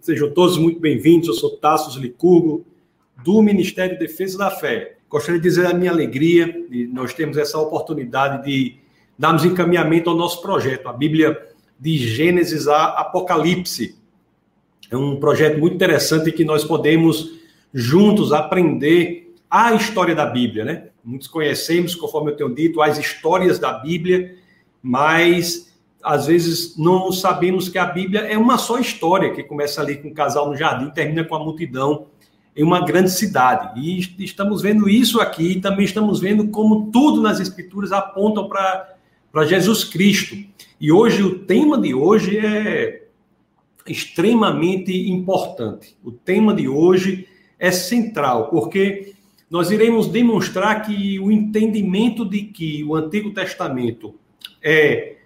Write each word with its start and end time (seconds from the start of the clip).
Sejam 0.00 0.30
todos 0.30 0.58
muito 0.58 0.80
bem-vindos. 0.80 1.28
Eu 1.28 1.34
sou 1.34 1.56
Tassos 1.56 1.96
Licurgo, 1.96 2.64
do 3.24 3.40
Ministério 3.42 3.98
de 3.98 4.06
Defesa 4.06 4.36
da 4.36 4.50
Fé. 4.50 4.96
Gostaria 5.08 5.40
de 5.40 5.48
dizer 5.48 5.66
a 5.66 5.74
minha 5.74 5.90
alegria 5.90 6.46
de 6.68 6.86
nós 6.86 7.14
temos 7.14 7.36
essa 7.36 7.58
oportunidade 7.58 8.44
de 8.44 8.76
darmos 9.18 9.44
encaminhamento 9.44 10.10
ao 10.10 10.16
nosso 10.16 10.42
projeto, 10.42 10.88
a 10.88 10.92
Bíblia 10.92 11.38
de 11.78 11.96
Gênesis 11.96 12.66
a 12.66 12.86
Apocalipse. 13.00 13.96
É 14.90 14.96
um 14.96 15.16
projeto 15.16 15.58
muito 15.58 15.74
interessante 15.74 16.32
que 16.32 16.44
nós 16.44 16.64
podemos 16.64 17.38
juntos 17.72 18.32
aprender 18.32 19.34
a 19.50 19.74
história 19.74 20.14
da 20.14 20.26
Bíblia, 20.26 20.64
né? 20.64 20.88
Muitos 21.04 21.28
conhecemos, 21.28 21.94
conforme 21.94 22.32
eu 22.32 22.36
tenho 22.36 22.54
dito, 22.54 22.82
as 22.82 22.98
histórias 22.98 23.58
da 23.58 23.72
Bíblia, 23.72 24.34
mas 24.82 25.67
às 26.02 26.26
vezes 26.26 26.76
não 26.76 27.10
sabemos 27.10 27.68
que 27.68 27.78
a 27.78 27.84
Bíblia 27.84 28.20
é 28.20 28.38
uma 28.38 28.56
só 28.56 28.78
história, 28.78 29.32
que 29.32 29.42
começa 29.42 29.80
ali 29.80 29.96
com 29.96 30.08
um 30.08 30.14
casal 30.14 30.48
no 30.48 30.56
jardim, 30.56 30.90
termina 30.90 31.24
com 31.24 31.34
a 31.34 31.38
multidão 31.38 32.06
em 32.56 32.62
uma 32.62 32.84
grande 32.84 33.10
cidade. 33.10 33.80
E 33.80 33.98
estamos 34.24 34.62
vendo 34.62 34.88
isso 34.88 35.20
aqui, 35.20 35.52
e 35.52 35.60
também 35.60 35.84
estamos 35.84 36.20
vendo 36.20 36.48
como 36.48 36.90
tudo 36.90 37.20
nas 37.20 37.40
Escrituras 37.40 37.92
apontam 37.92 38.48
para 38.48 39.44
Jesus 39.44 39.84
Cristo. 39.84 40.36
E 40.80 40.92
hoje, 40.92 41.22
o 41.22 41.40
tema 41.40 41.78
de 41.78 41.94
hoje 41.94 42.38
é 42.38 43.02
extremamente 43.86 44.92
importante. 45.10 45.96
O 46.04 46.12
tema 46.12 46.54
de 46.54 46.68
hoje 46.68 47.26
é 47.58 47.70
central, 47.70 48.48
porque 48.50 49.14
nós 49.50 49.70
iremos 49.70 50.08
demonstrar 50.08 50.82
que 50.82 51.18
o 51.18 51.30
entendimento 51.30 52.24
de 52.24 52.42
que 52.42 52.84
o 52.84 52.94
Antigo 52.94 53.30
Testamento 53.30 54.14
é 54.62 55.17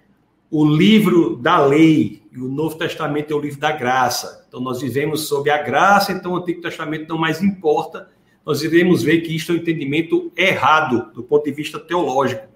o 0.53 0.67
livro 0.67 1.37
da 1.37 1.65
lei 1.65 2.21
e 2.31 2.39
o 2.39 2.47
Novo 2.47 2.77
Testamento 2.77 3.33
é 3.33 3.35
o 3.35 3.41
livro 3.41 3.59
da 3.59 3.73
graça. 3.73 4.45
Então, 4.47 4.61
nós 4.61 4.83
vivemos 4.83 5.27
sob 5.27 5.49
a 5.49 5.57
graça, 5.57 6.13
então 6.13 6.33
o 6.33 6.37
Antigo 6.37 6.61
Testamento 6.61 7.09
não 7.09 7.17
mais 7.17 7.43
importa. 7.43 8.11
Nós 8.45 8.63
iremos 8.63 9.03
ver 9.03 9.23
que 9.23 9.35
isto 9.35 9.51
é 9.51 9.55
um 9.55 9.59
entendimento 9.59 10.31
errado 10.37 11.11
do 11.15 11.23
ponto 11.23 11.45
de 11.47 11.53
vista 11.53 11.81
teológico. 11.81 12.47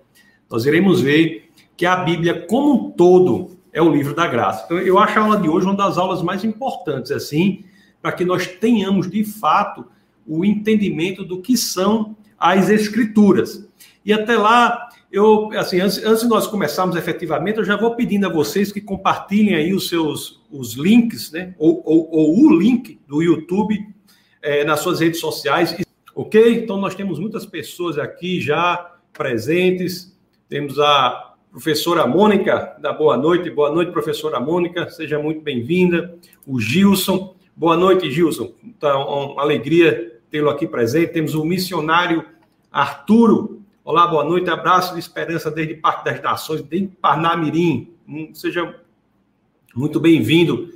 Nós 0.50 0.66
iremos 0.66 1.00
ver 1.00 1.50
que 1.74 1.86
a 1.86 1.96
Bíblia, 1.96 2.44
como 2.46 2.74
um 2.74 2.90
todo, 2.90 3.56
é 3.72 3.80
o 3.80 3.90
livro 3.90 4.14
da 4.14 4.26
graça. 4.26 4.66
Então, 4.66 4.78
eu 4.78 4.98
acho 4.98 5.18
a 5.18 5.22
aula 5.22 5.38
de 5.38 5.48
hoje 5.48 5.64
uma 5.64 5.74
das 5.74 5.96
aulas 5.96 6.20
mais 6.20 6.44
importantes, 6.44 7.10
assim, 7.10 7.64
para 8.02 8.12
que 8.12 8.26
nós 8.26 8.46
tenhamos, 8.46 9.10
de 9.10 9.24
fato, 9.24 9.86
o 10.26 10.44
entendimento 10.44 11.24
do 11.24 11.40
que 11.40 11.56
são 11.56 12.14
as 12.38 12.68
Escrituras. 12.68 13.66
E 14.04 14.12
até 14.12 14.36
lá, 14.36 14.90
eu, 15.10 15.50
assim, 15.52 15.80
antes, 15.80 16.04
antes 16.04 16.22
de 16.22 16.28
nós 16.28 16.46
começarmos 16.46 16.96
efetivamente, 16.96 17.58
eu 17.58 17.64
já 17.64 17.76
vou 17.76 17.94
pedindo 17.94 18.26
a 18.26 18.28
vocês 18.28 18.72
que 18.72 18.80
compartilhem 18.80 19.54
aí 19.54 19.72
os 19.72 19.88
seus 19.88 20.44
os 20.50 20.74
links, 20.74 21.30
né? 21.32 21.54
Ou, 21.58 21.82
ou, 21.84 22.08
ou 22.10 22.46
o 22.46 22.58
link 22.58 23.00
do 23.06 23.22
YouTube 23.22 23.78
é, 24.42 24.64
nas 24.64 24.80
suas 24.80 25.00
redes 25.00 25.20
sociais. 25.20 25.76
Ok? 26.14 26.62
Então, 26.62 26.78
nós 26.78 26.94
temos 26.94 27.18
muitas 27.18 27.44
pessoas 27.46 27.98
aqui 27.98 28.40
já 28.40 28.94
presentes. 29.12 30.16
Temos 30.48 30.78
a 30.78 31.34
professora 31.50 32.06
Mônica, 32.06 32.76
da 32.80 32.92
Boa 32.92 33.16
Noite. 33.16 33.50
Boa 33.50 33.70
noite, 33.70 33.92
professora 33.92 34.40
Mônica. 34.40 34.88
Seja 34.90 35.18
muito 35.18 35.40
bem-vinda. 35.40 36.16
O 36.46 36.60
Gilson. 36.60 37.34
Boa 37.54 37.76
noite, 37.76 38.10
Gilson. 38.10 38.52
Então, 38.64 39.32
uma 39.32 39.42
alegria 39.42 40.20
tê-lo 40.30 40.50
aqui 40.50 40.66
presente. 40.66 41.12
Temos 41.12 41.34
o 41.34 41.44
missionário 41.44 42.24
Arturo 42.70 43.55
Olá, 43.88 44.04
boa 44.04 44.24
noite, 44.24 44.50
abraço 44.50 44.94
de 44.94 44.98
esperança 44.98 45.48
desde 45.48 45.74
Parque 45.74 46.06
das 46.06 46.20
Nações, 46.20 46.60
desde 46.60 46.88
Parnamirim. 46.88 47.94
Hum, 48.08 48.30
seja 48.34 48.80
muito 49.76 50.00
bem-vindo, 50.00 50.70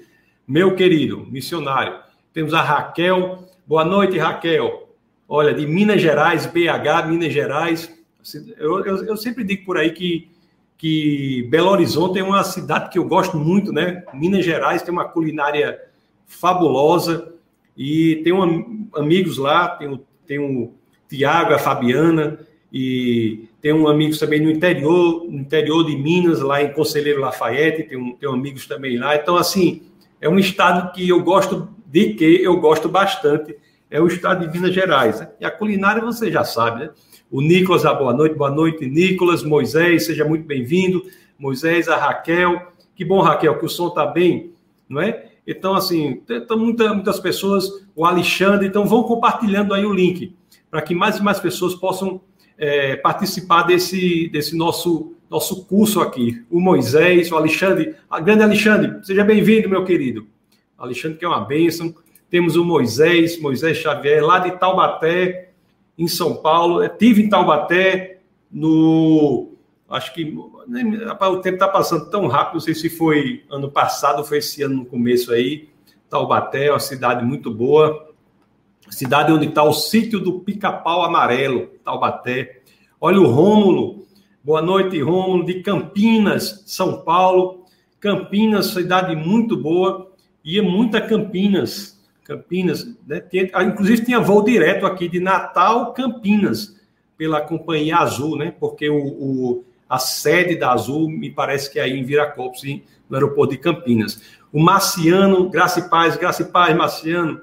meu 0.47 0.77
querido 0.77 1.27
missionário. 1.27 1.98
Temos 2.33 2.55
a 2.55 2.62
Raquel. 2.62 3.48
Boa 3.66 3.84
noite, 3.84 4.16
Raquel. 4.16 4.94
Olha, 5.28 5.53
de 5.53 5.66
Minas 5.66 6.00
Gerais, 6.00 6.47
BH, 6.47 7.08
Minas 7.08 7.33
Gerais. 7.33 7.92
Eu, 8.56 8.84
eu, 8.84 9.05
eu 9.05 9.16
sempre 9.16 9.43
digo 9.43 9.65
por 9.65 9.76
aí 9.76 9.91
que, 9.91 10.31
que 10.78 11.49
Belo 11.50 11.70
Horizonte 11.70 12.20
é 12.20 12.22
uma 12.22 12.44
cidade 12.44 12.91
que 12.91 12.99
eu 13.00 13.09
gosto 13.09 13.37
muito, 13.37 13.72
né? 13.72 14.04
Minas 14.15 14.44
Gerais 14.44 14.82
tem 14.82 14.93
uma 14.93 15.09
culinária 15.09 15.81
fabulosa 16.28 17.34
e 17.76 18.20
tenho 18.22 18.88
amigos 18.94 19.37
lá, 19.37 19.70
tem 19.70 19.88
o, 19.88 19.99
tem 20.25 20.38
o 20.38 20.72
Tiago, 21.09 21.54
a 21.54 21.59
Fabiana, 21.59 22.38
e 22.72 23.48
tem 23.60 23.72
um 23.72 23.88
amigos 23.88 24.19
também 24.19 24.41
no 24.41 24.50
interior, 24.50 25.25
no 25.28 25.41
interior 25.41 25.84
de 25.84 25.97
Minas, 25.97 26.41
lá 26.41 26.62
em 26.62 26.72
Conselheiro 26.72 27.20
Lafayette, 27.20 27.82
tem, 27.82 27.98
um, 27.98 28.14
tem 28.14 28.28
amigos 28.28 28.66
também 28.66 28.97
lá. 28.97 29.16
Então, 29.16 29.36
assim, 29.36 29.82
é 30.20 30.28
um 30.28 30.38
estado 30.38 30.92
que 30.92 31.08
eu 31.08 31.20
gosto 31.22 31.69
de 31.86 32.14
que 32.14 32.25
eu 32.25 32.56
gosto 32.60 32.88
bastante, 32.88 33.56
é 33.91 34.00
o 34.00 34.06
estado 34.06 34.47
de 34.47 34.53
Minas 34.56 34.72
Gerais. 34.72 35.20
Né? 35.20 35.28
E 35.41 35.44
a 35.44 35.50
culinária 35.50 36.00
você 36.00 36.31
já 36.31 36.44
sabe, 36.44 36.84
né? 36.84 36.91
O 37.31 37.41
Nicolas, 37.41 37.84
a 37.84 37.94
boa 37.94 38.12
noite, 38.12 38.36
boa 38.36 38.50
noite, 38.50 38.87
Nicolas, 38.87 39.42
Moisés, 39.42 40.06
seja 40.06 40.25
muito 40.25 40.44
bem-vindo. 40.44 41.04
Moisés, 41.38 41.88
a 41.88 41.97
Raquel. 41.97 42.72
Que 42.94 43.04
bom, 43.04 43.20
Raquel, 43.20 43.58
que 43.58 43.64
o 43.64 43.69
som 43.69 43.88
está 43.88 44.04
bem, 44.04 44.52
não 44.88 45.00
é? 45.00 45.26
Então, 45.47 45.75
assim, 45.75 46.22
tem 46.26 46.44
muita, 46.56 46.92
muitas 46.92 47.19
pessoas, 47.19 47.69
o 47.94 48.04
Alexandre, 48.04 48.66
então 48.66 48.84
vão 48.84 49.02
compartilhando 49.04 49.72
aí 49.75 49.84
o 49.84 49.92
link, 49.92 50.34
para 50.70 50.82
que 50.82 50.94
mais 50.94 51.16
e 51.16 51.22
mais 51.22 51.41
pessoas 51.41 51.75
possam 51.75 52.20
é, 52.60 52.94
participar 52.94 53.62
desse, 53.62 54.28
desse 54.28 54.54
nosso, 54.54 55.15
nosso 55.31 55.65
curso 55.65 56.00
aqui. 56.00 56.44
O 56.50 56.60
Moisés, 56.60 57.32
o 57.32 57.37
Alexandre, 57.37 57.97
a 58.09 58.21
grande 58.21 58.43
Alexandre, 58.43 59.03
seja 59.03 59.25
bem-vindo, 59.25 59.69
meu 59.69 59.82
querido. 59.82 60.26
Alexandre, 60.76 61.16
que 61.16 61.25
é 61.25 61.28
uma 61.28 61.41
bênção. 61.41 61.94
Temos 62.28 62.56
o 62.56 62.65
Moisés, 62.65 63.41
Moisés 63.41 63.78
Xavier, 63.78 64.22
lá 64.22 64.38
de 64.38 64.53
Taubaté, 64.59 65.53
em 65.97 66.06
São 66.06 66.37
Paulo. 66.37 66.82
Eu 66.84 66.91
tive 66.91 67.22
em 67.22 67.31
Taubaté 67.31 68.20
no. 68.53 69.54
Acho 69.88 70.12
que. 70.12 70.25
O 70.25 71.37
tempo 71.38 71.54
está 71.54 71.66
passando 71.66 72.10
tão 72.10 72.26
rápido, 72.28 72.54
não 72.54 72.60
sei 72.60 72.75
se 72.75 72.91
foi 72.91 73.43
ano 73.50 73.70
passado 73.70 74.19
ou 74.19 74.25
foi 74.25 74.38
esse 74.38 74.62
ano 74.62 74.76
no 74.76 74.84
começo 74.84 75.32
aí. 75.32 75.69
Taubaté 76.09 76.66
é 76.66 76.70
uma 76.70 76.78
cidade 76.78 77.25
muito 77.25 77.53
boa 77.53 78.09
cidade 78.90 79.32
onde 79.32 79.46
está 79.46 79.62
o 79.62 79.72
sítio 79.72 80.20
do 80.20 80.40
Pica-Pau 80.40 81.02
Amarelo, 81.02 81.68
Taubaté. 81.84 82.60
Olha 83.00 83.20
o 83.20 83.26
Rômulo. 83.26 84.06
Boa 84.42 84.60
noite, 84.60 85.00
Rômulo, 85.00 85.44
de 85.44 85.62
Campinas, 85.62 86.64
São 86.66 87.02
Paulo. 87.02 87.64
Campinas, 87.98 88.66
cidade 88.66 89.14
muito 89.14 89.56
boa. 89.56 90.10
Ia 90.44 90.62
muita 90.62 91.00
Campinas. 91.00 91.98
Campinas, 92.24 92.86
né? 93.06 93.22
Ah, 93.52 93.64
inclusive 93.64 94.04
tinha 94.04 94.20
voo 94.20 94.42
direto 94.42 94.86
aqui 94.86 95.08
de 95.08 95.18
Natal, 95.18 95.92
Campinas, 95.92 96.76
pela 97.16 97.40
Companhia 97.40 97.96
Azul, 97.98 98.36
né? 98.36 98.54
Porque 98.58 98.88
o, 98.88 98.98
o 98.98 99.64
a 99.88 99.98
sede 99.98 100.54
da 100.54 100.72
Azul 100.72 101.10
me 101.10 101.30
parece 101.30 101.68
que 101.68 101.80
é 101.80 101.82
aí 101.82 101.98
em 101.98 102.04
Viracopos, 102.04 102.62
no 103.08 103.16
aeroporto 103.16 103.54
de 103.54 103.58
Campinas. 103.58 104.22
O 104.52 104.60
Marciano, 104.60 105.50
graça 105.50 105.80
e 105.80 105.88
paz, 105.88 106.16
graça 106.16 106.42
e 106.42 106.44
paz, 106.44 106.76
Marciano. 106.76 107.40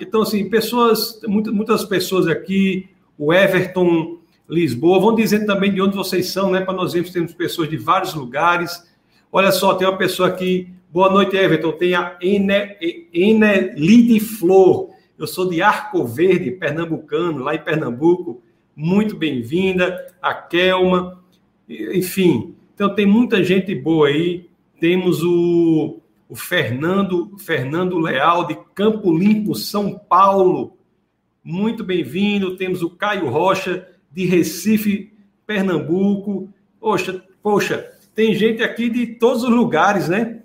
Então, 0.00 0.22
assim, 0.22 0.48
pessoas, 0.48 1.20
muitas, 1.26 1.52
muitas 1.52 1.84
pessoas 1.84 2.26
aqui, 2.26 2.88
o 3.16 3.32
Everton 3.32 4.18
Lisboa, 4.48 4.98
vão 4.98 5.14
dizer 5.14 5.46
também 5.46 5.72
de 5.72 5.80
onde 5.80 5.96
vocês 5.96 6.28
são, 6.28 6.50
né? 6.50 6.60
Para 6.60 6.74
nós 6.74 6.92
vermos 6.92 7.12
temos 7.12 7.32
pessoas 7.32 7.70
de 7.70 7.76
vários 7.76 8.14
lugares. 8.14 8.82
Olha 9.30 9.52
só, 9.52 9.74
tem 9.74 9.86
uma 9.86 9.96
pessoa 9.96 10.28
aqui. 10.28 10.68
Boa 10.92 11.08
noite, 11.08 11.36
Everton. 11.36 11.70
Tem 11.70 11.94
a 11.94 12.18
Enelide 13.12 14.18
Flor. 14.18 14.90
Eu 15.16 15.26
sou 15.28 15.48
de 15.48 15.62
Arco 15.62 16.04
Verde, 16.04 16.50
pernambucano, 16.50 17.38
lá 17.44 17.54
em 17.54 17.62
Pernambuco. 17.62 18.42
Muito 18.74 19.14
bem-vinda. 19.14 20.04
A 20.20 20.34
Kelma. 20.34 21.22
Enfim, 21.68 22.56
então 22.74 22.92
tem 22.92 23.06
muita 23.06 23.44
gente 23.44 23.72
boa 23.72 24.08
aí. 24.08 24.48
Temos 24.80 25.22
o 25.22 26.00
o 26.30 26.36
Fernando, 26.36 27.36
Fernando 27.38 27.98
Leal, 27.98 28.46
de 28.46 28.56
Campo 28.72 29.12
Limpo, 29.12 29.52
São 29.56 29.98
Paulo. 29.98 30.78
Muito 31.42 31.82
bem-vindo. 31.82 32.56
Temos 32.56 32.82
o 32.82 32.90
Caio 32.90 33.28
Rocha, 33.28 33.88
de 34.12 34.26
Recife, 34.26 35.12
Pernambuco. 35.44 36.48
Poxa, 36.78 37.20
poxa, 37.42 37.90
tem 38.14 38.32
gente 38.32 38.62
aqui 38.62 38.88
de 38.88 39.08
todos 39.08 39.42
os 39.42 39.50
lugares, 39.50 40.08
né? 40.08 40.40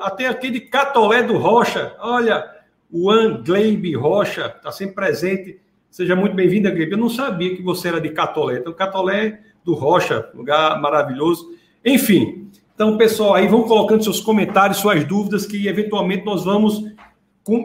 Até 0.00 0.26
aqui 0.26 0.50
de 0.50 0.60
Catolé 0.60 1.22
do 1.22 1.36
Rocha. 1.36 1.94
Olha, 2.00 2.42
o 2.90 3.10
An 3.10 3.42
Gleibe 3.42 3.94
Rocha 3.94 4.54
está 4.56 4.72
sempre 4.72 4.94
presente. 4.94 5.60
Seja 5.90 6.16
muito 6.16 6.34
bem-vinda, 6.34 6.70
Gleibe. 6.70 6.92
Eu 6.92 6.98
não 6.98 7.10
sabia 7.10 7.54
que 7.54 7.62
você 7.62 7.88
era 7.88 8.00
de 8.00 8.08
Catolé. 8.08 8.56
Então, 8.56 8.72
Catolé 8.72 9.40
do 9.62 9.74
Rocha, 9.74 10.30
lugar 10.34 10.80
maravilhoso. 10.80 11.54
Enfim, 11.84 12.45
então, 12.76 12.98
pessoal, 12.98 13.34
aí 13.34 13.48
vão 13.48 13.62
colocando 13.62 14.04
seus 14.04 14.20
comentários, 14.20 14.76
suas 14.76 15.02
dúvidas, 15.02 15.46
que 15.46 15.66
eventualmente 15.66 16.26
nós 16.26 16.44
vamos, 16.44 16.84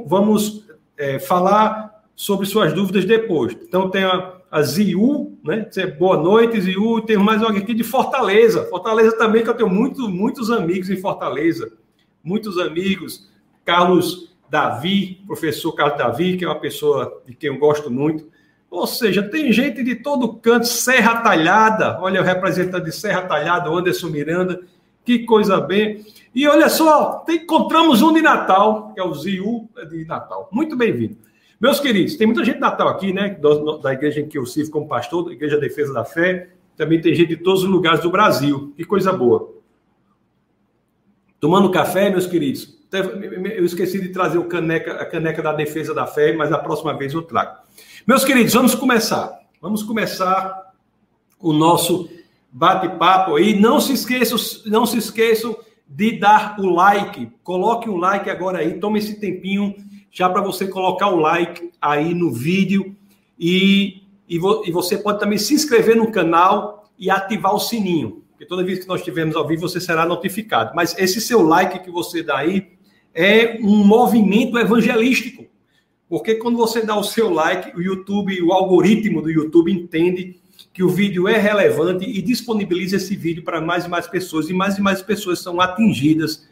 vamos 0.07 0.65
é, 0.97 1.19
falar 1.19 2.01
sobre 2.15 2.45
suas 2.45 2.71
dúvidas 2.71 3.03
depois. 3.03 3.51
Então, 3.61 3.89
tem 3.89 4.05
a, 4.05 4.37
a 4.49 4.61
Ziu, 4.61 5.37
né? 5.43 5.67
Boa 5.99 6.15
noite, 6.15 6.61
Ziu. 6.61 7.01
Tem 7.01 7.17
mais 7.17 7.43
alguém 7.43 7.61
aqui 7.61 7.73
de 7.73 7.83
Fortaleza. 7.83 8.63
Fortaleza 8.69 9.17
também, 9.17 9.43
que 9.43 9.49
eu 9.49 9.53
tenho 9.53 9.69
muito, 9.69 10.07
muitos 10.07 10.49
amigos 10.49 10.89
em 10.89 10.95
Fortaleza. 10.95 11.73
Muitos 12.23 12.57
amigos. 12.57 13.29
Carlos 13.65 14.33
Davi, 14.49 15.21
professor 15.27 15.73
Carlos 15.73 15.97
Davi, 15.97 16.37
que 16.37 16.45
é 16.45 16.47
uma 16.47 16.59
pessoa 16.59 17.21
de 17.27 17.35
quem 17.35 17.49
eu 17.49 17.59
gosto 17.59 17.91
muito. 17.91 18.29
Ou 18.69 18.87
seja, 18.87 19.21
tem 19.21 19.51
gente 19.51 19.83
de 19.83 19.95
todo 19.95 20.35
canto, 20.35 20.67
Serra 20.67 21.17
Talhada, 21.17 21.99
olha 21.99 22.21
o 22.21 22.23
representante 22.23 22.85
de 22.85 22.93
Serra 22.93 23.23
Talhada, 23.23 23.69
Anderson 23.69 24.07
Miranda, 24.07 24.61
que 25.03 25.19
coisa 25.19 25.59
bem. 25.59 26.05
E 26.33 26.47
olha 26.47 26.69
só, 26.69 27.25
encontramos 27.27 28.01
um 28.01 28.13
de 28.13 28.21
Natal, 28.21 28.93
que 28.93 28.99
é 28.99 29.03
o 29.03 29.13
Ziu 29.13 29.69
de 29.89 30.05
Natal. 30.05 30.49
Muito 30.51 30.75
bem-vindo. 30.75 31.17
Meus 31.59 31.79
queridos, 31.79 32.15
tem 32.15 32.25
muita 32.25 32.43
gente 32.43 32.55
de 32.55 32.61
Natal 32.61 32.87
aqui, 32.87 33.13
né? 33.13 33.29
Da, 33.29 33.77
da 33.77 33.93
igreja 33.93 34.19
em 34.19 34.27
que 34.27 34.37
eu 34.37 34.45
sirvo 34.45 34.71
como 34.71 34.87
pastor, 34.87 35.25
da 35.25 35.31
Igreja 35.31 35.59
Defesa 35.59 35.93
da 35.93 36.03
Fé. 36.03 36.49
Também 36.75 36.99
tem 36.99 37.13
gente 37.13 37.29
de 37.29 37.37
todos 37.37 37.63
os 37.63 37.69
lugares 37.69 37.99
do 38.01 38.09
Brasil. 38.09 38.73
Que 38.75 38.83
coisa 38.83 39.11
boa. 39.11 39.53
Tomando 41.39 41.69
café, 41.69 42.09
meus 42.09 42.25
queridos. 42.25 42.79
Eu 42.91 43.63
esqueci 43.63 44.01
de 44.01 44.09
trazer 44.09 44.37
o 44.37 44.45
caneca, 44.45 44.93
a 44.93 45.05
caneca 45.05 45.41
da 45.41 45.53
Defesa 45.53 45.93
da 45.93 46.07
Fé, 46.07 46.33
mas 46.33 46.51
a 46.51 46.57
próxima 46.57 46.97
vez 46.97 47.13
eu 47.13 47.21
trago. 47.21 47.57
Meus 48.07 48.25
queridos, 48.25 48.53
vamos 48.53 48.73
começar. 48.73 49.39
Vamos 49.61 49.83
começar 49.83 50.73
o 51.39 51.53
nosso 51.53 52.09
bate-papo 52.51 53.35
aí. 53.35 53.59
Não 53.59 53.79
se 53.79 53.93
esqueçam, 53.93 54.37
não 54.65 54.85
se 54.85 54.97
esqueçam 54.97 55.55
de 55.87 56.19
dar 56.19 56.55
o 56.59 56.69
like. 56.69 57.29
Coloque 57.43 57.89
um 57.89 57.97
like 57.97 58.29
agora 58.29 58.59
aí. 58.59 58.79
Tome 58.79 58.99
esse 58.99 59.19
tempinho 59.19 59.75
já 60.11 60.29
para 60.29 60.41
você 60.41 60.67
colocar 60.67 61.07
o 61.07 61.15
like 61.17 61.71
aí 61.81 62.13
no 62.13 62.31
vídeo 62.31 62.95
e, 63.39 64.03
e, 64.27 64.37
vo, 64.37 64.63
e, 64.65 64.71
você 64.71 64.97
pode 64.97 65.19
também 65.19 65.37
se 65.37 65.53
inscrever 65.53 65.95
no 65.95 66.11
canal 66.11 66.89
e 66.99 67.09
ativar 67.09 67.55
o 67.55 67.59
sininho, 67.59 68.21
porque 68.29 68.45
toda 68.45 68.63
vez 68.63 68.79
que 68.79 68.87
nós 68.87 68.99
estivermos 68.99 69.35
ao 69.35 69.47
vivo 69.47 69.61
você 69.61 69.79
será 69.79 70.05
notificado. 70.05 70.73
Mas 70.75 70.95
esse 70.99 71.21
seu 71.21 71.41
like 71.41 71.79
que 71.79 71.89
você 71.89 72.21
dá 72.21 72.39
aí 72.39 72.73
é 73.15 73.57
um 73.61 73.85
movimento 73.85 74.59
evangelístico, 74.59 75.45
porque 76.09 76.35
quando 76.35 76.57
você 76.57 76.85
dá 76.85 76.95
o 76.95 77.03
seu 77.03 77.31
like, 77.31 77.75
o 77.75 77.81
YouTube, 77.81 78.41
o 78.41 78.51
algoritmo 78.51 79.21
do 79.21 79.31
YouTube 79.31 79.71
entende 79.71 80.40
que 80.73 80.83
o 80.83 80.89
vídeo 80.89 81.27
é 81.27 81.37
relevante 81.37 82.05
e 82.05 82.21
disponibiliza 82.21 82.95
esse 82.95 83.15
vídeo 83.15 83.43
para 83.43 83.59
mais 83.59 83.85
e 83.85 83.89
mais 83.89 84.07
pessoas 84.07 84.49
e 84.49 84.53
mais 84.53 84.77
e 84.77 84.81
mais 84.81 85.01
pessoas 85.01 85.39
são 85.39 85.59
atingidas 85.59 86.47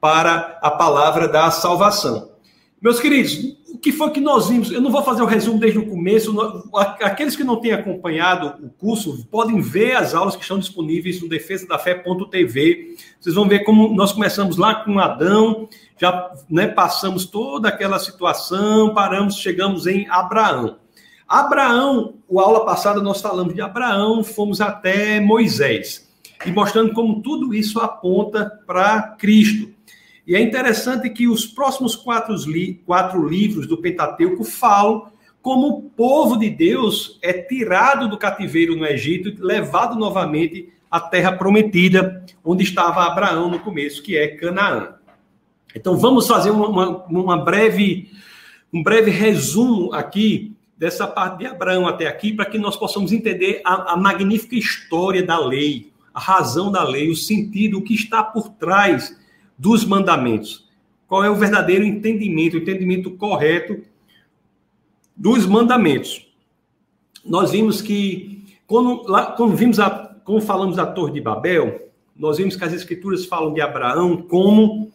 para 0.00 0.58
a 0.62 0.70
palavra 0.70 1.28
da 1.28 1.50
salvação. 1.50 2.32
Meus 2.80 3.00
queridos, 3.00 3.56
o 3.72 3.78
que 3.78 3.90
foi 3.90 4.10
que 4.10 4.20
nós 4.20 4.48
vimos? 4.48 4.70
Eu 4.70 4.80
não 4.80 4.90
vou 4.90 5.02
fazer 5.02 5.22
o 5.22 5.26
resumo 5.26 5.58
desde 5.58 5.78
o 5.78 5.86
começo. 5.86 6.70
Aqueles 7.00 7.34
que 7.34 7.42
não 7.42 7.58
têm 7.58 7.72
acompanhado 7.72 8.62
o 8.62 8.68
curso 8.68 9.26
podem 9.30 9.60
ver 9.60 9.96
as 9.96 10.14
aulas 10.14 10.36
que 10.36 10.42
estão 10.42 10.58
disponíveis 10.58 11.22
no 11.22 11.28
defesadafé.tv. 11.28 12.96
Vocês 13.18 13.34
vão 13.34 13.48
ver 13.48 13.60
como 13.60 13.94
nós 13.94 14.12
começamos 14.12 14.58
lá 14.58 14.74
com 14.84 14.98
Adão, 14.98 15.66
já 15.98 16.30
né, 16.50 16.66
passamos 16.66 17.24
toda 17.24 17.68
aquela 17.68 17.98
situação, 17.98 18.92
paramos, 18.92 19.36
chegamos 19.36 19.86
em 19.86 20.06
Abraão. 20.10 20.83
Abraão, 21.40 22.14
a 22.30 22.40
aula 22.40 22.64
passada 22.64 23.02
nós 23.02 23.20
falamos 23.20 23.54
de 23.54 23.60
Abraão, 23.60 24.22
fomos 24.22 24.60
até 24.60 25.18
Moisés, 25.18 26.08
e 26.46 26.52
mostrando 26.52 26.92
como 26.92 27.22
tudo 27.22 27.52
isso 27.52 27.80
aponta 27.80 28.60
para 28.64 29.02
Cristo. 29.18 29.68
E 30.24 30.36
é 30.36 30.40
interessante 30.40 31.10
que 31.10 31.26
os 31.26 31.44
próximos 31.44 31.96
quatro, 31.96 32.36
li 32.46 32.74
quatro 32.86 33.26
livros 33.28 33.66
do 33.66 33.76
Pentateuco 33.76 34.44
falam 34.44 35.08
como 35.42 35.66
o 35.66 35.82
povo 35.82 36.38
de 36.38 36.48
Deus 36.48 37.18
é 37.20 37.32
tirado 37.32 38.08
do 38.08 38.16
cativeiro 38.16 38.76
no 38.76 38.86
Egito 38.86 39.28
e 39.28 39.36
levado 39.36 39.96
novamente 39.96 40.72
à 40.88 41.00
terra 41.00 41.32
prometida, 41.32 42.24
onde 42.44 42.62
estava 42.62 43.06
Abraão 43.06 43.50
no 43.50 43.58
começo, 43.58 44.04
que 44.04 44.16
é 44.16 44.28
Canaã. 44.28 44.94
Então 45.74 45.96
vamos 45.96 46.28
fazer 46.28 46.50
uma, 46.52 46.68
uma, 46.68 47.04
uma 47.08 47.36
breve, 47.44 48.08
um 48.72 48.84
breve 48.84 49.10
resumo 49.10 49.92
aqui 49.92 50.53
dessa 50.84 51.06
parte 51.06 51.38
de 51.38 51.46
Abraão 51.46 51.88
até 51.88 52.06
aqui, 52.06 52.30
para 52.30 52.44
que 52.44 52.58
nós 52.58 52.76
possamos 52.76 53.10
entender 53.10 53.62
a, 53.64 53.94
a 53.94 53.96
magnífica 53.96 54.54
história 54.54 55.24
da 55.24 55.38
lei, 55.38 55.90
a 56.12 56.20
razão 56.20 56.70
da 56.70 56.84
lei, 56.84 57.10
o 57.10 57.16
sentido, 57.16 57.78
o 57.78 57.82
que 57.82 57.94
está 57.94 58.22
por 58.22 58.50
trás 58.50 59.18
dos 59.58 59.82
mandamentos. 59.86 60.68
Qual 61.08 61.24
é 61.24 61.30
o 61.30 61.36
verdadeiro 61.36 61.86
entendimento, 61.86 62.58
o 62.58 62.60
entendimento 62.60 63.10
correto 63.12 63.82
dos 65.16 65.46
mandamentos? 65.46 66.30
Nós 67.24 67.52
vimos 67.52 67.80
que, 67.80 68.44
quando, 68.66 69.10
lá, 69.10 69.32
quando, 69.32 69.56
vimos 69.56 69.80
a, 69.80 69.88
quando 70.22 70.42
falamos 70.42 70.76
da 70.76 70.84
Torre 70.84 71.12
de 71.12 71.20
Babel, 71.22 71.88
nós 72.14 72.36
vimos 72.36 72.56
que 72.56 72.64
as 72.64 72.74
Escrituras 72.74 73.24
falam 73.24 73.54
de 73.54 73.62
Abraão 73.62 74.18
como 74.18 74.92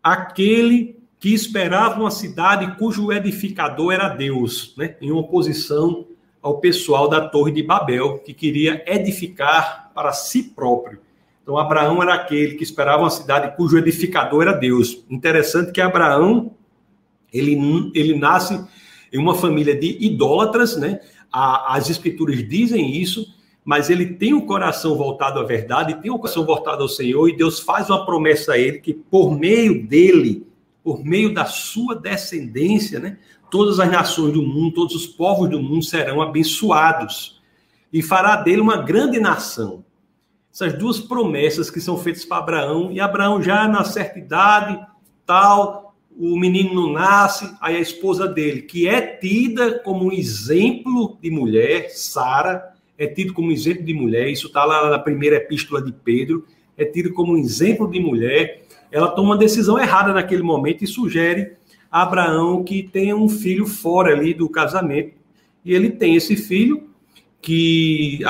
aquele 0.00 0.96
que 1.18 1.34
esperava 1.34 2.00
uma 2.00 2.10
cidade 2.10 2.76
cujo 2.76 3.12
edificador 3.12 3.92
era 3.92 4.08
Deus, 4.08 4.74
né? 4.76 4.96
em 5.00 5.10
oposição 5.10 6.06
ao 6.40 6.58
pessoal 6.58 7.08
da 7.08 7.28
Torre 7.28 7.52
de 7.52 7.62
Babel, 7.62 8.18
que 8.18 8.32
queria 8.32 8.82
edificar 8.86 9.90
para 9.94 10.12
si 10.12 10.42
próprio. 10.42 11.00
Então, 11.42 11.58
Abraão 11.58 12.02
era 12.02 12.14
aquele 12.14 12.54
que 12.54 12.62
esperava 12.62 13.02
uma 13.02 13.10
cidade 13.10 13.56
cujo 13.56 13.78
edificador 13.78 14.42
era 14.42 14.52
Deus. 14.52 15.04
Interessante 15.10 15.72
que 15.72 15.80
Abraão, 15.80 16.52
ele, 17.32 17.58
ele 17.94 18.16
nasce 18.16 18.64
em 19.12 19.18
uma 19.18 19.34
família 19.34 19.74
de 19.74 19.96
idólatras, 19.98 20.76
né? 20.76 21.00
as 21.32 21.90
escrituras 21.90 22.46
dizem 22.48 22.96
isso, 22.96 23.34
mas 23.64 23.90
ele 23.90 24.14
tem 24.14 24.32
o 24.32 24.38
um 24.38 24.46
coração 24.46 24.96
voltado 24.96 25.38
à 25.40 25.44
verdade, 25.44 26.00
tem 26.00 26.10
o 26.10 26.14
um 26.14 26.18
coração 26.18 26.44
voltado 26.44 26.82
ao 26.82 26.88
Senhor, 26.88 27.28
e 27.28 27.36
Deus 27.36 27.60
faz 27.60 27.90
uma 27.90 28.06
promessa 28.06 28.52
a 28.52 28.58
ele 28.58 28.78
que 28.78 28.94
por 28.94 29.38
meio 29.38 29.86
dele, 29.86 30.46
por 30.88 31.04
meio 31.04 31.34
da 31.34 31.44
sua 31.44 31.94
descendência, 31.94 32.98
né? 32.98 33.18
Todas 33.50 33.78
as 33.78 33.90
nações 33.90 34.32
do 34.32 34.40
mundo, 34.40 34.72
todos 34.72 34.94
os 34.94 35.06
povos 35.06 35.50
do 35.50 35.62
mundo 35.62 35.84
serão 35.84 36.22
abençoados. 36.22 37.42
E 37.92 38.00
fará 38.00 38.36
dele 38.36 38.62
uma 38.62 38.78
grande 38.78 39.20
nação 39.20 39.84
essas 40.50 40.72
duas 40.72 40.98
promessas 40.98 41.70
que 41.70 41.78
são 41.78 41.98
feitas 41.98 42.24
para 42.24 42.38
Abraão, 42.38 42.90
e 42.90 43.00
Abraão 43.00 43.42
já 43.42 43.68
na 43.68 43.84
certa 43.84 44.18
idade, 44.18 44.80
tal, 45.26 45.94
o 46.18 46.38
menino 46.38 46.74
não 46.74 46.90
nasce, 46.90 47.54
aí 47.60 47.76
a 47.76 47.80
esposa 47.80 48.26
dele, 48.26 48.62
que 48.62 48.88
é 48.88 49.00
tida 49.00 49.78
como 49.80 50.06
um 50.06 50.12
exemplo 50.12 51.18
de 51.22 51.30
mulher, 51.30 51.90
Sara, 51.90 52.72
é 52.96 53.06
tido 53.06 53.34
como 53.34 53.52
exemplo 53.52 53.84
de 53.84 53.92
mulher, 53.92 54.28
isso 54.30 54.46
está 54.46 54.64
lá 54.64 54.88
na 54.88 54.98
primeira 54.98 55.36
epístola 55.36 55.82
de 55.82 55.92
Pedro, 55.92 56.46
é 56.78 56.84
tido 56.86 57.12
como 57.12 57.34
um 57.34 57.36
exemplo 57.36 57.88
de 57.88 58.00
mulher, 58.00 58.64
ela 58.90 59.08
toma 59.08 59.30
uma 59.30 59.36
decisão 59.36 59.78
errada 59.78 60.12
naquele 60.12 60.42
momento 60.42 60.82
e 60.82 60.86
sugere 60.86 61.52
a 61.90 62.02
Abraão 62.02 62.62
que 62.62 62.82
tenha 62.82 63.16
um 63.16 63.28
filho 63.28 63.66
fora 63.66 64.12
ali 64.12 64.34
do 64.34 64.48
casamento, 64.48 65.14
e 65.64 65.74
ele 65.74 65.90
tem 65.90 66.14
esse 66.14 66.36
filho 66.36 66.88
que 67.40 68.20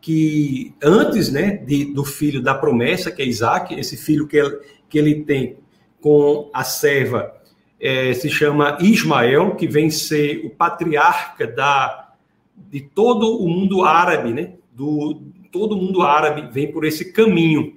que 0.00 0.72
antes 0.82 1.30
né, 1.30 1.56
de, 1.56 1.84
do 1.86 2.04
filho 2.04 2.40
da 2.40 2.54
promessa, 2.54 3.10
que 3.10 3.20
é 3.20 3.26
Isaac, 3.26 3.74
esse 3.74 3.96
filho 3.96 4.26
que 4.26 4.36
ele, 4.36 4.58
que 4.88 4.98
ele 4.98 5.22
tem 5.24 5.56
com 6.00 6.48
a 6.54 6.64
serva, 6.64 7.34
é, 7.80 8.12
se 8.14 8.30
chama 8.30 8.78
Ismael, 8.80 9.54
que 9.54 9.66
vem 9.66 9.90
ser 9.90 10.46
o 10.46 10.50
patriarca 10.50 11.46
da, 11.46 12.12
de 12.56 12.80
todo 12.80 13.38
o 13.38 13.48
mundo 13.48 13.84
árabe, 13.84 14.32
né? 14.32 14.54
Do, 14.72 15.20
todo 15.52 15.72
o 15.72 15.76
mundo 15.76 16.02
árabe 16.02 16.48
vem 16.52 16.70
por 16.70 16.84
esse 16.84 17.12
caminho. 17.12 17.76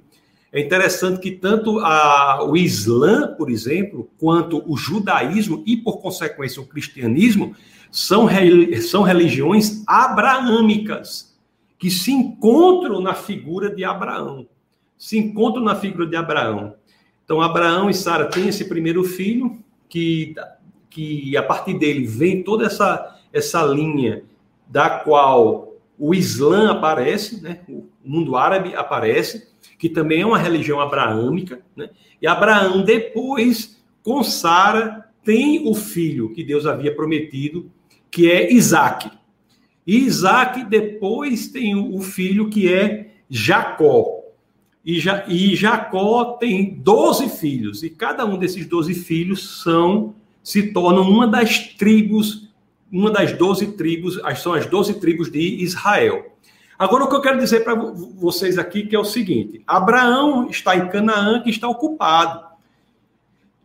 É 0.54 0.60
interessante 0.60 1.20
que 1.20 1.32
tanto 1.32 1.80
a, 1.80 2.44
o 2.44 2.58
Islã, 2.58 3.34
por 3.38 3.50
exemplo, 3.50 4.10
quanto 4.18 4.62
o 4.70 4.76
judaísmo 4.76 5.64
e, 5.66 5.78
por 5.78 6.02
consequência, 6.02 6.62
o 6.62 6.68
cristianismo 6.68 7.56
são, 7.90 8.28
são 8.82 9.02
religiões 9.02 9.84
abraâmicas 9.88 11.38
que 11.80 11.90
se 11.90 12.12
encontram 12.12 13.00
na 13.00 13.14
figura 13.14 13.74
de 13.74 13.86
Abraão. 13.86 14.46
Se 14.98 15.18
encontram 15.18 15.64
na 15.64 15.76
figura 15.76 16.06
de 16.06 16.16
Abraão. 16.18 16.76
Então, 17.24 17.42
Abraão 17.42 17.90
e 17.90 17.94
Sara 17.94 18.26
têm 18.26 18.50
esse 18.50 18.66
primeiro 18.66 19.06
filho, 19.06 19.58
que, 19.88 20.36
que 20.90 21.36
a 21.38 21.44
partir 21.44 21.80
dele 21.80 22.06
vem 22.06 22.44
toda 22.44 22.66
essa, 22.66 23.18
essa 23.32 23.64
linha 23.64 24.24
da 24.68 24.90
qual 24.90 25.74
o 25.98 26.14
Islã 26.14 26.72
aparece, 26.72 27.42
né? 27.42 27.62
o 27.70 27.86
mundo 28.04 28.36
árabe 28.36 28.76
aparece, 28.76 29.51
que 29.82 29.90
também 29.90 30.22
é 30.22 30.26
uma 30.28 30.38
religião 30.38 30.80
abraâmica. 30.80 31.60
Né? 31.76 31.90
E 32.22 32.28
Abraão, 32.28 32.84
depois, 32.84 33.84
com 34.04 34.24
Sara, 34.24 35.10
tem 35.24 35.68
o 35.68 35.74
filho 35.74 36.32
que 36.36 36.44
Deus 36.44 36.68
havia 36.68 36.96
prometido, 36.96 37.72
que 38.12 38.30
é 38.30 38.54
Isaac. 38.54 39.10
E 39.88 39.98
Isaac 39.98 40.66
depois 40.66 41.48
tem 41.48 41.74
o 41.74 42.00
filho 42.00 42.48
que 42.48 42.72
é 42.72 43.10
Jacó. 43.28 44.20
E, 44.86 45.00
ja, 45.00 45.26
e 45.28 45.56
Jacó 45.56 46.34
tem 46.40 46.76
12 46.76 47.30
filhos, 47.30 47.82
e 47.82 47.90
cada 47.90 48.24
um 48.24 48.38
desses 48.38 48.68
12 48.68 48.94
filhos 48.94 49.64
são 49.64 50.14
se 50.44 50.72
tornam 50.72 51.10
uma 51.10 51.28
das 51.28 51.58
tribos, 51.74 52.52
uma 52.92 53.10
das 53.10 53.36
12 53.36 53.72
tribos, 53.72 54.20
são 54.38 54.54
as 54.54 54.68
12 54.68 55.00
tribos 55.00 55.32
de 55.32 55.40
Israel. 55.64 56.31
Agora, 56.82 57.04
o 57.04 57.08
que 57.08 57.16
eu 57.16 57.22
quero 57.22 57.38
dizer 57.38 57.64
para 57.64 57.76
vocês 57.76 58.58
aqui 58.58 58.88
que 58.88 58.96
é 58.96 59.00
o 59.00 59.04
seguinte: 59.06 59.62
Abraão 59.68 60.50
está 60.50 60.76
em 60.76 60.90
Canaã, 60.90 61.40
que 61.44 61.52
está 61.52 61.70
ocupado. 61.70 62.44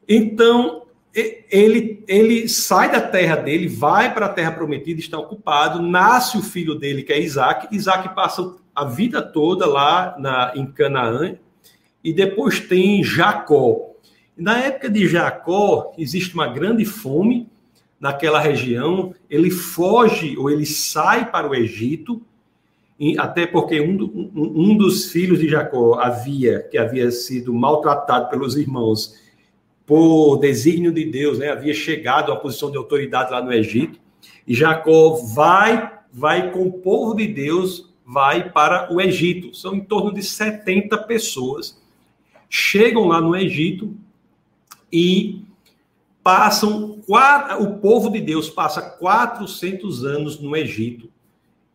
Então, 0.06 0.82
ele, 1.14 2.04
ele 2.06 2.46
sai 2.46 2.92
da 2.92 3.00
terra 3.00 3.36
dele, 3.36 3.68
vai 3.68 4.12
para 4.12 4.26
a 4.26 4.28
terra 4.28 4.52
prometida, 4.52 5.00
está 5.00 5.18
ocupado, 5.18 5.80
nasce 5.80 6.36
o 6.36 6.42
filho 6.42 6.74
dele, 6.74 7.02
que 7.02 7.10
é 7.10 7.18
Isaac. 7.18 7.74
Isaac 7.74 8.14
passa 8.14 8.54
a 8.74 8.84
vida 8.84 9.22
toda 9.22 9.64
lá 9.64 10.14
na, 10.18 10.52
em 10.54 10.66
Canaã, 10.66 11.38
e 12.04 12.12
depois 12.12 12.60
tem 12.60 13.02
Jacó. 13.02 13.92
Na 14.36 14.58
época 14.58 14.90
de 14.90 15.08
Jacó, 15.08 15.94
existe 15.96 16.34
uma 16.34 16.48
grande 16.48 16.84
fome 16.84 17.48
naquela 17.98 18.38
região, 18.38 19.14
ele 19.30 19.50
foge 19.50 20.36
ou 20.36 20.50
ele 20.50 20.66
sai 20.66 21.30
para 21.30 21.48
o 21.48 21.54
Egito, 21.54 22.20
até 23.18 23.46
porque 23.46 23.80
um, 23.80 24.02
um, 24.02 24.70
um 24.70 24.76
dos 24.76 25.10
filhos 25.10 25.38
de 25.38 25.48
Jacó 25.48 25.98
havia, 26.00 26.60
que 26.62 26.78
havia 26.78 27.10
sido 27.10 27.52
maltratado 27.52 28.30
pelos 28.30 28.56
irmãos, 28.56 29.14
por 29.84 30.38
desígnio 30.38 30.92
de 30.92 31.04
Deus, 31.04 31.38
né, 31.38 31.50
havia 31.50 31.74
chegado 31.74 32.32
à 32.32 32.36
posição 32.36 32.70
de 32.70 32.76
autoridade 32.76 33.30
lá 33.30 33.42
no 33.42 33.52
Egito, 33.52 34.00
e 34.46 34.54
Jacó 34.54 35.20
vai, 35.34 35.92
vai 36.12 36.50
com 36.50 36.62
o 36.62 36.72
povo 36.72 37.14
de 37.14 37.26
Deus, 37.26 37.94
vai 38.06 38.50
para 38.50 38.92
o 38.92 39.00
Egito. 39.00 39.54
São 39.54 39.74
em 39.74 39.80
torno 39.80 40.14
de 40.14 40.22
70 40.22 40.96
pessoas. 40.98 41.80
Chegam 42.48 43.08
lá 43.08 43.20
no 43.20 43.34
Egito 43.34 43.94
e 44.92 45.42
passam, 46.22 47.00
o 47.60 47.78
povo 47.78 48.10
de 48.10 48.20
Deus 48.20 48.48
passa 48.48 48.80
400 48.80 50.04
anos 50.04 50.40
no 50.40 50.56
Egito, 50.56 51.10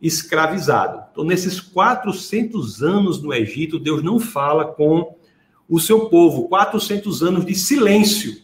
escravizado. 0.02 1.04
Então, 1.12 1.24
nesses 1.24 1.60
400 1.60 2.82
anos 2.82 3.22
no 3.22 3.32
Egito, 3.32 3.78
Deus 3.78 4.02
não 4.02 4.18
fala 4.18 4.64
com 4.64 5.14
o 5.68 5.78
seu 5.78 6.08
povo, 6.10 6.48
400 6.48 7.22
anos 7.22 7.46
de 7.46 7.54
silêncio, 7.54 8.42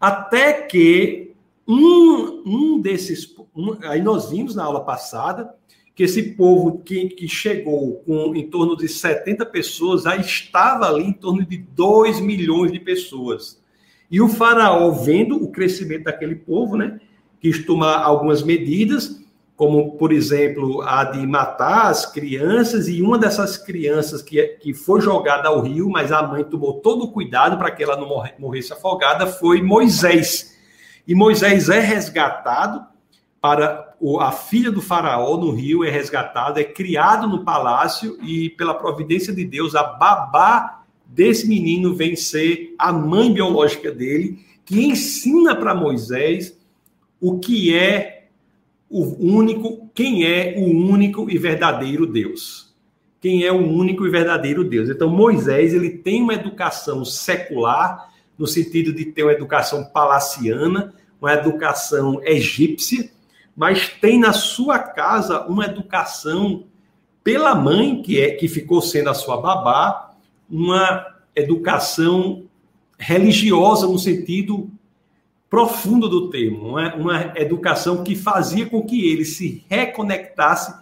até 0.00 0.52
que 0.52 1.32
um, 1.66 2.42
um 2.44 2.80
desses, 2.80 3.34
um, 3.54 3.76
aí 3.82 4.02
nós 4.02 4.30
vimos 4.30 4.56
na 4.56 4.64
aula 4.64 4.84
passada, 4.84 5.54
que 5.94 6.02
esse 6.02 6.34
povo 6.34 6.78
que, 6.78 7.08
que 7.08 7.28
chegou 7.28 7.96
com 8.06 8.34
em 8.34 8.48
torno 8.48 8.76
de 8.76 8.88
70 8.88 9.46
pessoas, 9.46 10.02
já 10.02 10.16
estava 10.16 10.88
ali 10.88 11.04
em 11.04 11.12
torno 11.12 11.44
de 11.44 11.58
2 11.58 12.20
milhões 12.20 12.72
de 12.72 12.78
pessoas. 12.78 13.60
E 14.10 14.20
o 14.20 14.28
faraó, 14.28 14.90
vendo 14.92 15.36
o 15.36 15.50
crescimento 15.50 16.04
daquele 16.04 16.36
povo, 16.36 16.76
né, 16.76 17.00
quis 17.40 17.64
tomar 17.64 17.98
algumas 17.98 18.42
medidas, 18.42 19.20
como, 19.58 19.96
por 19.96 20.12
exemplo, 20.12 20.82
a 20.82 21.02
de 21.02 21.26
matar 21.26 21.90
as 21.90 22.06
crianças, 22.06 22.86
e 22.86 23.02
uma 23.02 23.18
dessas 23.18 23.58
crianças 23.58 24.22
que, 24.22 24.40
que 24.60 24.72
foi 24.72 25.00
jogada 25.00 25.48
ao 25.48 25.60
rio, 25.60 25.90
mas 25.90 26.12
a 26.12 26.22
mãe 26.22 26.44
tomou 26.44 26.74
todo 26.74 27.06
o 27.06 27.10
cuidado 27.10 27.58
para 27.58 27.72
que 27.72 27.82
ela 27.82 27.96
não 27.96 28.22
morresse 28.38 28.72
afogada, 28.72 29.26
foi 29.26 29.60
Moisés. 29.60 30.56
E 31.08 31.12
Moisés 31.12 31.68
é 31.68 31.80
resgatado 31.80 32.86
para 33.40 33.96
a 34.20 34.30
filha 34.30 34.70
do 34.70 34.80
faraó 34.80 35.36
no 35.36 35.50
rio, 35.50 35.82
é 35.82 35.90
resgatada, 35.90 36.60
é 36.60 36.64
criado 36.64 37.26
no 37.26 37.44
palácio, 37.44 38.16
e 38.22 38.50
pela 38.50 38.74
providência 38.74 39.34
de 39.34 39.44
Deus, 39.44 39.74
a 39.74 39.82
babá 39.82 40.84
desse 41.04 41.48
menino 41.48 41.96
vem 41.96 42.14
ser 42.14 42.76
a 42.78 42.92
mãe 42.92 43.32
biológica 43.32 43.90
dele, 43.90 44.38
que 44.64 44.84
ensina 44.84 45.56
para 45.56 45.74
Moisés 45.74 46.56
o 47.20 47.40
que 47.40 47.76
é 47.76 48.17
o 48.90 49.02
único, 49.18 49.90
quem 49.94 50.24
é 50.24 50.54
o 50.56 50.64
único 50.64 51.30
e 51.30 51.36
verdadeiro 51.36 52.06
Deus. 52.06 52.74
Quem 53.20 53.44
é 53.44 53.52
o 53.52 53.56
único 53.56 54.06
e 54.06 54.10
verdadeiro 54.10 54.64
Deus. 54.64 54.88
Então 54.88 55.10
Moisés, 55.10 55.74
ele 55.74 55.90
tem 55.90 56.22
uma 56.22 56.34
educação 56.34 57.04
secular, 57.04 58.12
no 58.38 58.46
sentido 58.46 58.92
de 58.92 59.04
ter 59.06 59.24
uma 59.24 59.32
educação 59.32 59.84
palaciana, 59.84 60.94
uma 61.20 61.34
educação 61.34 62.22
egípcia, 62.24 63.10
mas 63.56 63.88
tem 63.88 64.20
na 64.20 64.32
sua 64.32 64.78
casa 64.78 65.42
uma 65.46 65.64
educação 65.64 66.64
pela 67.24 67.54
mãe, 67.54 68.00
que 68.00 68.20
é 68.20 68.30
que 68.30 68.46
ficou 68.46 68.80
sendo 68.80 69.10
a 69.10 69.14
sua 69.14 69.38
babá, 69.40 70.14
uma 70.48 71.04
educação 71.34 72.44
religiosa 72.96 73.86
no 73.86 73.98
sentido 73.98 74.70
profundo 75.50 76.08
do 76.08 76.30
termo, 76.30 76.68
uma, 76.68 76.94
uma 76.94 77.32
educação 77.36 78.04
que 78.04 78.14
fazia 78.14 78.66
com 78.66 78.82
que 78.82 79.08
ele 79.08 79.24
se 79.24 79.64
reconectasse 79.68 80.74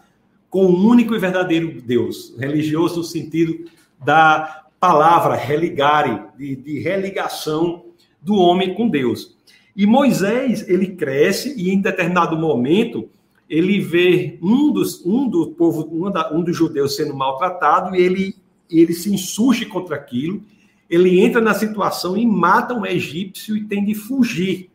com 0.50 0.66
o 0.66 0.86
único 0.88 1.14
e 1.14 1.18
verdadeiro 1.18 1.80
Deus, 1.80 2.34
religioso 2.38 2.96
no 2.96 3.04
sentido 3.04 3.64
da 4.04 4.64
palavra 4.80 5.36
religare, 5.36 6.20
de, 6.36 6.56
de 6.56 6.78
religação 6.80 7.84
do 8.20 8.34
homem 8.34 8.74
com 8.74 8.88
Deus. 8.88 9.36
E 9.74 9.86
Moisés, 9.86 10.68
ele 10.68 10.88
cresce 10.88 11.54
e 11.56 11.70
em 11.70 11.80
determinado 11.80 12.36
momento 12.36 13.08
ele 13.48 13.80
vê 13.80 14.38
um 14.42 14.72
dos, 14.72 15.04
um 15.04 15.28
do 15.28 15.50
povo, 15.50 15.88
um, 15.92 16.10
da, 16.10 16.32
um 16.32 16.42
dos 16.42 16.56
judeus 16.56 16.96
sendo 16.96 17.14
maltratado 17.14 17.94
e 17.94 18.00
ele, 18.00 18.34
ele 18.68 18.92
se 18.92 19.12
insurge 19.12 19.66
contra 19.66 19.94
aquilo 19.94 20.42
ele 20.88 21.20
entra 21.20 21.40
na 21.40 21.54
situação 21.54 22.16
e 22.16 22.26
mata 22.26 22.74
um 22.74 22.86
egípcio 22.86 23.56
e 23.56 23.64
tem 23.64 23.84
de 23.84 23.94
fugir. 23.94 24.70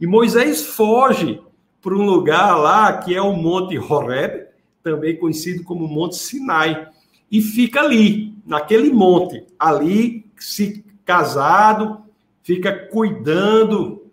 E 0.00 0.06
Moisés 0.06 0.64
foge 0.64 1.40
para 1.82 1.94
um 1.94 2.04
lugar 2.04 2.56
lá 2.56 2.98
que 2.98 3.14
é 3.14 3.20
o 3.20 3.32
Monte 3.32 3.78
Horeb, 3.78 4.46
também 4.82 5.16
conhecido 5.16 5.64
como 5.64 5.88
Monte 5.88 6.16
Sinai, 6.16 6.88
e 7.30 7.40
fica 7.40 7.80
ali, 7.80 8.34
naquele 8.44 8.92
monte, 8.92 9.44
ali 9.58 10.26
se 10.36 10.84
casado, 11.04 12.02
fica 12.42 12.72
cuidando 12.72 14.06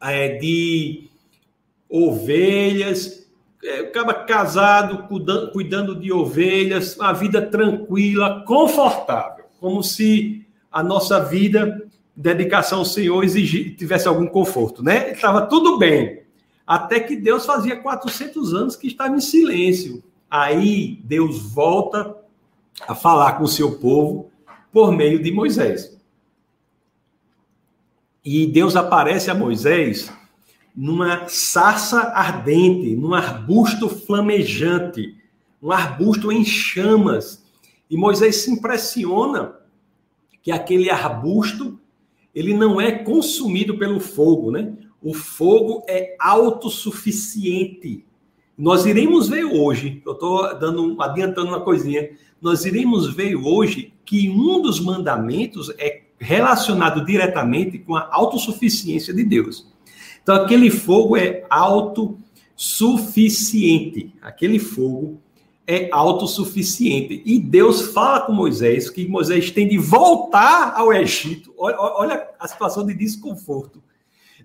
é, 0.00 0.38
de 0.38 1.10
ovelhas, 1.88 3.28
é, 3.62 3.80
acaba 3.80 4.14
casado, 4.14 5.06
cuidando, 5.06 5.52
cuidando 5.52 5.94
de 5.94 6.10
ovelhas, 6.10 6.96
uma 6.96 7.12
vida 7.12 7.42
tranquila, 7.42 8.42
confortável, 8.46 9.44
como 9.60 9.82
se 9.82 10.39
a 10.70 10.82
nossa 10.82 11.18
vida, 11.24 11.82
dedicação 12.14 12.80
ao 12.80 12.84
Senhor, 12.84 13.24
exigir, 13.24 13.76
tivesse 13.76 14.06
algum 14.06 14.26
conforto, 14.26 14.82
né? 14.82 15.12
Estava 15.12 15.46
tudo 15.46 15.78
bem. 15.78 16.22
Até 16.66 17.00
que 17.00 17.16
Deus 17.16 17.44
fazia 17.44 17.76
400 17.76 18.54
anos 18.54 18.76
que 18.76 18.86
estava 18.86 19.16
em 19.16 19.20
silêncio. 19.20 20.02
Aí 20.30 21.00
Deus 21.02 21.40
volta 21.52 22.14
a 22.86 22.94
falar 22.94 23.32
com 23.32 23.44
o 23.44 23.48
seu 23.48 23.78
povo 23.78 24.30
por 24.72 24.92
meio 24.92 25.20
de 25.20 25.32
Moisés. 25.32 25.98
E 28.24 28.46
Deus 28.46 28.76
aparece 28.76 29.30
a 29.30 29.34
Moisés 29.34 30.12
numa 30.76 31.26
sarça 31.28 32.00
ardente, 32.14 32.94
num 32.94 33.14
arbusto 33.14 33.88
flamejante, 33.88 35.16
um 35.60 35.72
arbusto 35.72 36.30
em 36.30 36.44
chamas. 36.44 37.42
E 37.90 37.96
Moisés 37.96 38.36
se 38.36 38.50
impressiona 38.50 39.59
que 40.42 40.50
aquele 40.50 40.90
arbusto 40.90 41.78
ele 42.34 42.52
não 42.54 42.80
é 42.80 42.90
consumido 42.92 43.78
pelo 43.78 44.00
fogo, 44.00 44.50
né? 44.50 44.72
O 45.02 45.14
fogo 45.14 45.82
é 45.88 46.14
autossuficiente. 46.18 48.04
Nós 48.56 48.86
iremos 48.86 49.28
ver 49.28 49.44
hoje, 49.44 50.02
eu 50.04 50.12
estou 50.12 50.58
dando 50.58 51.00
adiantando 51.00 51.48
uma 51.48 51.60
coisinha, 51.60 52.10
nós 52.40 52.64
iremos 52.64 53.12
ver 53.14 53.34
hoje 53.34 53.92
que 54.04 54.28
um 54.28 54.60
dos 54.60 54.78
mandamentos 54.80 55.72
é 55.78 56.02
relacionado 56.18 57.04
diretamente 57.04 57.78
com 57.78 57.94
a 57.96 58.08
autossuficiência 58.12 59.14
de 59.14 59.24
Deus. 59.24 59.68
Então, 60.22 60.36
aquele 60.36 60.70
fogo 60.70 61.16
é 61.16 61.44
autossuficiente. 61.48 64.12
Aquele 64.20 64.58
fogo 64.58 65.18
é 65.66 65.88
autossuficiente. 65.92 67.22
E 67.24 67.38
Deus 67.38 67.92
fala 67.92 68.20
com 68.22 68.32
Moisés 68.32 68.90
que 68.90 69.06
Moisés 69.06 69.50
tem 69.50 69.68
de 69.68 69.78
voltar 69.78 70.74
ao 70.76 70.92
Egito. 70.92 71.54
Olha, 71.56 71.76
olha 71.78 72.28
a 72.38 72.48
situação 72.48 72.84
de 72.84 72.94
desconforto. 72.94 73.82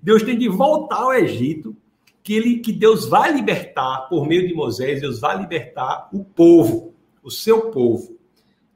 Deus 0.01 0.21
tem 0.23 0.37
de 0.37 0.47
voltar 0.47 0.97
ao 0.97 1.13
Egito, 1.13 1.75
que, 2.21 2.33
ele, 2.33 2.59
que 2.59 2.71
Deus 2.71 3.07
vai 3.07 3.31
libertar, 3.31 4.07
por 4.09 4.27
meio 4.27 4.47
de 4.47 4.53
Moisés, 4.53 5.01
Deus 5.01 5.19
vai 5.19 5.37
libertar 5.37 6.09
o 6.11 6.23
povo, 6.23 6.93
o 7.23 7.31
seu 7.31 7.71
povo. 7.71 8.17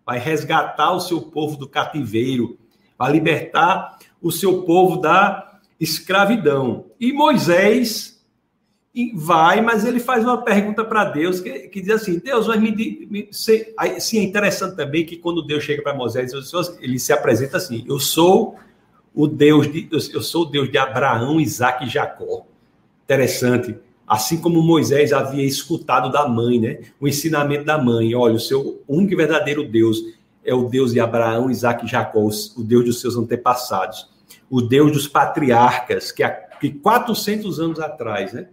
Vai 0.05 0.19
resgatar 0.19 0.91
o 0.91 0.99
seu 0.99 1.21
povo 1.21 1.55
do 1.55 1.67
cativeiro, 1.67 2.57
vai 2.97 3.11
libertar 3.11 3.97
o 4.21 4.31
seu 4.31 4.63
povo 4.63 4.97
da 4.97 5.59
escravidão. 5.79 6.85
E 6.99 7.13
Moisés 7.13 8.18
e 8.93 9.11
vai, 9.15 9.61
mas 9.61 9.85
ele 9.85 9.99
faz 9.99 10.23
uma 10.23 10.41
pergunta 10.41 10.83
para 10.83 11.05
Deus 11.05 11.39
que, 11.39 11.67
que, 11.67 11.79
diz 11.79 11.91
assim: 11.91 12.17
Deus, 12.17 12.47
mas 12.47 12.59
me, 12.59 13.07
me 13.09 13.27
se, 13.31 13.71
aí, 13.77 14.01
sim, 14.01 14.19
é 14.19 14.23
interessante 14.23 14.75
também 14.75 15.05
que 15.05 15.15
quando 15.15 15.45
Deus 15.45 15.63
chega 15.63 15.83
para 15.83 15.93
Moisés, 15.93 16.31
ele 16.79 16.97
se 16.97 17.13
apresenta 17.13 17.57
assim: 17.57 17.85
Eu 17.87 17.99
sou 17.99 18.55
o 19.13 19.27
Deus 19.27 19.71
de, 19.71 19.87
eu 19.91 20.21
sou 20.21 20.43
o 20.43 20.45
Deus 20.45 20.71
de 20.71 20.77
Abraão, 20.77 21.39
Isaac 21.39 21.85
e 21.85 21.89
Jacó. 21.89 22.45
Interessante. 23.03 23.77
Assim 24.07 24.41
como 24.41 24.61
Moisés 24.63 25.13
havia 25.13 25.45
escutado 25.45 26.11
da 26.11 26.27
mãe, 26.27 26.59
né? 26.59 26.79
O 26.99 27.07
ensinamento 27.07 27.65
da 27.65 27.77
mãe: 27.77 28.15
olha, 28.15 28.35
o 28.35 28.39
seu 28.39 28.81
único 28.87 29.13
e 29.13 29.15
verdadeiro 29.15 29.63
Deus 29.63 30.03
é 30.43 30.53
o 30.53 30.67
Deus 30.67 30.93
de 30.93 30.99
Abraão, 30.99 31.51
Isaac 31.51 31.85
e 31.85 31.87
Jacó, 31.87 32.27
o 32.57 32.63
Deus 32.63 32.85
dos 32.85 33.01
seus 33.01 33.15
antepassados. 33.15 34.09
o 34.49 34.61
Deus 34.61 34.91
dos 34.91 35.07
patriarcas, 35.07 36.11
que, 36.11 36.27
que 36.59 36.71
400 36.71 37.59
anos 37.59 37.79
atrás, 37.79 38.33
né, 38.33 38.47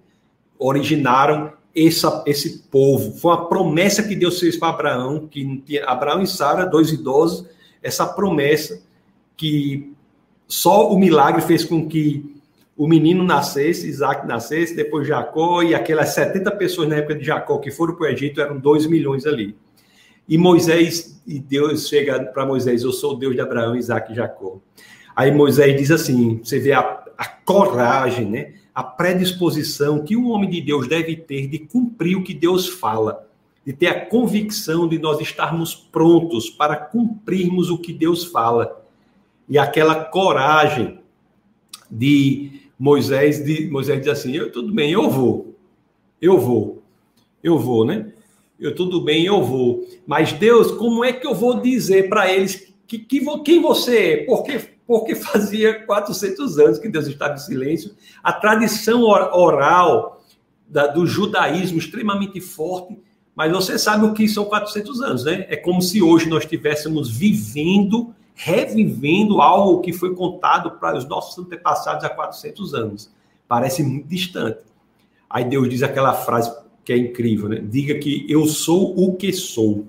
originaram 0.58 1.52
essa, 1.74 2.24
esse 2.26 2.60
povo. 2.70 3.12
Foi 3.18 3.32
uma 3.32 3.48
promessa 3.48 4.02
que 4.02 4.16
Deus 4.16 4.40
fez 4.40 4.56
para 4.56 4.70
Abraão, 4.70 5.28
que 5.28 5.78
Abraão 5.84 6.22
e 6.22 6.26
Sara, 6.26 6.64
dois 6.64 6.90
idosos, 6.90 7.46
essa 7.82 8.06
promessa 8.06 8.82
que 9.36 9.92
só 10.48 10.90
o 10.90 10.98
milagre 10.98 11.42
fez 11.42 11.64
com 11.64 11.86
que 11.86 12.34
o 12.76 12.86
menino 12.86 13.24
nascesse, 13.24 13.88
Isaac 13.88 14.26
nascesse, 14.26 14.74
depois 14.76 15.08
Jacó, 15.08 15.62
e 15.62 15.74
aquelas 15.74 16.10
70 16.10 16.50
pessoas 16.52 16.88
na 16.88 16.96
época 16.96 17.14
de 17.14 17.24
Jacó 17.24 17.58
que 17.58 17.70
foram 17.70 17.94
para 17.94 18.04
o 18.04 18.10
Egito 18.10 18.40
eram 18.40 18.58
2 18.58 18.86
milhões 18.86 19.26
ali. 19.26 19.56
E 20.28 20.36
Moisés, 20.36 21.22
e 21.26 21.38
Deus 21.38 21.88
chega 21.88 22.22
para 22.24 22.44
Moisés, 22.44 22.82
eu 22.82 22.92
sou 22.92 23.14
o 23.14 23.16
Deus 23.16 23.34
de 23.34 23.40
Abraão, 23.40 23.76
Isaac 23.76 24.12
e 24.12 24.14
Jacó. 24.14 24.58
Aí 25.14 25.32
Moisés 25.32 25.76
diz 25.76 25.90
assim, 25.90 26.40
você 26.42 26.58
vê 26.58 26.72
a, 26.72 27.02
a 27.16 27.24
coragem, 27.26 28.26
né? 28.26 28.54
A 28.76 28.84
predisposição 28.84 30.04
que 30.04 30.14
o 30.14 30.28
homem 30.28 30.50
de 30.50 30.60
Deus 30.60 30.86
deve 30.86 31.16
ter 31.16 31.46
de 31.46 31.60
cumprir 31.60 32.14
o 32.14 32.22
que 32.22 32.34
Deus 32.34 32.68
fala, 32.68 33.26
de 33.64 33.72
ter 33.72 33.86
a 33.86 34.04
convicção 34.04 34.86
de 34.86 34.98
nós 34.98 35.18
estarmos 35.18 35.74
prontos 35.74 36.50
para 36.50 36.76
cumprirmos 36.76 37.70
o 37.70 37.78
que 37.78 37.90
Deus 37.90 38.26
fala. 38.26 38.84
E 39.48 39.56
aquela 39.56 40.04
coragem 40.04 41.00
de 41.90 42.68
Moisés, 42.78 43.42
de, 43.42 43.66
Moisés 43.70 43.98
diz 44.00 44.08
assim: 44.08 44.32
eu, 44.32 44.52
tudo 44.52 44.70
bem, 44.74 44.92
eu 44.92 45.08
vou, 45.08 45.56
eu 46.20 46.38
vou, 46.38 46.82
eu 47.42 47.58
vou, 47.58 47.82
né? 47.82 48.12
Eu 48.60 48.74
tudo 48.74 49.00
bem, 49.00 49.24
eu 49.24 49.42
vou. 49.42 49.86
Mas 50.06 50.34
Deus, 50.34 50.70
como 50.72 51.02
é 51.02 51.14
que 51.14 51.26
eu 51.26 51.34
vou 51.34 51.62
dizer 51.62 52.10
para 52.10 52.30
eles 52.30 52.70
que, 52.86 52.98
que, 52.98 53.24
quem 53.42 53.58
você 53.58 53.98
é? 53.98 54.16
Porque, 54.26 54.75
porque 54.86 55.14
fazia 55.14 55.84
400 55.84 56.58
anos 56.58 56.78
que 56.78 56.88
Deus 56.88 57.06
estava 57.06 57.34
em 57.34 57.38
silêncio. 57.38 57.94
A 58.22 58.32
tradição 58.32 59.02
oral 59.02 60.22
da, 60.68 60.86
do 60.86 61.06
judaísmo 61.06 61.78
extremamente 61.78 62.40
forte. 62.40 62.98
Mas 63.34 63.52
você 63.52 63.78
sabe 63.78 64.06
o 64.06 64.14
que 64.14 64.26
são 64.26 64.46
400 64.46 65.02
anos, 65.02 65.24
né? 65.24 65.46
É 65.48 65.56
como 65.56 65.82
se 65.82 66.02
hoje 66.02 66.28
nós 66.28 66.44
estivéssemos 66.44 67.10
vivendo 67.10 68.14
revivendo 68.36 69.40
algo 69.40 69.80
que 69.80 69.94
foi 69.94 70.14
contado 70.14 70.72
para 70.72 70.96
os 70.98 71.08
nossos 71.08 71.42
antepassados 71.42 72.04
há 72.04 72.10
400 72.10 72.74
anos. 72.74 73.10
Parece 73.48 73.82
muito 73.82 74.06
distante. 74.06 74.60
Aí 75.28 75.44
Deus 75.44 75.68
diz 75.70 75.82
aquela 75.82 76.12
frase 76.12 76.54
que 76.84 76.92
é 76.92 76.98
incrível, 76.98 77.48
né? 77.48 77.60
Diga 77.64 77.98
que 77.98 78.26
eu 78.28 78.46
sou 78.46 78.94
o 78.96 79.16
que 79.16 79.32
sou. 79.32 79.86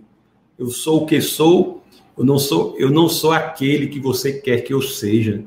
Eu 0.57 0.69
sou 0.69 1.03
o 1.03 1.05
que 1.05 1.19
sou. 1.19 1.83
Eu 2.17 2.25
não 2.25 2.39
sou, 2.39 2.75
eu 2.79 2.89
não 2.89 3.07
sou 3.07 3.31
aquele 3.31 3.87
que 3.87 3.99
você 3.99 4.33
quer 4.33 4.61
que 4.61 4.73
eu 4.73 4.81
seja. 4.81 5.45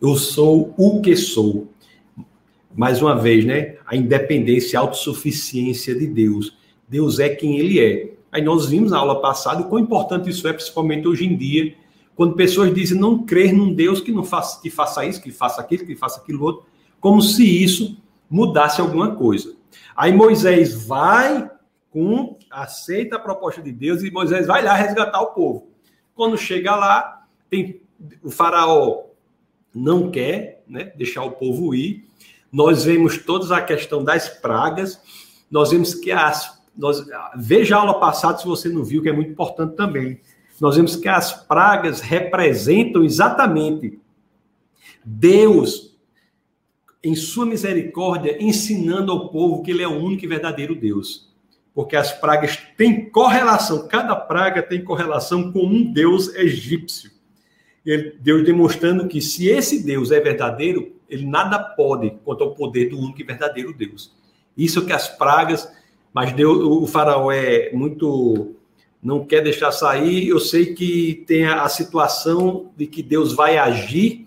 Eu 0.00 0.16
sou 0.16 0.74
o 0.76 1.00
que 1.00 1.14
sou. 1.14 1.68
Mais 2.74 3.00
uma 3.00 3.14
vez, 3.14 3.44
né? 3.44 3.76
A 3.86 3.96
independência, 3.96 4.78
a 4.78 4.82
autossuficiência 4.82 5.94
de 5.94 6.06
Deus. 6.06 6.56
Deus 6.88 7.20
é 7.20 7.28
quem 7.28 7.58
ele 7.58 7.80
é. 7.80 8.14
Aí 8.32 8.42
nós 8.42 8.66
vimos 8.66 8.90
na 8.90 8.98
aula 8.98 9.20
passada 9.20 9.62
o 9.62 9.68
quão 9.68 9.80
importante 9.80 10.28
isso 10.28 10.46
é, 10.48 10.52
principalmente 10.52 11.06
hoje 11.06 11.24
em 11.24 11.36
dia, 11.36 11.74
quando 12.14 12.34
pessoas 12.34 12.74
dizem 12.74 12.98
não 12.98 13.24
crer 13.24 13.52
num 13.52 13.72
Deus 13.72 14.00
que 14.00 14.12
não 14.12 14.24
faça, 14.24 14.60
que 14.60 14.68
faça 14.68 15.04
isso, 15.04 15.22
que 15.22 15.30
faça 15.30 15.60
aquilo, 15.60 15.86
que 15.86 15.94
faça 15.94 16.20
aquilo 16.20 16.42
outro, 16.42 16.66
como 17.00 17.22
se 17.22 17.44
isso 17.44 17.96
mudasse 18.28 18.80
alguma 18.80 19.14
coisa. 19.14 19.54
Aí 19.96 20.12
Moisés 20.12 20.84
vai 20.84 21.48
com 21.90 22.36
aceita 22.50 23.16
a 23.16 23.20
proposta 23.20 23.62
de 23.62 23.72
Deus 23.72 24.02
e 24.02 24.10
Moisés 24.10 24.46
vai 24.46 24.62
lá 24.64 24.74
resgatar 24.74 25.20
o 25.20 25.28
povo. 25.28 25.68
Quando 26.18 26.36
chega 26.36 26.74
lá, 26.74 27.26
tem 27.48 27.80
o 28.22 28.30
faraó 28.30 29.04
não 29.74 30.10
quer, 30.10 30.64
né, 30.68 30.92
deixar 30.96 31.22
o 31.22 31.30
povo 31.30 31.74
ir. 31.74 32.04
Nós 32.52 32.84
vemos 32.84 33.18
toda 33.18 33.56
a 33.56 33.62
questão 33.62 34.02
das 34.02 34.28
pragas. 34.28 35.00
Nós 35.50 35.70
vemos 35.70 35.94
que 35.94 36.10
as 36.10 36.58
nós, 36.76 37.04
veja 37.36 37.76
a 37.76 37.80
aula 37.80 37.98
passada 37.98 38.38
se 38.38 38.46
você 38.46 38.68
não 38.68 38.84
viu, 38.84 39.02
que 39.02 39.08
é 39.08 39.12
muito 39.12 39.32
importante 39.32 39.74
também 39.74 40.20
nós 40.60 40.76
vemos 40.76 40.96
que 40.96 41.08
as 41.08 41.32
pragas 41.46 42.00
representam 42.00 43.04
exatamente 43.04 43.98
Deus, 45.04 45.96
em 47.02 47.14
sua 47.14 47.46
misericórdia, 47.46 48.42
ensinando 48.42 49.12
ao 49.12 49.28
povo 49.28 49.62
que 49.62 49.70
ele 49.70 49.82
é 49.82 49.88
o 49.88 49.96
único 49.96 50.24
e 50.24 50.28
verdadeiro 50.28 50.74
Deus. 50.74 51.27
Porque 51.74 51.96
as 51.96 52.12
pragas 52.12 52.58
têm 52.76 53.08
correlação, 53.08 53.86
cada 53.86 54.16
praga 54.16 54.62
tem 54.62 54.82
correlação 54.82 55.52
com 55.52 55.64
um 55.64 55.92
Deus 55.92 56.34
egípcio. 56.34 57.10
Deus 58.20 58.44
demonstrando 58.44 59.06
que 59.06 59.20
se 59.20 59.48
esse 59.48 59.82
Deus 59.82 60.10
é 60.10 60.20
verdadeiro, 60.20 60.92
ele 61.08 61.24
nada 61.24 61.58
pode 61.58 62.10
contra 62.24 62.44
o 62.44 62.54
poder 62.54 62.90
do 62.90 62.98
único 62.98 63.20
e 63.20 63.24
verdadeiro 63.24 63.72
Deus. 63.72 64.12
Isso 64.56 64.84
que 64.84 64.92
as 64.92 65.08
pragas, 65.08 65.72
mas 66.12 66.32
Deus, 66.32 66.58
o 66.58 66.86
faraó 66.86 67.30
é 67.30 67.70
muito 67.72 68.54
não 69.02 69.24
quer 69.24 69.40
deixar 69.42 69.72
sair. 69.72 70.28
Eu 70.28 70.40
sei 70.40 70.74
que 70.74 71.24
tem 71.26 71.46
a, 71.46 71.68
situação 71.68 72.70
de 72.76 72.86
que 72.86 73.02
Deus 73.02 73.32
vai 73.32 73.56
agir 73.56 74.26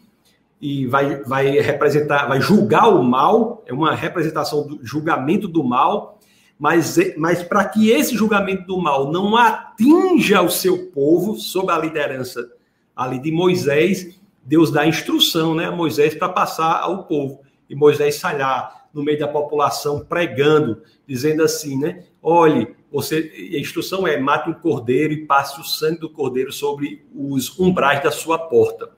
e 0.60 0.86
vai, 0.86 1.22
vai 1.24 1.50
representar, 1.60 2.28
vai 2.28 2.40
julgar 2.40 2.88
o 2.88 3.04
mal, 3.04 3.64
é 3.66 3.74
uma 3.74 3.94
representação 3.94 4.66
do 4.66 4.80
julgamento 4.86 5.48
do 5.48 5.64
mal, 5.64 6.20
mas, 6.62 6.96
mas 7.18 7.42
para 7.42 7.66
que 7.66 7.90
esse 7.90 8.16
julgamento 8.16 8.68
do 8.68 8.80
mal 8.80 9.12
não 9.12 9.36
atinja 9.36 10.44
o 10.44 10.50
seu 10.52 10.92
povo, 10.92 11.36
sob 11.36 11.72
a 11.72 11.78
liderança 11.80 12.52
ali 12.96 13.18
de 13.18 13.32
Moisés, 13.32 14.22
Deus 14.44 14.70
dá 14.70 14.86
instrução 14.86 15.56
né, 15.56 15.66
a 15.66 15.72
Moisés 15.72 16.14
para 16.14 16.30
passar 16.30 16.82
ao 16.82 17.06
povo. 17.06 17.42
E 17.68 17.74
Moisés 17.74 18.14
sai 18.14 18.38
lá 18.38 18.86
no 18.94 19.04
meio 19.04 19.18
da 19.18 19.28
população 19.28 20.02
pregando, 20.02 20.84
dizendo 21.08 21.42
assim, 21.42 21.80
né? 21.80 22.04
Olhe, 22.22 22.76
você, 22.92 23.32
a 23.56 23.58
instrução 23.58 24.06
é 24.06 24.20
mate 24.20 24.48
um 24.48 24.54
cordeiro 24.54 25.14
e 25.14 25.26
passe 25.26 25.60
o 25.60 25.64
sangue 25.64 26.02
do 26.02 26.12
cordeiro 26.12 26.52
sobre 26.52 27.04
os 27.16 27.58
umbrais 27.60 28.04
da 28.04 28.12
sua 28.12 28.38
porta. 28.38 28.92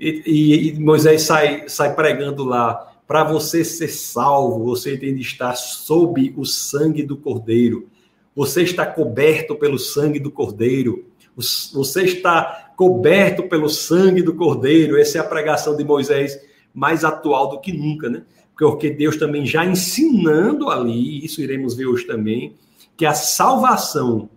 E, 0.00 0.22
e, 0.24 0.68
e 0.70 0.80
Moisés 0.80 1.20
sai, 1.24 1.68
sai 1.68 1.94
pregando 1.94 2.42
lá, 2.42 2.95
para 3.06 3.22
você 3.24 3.64
ser 3.64 3.88
salvo, 3.88 4.64
você 4.64 4.96
tem 4.96 5.14
de 5.14 5.22
estar 5.22 5.54
sob 5.54 6.34
o 6.36 6.44
sangue 6.44 7.02
do 7.02 7.16
cordeiro. 7.16 7.88
Você 8.34 8.62
está 8.62 8.84
coberto 8.84 9.54
pelo 9.54 9.78
sangue 9.78 10.18
do 10.18 10.30
cordeiro. 10.30 11.06
Você 11.36 12.02
está 12.02 12.72
coberto 12.76 13.44
pelo 13.44 13.68
sangue 13.68 14.22
do 14.22 14.34
cordeiro. 14.34 14.98
Essa 14.98 15.18
é 15.18 15.20
a 15.20 15.24
pregação 15.24 15.76
de 15.76 15.84
Moisés 15.84 16.38
mais 16.74 17.04
atual 17.04 17.48
do 17.48 17.60
que 17.60 17.72
nunca, 17.72 18.10
né? 18.10 18.24
Porque 18.58 18.90
Deus 18.90 19.16
também 19.16 19.46
já 19.46 19.64
ensinando 19.64 20.68
ali, 20.68 21.24
isso 21.24 21.40
iremos 21.40 21.74
ver 21.74 21.86
hoje 21.86 22.06
também, 22.06 22.54
que 22.96 23.06
a 23.06 23.14
salvação 23.14 24.28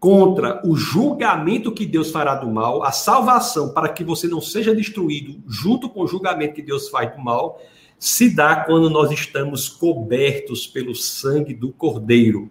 contra 0.00 0.60
o 0.64 0.76
julgamento 0.76 1.72
que 1.72 1.84
Deus 1.84 2.10
fará 2.10 2.36
do 2.36 2.48
mal, 2.48 2.84
a 2.84 2.92
salvação 2.92 3.72
para 3.72 3.88
que 3.88 4.04
você 4.04 4.28
não 4.28 4.40
seja 4.40 4.74
destruído 4.74 5.42
junto 5.46 5.88
com 5.88 6.02
o 6.02 6.06
julgamento 6.06 6.54
que 6.54 6.62
Deus 6.62 6.88
faz 6.88 7.14
do 7.14 7.20
mal, 7.20 7.60
se 7.98 8.32
dá 8.32 8.56
quando 8.64 8.88
nós 8.88 9.10
estamos 9.10 9.68
cobertos 9.68 10.66
pelo 10.66 10.94
sangue 10.94 11.52
do 11.52 11.72
Cordeiro. 11.72 12.48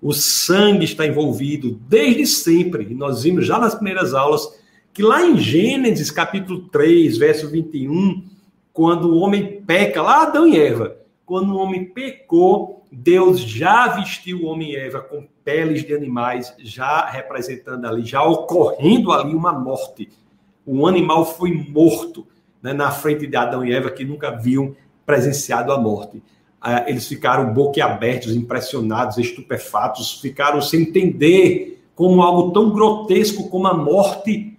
O 0.00 0.12
sangue 0.12 0.84
está 0.84 1.06
envolvido 1.06 1.80
desde 1.88 2.26
sempre, 2.26 2.94
nós 2.94 3.22
vimos 3.22 3.46
já 3.46 3.58
nas 3.58 3.74
primeiras 3.74 4.12
aulas 4.12 4.46
que 4.92 5.02
lá 5.02 5.24
em 5.24 5.38
Gênesis 5.38 6.10
capítulo 6.10 6.68
3, 6.68 7.16
verso 7.16 7.48
21, 7.48 8.24
quando 8.72 9.12
o 9.12 9.18
homem 9.18 9.62
peca, 9.62 10.02
lá 10.02 10.22
Adão 10.22 10.46
e 10.46 10.58
Eva, 10.58 10.96
quando 11.24 11.54
o 11.54 11.58
homem 11.58 11.86
pecou, 11.86 12.77
Deus 12.90 13.40
já 13.40 13.88
vestiu 13.88 14.42
o 14.42 14.46
homem 14.46 14.72
e 14.72 14.76
Eva 14.76 15.00
com 15.00 15.26
peles 15.44 15.84
de 15.84 15.94
animais, 15.94 16.54
já 16.58 17.06
representando 17.06 17.84
ali, 17.86 18.04
já 18.04 18.22
ocorrendo 18.22 19.12
ali 19.12 19.34
uma 19.34 19.52
morte. 19.52 20.08
Um 20.66 20.86
animal 20.86 21.24
foi 21.24 21.52
morto 21.52 22.26
né, 22.62 22.72
na 22.72 22.90
frente 22.90 23.26
de 23.26 23.36
Adão 23.36 23.64
e 23.64 23.72
Eva 23.72 23.90
que 23.90 24.04
nunca 24.04 24.30
viam 24.30 24.74
presenciado 25.04 25.72
a 25.72 25.78
morte. 25.78 26.22
Ah, 26.60 26.84
eles 26.88 27.06
ficaram 27.06 27.52
boquiabertos, 27.52 28.34
impressionados, 28.34 29.16
estupefatos, 29.16 30.20
ficaram 30.20 30.60
sem 30.60 30.82
entender 30.82 31.82
como 31.94 32.22
algo 32.22 32.52
tão 32.52 32.70
grotesco 32.70 33.48
como 33.48 33.66
a 33.66 33.74
morte 33.74 34.56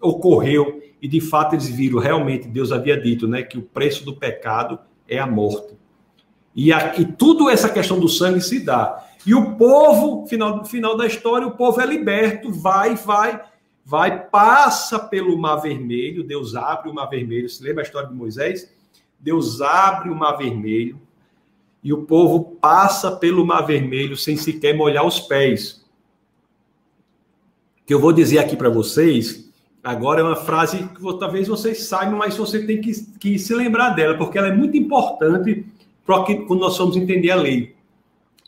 ocorreu. 0.00 0.80
E 1.00 1.08
de 1.08 1.20
fato 1.20 1.54
eles 1.54 1.68
viram, 1.68 1.98
realmente, 1.98 2.46
Deus 2.46 2.70
havia 2.70 3.00
dito 3.00 3.26
né, 3.26 3.42
que 3.42 3.58
o 3.58 3.62
preço 3.62 4.04
do 4.04 4.14
pecado 4.14 4.78
é 5.08 5.18
a 5.18 5.26
morte. 5.26 5.74
E, 6.54 6.72
aqui, 6.72 7.04
tudo 7.04 7.48
essa 7.48 7.68
questão 7.68 7.98
do 7.98 8.08
sangue 8.08 8.40
se 8.40 8.60
dá. 8.60 9.06
E 9.26 9.34
o 9.34 9.56
povo, 9.56 10.26
final, 10.26 10.64
final 10.64 10.96
da 10.96 11.06
história, 11.06 11.46
o 11.46 11.56
povo 11.56 11.80
é 11.80 11.86
liberto, 11.86 12.52
vai, 12.52 12.94
vai, 12.94 13.40
vai, 13.84 14.26
passa 14.28 14.98
pelo 14.98 15.38
Mar 15.38 15.56
Vermelho, 15.56 16.24
Deus 16.24 16.54
abre 16.54 16.90
o 16.90 16.94
Mar 16.94 17.06
Vermelho. 17.06 17.48
Você 17.48 17.64
lembra 17.64 17.82
a 17.82 17.86
história 17.86 18.08
de 18.08 18.14
Moisés? 18.14 18.72
Deus 19.18 19.60
abre 19.60 20.10
o 20.10 20.14
Mar 20.14 20.36
Vermelho 20.36 21.00
e 21.82 21.92
o 21.92 22.02
povo 22.02 22.56
passa 22.60 23.12
pelo 23.12 23.46
Mar 23.46 23.62
Vermelho 23.62 24.16
sem 24.16 24.36
sequer 24.36 24.76
molhar 24.76 25.06
os 25.06 25.20
pés. 25.20 25.84
O 27.80 27.86
que 27.86 27.94
eu 27.94 28.00
vou 28.00 28.12
dizer 28.12 28.38
aqui 28.38 28.56
para 28.56 28.68
vocês 28.68 29.52
Agora 29.82 30.20
é 30.20 30.22
uma 30.22 30.36
frase 30.36 30.88
que 30.88 31.18
talvez 31.18 31.48
vocês 31.48 31.82
saibam, 31.82 32.16
mas 32.16 32.36
você 32.36 32.64
tem 32.64 32.80
que, 32.80 32.92
que 33.18 33.36
se 33.36 33.52
lembrar 33.52 33.90
dela, 33.90 34.16
porque 34.16 34.38
ela 34.38 34.46
é 34.46 34.54
muito 34.54 34.76
importante 34.76 35.66
quando 36.04 36.60
nós 36.60 36.76
vamos 36.76 36.96
entender 36.96 37.30
a 37.30 37.36
lei. 37.36 37.74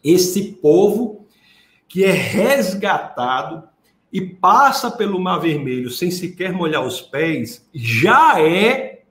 Esse 0.02 0.52
povo 0.52 1.26
que 1.88 2.04
é 2.04 2.10
resgatado 2.10 3.68
e 4.12 4.20
passa 4.20 4.90
pelo 4.90 5.18
Mar 5.18 5.38
Vermelho 5.38 5.90
sem 5.90 6.10
sequer 6.10 6.52
molhar 6.52 6.86
os 6.86 7.00
pés, 7.00 7.68
já 7.74 8.40
é 8.40 9.04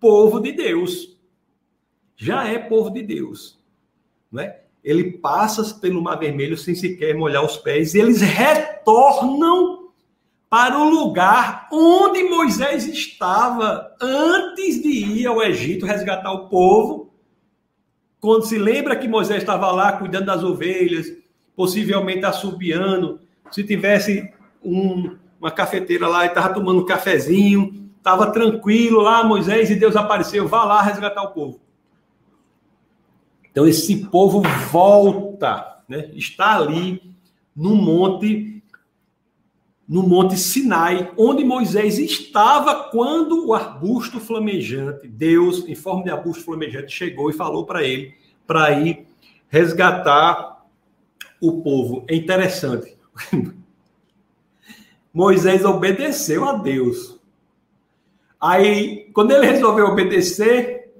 povo 0.00 0.40
de 0.40 0.52
Deus. 0.52 1.16
Já 2.16 2.46
é 2.48 2.58
povo 2.58 2.90
de 2.90 3.02
Deus. 3.02 3.58
Não 4.30 4.42
é? 4.42 4.62
Ele 4.82 5.12
passa 5.12 5.62
pelo 5.78 6.02
Mar 6.02 6.18
Vermelho 6.18 6.56
sem 6.56 6.74
sequer 6.74 7.14
molhar 7.14 7.44
os 7.44 7.56
pés 7.58 7.94
e 7.94 8.00
eles 8.00 8.20
retornam 8.20 9.90
para 10.48 10.78
o 10.78 10.90
lugar 10.90 11.68
onde 11.72 12.24
Moisés 12.24 12.86
estava 12.86 13.94
antes 14.00 14.82
de 14.82 14.88
ir 14.88 15.26
ao 15.26 15.42
Egito 15.42 15.86
resgatar 15.86 16.32
o 16.32 16.48
povo. 16.48 17.09
Quando 18.20 18.44
se 18.44 18.58
lembra 18.58 18.96
que 18.96 19.08
Moisés 19.08 19.38
estava 19.38 19.70
lá 19.72 19.92
cuidando 19.92 20.26
das 20.26 20.44
ovelhas, 20.44 21.12
possivelmente 21.56 22.24
assobiando, 22.24 23.20
se 23.50 23.64
tivesse 23.64 24.32
um, 24.62 25.16
uma 25.40 25.50
cafeteira 25.50 26.06
lá 26.06 26.24
e 26.24 26.28
estava 26.28 26.52
tomando 26.52 26.82
um 26.82 26.84
cafezinho, 26.84 27.90
estava 27.96 28.30
tranquilo 28.30 29.00
lá, 29.00 29.24
Moisés, 29.24 29.70
e 29.70 29.74
Deus 29.74 29.96
apareceu, 29.96 30.46
vá 30.46 30.64
lá 30.64 30.82
resgatar 30.82 31.22
o 31.22 31.32
povo. 31.32 31.60
Então 33.50 33.66
esse 33.66 34.06
povo 34.06 34.42
volta, 34.70 35.82
né? 35.88 36.10
está 36.14 36.56
ali 36.56 37.14
no 37.56 37.74
monte 37.74 38.59
no 39.90 40.04
Monte 40.04 40.38
Sinai, 40.38 41.10
onde 41.16 41.42
Moisés 41.42 41.98
estava 41.98 42.90
quando 42.90 43.48
o 43.48 43.52
arbusto 43.52 44.20
flamejante, 44.20 45.08
Deus, 45.08 45.66
em 45.66 45.74
forma 45.74 46.04
de 46.04 46.10
arbusto 46.10 46.44
flamejante, 46.44 46.92
chegou 46.92 47.28
e 47.28 47.32
falou 47.32 47.66
para 47.66 47.82
ele 47.82 48.14
para 48.46 48.70
ir 48.70 49.04
resgatar 49.48 50.64
o 51.40 51.60
povo. 51.60 52.04
É 52.08 52.14
interessante. 52.14 52.96
Moisés 55.12 55.64
obedeceu 55.64 56.48
a 56.48 56.52
Deus. 56.52 57.18
Aí, 58.40 59.10
quando 59.12 59.32
ele 59.32 59.44
resolveu 59.44 59.86
obedecer, 59.86 60.94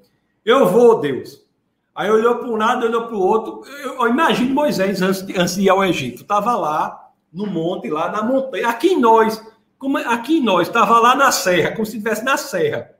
eu 0.44 0.68
vou, 0.68 0.98
Deus. 0.98 1.46
Aí 1.94 2.10
olhou 2.10 2.38
para 2.38 2.48
um 2.48 2.56
lado, 2.56 2.86
olhou 2.86 3.06
para 3.06 3.14
o 3.14 3.20
outro. 3.20 3.62
Eu, 3.84 4.00
eu 4.00 4.08
imagino 4.08 4.52
Moisés 4.52 5.00
antes 5.00 5.24
de, 5.24 5.38
antes 5.38 5.54
de 5.54 5.62
ir 5.62 5.68
ao 5.68 5.84
Egito. 5.84 6.22
Estava 6.22 6.56
lá, 6.56 7.09
no 7.32 7.46
monte, 7.46 7.88
lá 7.88 8.10
na 8.10 8.22
montanha. 8.22 8.68
Aqui 8.68 8.88
em 8.88 9.00
nós, 9.00 9.44
como 9.78 9.98
é, 9.98 10.06
aqui 10.06 10.38
em 10.38 10.42
nós, 10.42 10.68
estava 10.68 10.98
lá 10.98 11.14
na 11.14 11.30
serra, 11.32 11.72
como 11.72 11.86
se 11.86 11.96
estivesse 11.96 12.24
na 12.24 12.36
serra. 12.36 12.92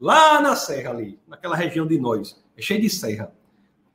Lá 0.00 0.40
na 0.40 0.54
serra 0.54 0.90
ali, 0.90 1.18
naquela 1.26 1.56
região 1.56 1.86
de 1.86 1.98
nós, 1.98 2.42
é 2.56 2.62
cheio 2.62 2.80
de 2.80 2.90
serra. 2.90 3.32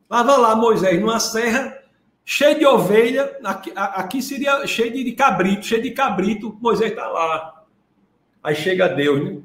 Estava 0.03 0.36
lá 0.36 0.55
Moisés 0.55 0.99
numa 0.99 1.19
serra, 1.19 1.77
cheio 2.25 2.60
de 2.60 2.65
ovelha, 2.65 3.38
aqui, 3.43 3.71
aqui 3.75 4.21
seria 4.21 4.65
cheio 4.67 4.91
de 4.91 5.12
cabrito, 5.13 5.65
cheio 5.65 5.81
de 5.81 5.91
cabrito, 5.91 6.57
Moisés 6.60 6.91
está 6.91 7.07
lá. 7.07 7.63
Aí 8.43 8.55
chega 8.55 8.89
Deus, 8.89 9.23
né? 9.23 9.41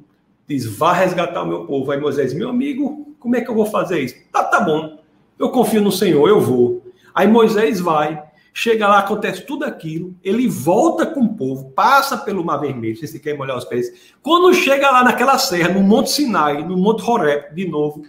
Diz, 0.49 0.65
vá 0.65 0.93
resgatar 0.93 1.43
o 1.43 1.47
meu 1.47 1.67
povo. 1.67 1.91
Aí 1.91 2.01
Moisés, 2.01 2.33
meu 2.33 2.49
amigo, 2.49 3.15
como 3.19 3.37
é 3.37 3.41
que 3.41 3.51
eu 3.51 3.55
vou 3.55 3.67
fazer 3.67 4.01
isso? 4.01 4.17
Tá, 4.33 4.45
tá 4.45 4.61
bom. 4.61 4.99
Eu 5.39 5.51
confio 5.51 5.83
no 5.83 5.93
Senhor, 5.93 6.29
eu 6.29 6.41
vou. 6.41 6.83
Aí 7.15 7.27
Moisés 7.27 7.81
vai. 7.81 8.26
Chega 8.59 8.89
lá, 8.89 9.01
acontece 9.01 9.43
tudo 9.43 9.67
aquilo, 9.67 10.17
ele 10.25 10.49
volta 10.49 11.05
com 11.05 11.21
o 11.21 11.35
povo, 11.35 11.73
passa 11.73 12.17
pelo 12.17 12.43
Mar 12.43 12.57
Vermelho, 12.57 12.97
se 12.97 13.21
quer 13.21 13.37
molhar 13.37 13.55
os 13.55 13.67
pés. 13.67 14.15
Quando 14.23 14.55
chega 14.55 14.91
lá 14.91 15.05
naquela 15.05 15.37
serra, 15.37 15.75
no 15.75 15.83
Monte 15.83 16.11
Sinai, 16.11 16.67
no 16.67 16.75
Monte 16.75 17.03
Horeb, 17.03 17.55
de 17.55 17.69
novo, 17.69 18.07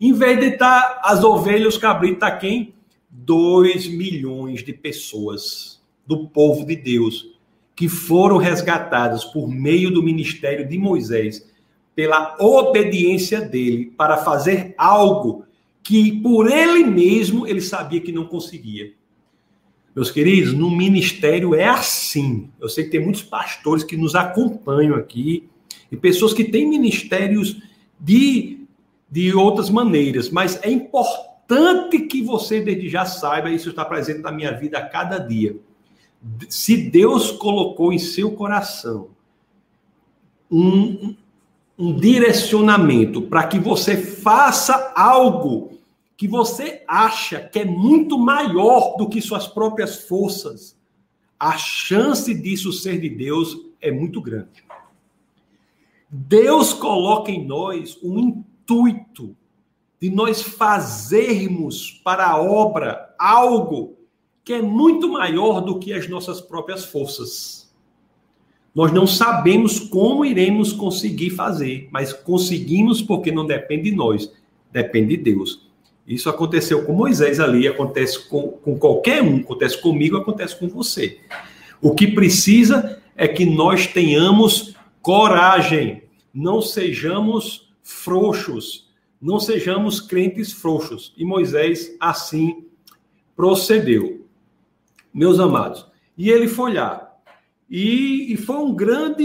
em 0.00 0.12
vez 0.12 0.40
de 0.40 0.46
estar 0.46 0.80
tá 0.80 1.00
as 1.04 1.22
ovelhas, 1.22 1.74
os 1.74 1.80
cabritos, 1.80 2.16
está 2.16 2.32
quem? 2.32 2.74
Dois 3.08 3.86
milhões 3.86 4.64
de 4.64 4.72
pessoas 4.72 5.80
do 6.04 6.26
povo 6.30 6.66
de 6.66 6.74
Deus 6.74 7.38
que 7.76 7.88
foram 7.88 8.38
resgatadas 8.38 9.24
por 9.24 9.46
meio 9.46 9.92
do 9.92 10.02
ministério 10.02 10.68
de 10.68 10.76
Moisés, 10.76 11.48
pela 11.94 12.34
obediência 12.40 13.40
dele 13.40 13.92
para 13.96 14.16
fazer 14.16 14.74
algo 14.76 15.44
que 15.80 16.20
por 16.22 16.50
ele 16.50 16.82
mesmo 16.82 17.46
ele 17.46 17.60
sabia 17.60 18.00
que 18.00 18.10
não 18.10 18.26
conseguia. 18.26 18.95
Meus 19.96 20.10
queridos, 20.10 20.52
no 20.52 20.70
ministério 20.70 21.54
é 21.54 21.64
assim. 21.64 22.50
Eu 22.60 22.68
sei 22.68 22.84
que 22.84 22.90
tem 22.90 23.00
muitos 23.00 23.22
pastores 23.22 23.82
que 23.82 23.96
nos 23.96 24.14
acompanham 24.14 24.94
aqui 24.94 25.48
e 25.90 25.96
pessoas 25.96 26.34
que 26.34 26.44
têm 26.44 26.68
ministérios 26.68 27.56
de, 27.98 28.66
de 29.10 29.32
outras 29.32 29.70
maneiras, 29.70 30.28
mas 30.28 30.62
é 30.62 30.70
importante 30.70 32.00
que 32.00 32.20
você 32.20 32.60
desde 32.60 32.90
já 32.90 33.06
saiba, 33.06 33.48
isso 33.48 33.70
está 33.70 33.86
presente 33.86 34.20
na 34.20 34.30
minha 34.30 34.52
vida 34.52 34.76
a 34.76 34.86
cada 34.86 35.16
dia. 35.16 35.56
Se 36.46 36.76
Deus 36.76 37.30
colocou 37.30 37.90
em 37.90 37.98
seu 37.98 38.32
coração 38.32 39.08
um, 40.50 41.14
um 41.78 41.96
direcionamento 41.96 43.22
para 43.22 43.44
que 43.44 43.58
você 43.58 43.96
faça 43.96 44.92
algo 44.94 45.75
que 46.16 46.26
você 46.26 46.82
acha 46.88 47.40
que 47.40 47.58
é 47.58 47.64
muito 47.64 48.18
maior 48.18 48.96
do 48.96 49.08
que 49.08 49.20
suas 49.20 49.46
próprias 49.46 50.04
forças, 50.04 50.76
a 51.38 51.58
chance 51.58 52.32
disso 52.34 52.72
ser 52.72 52.98
de 53.00 53.10
Deus 53.10 53.56
é 53.80 53.90
muito 53.90 54.20
grande. 54.20 54.64
Deus 56.08 56.72
coloca 56.72 57.30
em 57.30 57.46
nós 57.46 57.98
um 58.02 58.18
intuito 58.18 59.36
de 60.00 60.08
nós 60.08 60.40
fazermos 60.40 62.00
para 62.04 62.26
a 62.26 62.40
obra 62.40 63.14
algo 63.18 63.96
que 64.44 64.54
é 64.54 64.62
muito 64.62 65.08
maior 65.08 65.60
do 65.60 65.78
que 65.78 65.92
as 65.92 66.08
nossas 66.08 66.40
próprias 66.40 66.84
forças. 66.84 67.74
Nós 68.74 68.92
não 68.92 69.06
sabemos 69.06 69.80
como 69.80 70.24
iremos 70.24 70.72
conseguir 70.72 71.30
fazer, 71.30 71.88
mas 71.90 72.12
conseguimos 72.12 73.02
porque 73.02 73.32
não 73.32 73.46
depende 73.46 73.90
de 73.90 73.96
nós, 73.96 74.32
depende 74.70 75.16
de 75.16 75.22
Deus. 75.22 75.65
Isso 76.06 76.30
aconteceu 76.30 76.84
com 76.84 76.92
Moisés 76.92 77.40
ali, 77.40 77.66
acontece 77.66 78.28
com, 78.28 78.48
com 78.48 78.78
qualquer 78.78 79.22
um, 79.22 79.38
acontece 79.38 79.80
comigo, 79.80 80.16
acontece 80.16 80.56
com 80.56 80.68
você. 80.68 81.18
O 81.82 81.94
que 81.94 82.06
precisa 82.06 83.02
é 83.16 83.26
que 83.26 83.44
nós 83.44 83.86
tenhamos 83.88 84.76
coragem, 85.02 86.04
não 86.32 86.62
sejamos 86.62 87.68
frouxos, 87.82 88.88
não 89.20 89.40
sejamos 89.40 90.00
crentes 90.00 90.52
frouxos. 90.52 91.12
E 91.16 91.24
Moisés 91.24 91.96
assim 91.98 92.64
procedeu. 93.34 94.24
Meus 95.12 95.40
amados, 95.40 95.86
e 96.16 96.30
ele 96.30 96.46
foi 96.46 96.74
lá. 96.74 97.14
E, 97.68 98.32
e 98.32 98.36
foi 98.36 98.56
um 98.56 98.74
grande. 98.74 99.24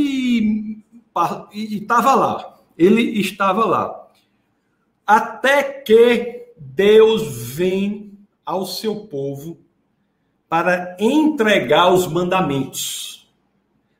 E 1.53 1.77
estava 1.77 2.15
lá. 2.15 2.59
Ele 2.77 3.19
estava 3.19 3.65
lá. 3.65 4.07
Até 5.05 5.63
que 5.63 6.40
Deus 6.73 7.53
vem 7.53 8.17
ao 8.45 8.65
seu 8.65 8.95
povo 9.07 9.59
para 10.47 10.95
entregar 10.99 11.93
os 11.93 12.07
mandamentos. 12.07 13.29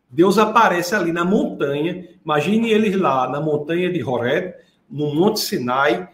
Deus 0.10 0.38
aparece 0.38 0.96
ali 0.96 1.12
na 1.12 1.24
montanha, 1.26 2.08
imagine 2.24 2.70
eles 2.70 2.96
lá 2.98 3.30
na 3.30 3.40
montanha 3.40 3.92
de 3.92 4.04
Horeb, 4.04 4.54
no 4.90 5.14
Monte 5.14 5.40
Sinai, 5.40 6.10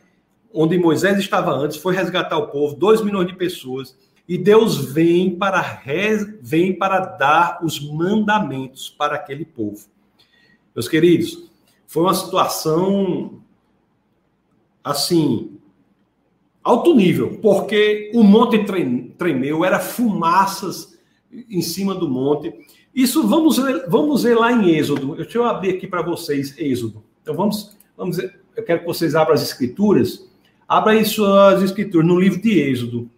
onde 0.53 0.77
Moisés 0.77 1.17
estava 1.19 1.51
antes, 1.51 1.77
foi 1.77 1.95
resgatar 1.95 2.37
o 2.37 2.47
povo, 2.47 2.75
dois 2.75 3.01
milhões 3.01 3.27
de 3.27 3.35
pessoas, 3.35 3.97
e 4.27 4.37
Deus 4.37 4.77
vem 4.93 5.35
para, 5.35 5.81
vem 6.41 6.77
para 6.77 6.99
dar 6.99 7.59
os 7.63 7.79
mandamentos 7.79 8.89
para 8.89 9.15
aquele 9.15 9.45
povo. 9.45 9.87
Meus 10.75 10.87
queridos, 10.87 11.49
foi 11.87 12.03
uma 12.03 12.13
situação 12.13 13.41
assim 14.83 15.56
alto 16.67 16.93
nível, 16.93 17.39
porque 17.41 18.11
o 18.13 18.21
monte 18.23 18.65
tremeu, 19.17 19.63
era 19.63 19.79
fumaças 19.79 20.99
em 21.31 21.61
cima 21.61 21.95
do 21.95 22.09
monte. 22.09 22.53
Isso 22.93 23.25
vamos 23.25 23.57
ver, 23.57 23.85
vamos 23.87 24.23
ver 24.23 24.35
lá 24.35 24.51
em 24.51 24.71
Êxodo. 24.71 25.15
Deixa 25.15 25.37
eu 25.37 25.45
abrir 25.45 25.75
aqui 25.75 25.87
para 25.87 26.01
vocês 26.01 26.57
Êxodo. 26.57 27.01
Então 27.21 27.33
vamos, 27.33 27.77
vamos 27.95 28.17
eu 28.19 28.63
quero 28.65 28.81
que 28.81 28.85
vocês 28.85 29.15
abram 29.15 29.33
as 29.33 29.43
escrituras. 29.43 30.27
Abra 30.67 30.91
aí 30.91 31.05
suas 31.05 31.63
escrituras 31.63 32.05
no 32.05 32.19
livro 32.19 32.41
de 32.41 32.59
Êxodo. 32.59 33.09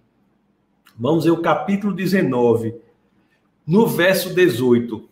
Vamos 0.96 1.24
ver 1.24 1.32
o 1.32 1.42
capítulo 1.42 1.92
19, 1.92 2.76
no 3.66 3.88
verso 3.88 4.32
18. 4.36 5.10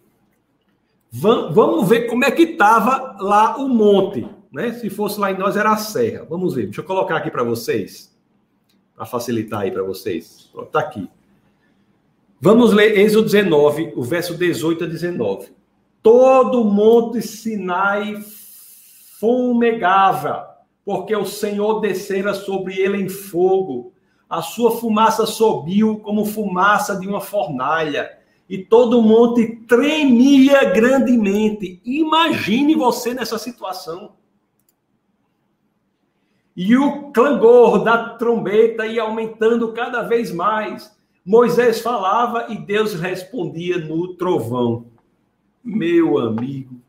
Vamos 1.09 1.89
ver 1.89 2.07
como 2.07 2.23
é 2.23 2.29
que 2.29 2.43
estava 2.43 3.17
lá 3.19 3.57
o 3.57 3.67
monte. 3.67 4.27
Né? 4.51 4.73
Se 4.73 4.91
fosse 4.91 5.19
lá 5.19 5.31
em 5.31 5.37
nós, 5.37 5.55
era 5.55 5.71
a 5.71 5.77
serra. 5.77 6.27
Vamos 6.29 6.53
ver. 6.53 6.65
Deixa 6.65 6.81
eu 6.81 6.85
colocar 6.85 7.17
aqui 7.17 7.31
para 7.31 7.43
vocês 7.43 8.15
para 8.97 9.05
facilitar 9.05 9.61
aí 9.61 9.71
para 9.71 9.83
vocês. 9.83 10.49
Está 10.59 10.79
aqui. 10.79 11.07
Vamos 12.41 12.73
ler 12.73 12.97
Êxodo 12.97 13.25
19, 13.25 13.93
o 13.95 14.03
verso 14.03 14.35
18 14.35 14.83
a 14.83 14.87
19. 14.87 15.55
todo 16.01 16.61
o 16.61 16.65
monte 16.65 17.21
Sinai 17.21 18.15
fumegava, 19.19 20.47
porque 20.83 21.15
o 21.15 21.25
Senhor 21.25 21.79
descera 21.79 22.33
sobre 22.33 22.79
ele 22.79 23.01
em 23.01 23.09
fogo. 23.09 23.93
A 24.29 24.41
sua 24.41 24.71
fumaça 24.71 25.25
subiu 25.25 25.99
como 25.99 26.25
fumaça 26.25 26.99
de 26.99 27.07
uma 27.07 27.21
fornalha, 27.21 28.17
e 28.49 28.57
todo 28.57 28.99
o 28.99 29.01
monte 29.01 29.57
tremia 29.67 30.63
grandemente. 30.65 31.81
Imagine 31.83 32.75
você 32.75 33.13
nessa 33.13 33.37
situação. 33.37 34.13
E 36.57 36.75
o 36.75 37.11
clangor 37.11 37.83
da 37.83 38.15
trombeta 38.15 38.87
ia 38.87 39.03
aumentando 39.03 39.73
cada 39.73 40.01
vez 40.01 40.31
mais. 40.31 40.91
Moisés 41.23 41.81
falava 41.81 42.47
e 42.49 42.57
Deus 42.57 42.95
respondia 42.95 43.77
no 43.77 44.15
trovão. 44.15 44.87
Meu 45.63 46.17
amigo, 46.17 46.81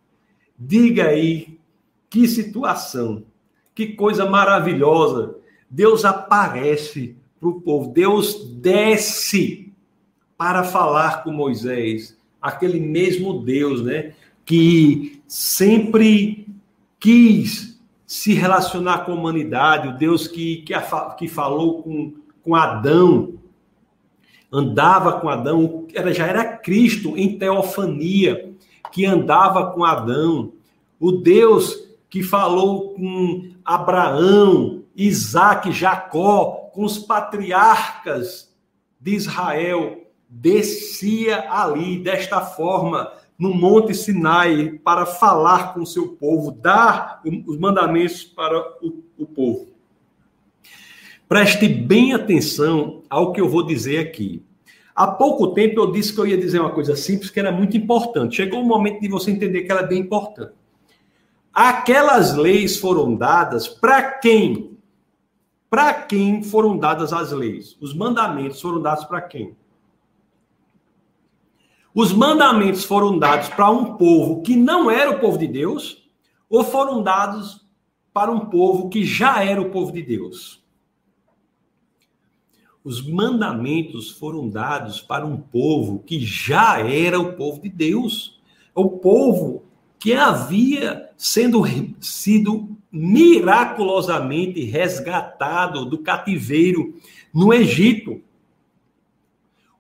diga 0.59 1.09
aí 1.09 1.59
que 2.09 2.27
situação, 2.27 3.25
que 3.75 3.89
coisa 3.89 4.25
maravilhosa. 4.25 5.37
Deus 5.69 6.03
aparece 6.03 7.15
para 7.39 7.51
o 7.51 7.61
povo, 7.61 7.93
Deus 7.93 8.49
desce 8.55 9.71
para 10.39 10.65
falar 10.65 11.23
com 11.23 11.31
Moisés, 11.31 12.17
aquele 12.41 12.81
mesmo 12.81 13.43
Deus, 13.43 13.83
né, 13.83 14.15
que 14.47 15.21
sempre 15.27 16.49
quis 16.99 17.68
se 18.09 18.33
relacionar 18.33 19.05
com 19.05 19.13
a 19.13 19.15
humanidade, 19.15 19.89
o 19.89 19.99
Deus 19.99 20.27
que, 20.27 20.63
que, 20.63 20.73
que 21.19 21.29
falou 21.29 21.83
com, 21.83 22.15
com 22.43 22.55
Adão, 22.55 23.35
andava 24.51 25.21
com 25.21 25.29
Adão, 25.29 25.87
era, 25.95 26.15
já 26.15 26.27
era 26.27 26.57
Cristo 26.57 27.19
em 27.19 27.39
teofania, 27.39 28.55
que 28.91 29.05
andava 29.05 29.73
com 29.73 29.85
Adão, 29.85 30.55
o 30.99 31.13
Deus 31.13 31.87
que 32.09 32.23
falou 32.23 32.95
com 32.95 33.51
Abraão, 33.63 34.85
Isaac, 34.97 35.71
Jacó, 35.71 36.71
com 36.73 36.85
os 36.85 36.99
patriarcas 36.99 38.57
de 38.99 39.17
Israel, 39.17 40.01
descia 40.27 41.53
ali 41.53 41.99
desta 41.99 42.41
forma 42.41 43.13
no 43.39 43.55
Monte 43.55 43.95
Sinai 43.95 44.81
para 44.83 45.07
falar 45.07 45.73
com 45.73 45.81
o 45.81 45.87
seu 45.87 46.09
povo, 46.09 46.51
dar 46.51 47.23
os 47.47 47.57
mandamentos 47.57 48.25
para 48.25 48.59
o, 48.83 49.05
o 49.17 49.27
povo. 49.27 49.69
Preste 51.29 51.69
bem 51.69 52.15
atenção 52.15 53.03
ao 53.09 53.33
que 53.33 53.41
eu 53.41 53.49
vou 53.49 53.65
dizer 53.65 53.99
aqui. 53.99 54.43
Há 54.95 55.07
pouco 55.07 55.49
tempo 55.49 55.79
eu 55.79 55.93
disse 55.93 56.13
que 56.13 56.19
eu 56.19 56.27
ia 56.27 56.37
dizer 56.37 56.61
uma 56.61 56.73
coisa 56.73 56.97
simples 56.97 57.31
que 57.31 57.39
era 57.39 57.53
muito 57.53 57.77
importante. 57.77 58.37
Chegou 58.37 58.61
o 58.61 58.67
momento 58.67 59.01
de 59.01 59.09
você 59.09 59.31
entender 59.31 59.63
que 59.63 59.71
ela 59.71 59.83
é 59.83 59.87
bem 59.87 60.01
importante. 60.01 60.55
Aquelas 61.55 62.35
leis 62.35 62.79
foram 62.79 63.15
dadas 63.15 63.69
para 63.69 64.03
quem? 64.03 64.77
Para 65.71 65.93
quem 65.95 66.43
foram 66.43 66.77
dadas 66.77 67.13
as 67.13 67.31
leis? 67.31 67.77
Os 67.81 67.95
mandamentos 67.95 68.61
foram 68.61 68.81
dados 68.81 69.05
para 69.05 69.21
quem? 69.21 69.55
Os 72.01 72.13
mandamentos 72.13 72.85
foram 72.85 73.19
dados 73.19 73.49
para 73.49 73.69
um 73.73 73.97
povo 73.97 74.41
que 74.43 74.55
não 74.55 74.89
era 74.89 75.11
o 75.11 75.19
povo 75.19 75.37
de 75.37 75.49
Deus 75.49 76.09
ou 76.49 76.63
foram 76.63 77.03
dados 77.03 77.67
para 78.15 78.31
um 78.31 78.39
povo 78.39 78.89
que 78.89 79.05
já 79.05 79.43
era 79.43 79.61
o 79.61 79.71
povo 79.71 79.91
de 79.91 80.01
Deus? 80.01 80.63
Os 82.85 83.05
mandamentos 83.05 84.13
foram 84.13 84.49
dados 84.49 85.01
para 85.01 85.27
um 85.27 85.37
povo 85.39 85.99
que 85.99 86.21
já 86.21 86.79
era 86.79 87.19
o 87.19 87.33
povo 87.33 87.61
de 87.61 87.69
Deus. 87.69 88.41
O 88.77 88.91
povo 88.91 89.65
que 89.99 90.15
havia 90.15 91.11
sendo 91.17 91.65
sido 91.99 92.77
miraculosamente 92.93 94.61
resgatado 94.63 95.85
do 95.85 95.99
cativeiro 95.99 96.95
no 97.35 97.53
Egito. 97.53 98.23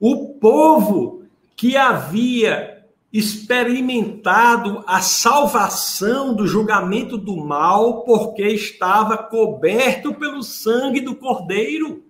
O 0.00 0.34
povo 0.34 1.17
que 1.58 1.76
havia 1.76 2.86
experimentado 3.12 4.84
a 4.86 5.00
salvação 5.00 6.32
do 6.32 6.46
julgamento 6.46 7.18
do 7.18 7.36
mal 7.36 8.04
porque 8.04 8.46
estava 8.46 9.18
coberto 9.18 10.14
pelo 10.14 10.40
sangue 10.40 11.00
do 11.00 11.16
Cordeiro. 11.16 12.04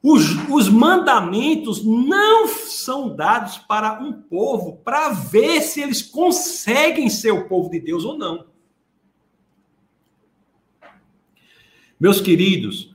Os, 0.00 0.22
os 0.48 0.68
mandamentos 0.68 1.84
não 1.84 2.46
são 2.46 3.14
dados 3.16 3.58
para 3.58 4.00
um 4.00 4.12
povo 4.12 4.76
para 4.84 5.08
ver 5.08 5.62
se 5.62 5.80
eles 5.80 6.00
conseguem 6.00 7.10
ser 7.10 7.32
o 7.32 7.48
povo 7.48 7.68
de 7.70 7.80
Deus 7.80 8.04
ou 8.04 8.16
não. 8.16 8.46
Meus 11.98 12.20
queridos, 12.20 12.91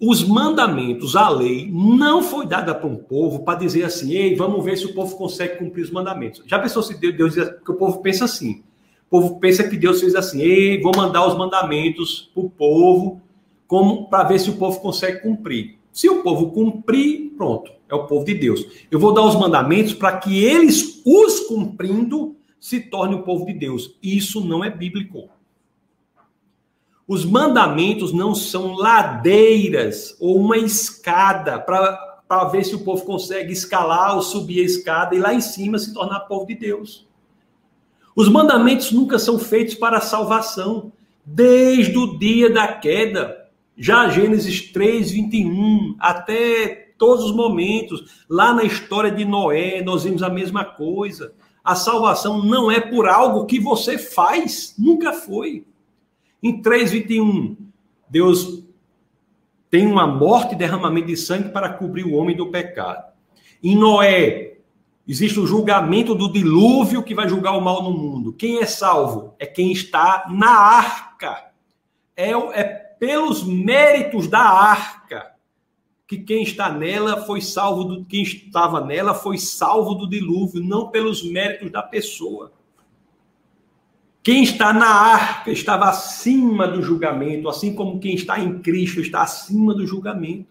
os 0.00 0.22
mandamentos, 0.22 1.16
a 1.16 1.28
lei, 1.28 1.68
não 1.72 2.22
foi 2.22 2.46
dada 2.46 2.74
para 2.74 2.88
um 2.88 2.96
povo 2.96 3.40
para 3.40 3.58
dizer 3.58 3.84
assim, 3.84 4.12
ei, 4.12 4.36
vamos 4.36 4.64
ver 4.64 4.76
se 4.78 4.86
o 4.86 4.94
povo 4.94 5.16
consegue 5.16 5.56
cumprir 5.56 5.82
os 5.82 5.90
mandamentos. 5.90 6.42
Já 6.46 6.58
pensou 6.58 6.82
se 6.82 6.94
Deus, 6.94 7.16
Deus 7.16 7.34
que 7.34 7.70
o 7.70 7.74
povo 7.74 8.00
pensa 8.00 8.24
assim? 8.24 8.62
O 9.06 9.10
povo 9.10 9.40
pensa 9.40 9.68
que 9.68 9.76
Deus 9.76 10.00
fez 10.00 10.14
assim, 10.14 10.40
ei, 10.40 10.80
vou 10.80 10.92
mandar 10.94 11.26
os 11.26 11.36
mandamentos 11.36 12.30
para 12.32 12.44
o 12.44 12.50
povo, 12.50 13.20
como 13.66 14.08
para 14.08 14.24
ver 14.28 14.38
se 14.38 14.50
o 14.50 14.56
povo 14.56 14.80
consegue 14.80 15.20
cumprir. 15.20 15.78
Se 15.92 16.08
o 16.08 16.22
povo 16.22 16.52
cumprir, 16.52 17.32
pronto, 17.36 17.72
é 17.88 17.94
o 17.94 18.06
povo 18.06 18.24
de 18.24 18.34
Deus. 18.34 18.64
Eu 18.90 19.00
vou 19.00 19.12
dar 19.12 19.22
os 19.22 19.34
mandamentos 19.34 19.94
para 19.94 20.16
que 20.16 20.44
eles, 20.44 21.02
os 21.04 21.40
cumprindo, 21.40 22.36
se 22.60 22.80
tornem 22.80 23.18
o 23.18 23.22
povo 23.22 23.46
de 23.46 23.52
Deus. 23.52 23.96
Isso 24.02 24.44
não 24.44 24.64
é 24.64 24.70
bíblico. 24.70 25.28
Os 27.08 27.24
mandamentos 27.24 28.12
não 28.12 28.34
são 28.34 28.74
ladeiras 28.74 30.14
ou 30.20 30.36
uma 30.36 30.58
escada 30.58 31.58
para 31.58 32.44
ver 32.52 32.64
se 32.64 32.74
o 32.74 32.84
povo 32.84 33.02
consegue 33.06 33.50
escalar 33.50 34.14
ou 34.14 34.20
subir 34.20 34.60
a 34.60 34.66
escada 34.66 35.14
e 35.14 35.18
lá 35.18 35.32
em 35.32 35.40
cima 35.40 35.78
se 35.78 35.94
tornar 35.94 36.20
povo 36.20 36.46
de 36.46 36.54
Deus. 36.54 37.08
Os 38.14 38.28
mandamentos 38.28 38.92
nunca 38.92 39.18
são 39.18 39.38
feitos 39.38 39.74
para 39.74 39.96
a 39.96 40.02
salvação. 40.02 40.92
Desde 41.24 41.96
o 41.96 42.18
dia 42.18 42.50
da 42.50 42.68
queda, 42.68 43.48
já 43.74 44.10
Gênesis 44.10 44.70
3, 44.70 45.10
21, 45.10 45.96
até 45.98 46.92
todos 46.98 47.24
os 47.24 47.34
momentos, 47.34 48.26
lá 48.28 48.52
na 48.52 48.64
história 48.64 49.10
de 49.10 49.24
Noé, 49.24 49.82
nós 49.82 50.04
vimos 50.04 50.22
a 50.22 50.28
mesma 50.28 50.62
coisa. 50.62 51.32
A 51.64 51.74
salvação 51.74 52.44
não 52.44 52.70
é 52.70 52.80
por 52.80 53.08
algo 53.08 53.46
que 53.46 53.58
você 53.58 53.96
faz, 53.96 54.74
nunca 54.78 55.14
foi. 55.14 55.64
Em 56.42 56.62
3:21, 56.62 57.56
Deus 58.08 58.64
tem 59.70 59.86
uma 59.86 60.06
morte 60.06 60.54
e 60.54 60.58
derramamento 60.58 61.08
de 61.08 61.16
sangue 61.16 61.50
para 61.50 61.68
cobrir 61.68 62.04
o 62.04 62.14
homem 62.14 62.36
do 62.36 62.50
pecado. 62.50 63.12
Em 63.62 63.76
Noé, 63.76 64.58
existe 65.06 65.38
o 65.40 65.46
julgamento 65.46 66.14
do 66.14 66.32
dilúvio 66.32 67.02
que 67.02 67.14
vai 67.14 67.28
julgar 67.28 67.56
o 67.56 67.60
mal 67.60 67.82
no 67.82 67.90
mundo. 67.90 68.32
Quem 68.32 68.60
é 68.60 68.66
salvo? 68.66 69.34
É 69.38 69.46
quem 69.46 69.72
está 69.72 70.26
na 70.30 70.50
arca. 70.50 71.50
É, 72.16 72.30
é 72.30 72.64
pelos 72.98 73.44
méritos 73.44 74.26
da 74.26 74.40
arca, 74.40 75.32
que 76.06 76.18
quem 76.18 76.42
está 76.42 76.70
nela 76.70 77.24
foi 77.24 77.40
salvo 77.40 77.84
do 77.84 78.04
quem 78.04 78.22
estava 78.22 78.80
nela 78.80 79.14
foi 79.14 79.38
salvo 79.38 79.94
do 79.94 80.08
dilúvio, 80.08 80.62
não 80.62 80.88
pelos 80.88 81.22
méritos 81.22 81.70
da 81.70 81.82
pessoa. 81.82 82.52
Quem 84.28 84.42
está 84.42 84.74
na 84.74 84.90
arca 84.90 85.50
estava 85.50 85.88
acima 85.88 86.68
do 86.68 86.82
julgamento, 86.82 87.48
assim 87.48 87.74
como 87.74 87.98
quem 87.98 88.14
está 88.14 88.38
em 88.38 88.58
Cristo 88.58 89.00
está 89.00 89.22
acima 89.22 89.74
do 89.74 89.86
julgamento. 89.86 90.46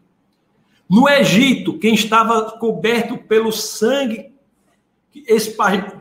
No 0.89 1.07
Egito, 1.07 1.77
quem 1.77 1.93
estava 1.93 2.57
coberto 2.57 3.19
pelo 3.19 3.51
sangue 3.51 4.33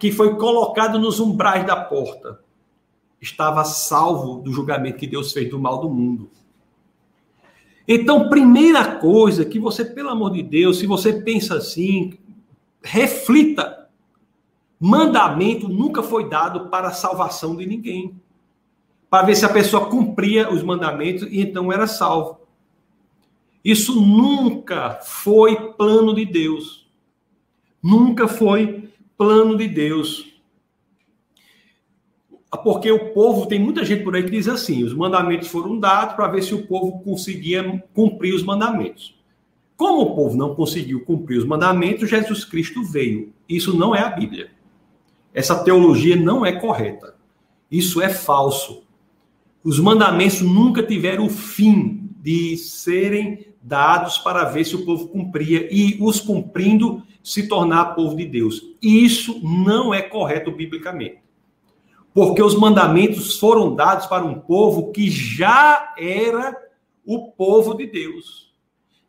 que 0.01 0.11
foi 0.11 0.37
colocado 0.37 0.99
nos 0.99 1.21
umbrais 1.21 1.67
da 1.67 1.77
porta, 1.77 2.41
estava 3.21 3.63
salvo 3.63 4.41
do 4.41 4.51
julgamento 4.51 4.97
que 4.97 5.07
Deus 5.07 5.35
fez 5.35 5.51
do 5.51 5.61
mal 5.61 5.79
do 5.79 5.91
mundo. 5.91 6.31
Então, 7.87 8.31
primeira 8.31 8.97
coisa 8.97 9.45
que 9.45 9.59
você, 9.59 9.85
pelo 9.85 10.09
amor 10.09 10.33
de 10.33 10.43
Deus, 10.43 10.79
se 10.79 10.87
você 10.87 11.13
pensa 11.13 11.59
assim, 11.59 12.15
reflita. 12.83 13.86
Mandamento 14.79 15.69
nunca 15.69 16.03
foi 16.03 16.29
dado 16.29 16.69
para 16.69 16.89
a 16.89 16.93
salvação 16.93 17.57
de 17.57 17.67
ninguém. 17.67 18.21
Para 19.09 19.27
ver 19.27 19.37
se 19.37 19.45
a 19.45 19.49
pessoa 19.49 19.89
cumpria 19.89 20.53
os 20.53 20.63
mandamentos 20.63 21.27
e 21.31 21.41
então 21.41 21.73
era 21.73 21.87
salvo. 21.87 22.41
Isso 23.65 24.01
nunca 24.01 25.01
foi 25.03 25.73
plano 25.73 26.15
de 26.15 26.25
Deus. 26.25 26.87
Nunca 27.83 28.29
foi 28.29 28.89
plano 29.17 29.57
de 29.57 29.67
Deus. 29.67 30.33
Porque 32.63 32.91
o 32.91 33.13
povo, 33.13 33.47
tem 33.47 33.59
muita 33.59 33.85
gente 33.85 34.05
por 34.05 34.15
aí 34.15 34.23
que 34.23 34.31
diz 34.31 34.49
assim: 34.49 34.85
os 34.85 34.95
mandamentos 34.95 35.49
foram 35.49 35.79
dados 35.79 36.15
para 36.15 36.29
ver 36.29 36.43
se 36.43 36.55
o 36.55 36.67
povo 36.67 37.01
conseguia 37.01 37.83
cumprir 37.93 38.35
os 38.35 38.43
mandamentos. 38.43 39.17
Como 39.77 40.03
o 40.03 40.15
povo 40.15 40.37
não 40.37 40.55
conseguiu 40.55 41.05
cumprir 41.05 41.39
os 41.39 41.45
mandamentos, 41.45 42.09
Jesus 42.09 42.45
Cristo 42.45 42.83
veio. 42.85 43.33
Isso 43.49 43.77
não 43.77 43.95
é 43.95 44.01
a 44.01 44.11
Bíblia. 44.11 44.51
Essa 45.37 45.63
teologia 45.63 46.17
não 46.17 46.47
é 46.47 46.53
correta. 46.59 47.15
Isso 47.71 48.01
é 48.01 48.09
falso. 48.09 48.85
Os 49.63 49.79
mandamentos 49.79 50.41
nunca 50.41 50.83
tiveram 50.83 51.27
o 51.27 51.29
fim 51.29 52.09
de 52.23 52.57
serem 52.57 53.47
dados 53.61 54.17
para 54.17 54.45
ver 54.45 54.65
se 54.65 54.75
o 54.75 54.87
povo 54.87 55.09
cumpria 55.09 55.69
e 55.71 55.99
os 56.01 56.21
cumprindo 56.21 57.03
se 57.23 57.49
tornar 57.49 57.95
povo 57.95 58.17
de 58.17 58.25
Deus. 58.25 58.63
Isso 58.81 59.39
não 59.45 59.93
é 59.93 60.01
correto 60.01 60.51
biblicamente. 60.51 61.19
Porque 62.15 62.43
os 62.43 62.59
mandamentos 62.59 63.39
foram 63.39 63.75
dados 63.75 64.07
para 64.07 64.25
um 64.25 64.41
povo 64.41 64.91
que 64.91 65.11
já 65.11 65.95
era 65.99 66.57
o 67.05 67.31
povo 67.33 67.75
de 67.75 67.87
Deus. 67.87 68.55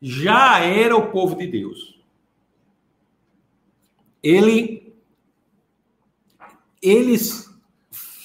Já 0.01 0.59
era 0.59 0.97
o 0.97 1.09
povo 1.09 1.37
de 1.37 1.47
Deus. 1.47 2.01
Ele 4.21 4.86
eles 6.89 7.47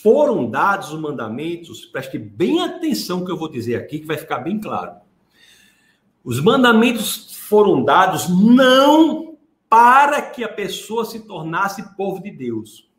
foram 0.03 0.51
dados 0.51 0.93
os 0.93 1.01
mandamentos, 1.01 1.85
preste 1.87 2.19
bem 2.19 2.61
atenção 2.61 3.25
que 3.25 3.31
eu 3.31 3.37
vou 3.37 3.49
dizer 3.49 3.77
aqui, 3.77 4.01
que 4.01 4.07
vai 4.07 4.19
ficar 4.19 4.39
bem 4.39 4.59
claro. 4.59 4.97
Os 6.25 6.41
mandamentos 6.41 7.37
foram 7.49 7.85
dados 7.85 8.29
não 8.29 9.37
para 9.69 10.21
que 10.21 10.45
a 10.45 10.49
pessoa 10.49 11.05
se 11.05 11.21
tornasse 11.21 11.97
povo 11.97 12.23
de 12.23 12.31
Deus, 12.31 12.91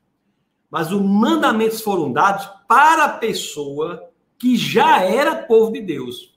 mas 0.71 0.91
os 0.91 1.01
mandamentos 1.01 1.81
foram 1.81 2.11
dados 2.11 2.49
para 2.67 3.05
a 3.05 3.09
pessoa 3.09 4.09
que 4.39 4.55
já 4.57 5.01
era 5.01 5.43
povo 5.43 5.71
de 5.71 5.81
Deus. 5.81 6.33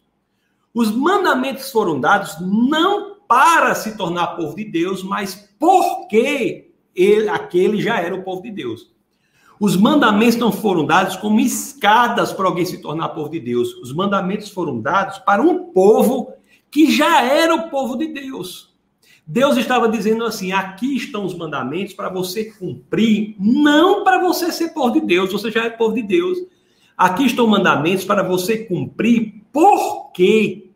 Os 0.75 0.91
mandamentos 0.91 1.71
foram 1.71 1.99
dados 1.99 2.39
não 2.41 3.17
para 3.27 3.75
se 3.75 3.97
tornar 3.97 4.37
povo 4.37 4.55
de 4.55 4.65
Deus, 4.65 5.03
mas 5.03 5.49
porque 5.59 6.71
ele, 6.95 7.29
aquele 7.29 7.81
já 7.81 8.01
era 8.01 8.15
o 8.15 8.23
povo 8.23 8.43
de 8.43 8.51
Deus. 8.51 8.95
Os 9.59 9.77
mandamentos 9.77 10.37
não 10.37 10.53
foram 10.53 10.85
dados 10.85 11.17
como 11.17 11.41
escadas 11.41 12.33
para 12.33 12.47
alguém 12.47 12.67
se 12.67 12.79
tornar 12.79 13.11
povo 13.11 13.31
de 13.31 13.41
Deus. 13.41 13.75
Os 13.75 13.93
mandamentos 13.93 14.51
foram 14.51 14.81
dados 14.81 15.19
para 15.19 15.43
um 15.43 15.73
povo 15.73 16.33
que 16.71 16.91
já 16.91 17.23
era 17.23 17.55
o 17.55 17.71
povo 17.71 17.97
de 17.97 18.09
Deus. 18.09 18.75
Deus 19.27 19.57
estava 19.57 19.89
dizendo 19.89 20.25
assim: 20.25 20.53
aqui 20.53 20.97
estão 20.97 21.25
os 21.25 21.35
mandamentos 21.35 21.95
para 21.95 22.09
você 22.09 22.45
cumprir, 22.45 23.35
não 23.39 24.05
para 24.05 24.21
você 24.21 24.53
ser 24.53 24.69
povo 24.69 24.93
de 24.93 25.01
Deus, 25.01 25.33
você 25.33 25.51
já 25.51 25.65
é 25.65 25.71
povo 25.71 25.95
de 25.95 26.03
Deus. 26.03 26.39
Aqui 26.97 27.25
estão 27.25 27.47
mandamentos 27.47 28.05
para 28.05 28.23
você 28.23 28.59
cumprir 28.59 29.43
porque 29.53 30.71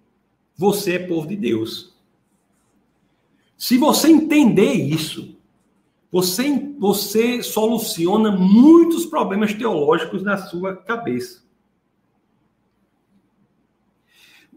você 0.57 0.95
é 0.95 0.99
povo 0.99 1.27
de 1.27 1.37
Deus. 1.37 1.95
Se 3.57 3.77
você 3.77 4.09
entender 4.09 4.73
isso, 4.73 5.30
você, 6.11 6.75
você 6.79 7.43
soluciona 7.43 8.33
muitos 8.33 9.07
problemas 9.07 9.55
teológicos 9.55 10.23
na 10.23 10.37
sua 10.37 10.77
cabeça. 10.77 11.45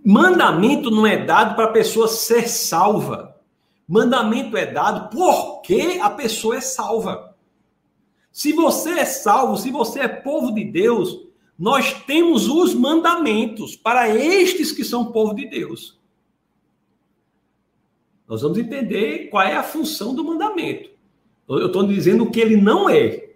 Mandamento 0.04 0.90
não 0.90 1.06
é 1.06 1.24
dado 1.24 1.56
para 1.56 1.66
a 1.66 1.72
pessoa 1.72 2.08
ser 2.08 2.50
salva. 2.50 3.40
Mandamento 3.88 4.58
é 4.58 4.66
dado 4.66 5.10
porque 5.10 6.00
a 6.02 6.10
pessoa 6.10 6.58
é 6.58 6.62
salva. 6.62 7.36
Se 8.32 8.52
você 8.52 9.00
é 9.00 9.06
salvo, 9.06 9.56
se 9.56 9.70
você 9.70 10.00
é 10.02 10.08
povo 10.08 10.52
de 10.52 10.64
Deus, 10.64 11.28
nós 11.58 11.94
temos 12.06 12.48
os 12.48 12.74
mandamentos 12.74 13.76
para 13.76 14.10
estes 14.10 14.72
que 14.72 14.84
são 14.84 15.12
povo 15.12 15.36
de 15.36 15.46
Deus. 15.46 16.00
Nós 18.28 18.42
vamos 18.42 18.58
entender 18.58 19.30
qual 19.30 19.44
é 19.44 19.56
a 19.56 19.64
função 19.64 20.16
do 20.16 20.24
mandamento. 20.24 20.93
Eu 21.48 21.68
estou 21.68 21.86
dizendo 21.86 22.30
que 22.30 22.40
ele 22.40 22.56
não 22.56 22.90
é. 22.90 23.32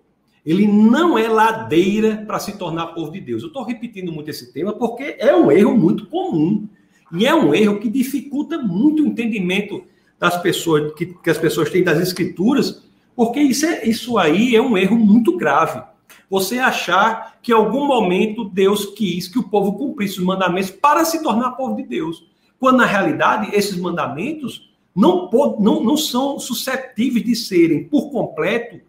Ele 0.46 0.66
não 0.66 1.18
é 1.18 1.28
ladeira 1.28 2.24
para 2.26 2.40
se 2.40 2.58
tornar 2.58 2.88
povo 2.88 3.12
de 3.12 3.20
Deus. 3.20 3.42
Eu 3.42 3.48
estou 3.48 3.64
repetindo 3.64 4.12
muito 4.12 4.30
esse 4.30 4.54
tema 4.54 4.74
porque 4.74 5.18
é 5.20 5.36
um 5.36 5.52
erro 5.52 5.78
muito 5.78 6.06
comum. 6.08 6.68
E 7.12 7.26
é 7.26 7.34
um 7.34 7.54
erro 7.54 7.80
que 7.80 7.90
dificulta 7.90 8.58
muito 8.58 9.04
o 9.04 9.08
entendimento 9.08 9.84
das 10.20 10.42
pessoas, 10.42 10.94
que, 10.94 11.06
que 11.06 11.30
as 11.30 11.38
pessoas 11.38 11.70
têm 11.70 11.84
das 11.84 12.00
escrituras, 12.00 12.84
porque 13.16 13.40
isso, 13.40 13.66
é, 13.66 13.88
isso 13.88 14.18
aí 14.18 14.56
é 14.56 14.62
um 14.62 14.78
erro 14.78 14.98
muito 14.98 15.38
grave. 15.38 15.82
Você 16.30 16.60
achar 16.60 17.38
que 17.42 17.52
em 17.52 17.56
algum 17.56 17.86
momento 17.86 18.44
Deus 18.46 18.86
quis 18.86 19.28
que 19.28 19.40
o 19.40 19.48
povo 19.48 19.78
cumprisse 19.78 20.20
os 20.20 20.26
mandamentos 20.26 20.72
para 20.72 21.06
se 21.06 21.24
tornar 21.24 21.52
povo 21.52 21.76
de 21.76 21.84
Deus. 21.84 22.26
Quando 22.60 22.78
na 22.78 22.86
realidade 22.86 23.56
esses 23.56 23.78
mandamentos 23.78 24.70
não, 24.98 25.30
não, 25.60 25.84
não 25.84 25.96
são 25.96 26.40
suscetíveis 26.40 27.24
de 27.24 27.36
serem 27.36 27.84
por 27.84 28.10
completo 28.10 28.80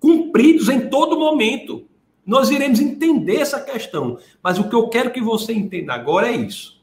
cumpridos 0.00 0.70
em 0.70 0.88
todo 0.88 1.18
momento. 1.18 1.84
Nós 2.24 2.48
iremos 2.48 2.80
entender 2.80 3.36
essa 3.36 3.60
questão, 3.60 4.18
mas 4.42 4.58
o 4.58 4.66
que 4.66 4.74
eu 4.74 4.88
quero 4.88 5.10
que 5.10 5.20
você 5.20 5.52
entenda 5.52 5.92
agora 5.92 6.28
é 6.28 6.36
isso. 6.36 6.80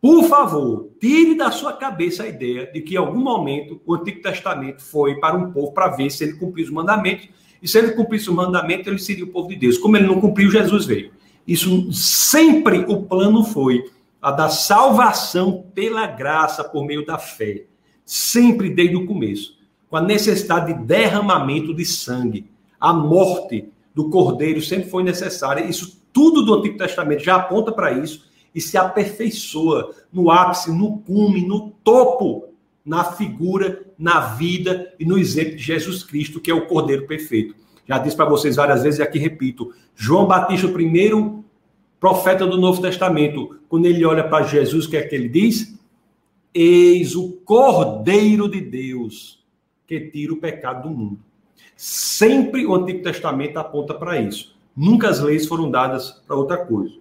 Por 0.00 0.24
favor, 0.24 0.90
tire 1.00 1.36
da 1.36 1.52
sua 1.52 1.72
cabeça 1.72 2.24
a 2.24 2.28
ideia 2.28 2.66
de 2.66 2.80
que 2.80 2.94
em 2.94 2.98
algum 2.98 3.20
momento 3.20 3.80
o 3.86 3.94
Antigo 3.94 4.20
Testamento 4.20 4.82
foi 4.82 5.20
para 5.20 5.36
um 5.36 5.52
povo 5.52 5.72
para 5.72 5.88
ver 5.88 6.10
se 6.10 6.24
ele 6.24 6.34
cumpriu 6.34 6.64
os 6.64 6.72
mandamentos, 6.72 7.28
e 7.62 7.68
se 7.68 7.78
ele 7.78 7.92
cumprisse 7.92 8.28
os 8.28 8.34
mandamentos, 8.34 8.88
ele 8.88 8.98
seria 8.98 9.24
o 9.24 9.28
povo 9.28 9.48
de 9.48 9.56
Deus. 9.56 9.78
Como 9.78 9.96
ele 9.96 10.08
não 10.08 10.20
cumpriu, 10.20 10.50
Jesus 10.50 10.84
veio. 10.84 11.12
Isso 11.46 11.92
sempre 11.92 12.78
o 12.88 13.04
plano 13.04 13.44
foi 13.44 13.88
a 14.20 14.32
da 14.32 14.48
salvação 14.48 15.64
pela 15.72 16.06
graça 16.06 16.64
por 16.64 16.84
meio 16.84 17.06
da 17.06 17.18
fé 17.18 17.66
sempre 18.04 18.70
desde 18.70 18.96
o 18.96 19.06
começo, 19.06 19.56
com 19.88 19.96
a 19.96 20.00
necessidade 20.00 20.72
de 20.72 20.84
derramamento 20.84 21.74
de 21.74 21.84
sangue. 21.84 22.46
A 22.80 22.92
morte 22.92 23.68
do 23.94 24.10
cordeiro 24.10 24.60
sempre 24.60 24.90
foi 24.90 25.02
necessária. 25.02 25.64
Isso 25.64 26.02
tudo 26.12 26.42
do 26.44 26.54
Antigo 26.54 26.78
Testamento 26.78 27.22
já 27.22 27.36
aponta 27.36 27.72
para 27.72 27.92
isso 27.92 28.26
e 28.54 28.60
se 28.60 28.76
aperfeiçoa 28.76 29.94
no 30.12 30.30
ápice, 30.30 30.70
no 30.70 30.98
cume, 30.98 31.46
no 31.46 31.70
topo, 31.82 32.48
na 32.84 33.02
figura, 33.02 33.82
na 33.98 34.20
vida 34.20 34.92
e 34.98 35.04
no 35.04 35.18
exemplo 35.18 35.56
de 35.56 35.62
Jesus 35.62 36.02
Cristo, 36.02 36.40
que 36.40 36.50
é 36.50 36.54
o 36.54 36.66
Cordeiro 36.66 37.06
perfeito. 37.06 37.54
Já 37.86 37.98
disse 37.98 38.16
para 38.16 38.28
vocês 38.28 38.56
várias 38.56 38.82
vezes 38.82 39.00
e 39.00 39.02
aqui 39.02 39.18
repito: 39.18 39.72
João 39.94 40.26
Batista, 40.26 40.66
o 40.66 40.72
primeiro 40.72 41.44
profeta 41.98 42.46
do 42.46 42.58
Novo 42.58 42.80
Testamento, 42.82 43.58
quando 43.68 43.86
ele 43.86 44.04
olha 44.04 44.24
para 44.24 44.44
Jesus, 44.44 44.86
o 44.86 44.90
que 44.90 44.96
é 44.96 45.02
que 45.02 45.14
ele 45.14 45.28
diz? 45.28 45.74
Eis 46.54 47.16
o 47.16 47.32
Cordeiro 47.44 48.48
de 48.48 48.60
Deus 48.60 49.44
que 49.86 50.00
tira 50.00 50.32
o 50.32 50.36
pecado 50.36 50.88
do 50.88 50.94
mundo. 50.94 51.20
Sempre 51.76 52.64
o 52.64 52.74
Antigo 52.74 53.02
Testamento 53.02 53.58
aponta 53.58 53.92
para 53.92 54.20
isso. 54.20 54.56
Nunca 54.76 55.08
as 55.08 55.20
leis 55.20 55.46
foram 55.46 55.70
dadas 55.70 56.10
para 56.26 56.36
outra 56.36 56.64
coisa. 56.64 56.94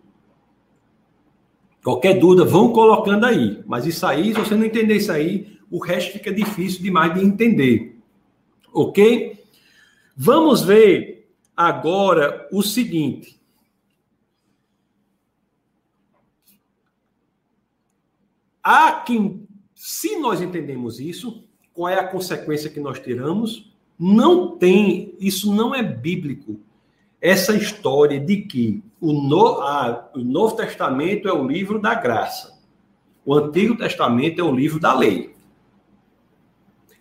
Qualquer 1.84 2.18
dúvida, 2.18 2.46
vão 2.46 2.72
colocando 2.72 3.26
aí. 3.26 3.62
Mas 3.66 3.86
isso 3.86 4.06
aí, 4.06 4.34
se 4.34 4.39
você 4.39 4.56
não 4.56 4.66
entender 4.66 4.96
isso 4.96 5.12
aí, 5.12 5.60
o 5.70 5.80
resto 5.80 6.13
fica 6.13 6.32
difícil 6.32 6.82
demais 6.82 7.13
de 7.13 7.24
entender. 7.24 8.00
Ok? 8.74 9.44
Vamos 10.16 10.62
ver 10.62 11.30
agora 11.56 12.48
o 12.52 12.62
seguinte. 12.62 13.39
Há 18.63 18.94
quem, 19.02 19.42
se 19.86 20.15
nós 20.15 20.41
entendemos 20.41 20.98
isso, 20.98 21.43
qual 21.74 21.89
é 21.89 22.00
a 22.00 22.08
consequência 22.08 22.69
que 22.69 22.80
nós 22.80 23.02
tiramos? 23.02 23.69
Não 24.00 24.56
tem, 24.56 25.13
isso 25.19 25.54
não 25.54 25.76
é 25.76 25.84
bíblico. 25.84 26.58
Essa 27.19 27.54
história 27.54 28.17
de 28.17 28.43
que 28.43 28.82
o, 29.02 29.12
no, 29.12 29.60
a, 29.60 30.10
o 30.15 30.19
Novo 30.19 30.56
Testamento 30.56 31.28
é 31.28 31.34
o 31.34 31.46
livro 31.46 31.80
da 31.80 31.96
graça, 31.96 32.58
o 33.26 33.36
Antigo 33.36 33.76
Testamento 33.76 34.39
é 34.39 34.43
o 34.46 34.56
livro 34.56 34.80
da 34.80 34.98
lei. 34.98 35.36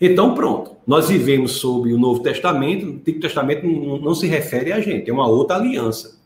Então, 0.01 0.35
pronto, 0.35 0.77
nós 0.85 1.09
vivemos 1.09 1.53
sob 1.53 1.93
o 1.93 1.99
Novo 1.99 2.21
Testamento, 2.21 2.87
o 2.87 2.95
Antigo 2.95 3.21
Testamento 3.21 3.65
não, 3.65 3.99
não 3.99 4.15
se 4.17 4.27
refere 4.27 4.73
a 4.73 4.81
gente, 4.81 5.09
é 5.09 5.13
uma 5.13 5.29
outra 5.29 5.55
aliança. 5.55 6.21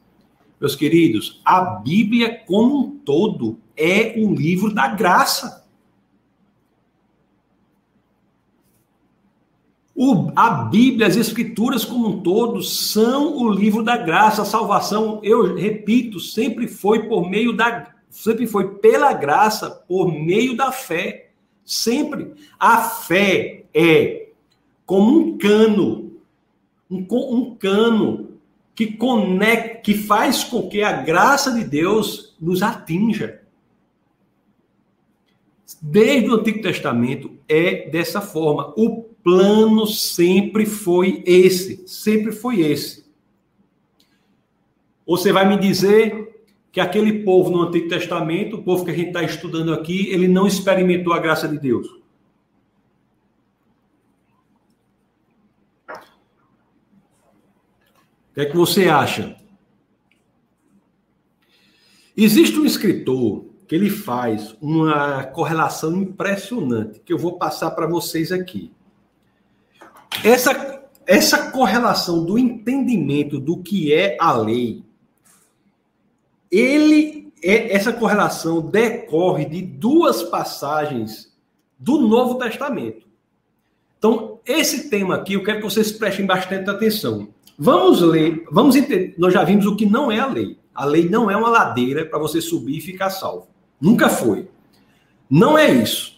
Meus 0.58 0.74
queridos, 0.74 1.38
a 1.44 1.60
Bíblia 1.60 2.40
como 2.46 2.78
um 2.78 2.90
todo 2.92 3.58
é 3.76 4.14
um 4.16 4.32
livro 4.32 4.72
da 4.72 4.88
graça. 4.88 5.65
O, 9.98 10.30
a 10.36 10.50
Bíblia, 10.50 11.06
as 11.06 11.16
Escrituras 11.16 11.82
como 11.82 12.06
um 12.08 12.20
todo, 12.20 12.62
são 12.62 13.34
o 13.38 13.50
livro 13.50 13.82
da 13.82 13.96
graça. 13.96 14.42
A 14.42 14.44
salvação, 14.44 15.20
eu 15.22 15.54
repito, 15.54 16.20
sempre 16.20 16.68
foi 16.68 17.08
por 17.08 17.30
meio 17.30 17.56
da. 17.56 17.94
Sempre 18.10 18.46
foi 18.46 18.74
pela 18.74 19.14
graça, 19.14 19.70
por 19.70 20.12
meio 20.12 20.54
da 20.54 20.70
fé. 20.70 21.30
Sempre. 21.64 22.34
A 22.60 22.82
fé 22.82 23.64
é 23.72 24.28
como 24.84 25.18
um 25.18 25.38
cano. 25.38 26.12
Um, 26.90 27.06
um 27.10 27.54
cano 27.54 28.32
que 28.74 28.92
conecta, 28.98 29.78
que 29.78 29.94
faz 29.94 30.44
com 30.44 30.68
que 30.68 30.82
a 30.82 30.92
graça 30.92 31.50
de 31.52 31.64
Deus 31.64 32.36
nos 32.38 32.62
atinja. 32.62 33.40
Desde 35.80 36.28
o 36.28 36.34
Antigo 36.34 36.60
Testamento 36.60 37.32
é 37.48 37.88
dessa 37.88 38.20
forma. 38.20 38.74
O 38.76 39.05
plano 39.26 39.88
sempre 39.88 40.64
foi 40.64 41.20
esse, 41.26 41.82
sempre 41.88 42.30
foi 42.30 42.60
esse. 42.60 43.04
Você 45.04 45.32
vai 45.32 45.48
me 45.48 45.58
dizer 45.58 46.46
que 46.70 46.78
aquele 46.78 47.24
povo 47.24 47.50
no 47.50 47.62
Antigo 47.62 47.88
Testamento, 47.88 48.54
o 48.54 48.62
povo 48.62 48.84
que 48.84 48.92
a 48.92 48.94
gente 48.94 49.08
está 49.08 49.24
estudando 49.24 49.74
aqui, 49.74 50.06
ele 50.10 50.28
não 50.28 50.46
experimentou 50.46 51.12
a 51.12 51.18
graça 51.18 51.48
de 51.48 51.58
Deus. 51.58 51.88
O 51.88 51.94
que 58.34 58.42
é 58.42 58.46
que 58.46 58.56
você 58.56 58.88
acha? 58.88 59.36
Existe 62.16 62.60
um 62.60 62.64
escritor 62.64 63.44
que 63.66 63.74
ele 63.74 63.90
faz 63.90 64.56
uma 64.60 65.24
correlação 65.24 66.00
impressionante 66.00 67.00
que 67.00 67.12
eu 67.12 67.18
vou 67.18 67.36
passar 67.36 67.72
para 67.72 67.88
vocês 67.88 68.30
aqui. 68.30 68.75
Essa, 70.24 70.82
essa 71.06 71.50
correlação 71.50 72.24
do 72.24 72.38
entendimento 72.38 73.38
do 73.38 73.62
que 73.62 73.92
é 73.92 74.16
a 74.20 74.32
lei, 74.32 74.84
ele 76.50 77.32
é, 77.42 77.74
essa 77.74 77.92
correlação 77.92 78.60
decorre 78.60 79.44
de 79.44 79.62
duas 79.62 80.22
passagens 80.24 81.32
do 81.78 81.98
Novo 81.98 82.36
Testamento. 82.36 83.06
Então, 83.98 84.40
esse 84.44 84.88
tema 84.88 85.16
aqui, 85.16 85.34
eu 85.34 85.44
quero 85.44 85.58
que 85.58 85.64
vocês 85.64 85.92
prestem 85.92 86.26
bastante 86.26 86.68
atenção. 86.68 87.28
Vamos 87.58 88.00
ler, 88.00 88.44
vamos 88.50 88.76
entender, 88.76 89.14
nós 89.16 89.32
já 89.32 89.42
vimos 89.42 89.66
o 89.66 89.76
que 89.76 89.86
não 89.86 90.10
é 90.10 90.18
a 90.18 90.26
lei. 90.26 90.58
A 90.74 90.84
lei 90.84 91.08
não 91.08 91.30
é 91.30 91.36
uma 91.36 91.48
ladeira 91.48 92.04
para 92.04 92.18
você 92.18 92.40
subir 92.40 92.78
e 92.78 92.80
ficar 92.80 93.10
salvo. 93.10 93.48
Nunca 93.80 94.08
foi. 94.08 94.48
Não 95.28 95.56
é 95.56 95.70
isso. 95.70 96.16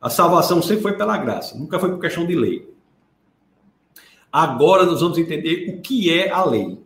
A 0.00 0.10
salvação 0.10 0.60
sempre 0.60 0.82
foi 0.82 0.92
pela 0.94 1.16
graça, 1.16 1.56
nunca 1.56 1.78
foi 1.78 1.90
por 1.90 2.00
questão 2.00 2.26
de 2.26 2.34
lei. 2.34 2.75
Agora 4.36 4.84
nós 4.84 5.00
vamos 5.00 5.16
entender 5.16 5.66
o 5.70 5.80
que 5.80 6.12
é 6.12 6.28
a 6.28 6.44
lei. 6.44 6.78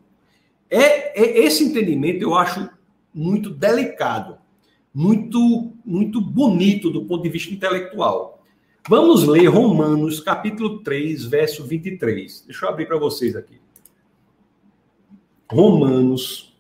É, 0.71 1.21
é 1.21 1.41
esse 1.41 1.65
entendimento 1.65 2.23
eu 2.23 2.37
acho 2.37 2.71
muito 3.13 3.51
delicado, 3.51 4.39
muito 4.95 5.73
muito 5.85 6.21
bonito 6.21 6.91
do 6.91 7.05
ponto 7.07 7.25
de 7.25 7.29
vista 7.29 7.53
intelectual. 7.53 8.41
Vamos 8.89 9.25
ler 9.27 9.47
Romanos 9.47 10.21
capítulo 10.21 10.79
3, 10.85 11.25
verso 11.25 11.65
23. 11.65 12.45
Deixa 12.47 12.67
eu 12.67 12.69
abrir 12.69 12.87
para 12.87 12.99
vocês 12.99 13.35
aqui. 13.35 13.61
Romanos 15.51 16.57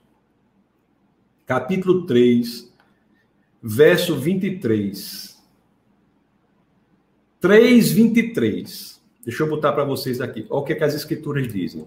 capítulo 1.46 2.04
3, 2.04 2.68
verso 3.62 4.16
23. 4.16 5.40
3, 7.40 7.92
23. 7.92 8.89
Deixa 9.24 9.42
eu 9.42 9.48
botar 9.48 9.72
para 9.72 9.84
vocês 9.84 10.20
aqui. 10.20 10.46
Olha 10.48 10.60
o 10.60 10.64
que, 10.64 10.72
é 10.72 10.76
que 10.76 10.84
as 10.84 10.94
escrituras 10.94 11.52
dizem. 11.52 11.86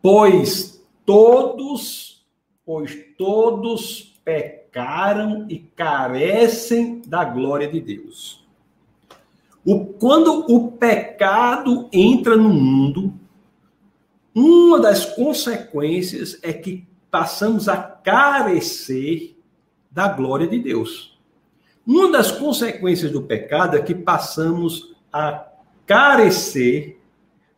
Pois 0.00 0.84
todos, 1.06 2.26
pois 2.64 2.96
todos 3.16 4.20
pecaram 4.24 5.46
e 5.48 5.58
carecem 5.58 7.02
da 7.06 7.24
glória 7.24 7.68
de 7.68 7.80
Deus. 7.80 8.46
O, 9.64 9.86
quando 9.86 10.44
o 10.52 10.72
pecado 10.72 11.88
entra 11.92 12.36
no 12.36 12.48
mundo, 12.48 13.14
uma 14.34 14.80
das 14.80 15.04
consequências 15.04 16.38
é 16.42 16.52
que 16.52 16.86
passamos 17.10 17.68
a 17.68 17.76
carecer 17.76 19.36
da 19.90 20.08
glória 20.08 20.48
de 20.48 20.58
Deus. 20.58 21.18
Uma 21.86 22.10
das 22.10 22.32
consequências 22.32 23.12
do 23.12 23.22
pecado 23.22 23.76
é 23.76 23.82
que 23.82 23.94
passamos 23.94 24.91
a 25.12 25.46
carecer 25.86 27.00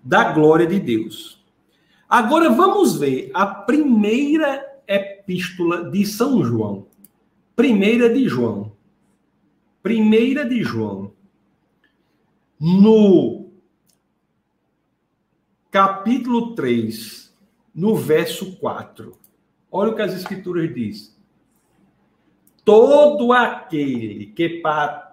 da 0.02 0.32
glória 0.32 0.66
de 0.66 0.80
Deus. 0.80 1.42
Agora 2.08 2.50
vamos 2.50 2.98
ver 2.98 3.30
a 3.32 3.46
primeira 3.46 4.64
epístola 4.86 5.90
de 5.90 6.04
São 6.04 6.44
João. 6.44 6.86
Primeira 7.56 8.12
de 8.12 8.28
João. 8.28 8.72
Primeira 9.82 10.44
de 10.44 10.62
João. 10.62 11.12
No 12.60 13.50
capítulo 15.70 16.54
3, 16.54 17.34
no 17.74 17.96
verso 17.96 18.56
4. 18.56 19.12
Olha 19.70 19.90
o 19.90 19.94
que 19.96 20.02
as 20.02 20.14
escrituras 20.14 20.72
dizem. 20.72 21.12
Todo 22.64 23.32
aquele 23.32 24.26
que 24.26 24.62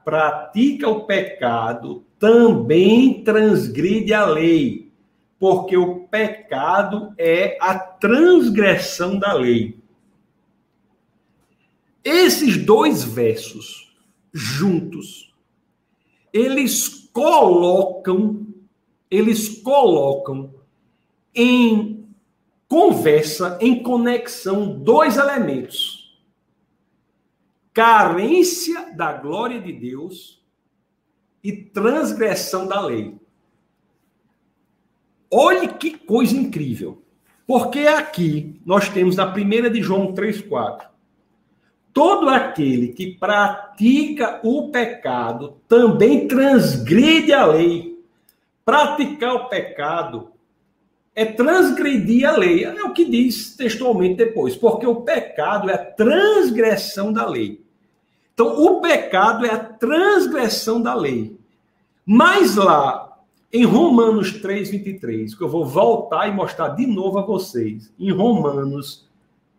pratica 0.06 0.88
o 0.88 1.06
pecado 1.06 2.06
também 2.22 3.24
transgride 3.24 4.13
a 4.13 4.24
lei, 4.24 4.91
porque 5.39 5.76
o 5.76 6.01
pecado 6.01 7.15
é 7.17 7.57
a 7.59 7.80
transgressão 7.80 9.17
da 9.17 9.34
lei. 9.34 9.76
Esses 12.03 12.63
dois 12.63 13.03
versos 13.03 13.91
juntos, 14.32 15.34
eles 16.32 17.09
colocam, 17.11 18.45
eles 19.09 19.59
colocam 19.59 20.53
em 21.34 22.07
conversa 22.67 23.57
em 23.59 23.82
conexão 23.82 24.80
dois 24.80 25.17
elementos: 25.17 26.22
carência 27.74 28.93
da 28.93 29.11
glória 29.11 29.59
de 29.59 29.74
Deus 29.74 30.41
e 31.44 31.52
transgressão 31.52 32.68
da 32.68 32.82
lei. 32.82 33.16
Olhe 35.30 35.70
que 35.70 35.98
coisa 35.98 36.36
incrível. 36.36 37.02
Porque 37.48 37.80
aqui 37.80 38.62
nós 38.66 38.89
temos 38.89 39.16
na 39.16 39.28
primeira 39.28 39.70
de 39.70 39.82
João 39.82 40.14
3:4. 40.14 40.89
Todo 41.94 42.30
aquele 42.30 42.89
que 42.89 43.16
pratica 43.16 44.39
o 44.44 44.70
pecado 44.70 45.58
também 45.68 46.28
transgride 46.28 47.34
a 47.34 47.46
lei. 47.46 48.00
Praticar 48.64 49.36
o 49.36 49.50
pecado 49.50 50.32
é 51.14 51.26
transgredir 51.26 52.28
a 52.30 52.38
lei. 52.38 52.64
É 52.64 52.84
o 52.84 52.94
que 52.94 53.04
diz 53.06 53.56
textualmente 53.56 54.16
depois, 54.16 54.56
porque 54.56 54.88
o 54.88 55.02
pecado 55.02 55.70
é 55.70 55.74
a 55.74 55.86
transgressão 55.86 57.12
da 57.12 57.28
lei. 57.28 57.62
Então, 58.34 58.63
o 58.63 58.82
pecado 58.82 59.45
é 59.45 59.51
a 59.51 59.63
transgressão 59.63 60.82
da 60.82 60.93
lei. 60.93 61.38
Mas 62.05 62.55
lá, 62.55 63.19
em 63.53 63.65
Romanos 63.65 64.41
3, 64.41 64.69
23, 64.69 65.36
que 65.36 65.43
eu 65.43 65.49
vou 65.49 65.65
voltar 65.65 66.27
e 66.27 66.32
mostrar 66.32 66.69
de 66.69 66.88
novo 66.88 67.19
a 67.19 67.21
vocês, 67.21 67.93
em 67.99 68.11
Romanos 68.11 69.07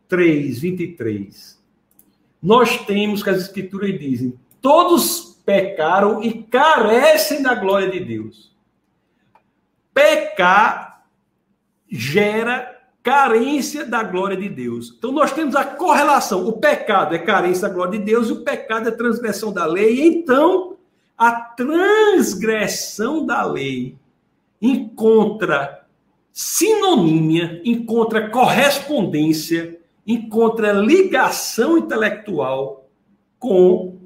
3, 0.09 0.59
23, 0.59 1.63
nós 2.43 2.85
temos 2.87 3.23
que 3.23 3.31
as 3.31 3.43
escrituras 3.43 3.99
dizem: 3.99 4.39
todos 4.61 5.41
pecaram 5.45 6.23
e 6.23 6.43
carecem 6.43 7.43
da 7.43 7.55
glória 7.55 7.91
de 7.91 8.01
Deus. 8.01 8.53
Pecar 9.93 11.05
gera 11.89 12.72
carência 13.03 13.85
da 13.85 14.03
glória 14.03 14.37
de 14.37 14.49
Deus. 14.49 14.95
Então 14.97 15.11
nós 15.11 15.33
temos 15.33 15.57
a 15.57 15.65
correlação. 15.65 16.47
O 16.47 16.53
pecado 16.53 17.15
é 17.15 17.19
carência 17.19 17.69
da 17.69 17.75
glória 17.75 17.99
de 17.99 18.05
Deus 18.05 18.29
e 18.29 18.33
o 18.33 18.45
pecado 18.45 18.89
é 18.89 18.93
transgressão 18.93 19.53
da 19.53 19.67
lei. 19.67 20.07
Então, 20.07 20.77
a 21.19 21.33
transgressão 21.33 23.27
da 23.27 23.45
lei 23.45 23.97
encontra 24.61 25.83
sinonímia, 26.33 27.61
encontra 27.65 28.31
correspondência, 28.31 29.79
encontra 30.07 30.73
ligação 30.73 31.77
intelectual 31.77 32.89
com 33.39 33.99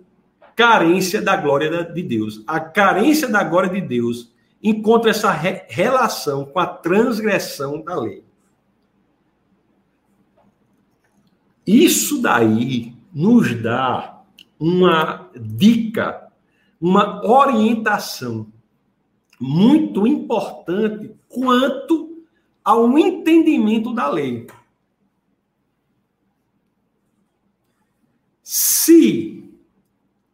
carência 0.57 1.21
da 1.21 1.37
glória 1.37 1.85
de 1.85 2.03
Deus. 2.03 2.43
A 2.47 2.59
carência 2.59 3.29
da 3.29 3.45
glória 3.45 3.69
de 3.69 3.81
Deus 3.83 4.33
encontra 4.63 5.11
essa 5.11 5.31
re 5.31 5.63
relação 5.69 6.47
com 6.47 6.59
a 6.59 6.67
transgressão 6.67 7.83
da 7.83 7.95
lei. 7.95 8.26
Isso 11.67 12.23
daí 12.23 12.95
nos 13.13 13.61
dá 13.61 14.23
uma 14.59 15.29
dica, 15.35 16.31
uma 16.81 17.27
orientação 17.27 18.47
muito 19.41 20.07
importante 20.07 21.15
quanto 21.29 22.25
ao 22.65 22.99
entendimento 22.99 23.93
da 23.93 24.09
lei. 24.09 24.47
Se 28.43 29.51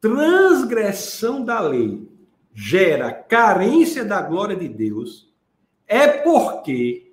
transgressão 0.00 1.44
da 1.44 1.60
lei 1.60 2.06
gera 2.54 3.12
carência 3.12 4.04
da 4.04 4.20
glória 4.20 4.56
de 4.56 4.68
Deus 4.68 5.32
é 5.86 6.08
porque 6.08 7.12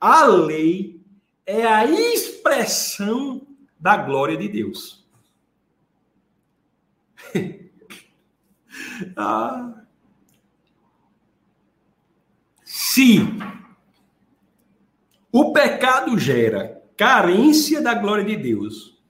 a 0.00 0.24
lei 0.24 0.97
é 1.48 1.66
a 1.66 1.84
expressão 1.86 3.40
da 3.80 3.96
glória 3.96 4.36
de 4.36 4.48
Deus. 4.48 5.08
ah. 9.16 9.82
Se 12.62 13.20
o 15.32 15.54
pecado 15.54 16.18
gera 16.18 16.82
carência 16.94 17.80
da 17.80 17.94
glória 17.94 18.26
de 18.26 18.36
Deus 18.36 19.00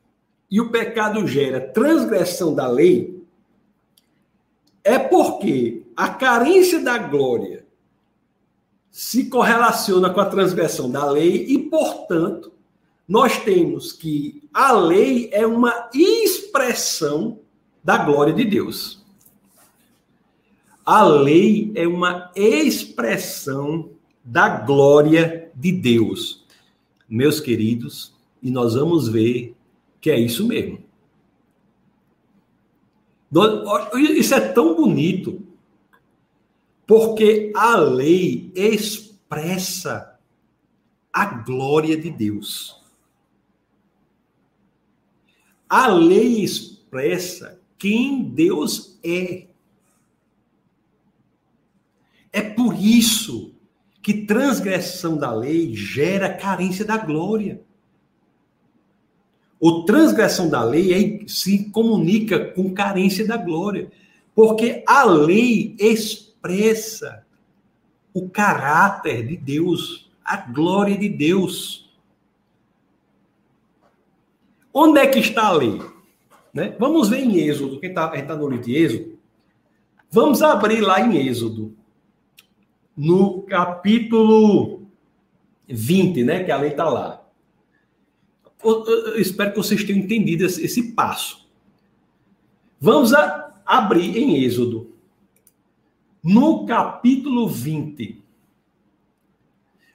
e 0.49 0.61
o 0.61 0.71
pecado 0.71 1.27
gera 1.27 1.73
transgressão 1.73 2.55
da 2.55 2.69
lei, 2.69 3.21
é 4.85 4.97
porque 4.97 5.85
a 5.97 6.09
carência 6.09 6.79
da 6.79 6.99
glória 6.99 7.58
se 8.99 9.27
correlaciona 9.27 10.11
com 10.11 10.21
a 10.21 10.27
transgressão 10.27 10.91
da 10.91 11.09
lei 11.09 11.47
e, 11.47 11.57
portanto, 11.57 12.53
nós 13.07 13.39
temos 13.45 13.93
que 13.93 14.43
a 14.53 14.73
lei 14.73 15.31
é 15.33 15.47
uma 15.47 15.89
expressão 15.95 17.39
da 17.83 17.97
glória 17.97 18.35
de 18.35 18.45
Deus. 18.45 19.01
A 20.85 21.05
lei 21.05 21.71
é 21.77 21.87
uma 21.87 22.33
expressão 22.35 23.91
da 24.25 24.49
glória 24.49 25.49
de 25.55 25.71
Deus. 25.71 26.45
Meus 27.09 27.39
queridos, 27.39 28.13
e 28.43 28.51
nós 28.51 28.75
vamos 28.75 29.07
ver 29.07 29.55
que 30.01 30.11
é 30.11 30.19
isso 30.19 30.45
mesmo. 30.45 30.81
Isso 34.17 34.35
é 34.35 34.41
tão 34.41 34.75
bonito, 34.75 35.41
porque 36.89 37.53
a 37.55 37.77
lei 37.77 38.51
expressa 38.55 40.19
a 41.13 41.27
glória 41.27 41.99
de 41.99 42.11
Deus. 42.11 42.83
A 45.69 45.87
lei 45.89 46.43
expressa 46.43 47.61
quem 47.77 48.25
Deus 48.25 48.99
é. 49.05 49.49
É 52.33 52.41
por 52.41 52.75
isso 52.75 53.53
que 54.01 54.25
transgressão 54.25 55.19
da 55.19 55.31
lei 55.31 55.75
gera 55.75 56.33
carência 56.33 56.87
da 56.87 56.97
glória. 56.97 57.61
O 59.61 59.85
transgressão 59.85 60.49
da 60.49 60.65
lei 60.65 60.95
é, 60.95 61.29
se 61.29 61.65
comunica 61.65 62.47
com 62.53 62.73
carência 62.73 63.27
da 63.27 63.37
glória, 63.37 63.93
porque 64.35 64.83
a 64.87 65.05
lei 65.05 65.77
expressa 65.79 66.28
o 68.13 68.29
caráter 68.29 69.27
de 69.27 69.37
Deus, 69.37 70.11
a 70.25 70.37
glória 70.37 70.97
de 70.97 71.09
Deus. 71.09 71.91
Onde 74.73 75.01
é 75.01 75.07
que 75.07 75.19
está 75.19 75.47
a 75.47 75.53
lei? 75.53 75.81
Né? 76.53 76.75
Vamos 76.79 77.09
ver 77.09 77.21
em 77.21 77.37
Êxodo, 77.39 77.81
quem 77.81 77.93
tá, 77.93 78.13
está 78.15 78.35
no 78.35 78.49
livro 78.49 78.65
de 78.65 78.75
Êxodo. 78.75 79.19
Vamos 80.11 80.43
abrir 80.43 80.81
lá 80.81 81.01
em 81.01 81.29
Êxodo, 81.29 81.77
no 82.97 83.43
capítulo 83.43 84.87
20, 85.69 86.25
né? 86.25 86.45
Que 86.45 86.51
a 86.51 86.57
lei 86.57 86.71
está 86.71 86.89
lá. 86.89 87.23
Eu, 88.65 88.85
eu, 88.87 89.07
eu, 89.09 89.21
espero 89.21 89.53
que 89.53 89.59
vocês 89.59 89.85
tenham 89.85 90.03
entendido 90.03 90.45
esse, 90.45 90.65
esse 90.65 90.93
passo. 90.93 91.47
Vamos 92.81 93.13
a, 93.13 93.49
abrir 93.67 94.17
em 94.17 94.43
Êxodo, 94.43 94.88
no 96.29 96.67
capítulo 96.67 97.49
20. 97.49 98.23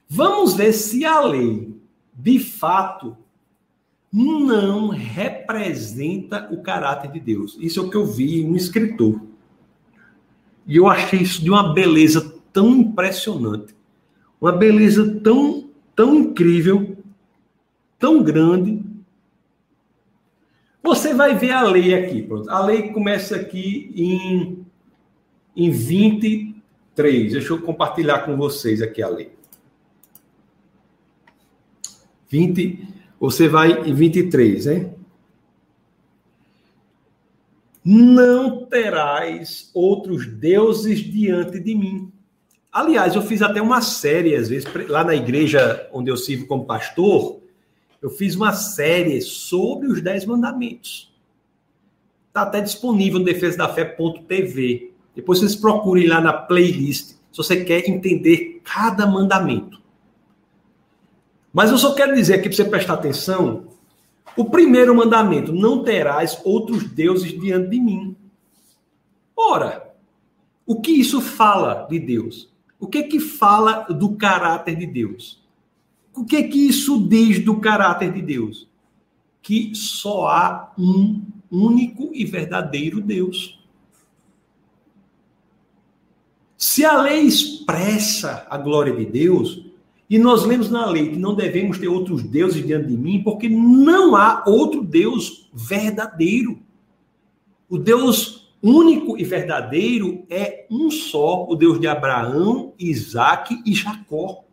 Vamos 0.08 0.54
ver 0.54 0.72
se 0.72 1.04
a 1.04 1.20
lei, 1.20 1.72
de 2.12 2.40
fato, 2.40 3.16
não 4.12 4.88
representa 4.88 6.48
o 6.52 6.60
caráter 6.60 7.12
de 7.12 7.20
Deus. 7.20 7.56
Isso 7.60 7.78
é 7.78 7.82
o 7.84 7.90
que 7.90 7.96
eu 7.96 8.04
vi 8.04 8.40
em 8.40 8.50
um 8.50 8.56
escritor. 8.56 9.20
E 10.66 10.76
eu 10.76 10.88
achei 10.88 11.20
isso 11.20 11.40
de 11.40 11.50
uma 11.50 11.72
beleza 11.72 12.34
tão 12.52 12.70
impressionante. 12.70 13.72
Uma 14.40 14.52
beleza 14.52 15.20
tão, 15.20 15.70
tão 15.94 16.16
incrível, 16.16 16.96
tão 17.96 18.24
grande. 18.24 18.82
Você 20.82 21.14
vai 21.14 21.36
ver 21.36 21.52
a 21.52 21.62
lei 21.62 21.94
aqui. 21.94 22.22
Pronto. 22.22 22.50
A 22.50 22.64
lei 22.64 22.90
começa 22.90 23.36
aqui 23.36 23.92
em, 23.94 24.63
em 25.56 25.70
23. 25.70 27.32
Deixa 27.32 27.52
eu 27.52 27.62
compartilhar 27.62 28.20
com 28.20 28.36
vocês 28.36 28.82
aqui 28.82 29.02
a 29.02 29.08
lei. 29.08 29.32
20, 32.28 32.88
você 33.20 33.48
vai 33.48 33.88
em 33.88 33.94
23, 33.94 34.66
hein? 34.66 34.94
Não 37.84 38.64
terás 38.64 39.70
outros 39.74 40.26
deuses 40.26 41.00
diante 41.00 41.60
de 41.60 41.74
mim. 41.74 42.10
Aliás, 42.72 43.14
eu 43.14 43.22
fiz 43.22 43.42
até 43.42 43.60
uma 43.60 43.82
série, 43.82 44.34
às 44.34 44.48
vezes, 44.48 44.66
lá 44.88 45.04
na 45.04 45.14
igreja 45.14 45.88
onde 45.92 46.10
eu 46.10 46.16
sirvo 46.16 46.46
como 46.46 46.64
pastor, 46.64 47.40
eu 48.00 48.10
fiz 48.10 48.34
uma 48.34 48.52
série 48.52 49.20
sobre 49.20 49.86
os 49.86 50.00
Dez 50.00 50.24
Mandamentos. 50.24 51.14
Está 52.28 52.42
até 52.42 52.60
disponível 52.60 53.18
no 53.20 53.24
defesadafé.tv. 53.24 54.93
Depois 55.14 55.38
vocês 55.38 55.54
procurem 55.54 56.06
lá 56.06 56.20
na 56.20 56.32
playlist, 56.32 57.10
se 57.10 57.36
você 57.36 57.64
quer 57.64 57.88
entender 57.88 58.60
cada 58.64 59.06
mandamento. 59.06 59.80
Mas 61.52 61.70
eu 61.70 61.78
só 61.78 61.94
quero 61.94 62.14
dizer 62.14 62.34
aqui 62.34 62.48
para 62.48 62.56
você 62.56 62.64
prestar 62.64 62.94
atenção: 62.94 63.68
o 64.36 64.46
primeiro 64.46 64.94
mandamento, 64.94 65.52
não 65.52 65.84
terás 65.84 66.40
outros 66.44 66.84
deuses 66.84 67.38
diante 67.38 67.70
de 67.70 67.80
mim. 67.80 68.16
Ora, 69.36 69.94
o 70.66 70.80
que 70.80 70.90
isso 70.90 71.20
fala 71.20 71.86
de 71.88 71.98
Deus? 71.98 72.52
O 72.80 72.86
que 72.86 73.04
que 73.04 73.20
fala 73.20 73.82
do 73.82 74.16
caráter 74.16 74.76
de 74.76 74.86
Deus? 74.86 75.42
O 76.14 76.24
que 76.24 76.42
que 76.44 76.68
isso 76.68 76.98
diz 77.08 77.44
do 77.44 77.60
caráter 77.60 78.12
de 78.12 78.22
Deus? 78.22 78.68
Que 79.42 79.74
só 79.74 80.28
há 80.28 80.72
um 80.78 81.22
único 81.50 82.10
e 82.12 82.24
verdadeiro 82.24 83.00
Deus. 83.00 83.63
Se 86.66 86.82
a 86.82 86.98
lei 86.98 87.24
expressa 87.24 88.46
a 88.48 88.56
glória 88.56 88.96
de 88.96 89.04
Deus, 89.04 89.66
e 90.08 90.18
nós 90.18 90.46
lemos 90.46 90.70
na 90.70 90.86
lei 90.86 91.10
que 91.10 91.18
não 91.18 91.34
devemos 91.34 91.76
ter 91.76 91.88
outros 91.88 92.22
deuses 92.22 92.66
diante 92.66 92.88
de 92.88 92.96
mim, 92.96 93.22
porque 93.22 93.50
não 93.50 94.16
há 94.16 94.42
outro 94.46 94.82
Deus 94.82 95.46
verdadeiro. 95.52 96.58
O 97.68 97.76
Deus 97.76 98.50
único 98.62 99.18
e 99.18 99.24
verdadeiro 99.24 100.24
é 100.30 100.66
um 100.70 100.90
só, 100.90 101.46
o 101.46 101.54
Deus 101.54 101.78
de 101.78 101.86
Abraão, 101.86 102.72
Isaac 102.78 103.62
e 103.66 103.74
Jacó. 103.74 104.43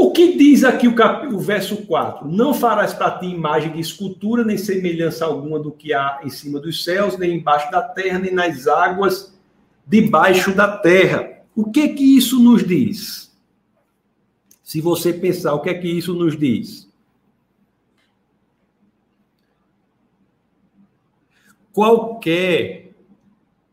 O 0.00 0.12
que 0.12 0.34
diz 0.34 0.64
aqui 0.64 0.88
o, 0.88 0.94
cap... 0.94 1.26
o 1.26 1.38
verso 1.38 1.84
4? 1.84 2.26
Não 2.26 2.54
farás 2.54 2.94
para 2.94 3.18
ti 3.18 3.26
imagem 3.26 3.70
de 3.70 3.80
escultura, 3.80 4.42
nem 4.42 4.56
semelhança 4.56 5.26
alguma 5.26 5.58
do 5.58 5.70
que 5.70 5.92
há 5.92 6.20
em 6.24 6.30
cima 6.30 6.58
dos 6.58 6.82
céus, 6.82 7.18
nem 7.18 7.36
embaixo 7.36 7.70
da 7.70 7.82
terra, 7.82 8.18
nem 8.18 8.32
nas 8.32 8.66
águas 8.66 9.38
debaixo 9.86 10.54
da 10.54 10.78
terra. 10.78 11.42
O 11.54 11.70
que 11.70 11.88
que 11.88 12.16
isso 12.16 12.42
nos 12.42 12.66
diz? 12.66 13.30
Se 14.62 14.80
você 14.80 15.12
pensar, 15.12 15.52
o 15.52 15.60
que 15.60 15.68
é 15.68 15.74
que 15.74 15.86
isso 15.86 16.14
nos 16.14 16.34
diz? 16.34 16.90
Qualquer 21.74 22.94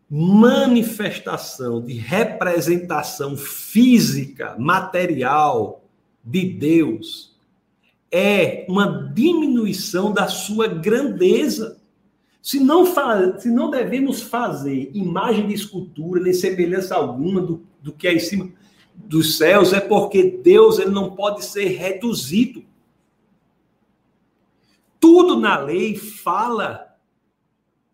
manifestação 0.09 1.81
de 1.81 1.93
representação 1.93 3.37
física, 3.37 4.57
material 4.59 5.86
de 6.27 6.43
Deus 6.43 7.35
é 8.11 8.65
uma 8.67 9.11
diminuição 9.13 10.11
da 10.11 10.27
sua 10.27 10.67
grandeza. 10.67 11.79
Se 12.41 12.59
não, 12.59 12.85
se 13.39 13.49
não 13.49 13.69
devemos 13.69 14.21
fazer 14.21 14.91
imagem 14.93 15.47
de 15.47 15.53
escultura, 15.53 16.21
nem 16.21 16.33
semelhança 16.33 16.95
alguma 16.95 17.41
do, 17.41 17.63
do 17.81 17.93
que 17.93 18.07
é 18.07 18.13
em 18.13 18.19
cima 18.19 18.49
dos 18.93 19.37
céus, 19.37 19.73
é 19.73 19.79
porque 19.79 20.23
Deus 20.43 20.79
ele 20.79 20.91
não 20.91 21.15
pode 21.15 21.45
ser 21.45 21.67
reduzido. 21.67 22.63
Tudo 24.99 25.39
na 25.39 25.57
lei 25.59 25.95
fala 25.95 26.95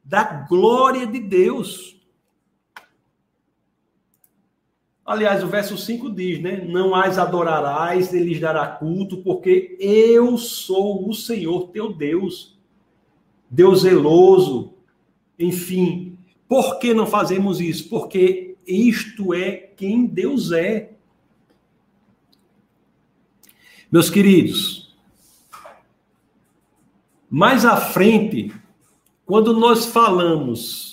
da 0.04 0.24
glória 0.24 1.06
de 1.06 1.20
Deus. 1.20 2.03
Aliás, 5.06 5.44
o 5.44 5.48
verso 5.48 5.78
5 5.78 6.10
diz, 6.12 6.42
né? 6.42 6.64
Não 6.66 6.96
as 6.96 7.18
adorarás, 7.18 8.12
nem 8.12 8.24
lhes 8.24 8.40
dará 8.40 8.66
culto, 8.68 9.18
porque 9.18 9.76
eu 9.80 10.38
sou 10.38 11.10
o 11.10 11.14
Senhor 11.14 11.70
teu 11.70 11.92
Deus. 11.92 12.58
Deus 13.50 13.82
zeloso. 13.82 14.74
Enfim, 15.38 16.18
por 16.48 16.80
que 16.80 16.94
não 16.94 17.06
fazemos 17.06 17.60
isso? 17.60 17.90
Porque 17.90 18.56
isto 18.66 19.34
é 19.34 19.52
quem 19.52 20.06
Deus 20.06 20.52
é. 20.52 20.94
Meus 23.92 24.10
queridos, 24.10 24.96
mais 27.30 27.66
à 27.66 27.76
frente, 27.76 28.54
quando 29.26 29.54
nós 29.54 29.86
falamos 29.86 30.93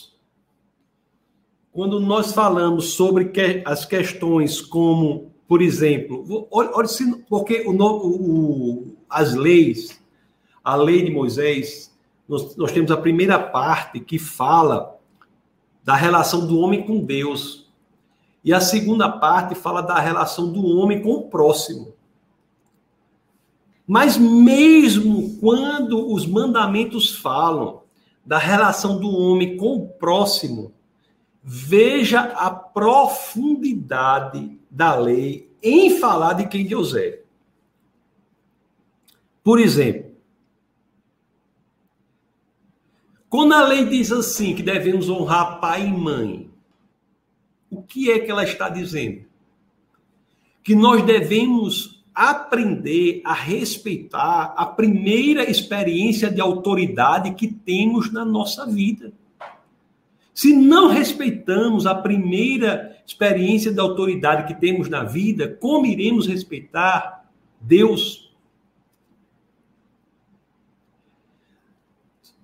quando 1.72 2.00
nós 2.00 2.32
falamos 2.32 2.92
sobre 2.92 3.26
que, 3.26 3.62
as 3.64 3.84
questões 3.84 4.60
como, 4.60 5.30
por 5.46 5.62
exemplo, 5.62 6.48
olha, 6.50 6.70
porque 7.28 7.64
o, 7.66 7.72
o, 7.72 8.96
as 9.08 9.34
leis, 9.34 10.00
a 10.64 10.74
lei 10.74 11.04
de 11.04 11.10
Moisés, 11.10 11.96
nós, 12.28 12.56
nós 12.56 12.72
temos 12.72 12.90
a 12.90 12.96
primeira 12.96 13.38
parte 13.38 14.00
que 14.00 14.18
fala 14.18 14.98
da 15.84 15.94
relação 15.94 16.46
do 16.46 16.58
homem 16.58 16.84
com 16.84 17.04
Deus. 17.04 17.68
E 18.44 18.52
a 18.52 18.60
segunda 18.60 19.08
parte 19.08 19.54
fala 19.54 19.82
da 19.82 19.98
relação 19.98 20.50
do 20.52 20.64
homem 20.64 21.02
com 21.02 21.12
o 21.12 21.22
próximo. 21.28 21.92
Mas 23.86 24.16
mesmo 24.16 25.36
quando 25.40 26.12
os 26.12 26.26
mandamentos 26.26 27.14
falam 27.14 27.82
da 28.24 28.38
relação 28.38 28.98
do 28.98 29.10
homem 29.10 29.56
com 29.56 29.76
o 29.76 29.88
próximo, 29.88 30.72
veja 31.42 32.20
a 32.20 32.50
profundidade 32.50 34.58
da 34.70 34.94
lei 34.94 35.50
em 35.62 35.98
falar 35.98 36.34
de 36.34 36.46
quem 36.46 36.66
Deus 36.66 36.94
é. 36.94 37.22
Por 39.42 39.58
exemplo, 39.58 40.10
quando 43.28 43.54
a 43.54 43.66
lei 43.66 43.86
diz 43.86 44.12
assim 44.12 44.54
que 44.54 44.62
devemos 44.62 45.08
honrar 45.08 45.60
pai 45.60 45.86
e 45.86 45.92
mãe, 45.92 46.50
o 47.70 47.82
que 47.82 48.10
é 48.10 48.18
que 48.18 48.30
ela 48.30 48.44
está 48.44 48.68
dizendo? 48.68 49.24
Que 50.62 50.74
nós 50.74 51.02
devemos 51.04 52.04
aprender 52.14 53.22
a 53.24 53.32
respeitar 53.32 54.52
a 54.56 54.66
primeira 54.66 55.48
experiência 55.48 56.30
de 56.30 56.40
autoridade 56.40 57.34
que 57.34 57.46
temos 57.46 58.12
na 58.12 58.24
nossa 58.24 58.66
vida. 58.66 59.12
Se 60.40 60.54
não 60.54 60.88
respeitamos 60.88 61.86
a 61.86 61.94
primeira 61.94 62.96
experiência 63.06 63.70
de 63.70 63.78
autoridade 63.78 64.46
que 64.46 64.58
temos 64.58 64.88
na 64.88 65.04
vida, 65.04 65.46
como 65.60 65.84
iremos 65.84 66.26
respeitar 66.26 67.30
Deus? 67.60 68.34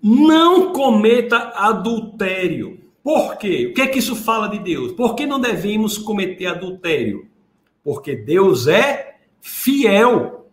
Não 0.03 0.75
cometa 0.75 1.39
adultério. 1.55 2.79
Por 3.03 3.39
quê? 3.39 3.69
O 3.71 3.73
que 3.73 3.81
é 3.81 3.87
que 3.87 3.99
isso 3.99 4.15
fala 4.15 4.49
de 4.49 4.59
Deus? 4.59 4.93
Por 4.93 5.15
que 5.15 5.25
não 5.25 5.41
devemos 5.41 5.97
cometer 5.97 6.49
adultério? 6.49 7.27
Porque 7.83 8.15
Deus 8.15 8.67
é 8.67 9.21
fiel. 9.41 10.51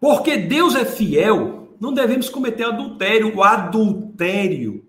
Porque 0.00 0.38
Deus 0.38 0.74
é 0.74 0.86
fiel, 0.86 1.59
não 1.80 1.94
devemos 1.94 2.28
cometer 2.28 2.64
adultério. 2.64 3.34
O 3.34 3.42
adultério 3.42 4.86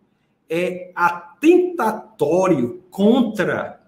é 0.49 0.91
atentatório 0.93 2.83
contra 2.91 3.81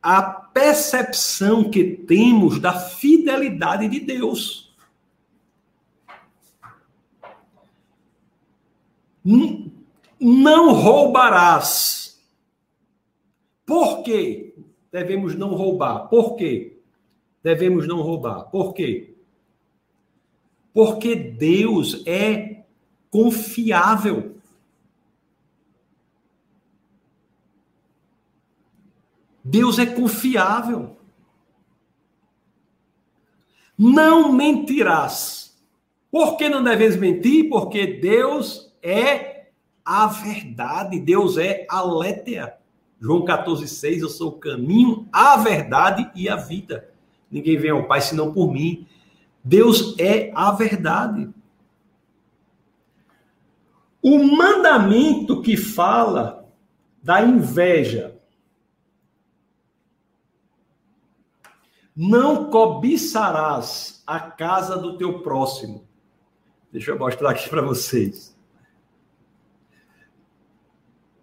a 0.00 0.22
percepção 0.22 1.68
que 1.68 1.82
temos 1.82 2.60
da 2.60 2.78
fidelidade 2.78 3.88
de 3.88 3.98
Deus. 3.98 4.72
Não 9.24 10.72
roubarás. 10.72 12.24
Por 13.66 14.04
quê? 14.04 14.54
Devemos 14.92 15.34
não 15.34 15.54
roubar. 15.54 16.08
Por 16.08 16.36
quê? 16.36 16.78
Devemos 17.42 17.88
não 17.88 18.00
roubar. 18.00 18.44
Por 18.44 18.72
quê? 18.72 19.15
Porque 20.76 21.14
Deus 21.14 22.02
é 22.06 22.64
confiável. 23.10 24.36
Deus 29.42 29.78
é 29.78 29.86
confiável. 29.86 30.98
Não 33.78 34.30
mentirás. 34.30 35.58
Por 36.10 36.36
que 36.36 36.46
não 36.46 36.62
deves 36.62 36.94
mentir? 36.94 37.48
Porque 37.48 37.86
Deus 37.86 38.70
é 38.82 39.46
a 39.82 40.06
verdade. 40.08 41.00
Deus 41.00 41.38
é 41.38 41.66
a 41.70 41.80
letéa. 41.80 42.54
João 43.00 43.24
14,6, 43.24 44.00
eu 44.00 44.10
sou 44.10 44.28
o 44.28 44.38
caminho, 44.38 45.08
a 45.10 45.38
verdade 45.38 46.10
e 46.14 46.28
a 46.28 46.36
vida. 46.36 46.90
Ninguém 47.30 47.56
vem 47.56 47.70
ao 47.70 47.86
Pai 47.86 48.02
senão 48.02 48.30
por 48.30 48.52
mim. 48.52 48.86
Deus 49.46 49.94
é 49.96 50.32
a 50.34 50.50
verdade. 50.50 51.30
O 54.02 54.18
mandamento 54.36 55.40
que 55.40 55.56
fala 55.56 56.48
da 57.00 57.22
inveja. 57.22 58.20
Não 61.94 62.50
cobiçarás 62.50 64.02
a 64.04 64.18
casa 64.18 64.76
do 64.76 64.98
teu 64.98 65.20
próximo. 65.20 65.86
Deixa 66.72 66.90
eu 66.90 66.98
mostrar 66.98 67.30
aqui 67.30 67.48
para 67.48 67.62
vocês. 67.62 68.36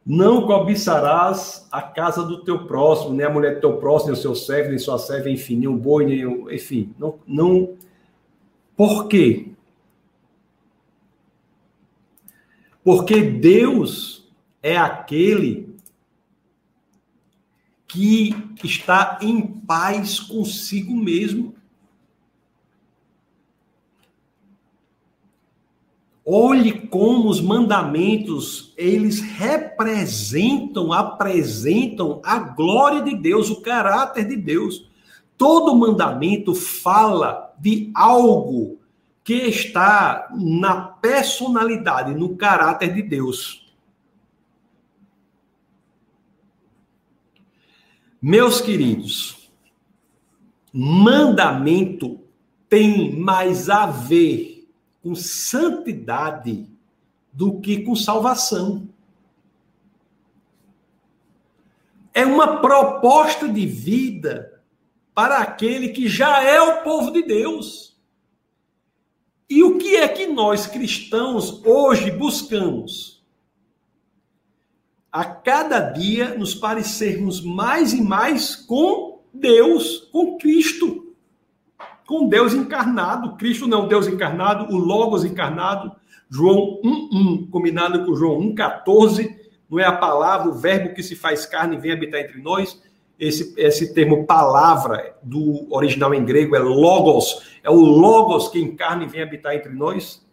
Não 0.06 0.48
cobiçarás 0.48 1.68
a 1.70 1.82
casa 1.82 2.24
do 2.24 2.42
teu 2.46 2.66
próximo, 2.66 3.14
nem 3.14 3.26
a 3.26 3.30
mulher 3.30 3.56
do 3.56 3.62
teu 3.62 3.78
próximo, 3.78 4.14
nem 4.14 4.20
o 4.20 4.22
seu 4.22 4.34
servo, 4.34 4.70
nem 4.70 4.80
sua 4.80 4.98
serva, 4.98 5.30
enfim, 5.30 5.58
nem 5.58 5.68
o 5.68 5.76
boi, 5.76 6.06
nem 6.06 6.26
o. 6.26 6.50
Enfim, 6.50 6.96
não, 6.98 7.20
não 7.28 7.78
por 8.76 9.08
quê? 9.08 9.54
Porque 12.84 13.22
Deus 13.22 14.28
é 14.62 14.78
aquele 14.78 15.74
que 17.88 18.36
está 18.64 19.20
em 19.22 19.42
paz 19.46 20.20
consigo 20.20 20.96
mesmo. 20.96 21.56
Olhe 26.26 26.88
como 26.88 27.30
os 27.30 27.42
mandamentos, 27.42 28.74
eles 28.78 29.20
representam, 29.20 30.92
apresentam 30.92 32.22
a 32.24 32.40
glória 32.40 33.02
de 33.02 33.16
Deus, 33.16 33.50
o 33.50 33.62
caráter 33.62 34.28
de 34.28 34.38
Deus. 34.38 34.90
Todo 35.44 35.76
mandamento 35.76 36.56
fala 36.56 37.54
de 37.60 37.92
algo 37.94 38.80
que 39.26 39.34
está 39.34 40.30
na 40.34 40.80
personalidade, 40.80 42.16
no 42.16 42.38
caráter 42.38 42.94
de 42.94 43.02
Deus. 43.02 43.76
Meus 48.22 48.62
queridos, 48.62 49.52
mandamento 50.72 52.22
tem 52.70 53.14
mais 53.14 53.70
a 53.70 53.86
ver 53.86 54.66
com 55.02 55.14
santidade 55.14 56.70
do 57.34 57.60
que 57.60 57.84
com 57.84 57.98
salvação. 57.98 58.88
É 62.14 62.26
uma 62.26 62.62
proposta 62.62 63.50
de 63.50 63.66
vida 63.66 64.53
para 65.14 65.38
aquele 65.38 65.90
que 65.90 66.08
já 66.08 66.44
é 66.44 66.60
o 66.60 66.84
povo 66.84 67.12
de 67.12 67.22
Deus. 67.24 67.96
E 69.50 69.64
o 69.64 69.78
que 69.78 69.96
é 69.96 70.08
que 70.08 70.26
nós 70.26 70.66
cristãos 70.66 71.64
hoje 71.64 72.10
buscamos? 72.10 73.24
A 75.12 75.24
cada 75.24 75.80
dia 75.80 76.36
nos 76.36 76.56
parecermos 76.56 77.42
mais 77.42 77.94
e 77.94 78.02
mais 78.02 78.56
com 78.56 79.22
Deus, 79.32 80.10
com 80.12 80.38
Cristo, 80.38 81.16
com 82.08 82.28
Deus 82.28 82.54
encarnado. 82.54 83.36
Cristo 83.38 83.68
não 83.68 83.82
é 83.82 83.84
o 83.84 83.88
Deus 83.88 84.08
encarnado, 84.08 84.74
o 84.74 84.78
Logos 84.78 85.24
encarnado. 85.24 85.92
João 86.28 86.82
1:1 86.84 87.50
combinado 87.52 88.04
com 88.06 88.16
João 88.16 88.40
1:14, 88.40 89.36
não 89.70 89.78
é 89.78 89.86
a 89.86 89.96
palavra, 89.96 90.50
o 90.50 90.54
verbo 90.54 90.96
que 90.96 91.04
se 91.04 91.16
faz 91.16 91.46
carne 91.46 91.76
e 91.76 91.80
vem 91.80 91.92
habitar 91.92 92.22
entre 92.22 92.42
nós 92.42 92.82
esse, 93.20 93.54
esse 93.58 93.94
termo 93.94 94.26
palavra 94.26 95.16
do 95.22 95.68
original 95.74 96.14
em 96.14 96.26
grego 96.26 96.56
é 96.56 96.60
logos, 96.60 97.60
é 97.64 97.70
o 97.70 97.76
logos 97.76 98.50
que 98.50 98.60
encarna 98.60 99.04
e 99.04 99.08
vem 99.08 99.22
habitar 99.22 99.56
entre 99.56 99.72
nós. 99.72 100.26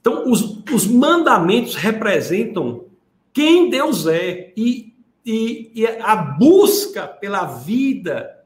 Então, 0.00 0.30
os, 0.30 0.62
os 0.72 0.86
mandamentos 0.86 1.74
representam 1.74 2.86
quem 3.32 3.70
Deus 3.70 4.06
é 4.06 4.52
e, 4.56 4.94
e, 5.24 5.70
e 5.74 5.86
a 5.86 6.16
busca 6.16 7.06
pela 7.06 7.44
vida 7.46 8.44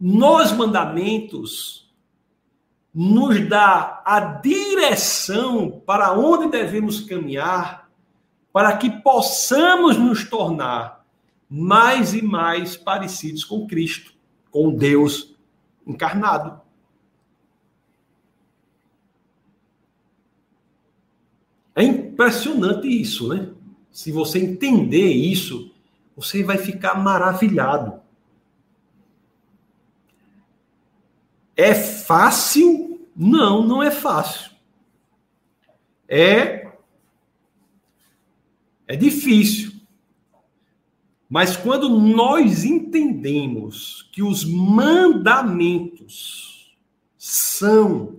nos 0.00 0.52
mandamentos 0.52 1.92
nos 2.92 3.48
dá 3.48 4.02
a 4.04 4.20
direção 4.20 5.82
para 5.84 6.12
onde 6.12 6.48
devemos 6.48 7.00
caminhar 7.00 7.88
para 8.52 8.76
que 8.76 8.88
possamos 8.88 9.96
nos 9.96 10.28
tornar 10.28 11.03
mais 11.56 12.14
e 12.14 12.20
mais 12.20 12.76
parecidos 12.76 13.44
com 13.44 13.64
Cristo, 13.64 14.12
com 14.50 14.74
Deus 14.74 15.36
encarnado. 15.86 16.60
impressionante 21.84 22.88
isso, 22.88 23.28
né? 23.28 23.52
Se 23.92 24.10
você 24.10 24.40
entender 24.40 25.12
isso, 25.12 25.72
você 26.16 26.42
vai 26.42 26.58
ficar 26.58 26.96
maravilhado. 26.96 28.00
É 31.56 31.72
fácil? 31.72 33.08
Não, 33.14 33.64
não 33.64 33.80
é 33.80 33.92
fácil. 33.92 34.50
É 36.08 36.72
é 38.88 38.96
difícil. 38.96 39.73
Mas 41.28 41.56
quando 41.56 41.88
nós 41.88 42.64
entendemos 42.64 44.08
que 44.12 44.22
os 44.22 44.44
mandamentos 44.44 45.84
são 47.16 48.16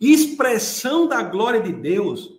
expressão 0.00 1.06
da 1.06 1.22
glória 1.22 1.62
de 1.62 1.72
Deus, 1.72 2.34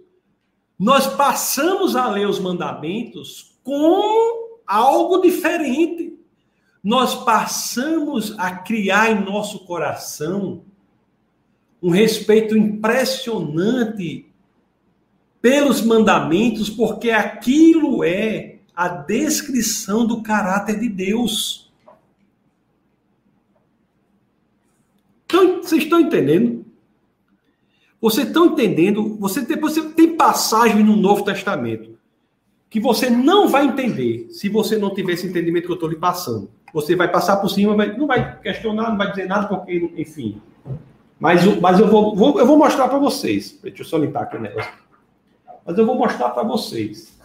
nós 0.78 1.08
passamos 1.08 1.96
a 1.96 2.10
ler 2.10 2.28
os 2.28 2.40
mandamentos 2.40 3.56
com 3.64 4.60
algo 4.68 5.22
diferente. 5.22 6.20
Nós 6.84 7.16
passamos 7.16 8.38
a 8.38 8.52
criar 8.52 9.12
em 9.12 9.24
nosso 9.24 9.66
coração 9.66 10.64
um 11.82 11.90
respeito 11.90 12.58
impressionante 12.58 14.26
pelos 15.42 15.82
mandamentos, 15.82 16.70
porque 16.70 17.12
aquilo 17.12 18.04
é 18.04 18.53
a 18.76 18.88
descrição 18.88 20.06
do 20.06 20.22
caráter 20.24 20.80
de 20.80 20.90
Deus. 20.90 21.72
Então, 25.26 25.62
vocês 25.62 25.84
estão 25.84 26.00
entendendo? 26.00 26.66
Vocês 28.02 28.28
estão 28.28 28.48
entendendo? 28.48 29.16
Você 29.18 29.46
tem, 29.46 29.58
você 29.58 29.90
tem 29.90 30.16
passagem 30.16 30.84
no 30.84 30.96
Novo 30.96 31.24
Testamento 31.24 31.94
que 32.70 32.80
você 32.80 33.08
não 33.08 33.48
vai 33.48 33.66
entender 33.66 34.28
se 34.32 34.50
você 34.50 34.78
não 34.78 34.94
tiver 34.94 35.14
esse 35.14 35.28
entendimento 35.28 35.66
que 35.66 35.72
eu 35.72 35.76
estou 35.76 35.90
lhe 35.90 35.96
passando. 35.96 36.50
Você 36.74 36.96
vai 36.96 37.08
passar 37.08 37.38
por 37.38 37.48
cima, 37.48 37.86
não 37.86 38.08
vai 38.08 38.40
questionar, 38.40 38.90
não 38.90 38.98
vai 38.98 39.12
dizer 39.12 39.28
nada, 39.28 39.48
porque, 39.48 39.94
enfim. 39.96 40.42
Mas, 41.20 41.46
mas 41.62 41.80
eu, 41.80 41.88
vou, 41.88 42.16
vou 42.16 42.40
eu 42.40 42.48
vou 42.48 42.58
mostrar 42.58 42.88
para 42.88 42.98
vocês. 42.98 43.60
Deixa 43.62 43.84
eu 43.84 43.86
só 43.86 43.98
limpar 43.98 44.24
aqui 44.24 44.38
o 44.38 44.42
negócio. 44.42 44.74
Mas 45.64 45.78
eu 45.78 45.86
vou 45.86 45.96
mostrar 45.96 46.32
para 46.32 46.42
vocês. 46.42 47.16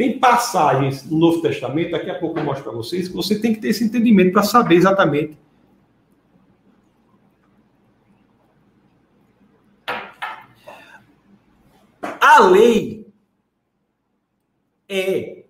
Tem 0.00 0.18
passagens 0.18 1.04
no 1.04 1.18
Novo 1.18 1.42
Testamento, 1.42 1.90
daqui 1.90 2.08
a 2.08 2.18
pouco 2.18 2.38
eu 2.38 2.42
mostro 2.42 2.64
para 2.64 2.72
vocês, 2.72 3.06
que 3.06 3.14
você 3.14 3.38
tem 3.38 3.52
que 3.52 3.60
ter 3.60 3.68
esse 3.68 3.84
entendimento 3.84 4.32
para 4.32 4.42
saber 4.42 4.76
exatamente. 4.76 5.36
A 12.18 12.40
lei 12.48 13.06
é 14.88 15.44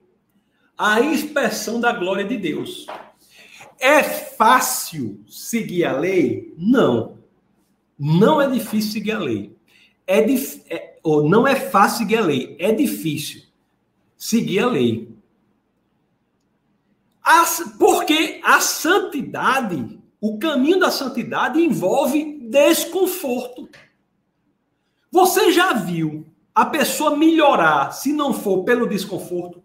a 0.77 1.01
expressão 1.01 1.81
da 1.81 1.93
glória 1.93 2.25
de 2.25 2.37
Deus. 2.37 2.89
É 3.79 4.03
fácil 4.03 5.23
seguir 5.29 5.85
a 5.85 5.97
lei? 5.97 6.53
Não. 6.59 7.19
Não 7.97 8.43
é 8.43 8.51
difícil 8.51 8.91
seguir 8.91 9.13
a 9.13 9.21
lei. 9.21 9.57
É, 10.09 10.21
dif... 10.23 10.65
é... 10.69 10.99
ou 11.05 11.29
não 11.29 11.47
é 11.47 11.55
fácil 11.55 11.99
seguir 11.99 12.17
a 12.17 12.23
lei. 12.23 12.57
É 12.59 12.73
difícil 12.73 13.49
seguir 14.21 14.59
a 14.61 14.67
lei. 14.67 15.09
As, 17.23 17.75
porque 17.79 18.39
a 18.45 18.61
santidade, 18.61 19.99
o 20.21 20.39
caminho 20.39 20.79
da 20.79 20.91
santidade 20.91 21.59
envolve 21.59 22.39
desconforto. 22.51 23.71
Você 25.11 25.53
já 25.53 25.73
viu 25.73 26.27
a 26.55 26.67
pessoa 26.67 27.17
melhorar 27.17 27.93
se 27.93 28.13
não 28.13 28.35
for 28.35 28.63
pelo 28.63 28.87
desconforto? 28.87 29.65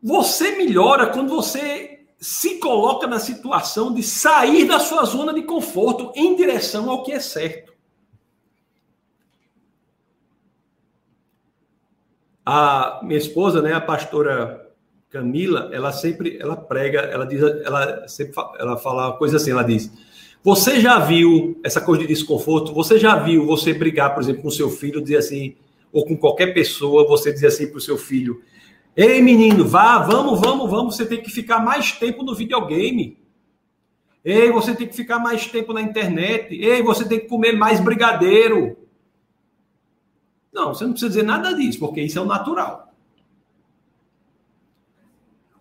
Você 0.00 0.56
melhora 0.56 1.12
quando 1.12 1.28
você 1.28 1.97
se 2.20 2.58
coloca 2.58 3.06
na 3.06 3.20
situação 3.20 3.94
de 3.94 4.02
sair 4.02 4.64
da 4.64 4.80
sua 4.80 5.04
zona 5.04 5.32
de 5.32 5.42
conforto 5.42 6.12
em 6.16 6.34
direção 6.34 6.90
ao 6.90 7.04
que 7.04 7.12
é 7.12 7.20
certo. 7.20 7.72
A 12.44 13.00
minha 13.04 13.18
esposa, 13.18 13.62
né, 13.62 13.72
a 13.74 13.80
pastora 13.80 14.68
Camila, 15.10 15.70
ela 15.72 15.92
sempre 15.92 16.38
ela 16.40 16.56
prega, 16.56 17.00
ela 17.00 17.24
diz, 17.24 17.40
ela 17.40 18.08
sempre 18.08 18.34
ela 18.58 18.76
fala 18.76 19.08
uma 19.08 19.16
coisa 19.16 19.36
assim, 19.36 19.50
ela 19.50 19.62
diz: 19.62 19.90
"Você 20.42 20.80
já 20.80 20.98
viu 20.98 21.60
essa 21.62 21.80
coisa 21.80 22.02
de 22.02 22.08
desconforto? 22.08 22.74
Você 22.74 22.98
já 22.98 23.16
viu 23.16 23.46
você 23.46 23.72
brigar, 23.72 24.14
por 24.14 24.22
exemplo, 24.22 24.42
com 24.42 24.50
seu 24.50 24.70
filho, 24.70 25.00
dizer 25.00 25.18
assim, 25.18 25.56
ou 25.92 26.04
com 26.04 26.16
qualquer 26.16 26.52
pessoa, 26.52 27.06
você 27.06 27.32
dizer 27.32 27.48
assim 27.48 27.68
para 27.68 27.78
o 27.78 27.82
seu 27.82 27.96
filho: 27.96 28.42
Ei, 29.00 29.22
menino, 29.22 29.64
vá, 29.64 30.00
vamos, 30.00 30.40
vamos, 30.40 30.68
vamos. 30.68 30.96
Você 30.96 31.06
tem 31.06 31.22
que 31.22 31.30
ficar 31.30 31.60
mais 31.60 31.92
tempo 31.92 32.24
no 32.24 32.34
videogame. 32.34 33.16
Ei, 34.24 34.50
você 34.50 34.74
tem 34.74 34.88
que 34.88 34.96
ficar 34.96 35.20
mais 35.20 35.46
tempo 35.46 35.72
na 35.72 35.80
internet. 35.80 36.52
Ei, 36.52 36.82
você 36.82 37.08
tem 37.08 37.20
que 37.20 37.28
comer 37.28 37.52
mais 37.52 37.78
brigadeiro. 37.78 38.76
Não, 40.52 40.74
você 40.74 40.82
não 40.82 40.90
precisa 40.90 41.10
dizer 41.10 41.22
nada 41.22 41.54
disso, 41.54 41.78
porque 41.78 42.02
isso 42.02 42.18
é 42.18 42.22
o 42.22 42.26
natural. 42.26 42.92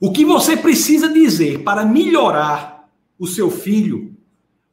O 0.02 0.12
que 0.12 0.26
você 0.26 0.58
precisa 0.58 1.08
dizer 1.08 1.64
para 1.64 1.86
melhorar 1.86 2.90
o 3.20 3.28
seu 3.28 3.52
filho, 3.52 4.18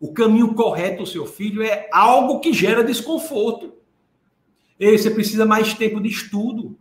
o 0.01 0.15
caminho 0.15 0.55
correto 0.55 1.03
do 1.03 1.07
seu 1.07 1.27
filho, 1.27 1.63
é 1.63 1.87
algo 1.93 2.41
que 2.41 2.51
gera 2.51 2.83
desconforto. 2.83 3.75
Ei, 4.81 4.97
você 4.97 5.11
precisa 5.11 5.45
mais 5.45 5.75
tempo 5.75 6.01
de 6.01 6.09
estudo. 6.09 6.79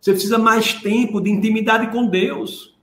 Você 0.00 0.12
precisa 0.12 0.38
mais 0.38 0.72
tempo 0.74 1.20
de 1.20 1.30
intimidade 1.30 1.92
com 1.92 2.06
Deus. 2.06 2.74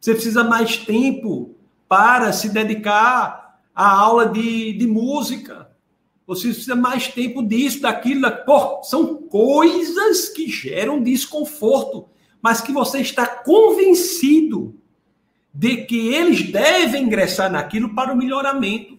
Você 0.00 0.14
precisa 0.14 0.42
mais 0.42 0.76
tempo 0.78 1.54
para 1.86 2.32
se 2.32 2.48
dedicar 2.48 3.60
à 3.74 3.90
aula 3.90 4.26
de, 4.26 4.72
de 4.72 4.86
música. 4.86 5.70
Você 6.26 6.48
precisa 6.48 6.74
mais 6.74 7.08
tempo 7.08 7.42
disso, 7.42 7.82
daquilo. 7.82 8.30
Pô, 8.46 8.82
são 8.82 9.16
coisas 9.16 10.28
que 10.28 10.48
geram 10.48 11.02
desconforto, 11.02 12.06
mas 12.40 12.60
que 12.60 12.72
você 12.72 13.00
está 13.00 13.26
convencido 13.26 14.74
de 15.52 15.78
que 15.84 16.14
eles 16.14 16.50
devem 16.50 17.04
ingressar 17.04 17.50
naquilo 17.50 17.94
para 17.94 18.12
o 18.12 18.16
melhoramento. 18.16 18.98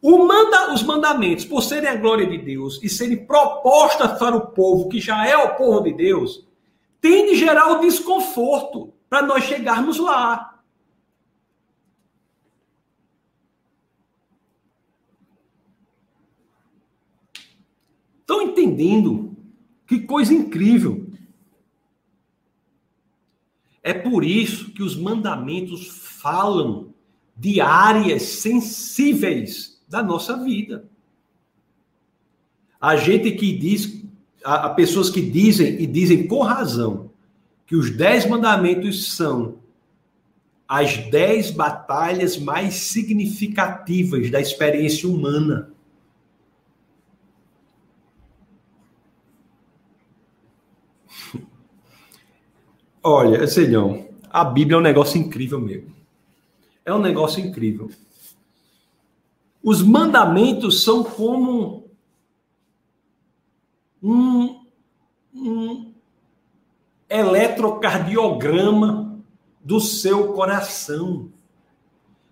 O 0.00 0.26
manda, 0.26 0.74
os 0.74 0.82
mandamentos, 0.82 1.44
por 1.44 1.62
serem 1.62 1.88
a 1.88 1.94
glória 1.94 2.26
de 2.26 2.38
Deus 2.38 2.80
e 2.82 2.88
serem 2.88 3.24
propostas 3.24 4.18
para 4.18 4.36
o 4.36 4.48
povo 4.48 4.88
que 4.88 5.00
já 5.00 5.26
é 5.26 5.36
o 5.36 5.54
povo 5.54 5.80
de 5.80 5.92
Deus, 5.92 6.44
tem 7.02 7.26
de 7.26 7.34
gerar 7.34 7.72
o 7.72 7.80
desconforto 7.80 8.94
para 9.10 9.26
nós 9.26 9.42
chegarmos 9.42 9.98
lá. 9.98 10.62
Estão 18.20 18.40
entendendo? 18.40 19.36
Que 19.84 19.98
coisa 19.98 20.32
incrível. 20.32 21.10
É 23.82 23.92
por 23.92 24.24
isso 24.24 24.72
que 24.72 24.82
os 24.82 24.96
mandamentos 24.96 25.88
falam 25.88 26.94
de 27.36 27.60
áreas 27.60 28.22
sensíveis 28.22 29.82
da 29.88 30.04
nossa 30.04 30.36
vida. 30.36 30.88
A 32.80 32.94
gente 32.94 33.32
que 33.32 33.52
diz 33.52 34.01
há, 34.44 34.68
pessoas 34.70 35.10
que 35.10 35.20
dizem, 35.20 35.80
e 35.80 35.86
dizem 35.86 36.26
com 36.26 36.42
razão, 36.42 37.10
que 37.66 37.76
os 37.76 37.90
dez 37.90 38.26
mandamentos 38.26 39.14
são 39.14 39.58
as 40.68 40.96
dez 41.10 41.50
batalhas 41.50 42.38
mais 42.38 42.74
significativas 42.74 44.30
da 44.30 44.40
experiência 44.40 45.08
humana. 45.08 45.70
Olha, 53.02 53.46
senhor, 53.46 54.06
a 54.30 54.44
Bíblia 54.44 54.76
é 54.76 54.78
um 54.78 54.82
negócio 54.82 55.20
incrível 55.20 55.60
mesmo. 55.60 55.94
É 56.84 56.92
um 56.94 57.00
negócio 57.00 57.44
incrível. 57.44 57.90
Os 59.62 59.82
mandamentos 59.82 60.82
são 60.82 61.04
como 61.04 61.81
um, 64.02 64.64
um 65.32 65.92
eletrocardiograma 67.08 69.22
do 69.62 69.80
seu 69.80 70.32
coração. 70.32 71.30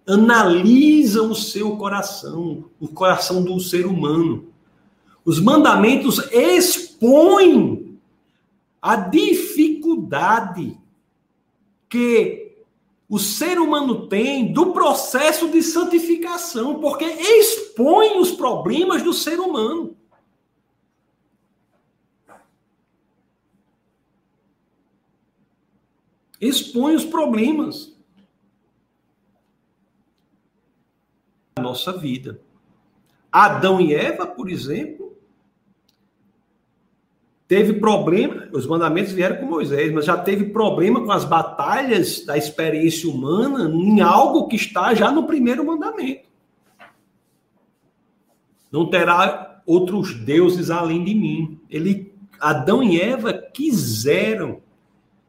Analisa 0.07 1.23
o 1.23 1.35
seu 1.35 1.77
coração, 1.77 2.65
o 2.81 2.89
coração 2.89 3.45
do 3.45 3.61
ser 3.61 3.87
humano. 3.87 4.49
Os 5.25 5.39
mandamentos 5.39 6.19
expõem 6.33 7.99
a 8.83 8.97
dificuldade 8.97 10.77
que 11.89 12.57
o 13.09 13.19
ser 13.19 13.59
humano 13.59 14.07
tem 14.07 14.53
do 14.53 14.73
processo 14.73 15.49
de 15.49 15.63
santificação, 15.63 16.81
porque 16.81 17.05
expõe 17.05 18.19
os 18.19 18.31
problemas 18.31 19.03
do 19.03 19.13
ser 19.13 19.39
humano. 19.39 19.97
Expõe 26.41 26.95
os 26.95 27.05
problemas 27.05 27.95
da 31.55 31.63
nossa 31.63 31.93
vida. 31.97 32.41
Adão 33.31 33.81
e 33.81 33.95
Eva, 33.95 34.27
por 34.27 34.49
exemplo, 34.49 35.17
teve 37.47 37.75
problema, 37.75 38.49
os 38.53 38.67
mandamentos 38.67 39.13
vieram 39.13 39.37
com 39.37 39.47
Moisés, 39.47 39.93
mas 39.93 40.05
já 40.05 40.17
teve 40.17 40.47
problema 40.47 41.05
com 41.05 41.13
as 41.13 41.25
batalhas 41.25 42.25
da 42.25 42.37
experiência 42.37 43.09
humana 43.09 43.69
em 43.69 44.01
algo 44.01 44.49
que 44.49 44.57
está 44.57 44.95
já 44.95 45.13
no 45.13 45.27
primeiro 45.27 45.65
mandamento. 45.65 46.29
Não 48.73 48.89
terá 48.89 49.63
outros 49.67 50.15
deuses 50.15 50.71
além 50.71 51.05
de 51.05 51.15
mim. 51.15 51.61
Ele, 51.69 52.13
Adão 52.39 52.83
e 52.83 53.01
Eva 53.01 53.33
quiseram 53.33 54.63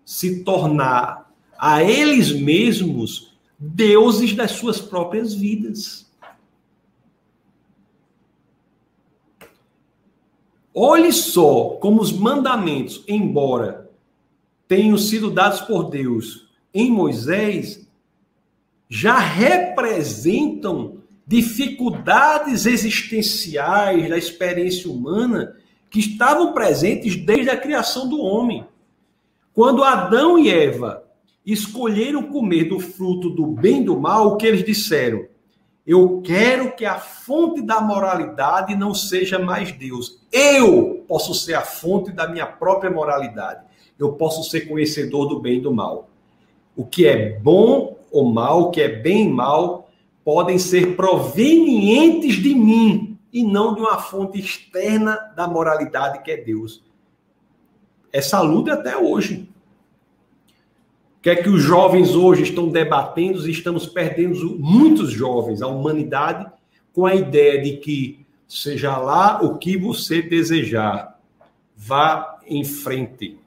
se 0.06 0.43
tornar 0.43 1.32
a 1.58 1.84
eles 1.84 2.32
mesmos 2.32 3.34
deuses 3.58 4.34
das 4.34 4.52
suas 4.52 4.80
próprias 4.80 5.34
vidas. 5.34 6.10
Olhe 10.74 11.12
só 11.12 11.78
como 11.82 12.02
os 12.02 12.12
mandamentos, 12.12 13.04
embora 13.08 13.89
tenham 14.68 14.97
sido 14.97 15.30
dados 15.30 15.62
por 15.62 15.89
Deus 15.89 16.49
em 16.74 16.89
Moisés, 16.89 17.86
já 18.89 19.20
representam 19.20 21.02
dificuldades 21.28 22.66
existenciais 22.66 24.10
da 24.10 24.18
experiência 24.18 24.89
humana 24.89 25.56
que 25.89 25.99
estavam 25.99 26.54
presentes 26.54 27.16
desde 27.16 27.49
a 27.49 27.58
criação 27.58 28.08
do 28.08 28.20
homem. 28.22 28.66
Quando 29.54 29.84
Adão 29.84 30.39
e 30.39 30.49
Eva 30.49 31.04
escolheram 31.45 32.24
comer 32.24 32.66
do 32.66 32.80
fruto 32.80 33.30
do 33.30 33.47
bem 33.47 33.82
e 33.82 33.86
do 33.86 33.99
mal, 33.99 34.28
o 34.28 34.38
que 34.38 34.45
eles 34.45 34.64
disseram? 34.64 35.26
Eu 35.86 36.22
quero 36.24 36.76
que 36.76 36.86
a 36.86 36.99
fonte 36.99 37.62
da 37.62 37.82
moralidade 37.82 38.76
não 38.76 38.93
seja 38.93 39.39
mais 39.39 39.72
Deus. 39.72 40.22
Eu 40.32 41.04
posso 41.08 41.34
ser 41.34 41.56
a 41.56 41.62
fonte 41.62 42.12
da 42.12 42.28
minha 42.28 42.45
própria 42.45 42.91
moralidade. 42.91 43.66
Eu 43.99 44.14
posso 44.14 44.49
ser 44.49 44.62
conhecedor 44.62 45.28
do 45.28 45.39
bem 45.39 45.58
e 45.58 45.62
do 45.62 45.74
mal. 45.74 46.10
O 46.76 46.86
que 46.86 47.06
é 47.06 47.38
bom 47.39 47.97
ou 48.12 48.32
mal, 48.32 48.62
o 48.62 48.72
que 48.72 48.82
é 48.82 48.88
bem 48.88 49.26
e 49.26 49.30
mal, 49.30 49.89
podem 50.24 50.58
ser 50.58 50.95
provenientes 50.95 52.36
de 52.36 52.54
mim 52.54 53.18
e 53.34 53.43
não 53.43 53.74
de 53.74 53.82
uma 53.82 53.97
fonte 53.97 54.39
externa 54.39 55.18
da 55.36 55.47
moralidade 55.47 56.22
que 56.24 56.32
é 56.32 56.38
Deus. 56.38 56.84
É 58.12 58.20
até 58.72 58.97
hoje 58.97 59.51
que 61.22 61.30
é 61.30 61.36
que 61.36 61.49
os 61.49 61.62
jovens 61.62 62.16
hoje 62.16 62.43
estão 62.43 62.68
debatendo 62.70 63.47
e 63.47 63.51
estamos 63.51 63.86
perdendo 63.86 64.57
muitos 64.57 65.12
jovens, 65.12 65.62
a 65.62 65.68
humanidade, 65.68 66.51
com 66.91 67.05
a 67.05 67.14
ideia 67.14 67.62
de 67.62 67.78
que 67.78 68.26
seja 68.47 68.97
lá 68.97 69.41
o 69.41 69.57
que 69.59 69.78
você 69.78 70.22
desejar, 70.22 71.20
vá 71.78 72.39
em 72.47 72.66
frente, 72.66 73.38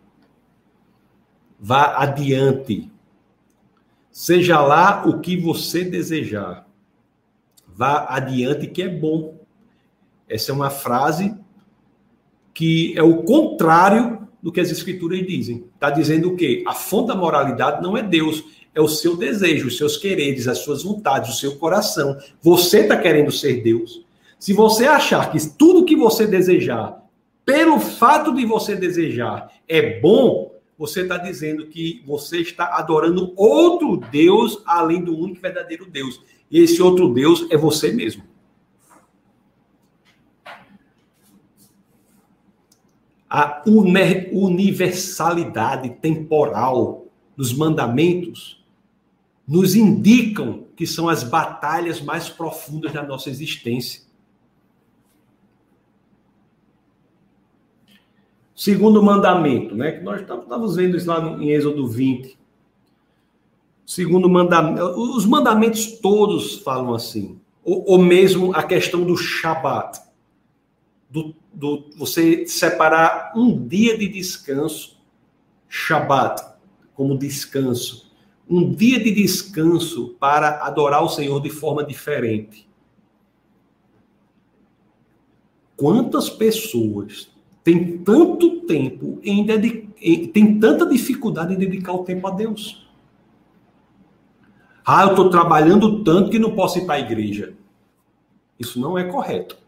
vá 1.59 1.97
adiante. 1.99 2.91
Seja 4.11 4.61
lá 4.61 5.05
o 5.05 5.21
que 5.21 5.37
você 5.37 5.85
desejar, 5.85 6.67
vá 7.67 8.07
adiante, 8.09 8.69
que 8.69 8.83
é 8.83 8.89
bom. 8.89 9.37
Essa 10.29 10.53
é 10.53 10.55
uma 10.55 10.71
frase 10.71 11.37
que 12.55 12.97
é 12.97 13.03
o 13.03 13.25
contrário 13.25 14.24
do 14.45 14.53
que 14.53 14.61
as 14.61 14.71
escrituras 14.71 15.27
dizem. 15.27 15.65
Está 15.75 15.89
dizendo 15.89 16.29
o 16.29 16.37
quê? 16.37 16.63
A 16.67 16.75
fonte 16.75 17.09
da 17.09 17.17
moralidade 17.17 17.83
não 17.83 17.97
é 17.97 18.03
Deus, 18.03 18.45
é 18.75 18.81
o 18.81 18.87
seu 18.87 19.17
desejo, 19.17 19.69
os 19.69 19.79
seus 19.79 19.97
quereres, 19.97 20.47
as 20.47 20.59
suas 20.59 20.83
vontades, 20.83 21.35
o 21.35 21.41
seu 21.41 21.57
coração. 21.57 22.19
Você 22.43 22.81
está 22.81 22.95
querendo 22.95 23.33
ser 23.33 23.63
Deus. 23.63 24.05
Se 24.39 24.53
você 24.53 24.85
achar 24.85 25.33
que 25.33 25.39
tudo 25.57 25.87
que 25.87 25.97
você 25.97 26.27
desejar, 26.27 27.03
pelo 27.43 27.81
fato 27.81 28.35
de 28.35 28.45
você 28.45 28.77
desejar, 28.77 29.51
é 29.67 29.99
bom, 29.99 30.53
você 30.77 31.01
está 31.01 31.17
dizendo 31.17 31.67
que 31.69 32.03
você 32.07 32.41
está 32.41 32.77
adorando 32.77 33.33
outro 33.37 33.97
Deus 34.13 34.61
além 34.67 35.03
do 35.03 35.17
único 35.17 35.41
verdadeiro 35.41 35.87
Deus. 35.91 36.21
E 36.51 36.61
esse 36.61 36.83
outro 36.83 37.15
Deus 37.15 37.47
é 37.51 37.57
você 37.57 37.91
mesmo. 37.91 38.23
A 43.37 43.65
universalidade 43.67 45.91
temporal 45.91 47.09
dos 47.37 47.53
mandamentos 47.53 48.65
nos 49.45 49.75
indicam 49.75 50.69
que 50.77 50.87
são 50.87 51.09
as 51.09 51.25
batalhas 51.25 52.01
mais 52.01 52.29
profundas 52.29 52.93
da 52.93 53.03
nossa 53.03 53.29
existência. 53.29 54.03
Segundo 58.55 59.03
mandamento, 59.03 59.75
né, 59.75 59.91
que 59.91 60.05
nós 60.05 60.21
estávamos 60.21 60.77
vendo 60.77 60.97
isso 60.97 61.09
lá 61.09 61.19
em 61.37 61.51
Êxodo 61.51 61.89
20. 61.89 62.39
Segundo 63.85 64.31
mandamento, 64.31 64.81
os 64.81 65.27
mandamentos 65.27 65.99
todos 65.99 66.61
falam 66.61 66.95
assim, 66.95 67.41
ou, 67.65 67.85
ou 67.85 67.99
mesmo 67.99 68.55
a 68.55 68.63
questão 68.63 69.03
do 69.03 69.17
Shabat, 69.17 70.01
do 71.11 71.35
do 71.55 71.91
você 71.97 72.47
separar 72.47 73.33
um 73.37 73.67
dia 73.67 73.97
de 73.97 74.09
descanso, 74.09 75.01
Shabat, 75.69 76.43
como 76.95 77.19
descanso, 77.19 78.13
um 78.49 78.73
dia 78.73 79.03
de 79.03 79.11
descanso 79.11 80.17
para 80.21 80.65
adorar 80.65 81.03
o 81.03 81.09
Senhor 81.09 81.41
de 81.41 81.51
forma 81.51 81.85
diferente. 81.85 82.69
Quantas 85.77 86.29
pessoas 86.31 87.29
têm 87.63 87.99
tanto 87.99 88.61
tempo 88.63 89.19
em 89.23 89.47
têm 90.33 90.61
tanta 90.61 90.87
dificuldade 90.87 91.55
em 91.55 91.59
dedicar 91.59 91.93
o 91.93 92.05
tempo 92.05 92.27
a 92.27 92.31
Deus? 92.31 92.87
Ah, 94.87 95.05
eu 95.05 95.11
estou 95.11 95.31
trabalhando 95.31 96.05
tanto 96.05 96.31
que 96.31 96.39
não 96.39 96.55
posso 96.55 96.79
ir 96.79 96.85
para 96.85 96.97
a 96.97 97.01
igreja. 97.01 97.55
Isso 98.59 98.79
não 98.79 98.99
é 98.99 99.05
correto. 99.05 99.64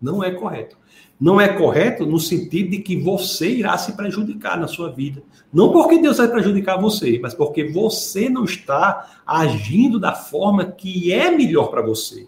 Não 0.00 0.24
é 0.24 0.30
correto. 0.30 0.76
Não 1.20 1.38
é 1.38 1.48
correto 1.48 2.06
no 2.06 2.18
sentido 2.18 2.70
de 2.70 2.78
que 2.78 2.96
você 2.96 3.50
irá 3.50 3.76
se 3.76 3.92
prejudicar 3.92 4.58
na 4.58 4.66
sua 4.66 4.90
vida. 4.90 5.22
Não 5.52 5.70
porque 5.70 5.98
Deus 5.98 6.16
vai 6.16 6.28
prejudicar 6.28 6.80
você, 6.80 7.18
mas 7.20 7.34
porque 7.34 7.64
você 7.64 8.28
não 8.30 8.44
está 8.44 9.22
agindo 9.26 10.00
da 10.00 10.14
forma 10.14 10.64
que 10.64 11.12
é 11.12 11.30
melhor 11.30 11.68
para 11.68 11.82
você. 11.82 12.26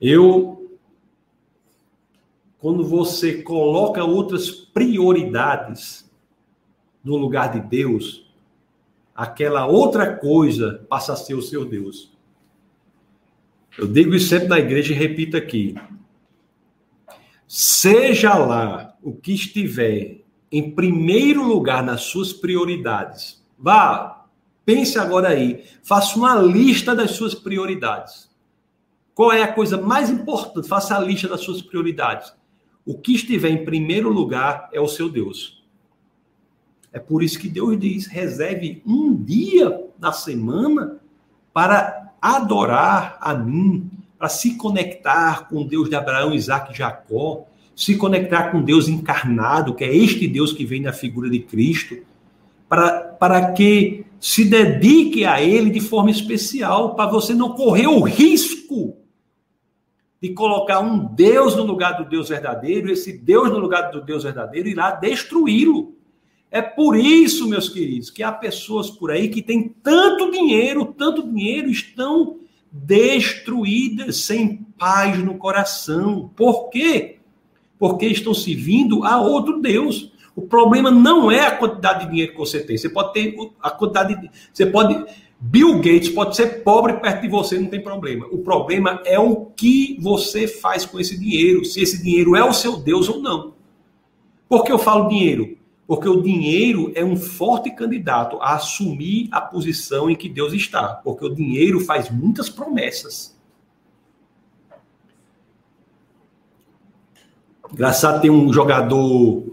Eu, 0.00 0.78
quando 2.58 2.82
você 2.82 3.42
coloca 3.42 4.02
outras 4.02 4.50
prioridades 4.50 6.10
no 7.04 7.16
lugar 7.16 7.52
de 7.52 7.60
Deus, 7.60 8.32
aquela 9.14 9.66
outra 9.66 10.16
coisa 10.16 10.84
passa 10.88 11.12
a 11.12 11.16
ser 11.16 11.34
o 11.34 11.42
seu 11.42 11.64
Deus. 11.64 12.11
Eu 13.78 13.86
digo 13.86 14.14
isso 14.14 14.28
sempre 14.28 14.48
na 14.48 14.58
igreja 14.58 14.92
e 14.92 14.96
repito 14.96 15.36
aqui. 15.36 15.74
Seja 17.46 18.34
lá 18.34 18.96
o 19.02 19.14
que 19.14 19.32
estiver 19.32 20.22
em 20.50 20.70
primeiro 20.70 21.42
lugar 21.42 21.82
nas 21.82 22.02
suas 22.02 22.32
prioridades. 22.32 23.42
Vá, 23.58 24.26
pense 24.64 24.98
agora 24.98 25.28
aí, 25.28 25.64
faça 25.82 26.16
uma 26.18 26.34
lista 26.34 26.94
das 26.94 27.12
suas 27.12 27.34
prioridades. 27.34 28.30
Qual 29.14 29.32
é 29.32 29.42
a 29.42 29.52
coisa 29.52 29.80
mais 29.80 30.10
importante? 30.10 30.68
Faça 30.68 30.96
a 30.96 31.00
lista 31.00 31.28
das 31.28 31.40
suas 31.40 31.62
prioridades. 31.62 32.32
O 32.84 32.98
que 32.98 33.14
estiver 33.14 33.50
em 33.50 33.64
primeiro 33.64 34.10
lugar 34.10 34.68
é 34.72 34.80
o 34.80 34.88
seu 34.88 35.08
Deus. 35.08 35.62
É 36.92 36.98
por 36.98 37.22
isso 37.22 37.38
que 37.38 37.48
Deus 37.48 37.78
diz: 37.78 38.06
reserve 38.06 38.82
um 38.86 39.14
dia 39.14 39.88
na 39.98 40.12
semana 40.12 41.00
para 41.52 42.01
adorar 42.22 43.18
a 43.20 43.34
mim, 43.34 43.90
para 44.16 44.28
se 44.28 44.56
conectar 44.56 45.48
com 45.48 45.66
Deus 45.66 45.88
de 45.88 45.96
Abraão, 45.96 46.32
Isaac 46.32 46.72
e 46.72 46.76
Jacó, 46.76 47.44
se 47.74 47.96
conectar 47.96 48.52
com 48.52 48.62
Deus 48.62 48.88
encarnado, 48.88 49.74
que 49.74 49.82
é 49.82 49.92
este 49.92 50.28
Deus 50.28 50.52
que 50.52 50.64
vem 50.64 50.80
na 50.80 50.92
figura 50.92 51.28
de 51.28 51.40
Cristo, 51.40 51.96
para, 52.68 53.00
para 53.00 53.52
que 53.52 54.06
se 54.20 54.44
dedique 54.44 55.24
a 55.24 55.42
Ele 55.42 55.70
de 55.70 55.80
forma 55.80 56.10
especial, 56.10 56.94
para 56.94 57.10
você 57.10 57.34
não 57.34 57.54
correr 57.54 57.88
o 57.88 58.00
risco 58.00 58.96
de 60.22 60.28
colocar 60.28 60.78
um 60.78 61.04
Deus 61.04 61.56
no 61.56 61.64
lugar 61.64 61.96
do 61.96 62.08
Deus 62.08 62.28
verdadeiro, 62.28 62.92
esse 62.92 63.12
Deus 63.12 63.50
no 63.50 63.58
lugar 63.58 63.90
do 63.90 64.00
Deus 64.00 64.22
verdadeiro 64.22 64.68
irá 64.68 64.92
destruí-lo. 64.92 65.96
É 66.52 66.60
por 66.60 66.94
isso, 66.94 67.48
meus 67.48 67.70
queridos, 67.70 68.10
que 68.10 68.22
há 68.22 68.30
pessoas 68.30 68.90
por 68.90 69.10
aí 69.10 69.30
que 69.30 69.40
têm 69.40 69.74
tanto 69.82 70.30
dinheiro, 70.30 70.84
tanto 70.84 71.26
dinheiro, 71.26 71.70
estão 71.70 72.40
destruídas, 72.70 74.18
sem 74.18 74.58
paz 74.78 75.18
no 75.18 75.38
coração. 75.38 76.30
Por 76.36 76.68
quê? 76.68 77.16
Porque 77.78 78.04
estão 78.04 78.34
servindo 78.34 79.02
a 79.02 79.18
outro 79.18 79.62
Deus. 79.62 80.12
O 80.36 80.42
problema 80.42 80.90
não 80.90 81.30
é 81.30 81.40
a 81.40 81.56
quantidade 81.56 82.04
de 82.04 82.10
dinheiro 82.10 82.32
que 82.32 82.38
você 82.38 82.60
tem. 82.60 82.76
Você 82.76 82.90
pode 82.90 83.14
ter 83.14 83.34
a 83.58 83.70
quantidade 83.70 84.20
de. 84.20 84.30
Você 84.52 84.66
pode. 84.66 85.06
Bill 85.40 85.76
Gates 85.76 86.10
pode 86.10 86.36
ser 86.36 86.62
pobre 86.62 86.92
perto 86.98 87.22
de 87.22 87.28
você, 87.28 87.58
não 87.58 87.66
tem 87.66 87.80
problema. 87.80 88.26
O 88.30 88.38
problema 88.38 89.00
é 89.06 89.18
o 89.18 89.46
que 89.46 89.96
você 90.00 90.46
faz 90.46 90.84
com 90.84 91.00
esse 91.00 91.18
dinheiro, 91.18 91.64
se 91.64 91.80
esse 91.80 92.02
dinheiro 92.02 92.36
é 92.36 92.44
o 92.44 92.52
seu 92.52 92.76
Deus 92.76 93.08
ou 93.08 93.20
não. 93.20 93.54
Por 94.48 94.64
que 94.64 94.70
eu 94.70 94.78
falo 94.78 95.08
dinheiro? 95.08 95.56
Porque 95.86 96.08
o 96.08 96.22
dinheiro 96.22 96.92
é 96.94 97.04
um 97.04 97.16
forte 97.16 97.70
candidato 97.70 98.38
a 98.40 98.54
assumir 98.54 99.28
a 99.32 99.40
posição 99.40 100.08
em 100.08 100.16
que 100.16 100.28
Deus 100.28 100.52
está. 100.52 100.94
Porque 100.94 101.24
o 101.24 101.34
dinheiro 101.34 101.80
faz 101.80 102.10
muitas 102.10 102.48
promessas. 102.48 103.36
Engraçado, 107.72 108.20
tem 108.20 108.30
um 108.30 108.52
jogador 108.52 109.44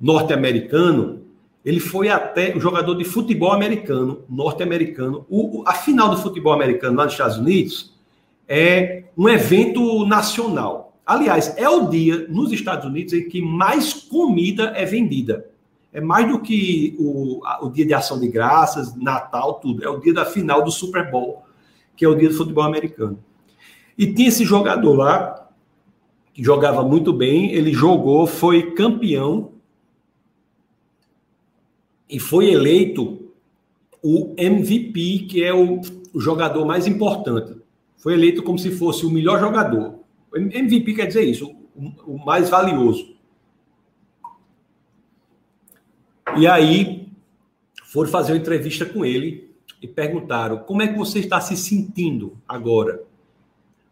norte-americano, 0.00 1.22
ele 1.64 1.80
foi 1.80 2.08
até 2.08 2.56
o 2.56 2.60
jogador 2.60 2.94
de 2.94 3.04
futebol 3.04 3.52
americano, 3.52 4.22
norte-americano. 4.28 5.26
A 5.66 5.74
final 5.74 6.08
do 6.08 6.16
futebol 6.16 6.52
americano 6.52 6.96
lá 6.96 7.04
nos 7.04 7.12
Estados 7.12 7.36
Unidos 7.36 7.94
é 8.48 9.04
um 9.16 9.28
evento 9.28 10.06
nacional. 10.06 10.96
Aliás, 11.04 11.54
é 11.58 11.68
o 11.68 11.88
dia 11.88 12.26
nos 12.28 12.52
Estados 12.52 12.86
Unidos 12.86 13.12
em 13.12 13.28
que 13.28 13.42
mais 13.42 13.92
comida 13.92 14.72
é 14.76 14.86
vendida. 14.86 15.46
É 15.98 16.00
mais 16.00 16.28
do 16.28 16.38
que 16.38 16.94
o, 16.96 17.40
o 17.60 17.70
dia 17.70 17.84
de 17.84 17.92
ação 17.92 18.20
de 18.20 18.28
graças, 18.28 18.94
Natal, 18.94 19.54
tudo. 19.54 19.84
É 19.84 19.88
o 19.88 19.98
dia 19.98 20.14
da 20.14 20.24
final 20.24 20.62
do 20.62 20.70
Super 20.70 21.10
Bowl, 21.10 21.42
que 21.96 22.04
é 22.04 22.08
o 22.08 22.14
dia 22.14 22.28
do 22.28 22.36
futebol 22.36 22.62
americano. 22.62 23.18
E 23.98 24.06
tinha 24.14 24.28
esse 24.28 24.44
jogador 24.44 24.94
lá, 24.94 25.48
que 26.32 26.40
jogava 26.40 26.84
muito 26.84 27.12
bem, 27.12 27.52
ele 27.52 27.72
jogou, 27.72 28.28
foi 28.28 28.70
campeão 28.74 29.50
e 32.08 32.20
foi 32.20 32.52
eleito 32.52 33.32
o 34.00 34.36
MVP, 34.38 35.26
que 35.28 35.42
é 35.42 35.52
o, 35.52 35.80
o 36.14 36.20
jogador 36.20 36.64
mais 36.64 36.86
importante. 36.86 37.60
Foi 37.96 38.12
eleito 38.12 38.44
como 38.44 38.56
se 38.56 38.70
fosse 38.70 39.04
o 39.04 39.10
melhor 39.10 39.40
jogador. 39.40 39.96
MVP 40.32 40.94
quer 40.94 41.06
dizer 41.06 41.24
isso, 41.24 41.52
o, 41.74 42.14
o 42.14 42.24
mais 42.24 42.48
valioso. 42.48 43.17
E 46.38 46.46
aí 46.46 47.08
foram 47.84 48.10
fazer 48.10 48.32
uma 48.32 48.38
entrevista 48.38 48.84
com 48.86 49.04
ele 49.04 49.50
e 49.82 49.86
perguntaram: 49.86 50.58
como 50.58 50.82
é 50.82 50.88
que 50.88 50.98
você 50.98 51.18
está 51.20 51.40
se 51.40 51.56
sentindo 51.56 52.36
agora? 52.46 53.02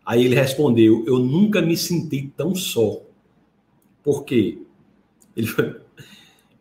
Aí 0.05 0.25
ele 0.25 0.35
respondeu: 0.35 1.05
eu 1.07 1.19
nunca 1.19 1.61
me 1.61 1.77
senti 1.77 2.31
tão 2.37 2.55
só. 2.55 3.03
Por 4.03 4.25
quê? 4.25 4.59
Ele 5.37 5.49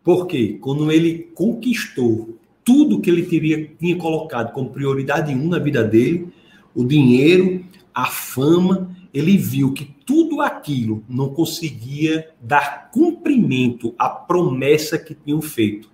porque 0.04 0.60
quando 0.60 0.92
ele 0.92 1.32
conquistou 1.34 2.38
tudo 2.64 3.02
que 3.02 3.10
ele 3.10 3.26
teria, 3.26 3.72
tinha 3.80 3.98
colocado 3.98 4.54
como 4.54 4.70
prioridade 4.70 5.34
um 5.34 5.48
na 5.48 5.58
vida 5.58 5.84
dele, 5.84 6.30
o 6.76 6.84
dinheiro, 6.84 7.66
a 7.94 8.06
fama 8.06 8.95
ele 9.16 9.38
viu 9.38 9.72
que 9.72 9.86
tudo 9.86 10.42
aquilo 10.42 11.02
não 11.08 11.30
conseguia 11.30 12.32
dar 12.42 12.92
cumprimento 12.92 13.96
à 13.98 14.10
promessa 14.10 15.00
que 15.00 15.16
tinham 15.16 15.42
feito. 15.42 15.90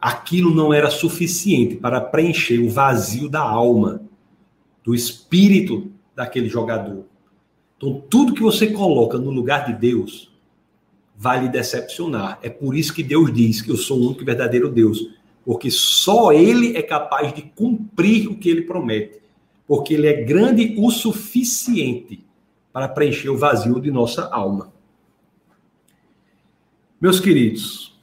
Aquilo 0.00 0.54
não 0.54 0.72
era 0.72 0.90
suficiente 0.90 1.74
para 1.74 2.00
preencher 2.00 2.60
o 2.60 2.70
vazio 2.70 3.28
da 3.28 3.40
alma, 3.40 4.00
do 4.84 4.94
espírito 4.94 5.90
daquele 6.14 6.48
jogador. 6.48 7.04
Então, 7.76 8.00
tudo 8.08 8.34
que 8.34 8.42
você 8.42 8.68
coloca 8.68 9.18
no 9.18 9.30
lugar 9.32 9.66
de 9.66 9.72
Deus 9.72 10.30
vai 11.16 11.40
lhe 11.40 11.48
decepcionar. 11.48 12.38
É 12.42 12.48
por 12.48 12.76
isso 12.76 12.94
que 12.94 13.02
Deus 13.02 13.32
diz 13.32 13.60
que 13.60 13.72
eu 13.72 13.76
sou 13.76 13.98
o 13.98 14.06
único 14.06 14.22
e 14.22 14.24
verdadeiro 14.24 14.70
Deus, 14.70 15.08
porque 15.44 15.68
só 15.68 16.32
Ele 16.32 16.76
é 16.76 16.82
capaz 16.82 17.34
de 17.34 17.42
cumprir 17.42 18.28
o 18.28 18.36
que 18.36 18.48
Ele 18.48 18.62
promete 18.62 19.21
porque 19.72 19.94
ele 19.94 20.06
é 20.06 20.22
grande 20.22 20.74
o 20.76 20.90
suficiente 20.90 22.22
para 22.74 22.86
preencher 22.86 23.30
o 23.30 23.38
vazio 23.38 23.80
de 23.80 23.90
nossa 23.90 24.28
alma. 24.28 24.70
Meus 27.00 27.18
queridos, 27.18 27.98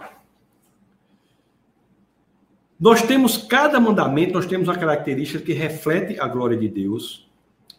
nós 2.79 3.03
temos 3.03 3.37
cada 3.37 3.79
mandamento, 3.79 4.33
nós 4.33 4.47
temos 4.47 4.67
uma 4.67 4.79
característica 4.79 5.45
que 5.45 5.53
reflete 5.53 6.19
a 6.19 6.27
glória 6.27 6.57
de 6.57 6.67
Deus, 6.67 7.29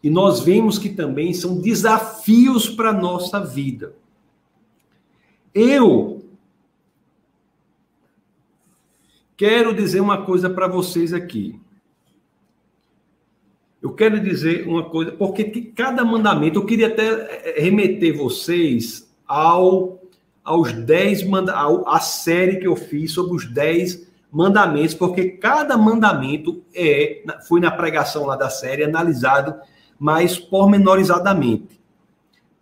e 0.01 0.09
nós 0.09 0.39
vemos 0.39 0.79
que 0.79 0.91
também 0.91 1.35
são 1.35 1.61
desafios 1.61 2.69
para 2.69 2.91
a 2.91 2.93
nossa 2.93 3.41
vida. 3.41 3.93
Eu 5.53 6.25
quero 9.37 9.75
dizer 9.75 9.99
uma 9.99 10.25
coisa 10.25 10.49
para 10.49 10.69
vocês 10.69 11.13
aqui. 11.13 11.61
Eu 13.83 13.95
quero 13.95 14.21
dizer 14.21 14.67
uma 14.69 14.91
coisa, 14.91 15.13
porque 15.13 15.45
cada 15.75 16.05
mandamento, 16.05 16.59
eu 16.59 16.67
queria 16.67 16.89
até 16.89 17.09
eh, 17.09 17.55
eh, 17.57 17.61
remeter 17.61 18.17
vocês 18.17 19.11
ao 19.27 19.99
aos 20.43 20.73
10 20.73 21.25
mandamentos, 21.29 21.85
a 21.87 22.01
série 22.01 22.57
que 22.57 22.67
eu 22.67 22.75
fiz 22.75 23.13
sobre 23.13 23.37
os 23.37 23.47
10 23.47 24.09
mandamentos, 24.33 24.95
porque 24.95 25.29
cada 25.29 25.77
mandamento 25.77 26.63
é, 26.75 27.23
foi 27.47 27.61
na 27.61 27.71
pregação 27.71 28.27
lá 28.27 28.37
da 28.37 28.49
série 28.49 28.85
analisado 28.85 29.55
mais 29.99 30.39
pormenorizadamente. 30.39 31.81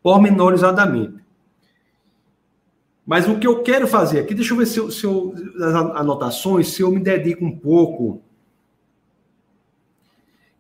Pormenorizadamente. 0.03 1.19
Mas 3.07 3.27
o 3.27 3.39
que 3.39 3.47
eu 3.47 3.63
quero 3.63 3.87
fazer 3.87 4.21
aqui, 4.21 4.35
deixa 4.35 4.53
eu 4.53 4.59
ver 4.59 4.67
se 4.67 4.79
eu, 4.79 4.91
se 4.91 5.05
eu 5.05 5.35
anotações, 5.95 6.69
se 6.69 6.83
eu 6.83 6.91
me 6.91 7.01
dedico 7.01 7.45
um 7.45 7.57
pouco 7.57 8.23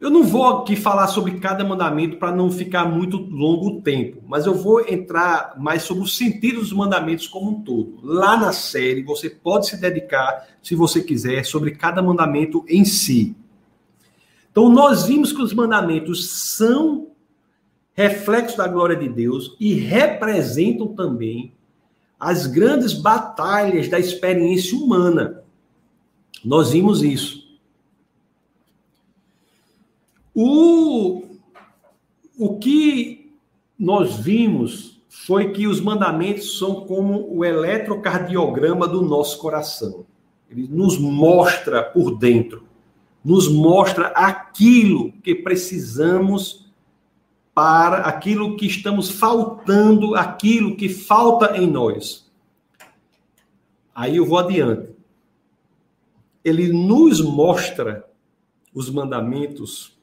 eu 0.00 0.10
não 0.10 0.22
vou 0.22 0.44
aqui 0.44 0.76
falar 0.76 1.08
sobre 1.08 1.40
cada 1.40 1.64
mandamento 1.64 2.18
para 2.18 2.30
não 2.30 2.52
ficar 2.52 2.84
muito 2.84 3.16
longo 3.16 3.66
o 3.66 3.82
tempo, 3.82 4.22
mas 4.26 4.46
eu 4.46 4.54
vou 4.54 4.80
entrar 4.88 5.54
mais 5.58 5.82
sobre 5.82 6.04
o 6.04 6.06
sentido 6.06 6.60
dos 6.60 6.72
mandamentos 6.72 7.26
como 7.26 7.50
um 7.50 7.62
todo. 7.62 7.98
Lá 8.02 8.36
na 8.36 8.52
série, 8.52 9.02
você 9.02 9.28
pode 9.28 9.66
se 9.66 9.76
dedicar, 9.76 10.46
se 10.62 10.76
você 10.76 11.02
quiser, 11.02 11.44
sobre 11.44 11.72
cada 11.72 12.00
mandamento 12.00 12.64
em 12.68 12.84
si. 12.84 13.34
Então, 14.52 14.68
nós 14.68 15.06
vimos 15.06 15.32
que 15.32 15.42
os 15.42 15.52
mandamentos 15.52 16.30
são 16.56 17.08
reflexos 17.92 18.56
da 18.56 18.68
glória 18.68 18.94
de 18.94 19.08
Deus 19.08 19.56
e 19.58 19.74
representam 19.74 20.86
também 20.94 21.52
as 22.20 22.46
grandes 22.46 22.92
batalhas 22.92 23.88
da 23.88 23.98
experiência 23.98 24.78
humana. 24.78 25.42
Nós 26.44 26.70
vimos 26.70 27.02
isso. 27.02 27.47
O, 30.40 31.24
o 32.38 32.58
que 32.60 33.34
nós 33.76 34.18
vimos 34.18 35.02
foi 35.08 35.50
que 35.50 35.66
os 35.66 35.80
mandamentos 35.80 36.60
são 36.60 36.86
como 36.86 37.26
o 37.28 37.44
eletrocardiograma 37.44 38.86
do 38.86 39.02
nosso 39.02 39.36
coração. 39.40 40.06
Ele 40.48 40.68
nos 40.70 40.96
mostra 40.96 41.82
por 41.82 42.16
dentro, 42.16 42.68
nos 43.24 43.48
mostra 43.50 44.12
aquilo 44.14 45.10
que 45.24 45.34
precisamos 45.34 46.72
para 47.52 48.02
aquilo 48.02 48.56
que 48.56 48.66
estamos 48.66 49.10
faltando, 49.10 50.14
aquilo 50.14 50.76
que 50.76 50.88
falta 50.88 51.56
em 51.56 51.68
nós. 51.68 52.30
Aí 53.92 54.18
eu 54.18 54.24
vou 54.24 54.38
adiante. 54.38 54.90
Ele 56.44 56.72
nos 56.72 57.20
mostra 57.20 58.08
os 58.72 58.88
mandamentos 58.88 59.97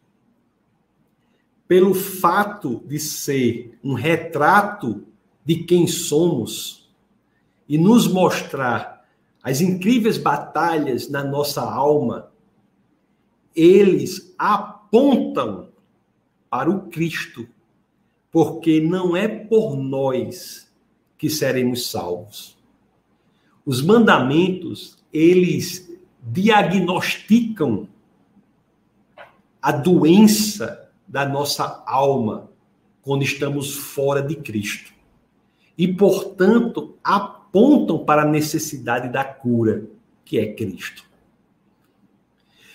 pelo 1.68 1.93
fato 1.93 2.84
de 2.86 2.99
ser 2.99 3.78
um 3.84 3.93
retrato 3.93 5.03
de 5.43 5.63
quem 5.63 5.88
somos 5.88 6.89
e 7.68 7.78
nos 7.78 8.07
mostrar 8.07 9.05
as 9.41 9.61
incríveis 9.61 10.18
batalhas 10.18 11.09
na 11.09 11.24
nossa 11.24 11.61
alma, 11.61 12.32
eles 13.55 14.34
apontam 14.38 15.70
para 16.49 16.70
o 16.70 16.88
Cristo, 16.89 17.47
porque 18.32 18.82
não 18.82 19.16
é 19.16 19.28
por 19.28 19.76
nós 19.76 20.72
que 21.18 21.30
seremos 21.30 21.89
salvos. 21.89 22.57
Os 23.66 23.82
mandamentos, 23.82 24.97
eles 25.11 25.91
diagnosticam 26.22 27.88
a 29.61 29.72
doença 29.72 30.85
da 31.16 31.26
nossa 31.26 31.82
alma 31.88 32.49
quando 33.01 33.24
estamos 33.24 33.74
fora 33.74 34.22
de 34.22 34.36
Cristo. 34.36 34.91
E, 35.78 35.88
portanto, 35.88 36.97
apontam 37.01 37.99
para 37.99 38.24
a 38.24 38.28
necessidade 38.30 39.07
da 39.07 39.24
cura, 39.24 39.86
que 40.26 40.38
é 40.38 40.53
Cristo. 40.53 41.05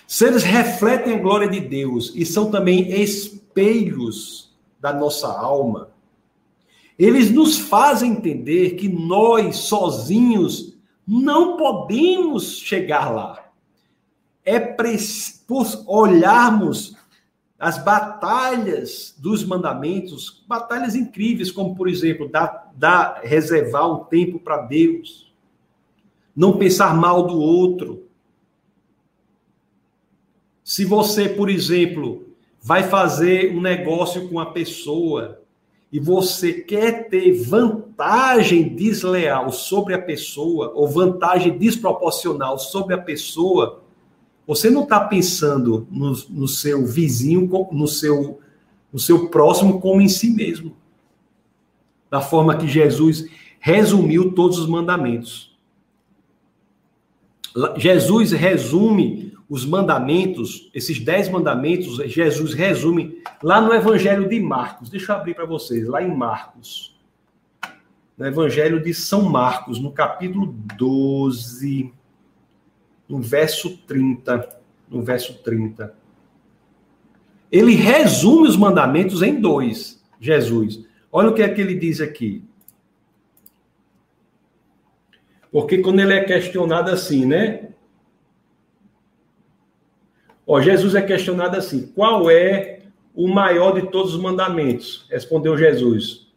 Se 0.06 0.24
eles 0.26 0.42
refletem 0.42 1.16
a 1.16 1.18
glória 1.18 1.50
de 1.50 1.60
Deus 1.60 2.14
e 2.16 2.24
são 2.24 2.50
também 2.50 2.90
espelhos 3.02 4.56
da 4.80 4.90
nossa 4.90 5.28
alma, 5.28 5.90
eles 6.98 7.30
nos 7.30 7.58
fazem 7.58 8.12
entender 8.12 8.70
que 8.70 8.88
nós 8.88 9.56
sozinhos 9.56 10.78
não 11.06 11.58
podemos 11.58 12.56
chegar 12.56 13.10
lá. 13.10 13.50
É 14.42 14.58
por 14.58 14.86
olharmos 15.86 16.96
as 17.60 17.76
batalhas 17.76 19.14
dos 19.18 19.44
mandamentos, 19.44 20.42
batalhas 20.48 20.94
incríveis, 20.94 21.52
como, 21.52 21.76
por 21.76 21.90
exemplo, 21.90 22.26
dar, 22.26 22.72
dar 22.74 23.20
reservar 23.22 23.92
um 23.92 24.04
tempo 24.04 24.38
para 24.38 24.62
Deus, 24.62 25.30
não 26.34 26.56
pensar 26.56 26.96
mal 26.96 27.26
do 27.26 27.38
outro. 27.38 28.06
Se 30.64 30.86
você, 30.86 31.28
por 31.28 31.50
exemplo, 31.50 32.30
vai 32.62 32.84
fazer 32.84 33.54
um 33.54 33.60
negócio 33.60 34.26
com 34.30 34.40
a 34.40 34.46
pessoa 34.46 35.42
e 35.92 36.00
você 36.00 36.54
quer 36.54 37.10
ter 37.10 37.32
vantagem 37.42 38.74
desleal 38.74 39.50
sobre 39.50 39.92
a 39.92 40.00
pessoa, 40.00 40.72
ou 40.74 40.88
vantagem 40.88 41.58
desproporcional 41.58 42.58
sobre 42.58 42.94
a 42.94 42.98
pessoa, 42.98 43.82
você 44.46 44.70
não 44.70 44.82
está 44.82 45.00
pensando 45.00 45.86
no, 45.90 46.12
no, 46.28 46.48
seu 46.48 46.84
vizinho, 46.84 47.48
no 47.72 47.86
seu, 47.86 48.40
no 48.92 48.98
seu 48.98 49.28
próximo 49.28 49.80
como 49.80 50.00
em 50.00 50.08
si 50.08 50.30
mesmo. 50.30 50.76
Da 52.10 52.20
forma 52.20 52.56
que 52.56 52.66
Jesus 52.66 53.26
resumiu 53.60 54.32
todos 54.32 54.58
os 54.58 54.66
mandamentos. 54.66 55.56
Jesus 57.76 58.32
resume 58.32 59.34
os 59.48 59.66
mandamentos, 59.66 60.70
esses 60.72 61.00
dez 61.00 61.28
mandamentos, 61.28 61.96
Jesus 62.08 62.54
resume 62.54 63.20
lá 63.42 63.60
no 63.60 63.74
Evangelho 63.74 64.28
de 64.28 64.38
Marcos. 64.40 64.88
Deixa 64.88 65.12
eu 65.12 65.16
abrir 65.16 65.34
para 65.34 65.44
vocês, 65.44 65.86
lá 65.88 66.02
em 66.02 66.16
Marcos. 66.16 66.96
No 68.16 68.26
Evangelho 68.26 68.82
de 68.82 68.94
São 68.94 69.22
Marcos, 69.22 69.80
no 69.80 69.90
capítulo 69.90 70.54
12 70.76 71.92
no 73.10 73.20
verso 73.20 73.76
30, 73.78 74.48
no 74.88 75.02
verso 75.02 75.34
30. 75.42 75.92
Ele 77.50 77.74
resume 77.74 78.46
os 78.46 78.56
mandamentos 78.56 79.20
em 79.20 79.40
dois, 79.40 80.00
Jesus. 80.20 80.86
Olha 81.10 81.30
o 81.30 81.34
que 81.34 81.42
é 81.42 81.48
que 81.48 81.60
ele 81.60 81.74
diz 81.74 82.00
aqui. 82.00 82.44
Porque 85.50 85.78
quando 85.78 85.98
ele 85.98 86.12
é 86.12 86.22
questionado 86.22 86.92
assim, 86.92 87.26
né? 87.26 87.70
Ó, 90.46 90.60
Jesus 90.60 90.94
é 90.94 91.02
questionado 91.02 91.56
assim: 91.56 91.88
qual 91.88 92.30
é 92.30 92.82
o 93.12 93.26
maior 93.26 93.80
de 93.80 93.90
todos 93.90 94.14
os 94.14 94.20
mandamentos? 94.20 95.08
Respondeu 95.10 95.58
Jesus. 95.58 96.29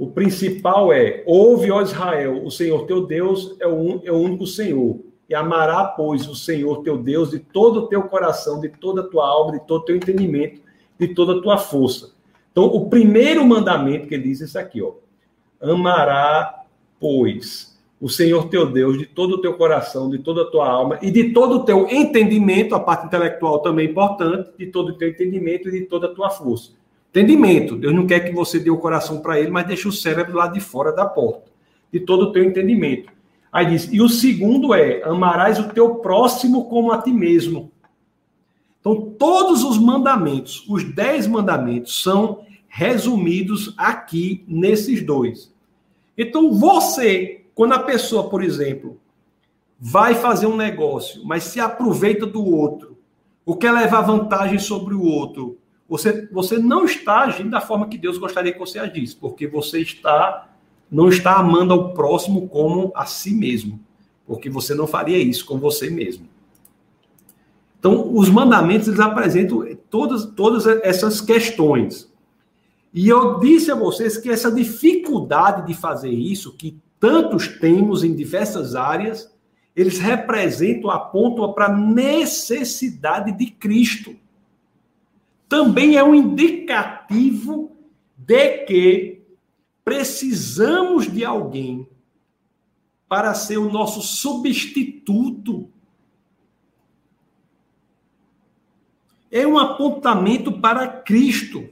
O 0.00 0.06
principal 0.06 0.90
é: 0.94 1.22
ouve, 1.26 1.70
ó 1.70 1.82
Israel, 1.82 2.42
o 2.42 2.50
Senhor 2.50 2.86
teu 2.86 3.06
Deus 3.06 3.54
é 3.60 3.66
o, 3.66 4.00
é 4.02 4.10
o 4.10 4.16
único 4.16 4.46
Senhor. 4.46 4.98
E 5.28 5.34
amará, 5.34 5.84
pois, 5.84 6.26
o 6.26 6.34
Senhor 6.34 6.82
teu 6.82 6.96
Deus 6.96 7.32
de 7.32 7.38
todo 7.38 7.80
o 7.80 7.86
teu 7.86 8.04
coração, 8.04 8.62
de 8.62 8.70
toda 8.70 9.02
a 9.02 9.04
tua 9.06 9.28
alma, 9.28 9.52
de 9.52 9.66
todo 9.66 9.82
o 9.82 9.84
teu 9.84 9.94
entendimento, 9.94 10.62
de 10.98 11.08
toda 11.08 11.38
a 11.38 11.42
tua 11.42 11.58
força. 11.58 12.14
Então, 12.50 12.64
o 12.64 12.88
primeiro 12.88 13.44
mandamento 13.44 14.08
que 14.08 14.14
ele 14.14 14.22
diz 14.22 14.40
é 14.40 14.46
isso 14.46 14.58
aqui, 14.58 14.80
ó. 14.80 14.92
Amará, 15.60 16.64
pois, 16.98 17.78
o 18.00 18.08
Senhor 18.08 18.48
teu 18.48 18.72
Deus 18.72 18.96
de 18.96 19.04
todo 19.04 19.34
o 19.34 19.40
teu 19.42 19.52
coração, 19.52 20.08
de 20.08 20.18
toda 20.18 20.42
a 20.42 20.50
tua 20.50 20.66
alma 20.66 20.98
e 21.02 21.10
de 21.10 21.34
todo 21.34 21.56
o 21.56 21.64
teu 21.64 21.86
entendimento, 21.90 22.74
a 22.74 22.80
parte 22.80 23.04
intelectual 23.04 23.58
também 23.58 23.86
é 23.86 23.90
importante, 23.90 24.50
de 24.58 24.66
todo 24.68 24.92
o 24.92 24.94
teu 24.94 25.10
entendimento 25.10 25.68
e 25.68 25.72
de 25.72 25.82
toda 25.82 26.06
a 26.06 26.14
tua 26.14 26.30
força. 26.30 26.79
Entendimento. 27.10 27.76
Deus 27.76 27.94
não 27.94 28.06
quer 28.06 28.20
que 28.20 28.32
você 28.32 28.58
dê 28.58 28.70
o 28.70 28.78
coração 28.78 29.20
para 29.20 29.38
ele, 29.38 29.50
mas 29.50 29.66
deixe 29.66 29.86
o 29.86 29.92
cérebro 29.92 30.36
lá 30.36 30.46
de 30.46 30.60
fora 30.60 30.92
da 30.92 31.04
porta. 31.04 31.50
De 31.92 32.00
todo 32.00 32.26
o 32.26 32.32
teu 32.32 32.44
entendimento. 32.44 33.12
Aí 33.52 33.66
diz: 33.66 33.88
e 33.92 34.00
o 34.00 34.08
segundo 34.08 34.72
é: 34.72 35.02
amarás 35.02 35.58
o 35.58 35.68
teu 35.70 35.96
próximo 35.96 36.68
como 36.68 36.92
a 36.92 37.02
ti 37.02 37.12
mesmo. 37.12 37.70
Então, 38.80 39.12
todos 39.18 39.62
os 39.62 39.76
mandamentos, 39.76 40.64
os 40.68 40.84
dez 40.84 41.26
mandamentos, 41.26 42.02
são 42.02 42.44
resumidos 42.68 43.74
aqui 43.76 44.42
nesses 44.48 45.04
dois. 45.04 45.52
Então, 46.16 46.52
você, 46.52 47.42
quando 47.54 47.72
a 47.72 47.80
pessoa, 47.80 48.30
por 48.30 48.42
exemplo, 48.42 48.98
vai 49.78 50.14
fazer 50.14 50.46
um 50.46 50.56
negócio, 50.56 51.22
mas 51.24 51.44
se 51.44 51.60
aproveita 51.60 52.24
do 52.24 52.44
outro, 52.44 52.96
ou 53.44 53.56
quer 53.56 53.72
levar 53.72 54.02
vantagem 54.02 54.58
sobre 54.58 54.94
o 54.94 55.02
outro, 55.02 55.58
você, 55.90 56.28
você 56.30 56.56
não 56.56 56.84
está 56.84 57.22
agindo 57.22 57.50
da 57.50 57.60
forma 57.60 57.88
que 57.88 57.98
Deus 57.98 58.16
gostaria 58.16 58.52
que 58.52 58.58
você 58.60 58.78
agisse, 58.78 59.16
porque 59.16 59.48
você 59.48 59.80
está 59.80 60.46
não 60.88 61.08
está 61.08 61.36
amando 61.36 61.72
ao 61.72 61.92
próximo 61.94 62.48
como 62.48 62.90
a 62.94 63.06
si 63.06 63.32
mesmo, 63.32 63.78
porque 64.26 64.48
você 64.48 64.74
não 64.74 64.86
faria 64.86 65.18
isso 65.18 65.44
com 65.46 65.58
você 65.58 65.88
mesmo. 65.88 66.28
Então, 67.78 68.12
os 68.12 68.28
mandamentos 68.28 68.88
eles 68.88 69.00
apresentam 69.00 69.64
todas, 69.88 70.24
todas 70.26 70.66
essas 70.84 71.20
questões. 71.20 72.12
E 72.92 73.08
eu 73.08 73.38
disse 73.38 73.70
a 73.70 73.76
vocês 73.76 74.16
que 74.16 74.30
essa 74.30 74.50
dificuldade 74.50 75.66
de 75.66 75.74
fazer 75.74 76.10
isso, 76.10 76.56
que 76.56 76.76
tantos 76.98 77.46
temos 77.46 78.02
em 78.02 78.14
diversas 78.14 78.74
áreas, 78.74 79.32
eles 79.76 79.98
representam, 79.98 80.90
apontam 80.90 81.52
para 81.52 81.66
a 81.66 81.76
necessidade 81.76 83.32
de 83.32 83.46
Cristo 83.46 84.14
também 85.50 85.96
é 85.96 86.04
um 86.04 86.14
indicativo 86.14 87.76
de 88.16 88.58
que 88.58 89.22
precisamos 89.84 91.12
de 91.12 91.24
alguém 91.24 91.88
para 93.08 93.34
ser 93.34 93.56
o 93.56 93.68
nosso 93.68 94.00
substituto. 94.00 95.68
É 99.28 99.44
um 99.44 99.58
apontamento 99.58 100.52
para 100.60 100.86
Cristo. 100.86 101.68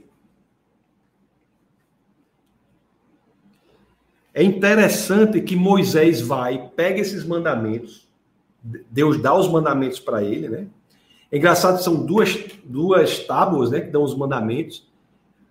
É 4.33 4.43
interessante 4.43 5.39
que 5.39 5.55
Moisés 5.55 6.19
vai, 6.19 6.69
pega 6.75 6.99
esses 6.99 7.23
mandamentos, 7.23 8.05
Deus 8.61 9.21
dá 9.21 9.33
os 9.33 9.47
mandamentos 9.47 10.01
para 10.01 10.21
ele, 10.21 10.49
né? 10.49 10.67
É 11.31 11.37
engraçado 11.37 11.81
são 11.81 12.05
duas, 12.05 12.37
duas 12.63 13.19
tábuas 13.19 13.69
né, 13.69 13.81
que 13.81 13.91
dão 13.91 14.03
os 14.03 14.15
mandamentos. 14.15 14.87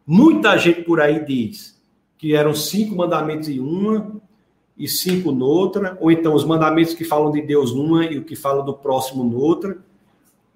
Muita 0.07 0.57
gente 0.57 0.83
por 0.83 1.01
aí 1.01 1.25
diz 1.25 1.79
que 2.17 2.35
eram 2.35 2.53
cinco 2.53 2.97
mandamentos 2.97 3.49
em 3.49 3.61
uma 3.61 4.21
e 4.77 4.89
cinco 4.89 5.31
noutra, 5.31 5.97
ou 6.01 6.11
então 6.11 6.35
os 6.35 6.45
mandamentos 6.45 6.95
que 6.95 7.05
falam 7.05 7.31
de 7.31 7.43
Deus 7.43 7.75
numa 7.75 8.05
e 8.07 8.19
o 8.19 8.25
que 8.25 8.35
falam 8.35 8.65
do 8.65 8.75
próximo 8.75 9.23
noutra. 9.23 9.79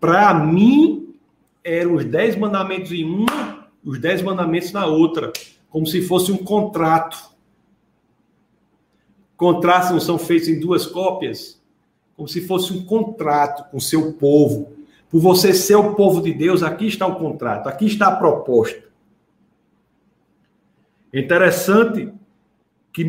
Para 0.00 0.34
mim, 0.34 1.14
eram 1.62 1.94
os 1.94 2.04
dez 2.04 2.36
mandamentos 2.36 2.90
em 2.90 3.04
uma, 3.04 3.68
os 3.84 4.00
dez 4.00 4.22
mandamentos 4.22 4.72
na 4.72 4.86
outra, 4.86 5.32
como 5.70 5.86
se 5.86 6.02
fosse 6.02 6.32
um 6.32 6.38
contrato. 6.38 7.30
Contratos 9.36 9.90
não 9.90 10.00
são 10.00 10.18
feitos 10.18 10.48
em 10.48 10.58
duas 10.58 10.86
cópias, 10.86 11.60
como 12.16 12.28
se 12.28 12.40
fosse 12.40 12.72
um 12.72 12.84
contrato 12.84 13.70
com 13.70 13.78
seu 13.78 14.12
povo 14.14 14.72
por 15.12 15.20
você 15.20 15.52
ser 15.52 15.74
o 15.74 15.94
povo 15.94 16.22
de 16.22 16.32
Deus, 16.32 16.62
aqui 16.62 16.86
está 16.86 17.06
o 17.06 17.16
contrato, 17.16 17.68
aqui 17.68 17.84
está 17.84 18.06
a 18.06 18.16
proposta. 18.16 18.82
Interessante 21.12 22.10
que 22.90 23.04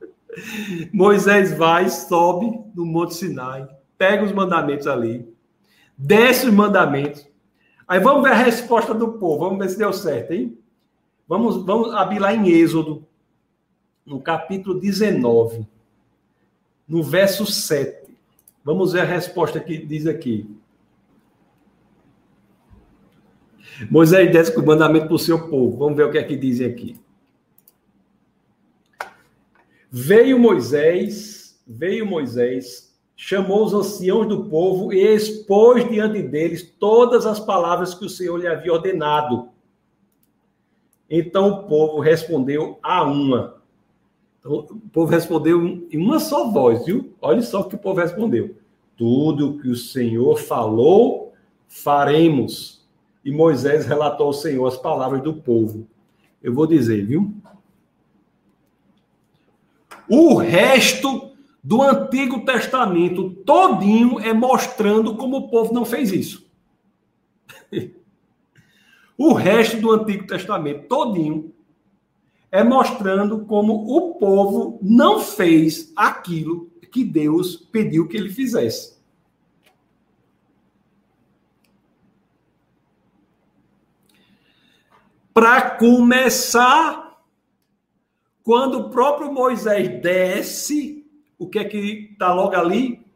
Moisés 0.90 1.52
vai, 1.52 1.90
sobe 1.90 2.58
no 2.74 2.86
Monte 2.86 3.14
Sinai, 3.14 3.68
pega 3.98 4.24
os 4.24 4.32
mandamentos 4.32 4.86
ali, 4.86 5.30
desce 5.98 6.46
os 6.46 6.54
mandamentos. 6.54 7.28
Aí 7.86 8.00
vamos 8.00 8.22
ver 8.22 8.32
a 8.32 8.36
resposta 8.36 8.94
do 8.94 9.12
povo, 9.12 9.40
vamos 9.40 9.58
ver 9.58 9.68
se 9.68 9.78
deu 9.78 9.92
certo, 9.92 10.32
hein? 10.32 10.58
Vamos, 11.28 11.62
vamos 11.62 11.92
abrir 11.92 12.20
lá 12.20 12.32
em 12.32 12.48
Êxodo, 12.48 13.06
no 14.06 14.18
capítulo 14.18 14.80
19, 14.80 15.66
no 16.88 17.02
verso 17.02 17.44
7. 17.44 18.08
Vamos 18.64 18.94
ver 18.94 19.02
a 19.02 19.04
resposta 19.04 19.60
que 19.60 19.76
diz 19.76 20.06
aqui. 20.06 20.48
Moisés 23.90 24.32
desce 24.32 24.58
o 24.58 24.66
mandamento 24.66 25.06
para 25.06 25.14
o 25.14 25.18
seu 25.18 25.48
povo. 25.48 25.76
Vamos 25.78 25.96
ver 25.96 26.04
o 26.04 26.10
que 26.10 26.18
é 26.18 26.22
que 26.22 26.36
dizem 26.36 26.66
aqui. 26.66 26.96
Veio 29.90 30.38
Moisés, 30.38 31.58
veio 31.66 32.04
Moisés, 32.04 32.94
chamou 33.16 33.64
os 33.64 33.72
anciãos 33.72 34.28
do 34.28 34.44
povo 34.44 34.92
e 34.92 35.00
expôs 35.00 35.88
diante 35.88 36.22
deles 36.22 36.74
todas 36.78 37.24
as 37.24 37.40
palavras 37.40 37.94
que 37.94 38.04
o 38.04 38.08
Senhor 38.08 38.36
lhe 38.36 38.46
havia 38.46 38.72
ordenado. 38.72 39.48
Então 41.08 41.48
o 41.48 41.62
povo 41.64 42.00
respondeu 42.00 42.78
a 42.82 43.02
uma: 43.02 43.62
Então, 44.38 44.58
o 44.58 44.90
povo 44.90 45.10
respondeu 45.10 45.86
em 45.90 45.96
uma 45.96 46.20
só 46.20 46.50
voz, 46.50 46.84
viu? 46.84 47.14
Olha 47.20 47.40
só 47.40 47.60
o 47.60 47.64
que 47.64 47.74
o 47.74 47.78
povo 47.78 48.00
respondeu. 48.00 48.56
Tudo 48.96 49.58
que 49.58 49.68
o 49.68 49.76
Senhor 49.76 50.36
falou, 50.36 51.32
faremos. 51.66 52.77
E 53.24 53.32
Moisés 53.32 53.86
relatou 53.86 54.26
ao 54.26 54.32
Senhor 54.32 54.66
as 54.66 54.76
palavras 54.76 55.22
do 55.22 55.34
povo. 55.34 55.86
Eu 56.42 56.54
vou 56.54 56.66
dizer, 56.66 57.04
viu? 57.04 57.34
O 60.08 60.36
resto 60.36 61.32
do 61.62 61.82
Antigo 61.82 62.44
Testamento 62.44 63.30
todinho 63.44 64.18
é 64.20 64.32
mostrando 64.32 65.16
como 65.16 65.36
o 65.36 65.48
povo 65.48 65.74
não 65.74 65.84
fez 65.84 66.12
isso. 66.12 66.48
o 69.18 69.32
resto 69.34 69.78
do 69.78 69.90
Antigo 69.90 70.26
Testamento 70.26 70.88
todinho 70.88 71.52
é 72.50 72.64
mostrando 72.64 73.44
como 73.44 73.96
o 73.96 74.14
povo 74.14 74.78
não 74.80 75.20
fez 75.20 75.92
aquilo 75.94 76.70
que 76.90 77.04
Deus 77.04 77.56
pediu 77.56 78.08
que 78.08 78.16
ele 78.16 78.30
fizesse. 78.30 78.97
Para 85.38 85.70
começar, 85.76 87.16
quando 88.42 88.80
o 88.80 88.90
próprio 88.90 89.32
Moisés 89.32 90.02
desce, 90.02 91.08
o 91.38 91.48
que 91.48 91.60
é 91.60 91.64
que 91.64 92.10
está 92.10 92.34
logo 92.34 92.56
ali? 92.56 93.06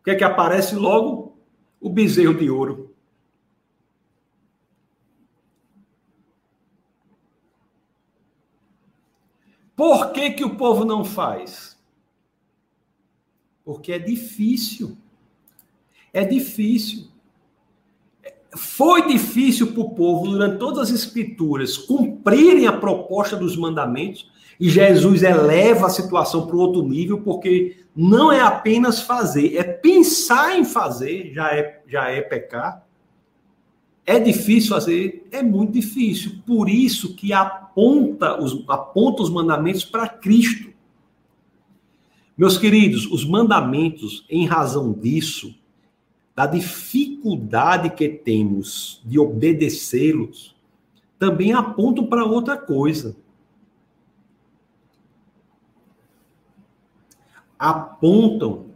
O 0.00 0.04
que 0.04 0.12
é 0.12 0.14
que 0.14 0.24
aparece 0.24 0.74
logo? 0.74 1.36
O 1.78 1.90
bezerro 1.90 2.32
de 2.32 2.48
ouro. 2.48 2.96
Por 9.76 10.12
que, 10.12 10.30
que 10.30 10.44
o 10.46 10.56
povo 10.56 10.86
não 10.86 11.04
faz? 11.04 11.78
Porque 13.62 13.92
é 13.92 13.98
difícil. 13.98 14.96
É 16.10 16.24
difícil. 16.24 17.13
Foi 18.56 19.06
difícil 19.06 19.72
para 19.72 19.80
o 19.80 19.90
povo, 19.90 20.30
durante 20.30 20.58
todas 20.58 20.88
as 20.88 20.90
escrituras, 20.90 21.76
cumprirem 21.76 22.66
a 22.66 22.72
proposta 22.72 23.36
dos 23.36 23.56
mandamentos, 23.56 24.30
e 24.58 24.68
Jesus 24.68 25.22
eleva 25.22 25.86
a 25.86 25.90
situação 25.90 26.46
para 26.46 26.56
outro 26.56 26.82
nível, 26.82 27.20
porque 27.20 27.76
não 27.94 28.32
é 28.32 28.40
apenas 28.40 29.00
fazer, 29.00 29.56
é 29.56 29.62
pensar 29.62 30.58
em 30.58 30.64
fazer, 30.64 31.32
já 31.32 31.52
é, 31.52 31.82
já 31.86 32.08
é 32.08 32.20
pecar. 32.20 32.84
É 34.06 34.18
difícil 34.18 34.70
fazer? 34.70 35.26
É 35.32 35.42
muito 35.42 35.72
difícil. 35.72 36.32
Por 36.46 36.68
isso 36.68 37.14
que 37.14 37.32
aponta 37.32 38.40
os, 38.40 38.62
aponta 38.68 39.22
os 39.22 39.30
mandamentos 39.30 39.84
para 39.84 40.08
Cristo. 40.08 40.72
Meus 42.36 42.58
queridos, 42.58 43.06
os 43.06 43.24
mandamentos, 43.24 44.26
em 44.28 44.44
razão 44.46 44.92
disso, 44.92 45.54
da 46.34 46.46
dificuldade 46.46 47.90
que 47.90 48.08
temos 48.08 49.00
de 49.04 49.18
obedecê-los, 49.18 50.54
também 51.18 51.52
apontam 51.52 52.06
para 52.06 52.24
outra 52.24 52.56
coisa. 52.56 53.16
Apontam 57.58 58.66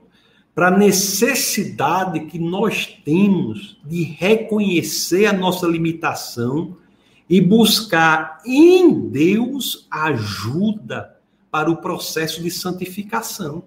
para 0.55 0.69
a 0.69 0.79
necessidade 0.79 2.27
que 2.27 2.39
nós 2.39 2.87
temos 3.05 3.79
de 3.85 4.03
reconhecer 4.03 5.27
a 5.27 5.33
nossa 5.33 5.67
limitação 5.67 6.77
e 7.29 7.41
buscar 7.41 8.41
em 8.47 9.09
Deus 9.09 9.87
ajuda 9.91 11.17
para 11.51 11.71
o 11.71 11.77
processo 11.77 12.43
de 12.43 12.51
santificação. 12.51 13.65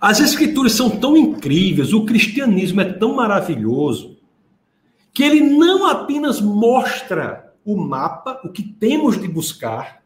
As 0.00 0.20
escrituras 0.20 0.72
são 0.72 0.98
tão 0.98 1.16
incríveis, 1.16 1.92
o 1.92 2.04
cristianismo 2.04 2.80
é 2.80 2.92
tão 2.92 3.14
maravilhoso, 3.14 4.16
que 5.12 5.24
ele 5.24 5.40
não 5.40 5.86
apenas 5.86 6.40
mostra 6.40 7.52
o 7.64 7.76
mapa, 7.76 8.40
o 8.44 8.50
que 8.50 8.62
temos 8.62 9.20
de 9.20 9.26
buscar, 9.26 10.02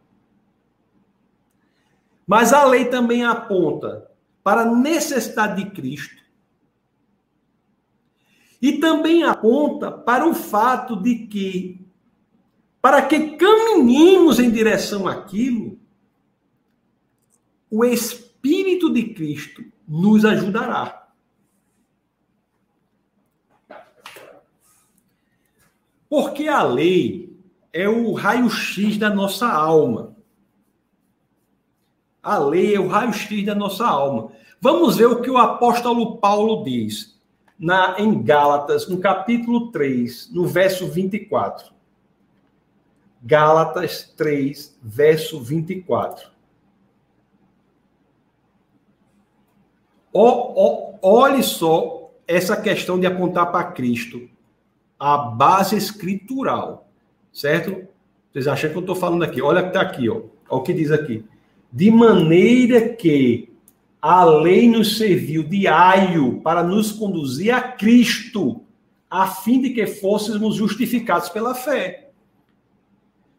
mas 2.26 2.52
a 2.52 2.64
lei 2.64 2.86
também 2.86 3.24
aponta 3.24 4.10
para 4.42 4.62
a 4.62 4.74
necessidade 4.74 5.62
de 5.62 5.70
Cristo. 5.70 6.22
E 8.60 8.78
também 8.78 9.24
aponta 9.24 9.90
para 9.90 10.26
o 10.26 10.32
fato 10.32 10.96
de 10.96 11.26
que, 11.26 11.84
para 12.80 13.02
que 13.02 13.36
caminhemos 13.36 14.38
em 14.38 14.50
direção 14.50 15.06
àquilo, 15.06 15.78
o 17.68 17.84
Espírito 17.84 18.92
de 18.92 19.12
Cristo 19.14 19.71
nos 19.92 20.24
ajudará. 20.24 21.06
Porque 26.08 26.48
a 26.48 26.62
lei 26.62 27.36
é 27.72 27.86
o 27.86 28.14
raio-x 28.14 28.96
da 28.96 29.10
nossa 29.10 29.46
alma. 29.46 30.16
A 32.22 32.38
lei 32.38 32.74
é 32.74 32.80
o 32.80 32.88
raio-x 32.88 33.44
da 33.44 33.54
nossa 33.54 33.86
alma. 33.86 34.32
Vamos 34.60 34.96
ver 34.96 35.06
o 35.06 35.20
que 35.20 35.30
o 35.30 35.36
apóstolo 35.36 36.16
Paulo 36.16 36.64
diz 36.64 37.20
na, 37.58 37.96
em 37.98 38.22
Gálatas, 38.22 38.88
no 38.88 38.98
capítulo 38.98 39.70
3, 39.70 40.30
no 40.32 40.46
verso 40.46 40.88
24. 40.88 41.70
Gálatas 43.22 44.10
3, 44.16 44.78
verso 44.82 45.38
24. 45.38 46.31
O, 50.12 50.26
o, 50.26 50.98
olhe 51.02 51.42
só 51.42 52.10
essa 52.26 52.56
questão 52.56 52.98
de 52.98 53.06
apontar 53.06 53.50
para 53.50 53.64
Cristo, 53.64 54.28
a 54.98 55.16
base 55.16 55.76
escritural, 55.76 56.88
certo? 57.32 57.88
Vocês 58.30 58.46
acham 58.46 58.70
que 58.70 58.76
eu 58.76 58.80
estou 58.80 58.94
falando 58.94 59.24
aqui? 59.24 59.42
Olha 59.42 59.62
que 59.62 59.68
está 59.68 59.80
aqui, 59.80 60.08
ó. 60.08 60.22
Olha 60.48 60.60
o 60.60 60.62
que 60.62 60.72
diz 60.72 60.90
aqui 60.90 61.24
de 61.72 61.90
maneira 61.90 62.90
que 62.90 63.48
a 64.00 64.24
lei 64.24 64.68
nos 64.68 64.98
serviu 64.98 65.42
de 65.42 65.66
aio 65.66 66.40
para 66.42 66.62
nos 66.62 66.92
conduzir 66.92 67.54
a 67.54 67.62
Cristo, 67.62 68.62
a 69.08 69.26
fim 69.26 69.60
de 69.60 69.70
que 69.70 69.86
fôssemos 69.86 70.56
justificados 70.56 71.30
pela 71.30 71.54
fé. 71.54 72.10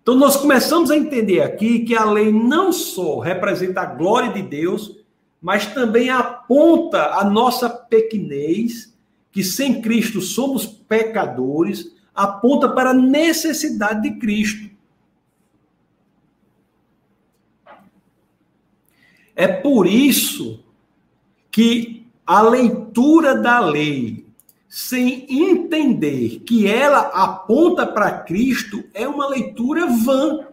Então, 0.02 0.16
nós 0.16 0.36
começamos 0.36 0.90
a 0.90 0.98
entender 0.98 1.42
aqui 1.42 1.80
que 1.80 1.96
a 1.96 2.06
lei 2.06 2.32
não 2.32 2.74
só 2.74 3.20
representa 3.20 3.82
a 3.82 3.86
glória 3.86 4.34
de 4.34 4.42
Deus, 4.42 5.03
mas 5.44 5.66
também 5.66 6.10
aponta 6.10 7.16
a 7.16 7.26
nossa 7.26 7.70
pequenez, 7.70 8.98
que 9.30 9.44
sem 9.44 9.82
Cristo 9.82 10.22
somos 10.22 10.66
pecadores, 10.66 11.94
aponta 12.16 12.70
para 12.70 12.92
a 12.92 12.94
necessidade 12.94 14.04
de 14.04 14.18
Cristo. 14.20 14.74
É 19.36 19.46
por 19.50 19.86
isso 19.86 20.64
que 21.52 22.08
a 22.26 22.42
leitura 22.42 23.36
da 23.36 23.60
lei, 23.60 24.26
sem 24.70 25.26
entender 25.30 26.40
que 26.46 26.68
ela 26.68 27.00
aponta 27.14 27.86
para 27.86 28.20
Cristo, 28.20 28.82
é 28.94 29.06
uma 29.06 29.28
leitura 29.28 29.88
vã. 29.88 30.48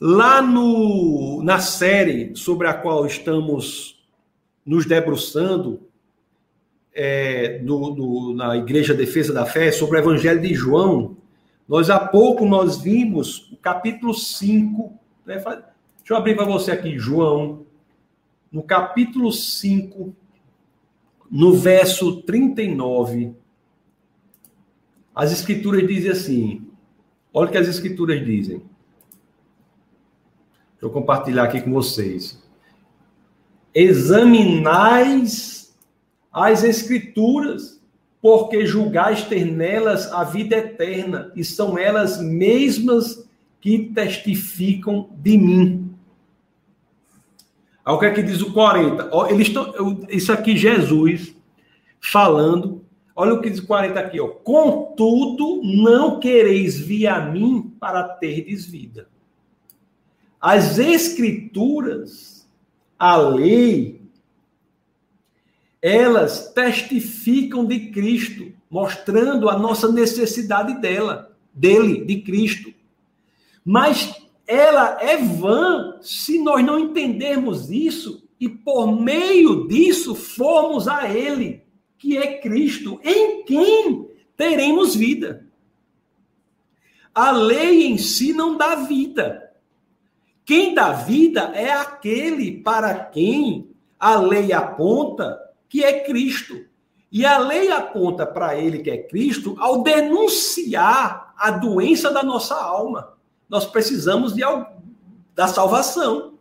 Lá 0.00 0.42
no, 0.42 1.42
na 1.42 1.58
série 1.58 2.34
sobre 2.36 2.66
a 2.66 2.74
qual 2.74 3.06
estamos 3.06 4.04
nos 4.64 4.86
debruçando, 4.86 5.80
é, 6.92 7.60
na 8.34 8.56
Igreja 8.56 8.94
Defesa 8.94 9.32
da 9.32 9.44
Fé, 9.46 9.72
sobre 9.72 9.98
o 9.98 10.00
Evangelho 10.00 10.40
de 10.40 10.54
João, 10.54 11.16
nós 11.68 11.90
há 11.90 11.98
pouco 11.98 12.44
nós 12.44 12.78
vimos 12.78 13.50
o 13.52 13.56
capítulo 13.56 14.14
5 14.14 15.04
né? 15.24 15.36
Deixa 15.36 16.12
eu 16.12 16.16
abrir 16.16 16.36
para 16.36 16.44
você 16.44 16.70
aqui, 16.70 16.98
João, 16.98 17.64
no 18.52 18.62
capítulo 18.62 19.32
5, 19.32 20.14
no 21.30 21.54
verso 21.54 22.22
39. 22.22 23.34
As 25.14 25.32
escrituras 25.32 25.86
dizem 25.86 26.10
assim: 26.10 26.66
olha 27.32 27.48
o 27.48 27.52
que 27.52 27.58
as 27.58 27.68
escrituras 27.68 28.24
dizem. 28.24 28.62
Eu 30.84 30.90
compartilhar 30.90 31.44
aqui 31.44 31.60
com 31.60 31.72
vocês. 31.72 32.42
Examinais 33.74 35.74
as 36.32 36.62
escrituras, 36.62 37.82
porque 38.20 38.66
julgais 38.66 39.24
ter 39.24 39.44
nelas 39.44 40.12
a 40.12 40.24
vida 40.24 40.56
eterna, 40.56 41.32
e 41.34 41.44
são 41.44 41.78
elas 41.78 42.20
mesmas 42.20 43.28
que 43.60 43.90
testificam 43.94 45.10
de 45.16 45.38
mim. 45.38 45.94
Aí 47.84 47.94
o 47.94 47.98
que 47.98 48.06
é 48.06 48.10
que 48.10 48.22
diz 48.22 48.40
o 48.40 48.52
40? 48.52 49.10
Eles 49.30 49.52
isso 50.08 50.32
aqui, 50.32 50.56
Jesus 50.56 51.34
falando 52.00 52.84
Olha 53.16 53.34
o 53.34 53.40
que 53.40 53.48
diz 53.48 53.60
40 53.60 53.98
aqui, 53.98 54.20
ó. 54.20 54.26
Contudo, 54.26 55.62
não 55.62 56.18
quereis 56.18 56.78
vir 56.78 57.06
a 57.06 57.20
mim 57.20 57.72
para 57.78 58.02
terdes 58.02 58.66
vida. 58.66 59.08
As 60.46 60.78
escrituras, 60.78 62.46
a 62.98 63.16
lei, 63.16 64.02
elas 65.80 66.52
testificam 66.52 67.64
de 67.64 67.88
Cristo, 67.88 68.52
mostrando 68.68 69.48
a 69.48 69.58
nossa 69.58 69.90
necessidade 69.90 70.82
dela, 70.82 71.34
dele, 71.54 72.04
de 72.04 72.20
Cristo. 72.20 72.74
Mas 73.64 74.14
ela 74.46 74.98
é 75.00 75.16
vã 75.16 75.98
se 76.02 76.38
nós 76.38 76.62
não 76.62 76.78
entendermos 76.78 77.70
isso 77.70 78.28
e 78.38 78.46
por 78.46 79.00
meio 79.00 79.66
disso 79.66 80.14
formos 80.14 80.86
a 80.86 81.08
ele, 81.08 81.62
que 81.96 82.18
é 82.18 82.36
Cristo, 82.36 83.00
em 83.02 83.44
quem 83.44 84.10
teremos 84.36 84.94
vida. 84.94 85.46
A 87.14 87.30
lei 87.30 87.86
em 87.86 87.96
si 87.96 88.34
não 88.34 88.58
dá 88.58 88.74
vida. 88.74 89.53
Quem 90.44 90.74
dá 90.74 90.92
vida 90.92 91.52
é 91.54 91.72
aquele 91.72 92.60
para 92.60 92.94
quem 92.94 93.70
a 93.98 94.16
lei 94.16 94.52
aponta 94.52 95.40
que 95.68 95.82
é 95.82 96.00
Cristo. 96.04 96.66
E 97.10 97.24
a 97.24 97.38
lei 97.38 97.70
aponta 97.70 98.26
para 98.26 98.56
ele 98.56 98.80
que 98.80 98.90
é 98.90 98.98
Cristo 98.98 99.56
ao 99.58 99.82
denunciar 99.82 101.32
a 101.38 101.50
doença 101.50 102.10
da 102.10 102.22
nossa 102.22 102.54
alma. 102.54 103.14
Nós 103.48 103.64
precisamos 103.64 104.34
de, 104.34 104.42
da 105.34 105.46
salvação. 105.46 106.34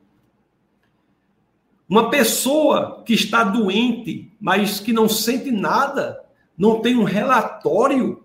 Uma 1.87 2.09
pessoa 2.09 3.03
que 3.05 3.13
está 3.13 3.43
doente, 3.43 4.31
mas 4.39 4.79
que 4.79 4.91
não 4.91 5.07
sente 5.07 5.51
nada, 5.51 6.23
não 6.57 6.81
tem 6.81 6.95
um 6.95 7.03
relatório 7.03 8.23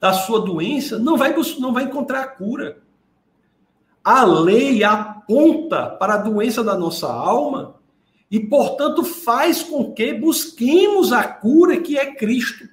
da 0.00 0.12
sua 0.12 0.40
doença, 0.40 0.98
não 0.98 1.16
vai, 1.16 1.34
não 1.58 1.72
vai 1.72 1.84
encontrar 1.84 2.22
a 2.22 2.26
cura. 2.26 2.82
A 4.04 4.22
lei 4.22 4.84
aponta 4.84 5.88
para 5.88 6.14
a 6.14 6.18
doença 6.18 6.62
da 6.62 6.76
nossa 6.76 7.10
alma 7.10 7.76
e, 8.30 8.38
portanto, 8.38 9.02
faz 9.02 9.62
com 9.62 9.94
que 9.94 10.12
busquemos 10.12 11.10
a 11.10 11.24
cura 11.24 11.80
que 11.80 11.96
é 11.96 12.14
Cristo. 12.14 12.68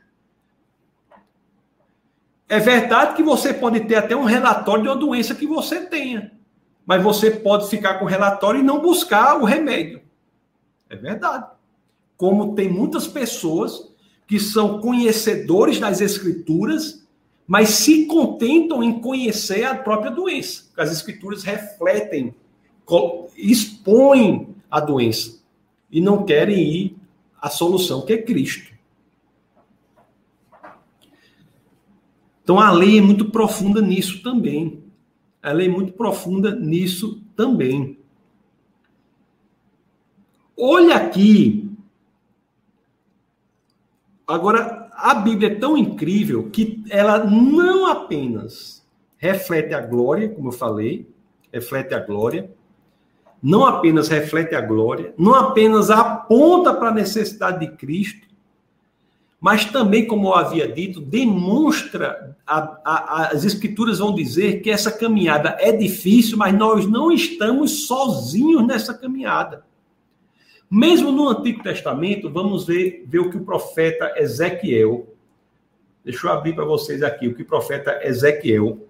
É 2.49 2.60
verdade 2.60 3.16
que 3.16 3.24
você 3.24 3.53
pode 3.53 3.80
ter 3.82 3.95
até 3.95 4.14
um 4.14 4.26
relatório 4.26 4.84
de 4.84 4.90
uma 4.90 4.95
doença 4.98 5.34
que 5.34 5.48
você 5.48 5.86
tenha, 5.86 6.34
mas 6.86 7.02
você 7.02 7.32
pode 7.32 7.70
ficar 7.70 7.94
com 7.98 8.03
o 8.03 8.10
relatório 8.10 8.60
e 8.60 8.64
não 8.64 8.82
buscar 8.82 9.40
o 9.40 9.45
remédio. 9.45 10.02
É 10.90 10.98
verdade. 10.98 11.45
Como 12.18 12.53
tem 12.53 12.68
muitas 12.68 13.08
pessoas 13.08 13.90
que 14.28 14.38
são 14.38 14.82
conhecedores 14.82 15.80
das 15.80 16.02
escrituras, 16.02 17.01
mas 17.52 17.68
se 17.72 18.06
contentam 18.06 18.82
em 18.82 19.02
conhecer 19.02 19.65
a 19.65 19.76
própria 19.76 20.10
doença. 20.10 20.72
As 20.78 20.90
escrituras 20.90 21.44
refletem, 21.44 22.34
expõem 23.36 24.56
a 24.72 24.80
doença 24.80 25.44
e 25.91 25.99
não 25.99 26.23
querem 26.23 26.64
ir 26.64 26.95
à 27.41 27.49
solução, 27.49 28.06
que 28.06 28.14
é 28.14 28.22
Cristo. 28.22 28.73
Então 32.41 32.57
a 32.57 32.72
lei 32.72 32.99
é 32.99 33.02
muito 33.02 33.30
profunda 33.30 33.82
nisso 33.82 34.23
também. 34.23 34.82
A 35.44 35.52
lei 35.52 35.68
é 35.68 35.69
muito 35.69 35.91
profunda 35.91 36.56
nisso 36.56 37.22
também. 37.36 37.98
Olha 40.57 40.95
aqui. 40.95 41.69
Agora, 44.26 44.81
a 45.02 45.15
Bíblia 45.15 45.49
é 45.49 45.56
tão 45.56 45.78
incrível 45.78 46.49
que 46.49 46.84
ela 46.90 47.23
não 47.23 47.88
apenas 47.88 48.86
reflete 49.18 49.73
a 49.73 49.82
glória, 49.82 50.30
como 50.30 50.49
eu 50.49 50.53
falei, 50.53 51.07
reflete 51.52 51.94
a 51.94 51.99
glória, 51.99 52.52
não 53.41 53.65
apenas 53.65 54.07
reflete 54.07 54.53
a 54.56 54.61
glória, 54.61 55.14
não 55.18 55.34
apenas 55.34 55.90
aponta 55.90 56.73
para 56.73 56.90
a 56.90 56.94
necessidade 56.94 57.60
de 57.60 57.76
Cristo, 57.76 58.28
mas 59.40 59.65
também, 59.65 60.06
como 60.06 60.28
eu 60.28 60.36
havia 60.36 60.72
dito, 60.72 61.02
demonstra, 61.02 62.38
a, 62.45 62.78
a, 62.86 63.28
as 63.34 63.44
escrituras 63.44 63.98
vão 63.98 64.14
dizer 64.14 64.61
que 64.61 64.69
essa 64.69 64.91
caminhada 64.91 65.57
é 65.60 65.72
difícil, 65.72 66.38
mas 66.38 66.53
nós 66.53 66.86
não 66.86 67.11
estamos 67.11 67.88
sozinhos 67.88 68.65
nessa 68.68 68.94
caminhada. 68.94 69.64
Mesmo 70.73 71.11
no 71.11 71.27
Antigo 71.27 71.61
Testamento, 71.61 72.30
vamos 72.30 72.65
ver, 72.65 73.03
ver 73.06 73.19
o 73.19 73.30
que 73.30 73.35
o 73.35 73.43
profeta 73.43 74.14
Ezequiel, 74.15 75.14
deixa 76.02 76.26
eu 76.26 76.31
abrir 76.31 76.56
para 76.56 76.64
vocês 76.64 77.03
aqui, 77.03 77.27
o 77.27 77.35
que 77.35 77.41
o 77.41 77.45
profeta 77.45 77.99
Ezequiel, 78.07 78.88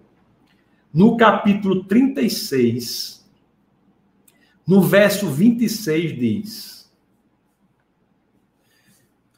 no 0.94 1.18
capítulo 1.18 1.84
36, 1.86 3.28
no 4.68 4.80
verso 4.80 5.28
26, 5.28 6.20
diz: 6.20 6.92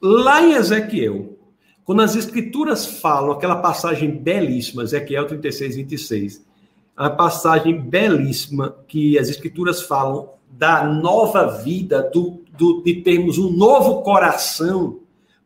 Lá 0.01 0.43
em 0.43 0.51
Ezequiel, 0.51 1.37
quando 1.85 2.01
as 2.01 2.13
escrituras 2.13 2.85
falam 2.85 3.31
aquela 3.31 3.55
passagem 3.55 4.11
belíssima, 4.11 4.83
Ezequiel 4.83 5.27
36, 5.27 5.77
26, 5.77 6.45
a 6.93 7.09
passagem 7.09 7.79
belíssima 7.79 8.75
que 8.85 9.17
as 9.17 9.29
escrituras 9.29 9.81
falam 9.81 10.33
da 10.57 10.83
nova 10.83 11.47
vida, 11.63 12.03
do, 12.13 12.43
do, 12.55 12.83
de 12.83 13.01
termos 13.01 13.39
um 13.39 13.49
novo 13.49 14.03
coração, 14.03 14.99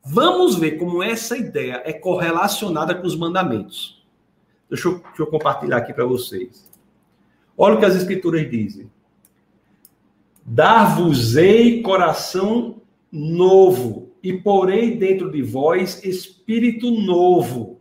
vamos 0.04 0.56
ver 0.56 0.72
como 0.72 1.02
essa 1.02 1.38
ideia 1.38 1.82
é 1.86 1.94
correlacionada 1.94 2.94
com 2.94 3.08
os 3.08 3.16
mandamentos. 3.16 4.06
Deixa 4.70 4.90
eu, 4.90 5.00
deixa 5.00 5.22
eu 5.22 5.28
compartilhar 5.28 5.78
aqui 5.78 5.94
para 5.94 6.04
vocês. 6.04 6.70
Olha 7.58 7.76
o 7.76 7.80
que 7.80 7.86
as 7.86 7.96
escrituras 7.96 8.50
dizem. 8.52 8.92
Dar-vos-ei 10.46 11.82
coração 11.82 12.82
novo, 13.10 14.10
e 14.22 14.34
porei 14.34 14.98
dentro 14.98 15.32
de 15.32 15.42
vós 15.42 16.04
espírito 16.04 16.92
novo. 16.92 17.80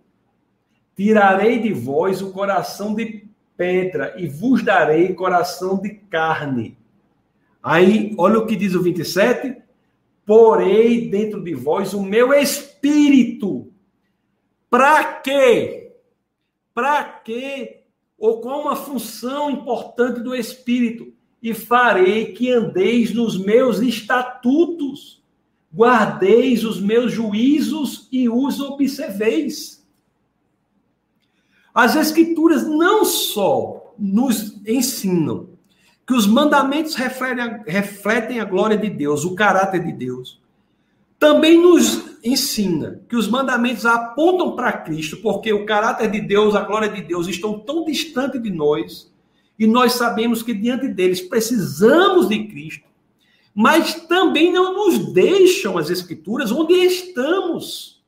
Tirarei 0.97 1.59
de 1.59 1.73
vós 1.73 2.23
o 2.23 2.31
coração 2.31 2.95
de 2.95 3.27
pedra, 3.57 4.15
e 4.17 4.29
vos 4.29 4.63
darei 4.63 5.13
coração 5.13 5.77
de 5.77 5.91
carne 5.91 6.77
Aí, 7.69 8.15
olha 8.17 8.39
o 8.39 8.47
que 8.47 8.55
diz 8.55 8.77
o 8.77 8.81
27. 8.81 9.61
Porei 10.25 11.11
dentro 11.11 11.43
de 11.43 11.53
vós 11.53 11.95
o 11.95 12.01
meu 12.01 12.33
espírito. 12.33 13.73
Para 14.71 15.03
quê? 15.15 15.97
Para 16.73 17.03
quê? 17.03 17.81
Ou 18.17 18.41
qual 18.41 18.61
uma 18.61 18.77
função 18.77 19.51
importante 19.51 20.21
do 20.21 20.33
espírito? 20.33 21.13
E 21.43 21.53
farei 21.53 22.27
que 22.27 22.53
andeis 22.53 23.13
nos 23.13 23.37
meus 23.37 23.81
estatutos, 23.81 25.21
guardeis 25.75 26.63
os 26.63 26.81
meus 26.81 27.11
juízos 27.11 28.07
e 28.13 28.29
os 28.29 28.61
observeis. 28.61 29.85
As 31.75 31.97
escrituras 31.97 32.65
não 32.65 33.05
só 33.05 33.93
nos 33.99 34.65
ensinam 34.65 35.56
que 36.07 36.15
os 36.15 36.27
mandamentos 36.27 36.95
refletem 36.95 37.45
a, 37.45 37.63
refletem 37.67 38.41
a 38.41 38.45
glória 38.45 38.77
de 38.77 38.89
Deus, 38.89 39.25
o 39.25 39.35
caráter 39.35 39.85
de 39.85 39.93
Deus. 39.93 40.41
Também 41.19 41.61
nos 41.61 42.19
ensina 42.23 43.01
que 43.09 43.17
os 43.17 43.27
mandamentos 43.27 43.85
apontam 43.85 44.55
para 44.55 44.73
Cristo, 44.73 45.17
porque 45.17 45.53
o 45.53 45.67
caráter 45.67 46.11
de 46.11 46.21
Deus, 46.21 46.55
a 46.55 46.63
glória 46.63 46.89
de 46.89 47.03
Deus 47.03 47.27
estão 47.27 47.59
tão 47.59 47.85
distante 47.85 48.39
de 48.39 48.51
nós, 48.51 49.13
e 49.59 49.67
nós 49.67 49.95
sabemos 49.95 50.43
que 50.43 50.55
diante 50.55 50.87
deles 50.87 51.21
precisamos 51.21 52.29
de 52.29 52.47
Cristo, 52.47 52.87
mas 53.55 53.95
também 53.95 54.53
não 54.53 54.75
nos 54.75 55.13
deixam 55.13 55.79
as 55.79 55.89
Escrituras 55.89 56.53
onde 56.53 56.75
estamos. 56.75 58.05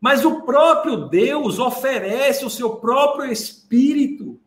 Mas 0.00 0.24
o 0.24 0.42
próprio 0.42 1.08
Deus 1.08 1.58
oferece 1.58 2.44
o 2.44 2.50
seu 2.50 2.76
próprio 2.76 3.30
Espírito 3.30 4.40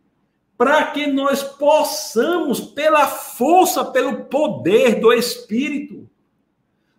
para 0.58 0.92
que 0.92 1.08
nós 1.08 1.44
possamos, 1.44 2.60
pela 2.60 3.08
força, 3.08 3.84
pelo 3.84 4.26
poder 4.26 5.00
do 5.02 5.12
Espírito, 5.12 6.10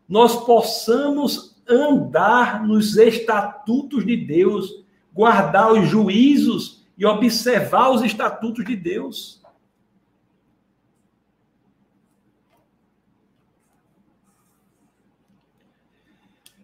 nós 0.09 0.45
possamos 0.45 1.57
andar 1.69 2.65
nos 2.65 2.97
estatutos 2.97 4.05
de 4.05 4.17
Deus, 4.17 4.85
guardar 5.13 5.73
os 5.73 5.89
juízos 5.89 6.85
e 6.99 7.05
observar 7.07 7.91
os 7.91 8.03
estatutos 8.03 8.65
de 8.65 8.77
Deus. 8.77 9.41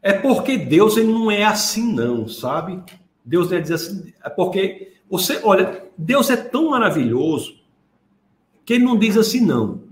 É 0.02 0.12
porque 0.12 0.58
Deus 0.58 0.96
ele 0.96 1.12
não 1.12 1.30
é 1.30 1.44
assim, 1.44 1.92
não, 1.94 2.28
sabe? 2.28 2.82
Deus 3.24 3.50
não 3.50 3.56
é 3.56 3.60
assim, 3.60 4.12
é 4.22 4.28
porque 4.28 4.92
você, 5.08 5.40
olha, 5.44 5.84
Deus 6.02 6.30
é 6.30 6.36
tão 6.36 6.70
maravilhoso 6.70 7.60
que 8.64 8.74
ele 8.74 8.84
não 8.84 8.98
diz 8.98 9.16
assim, 9.16 9.40
não. 9.40 9.82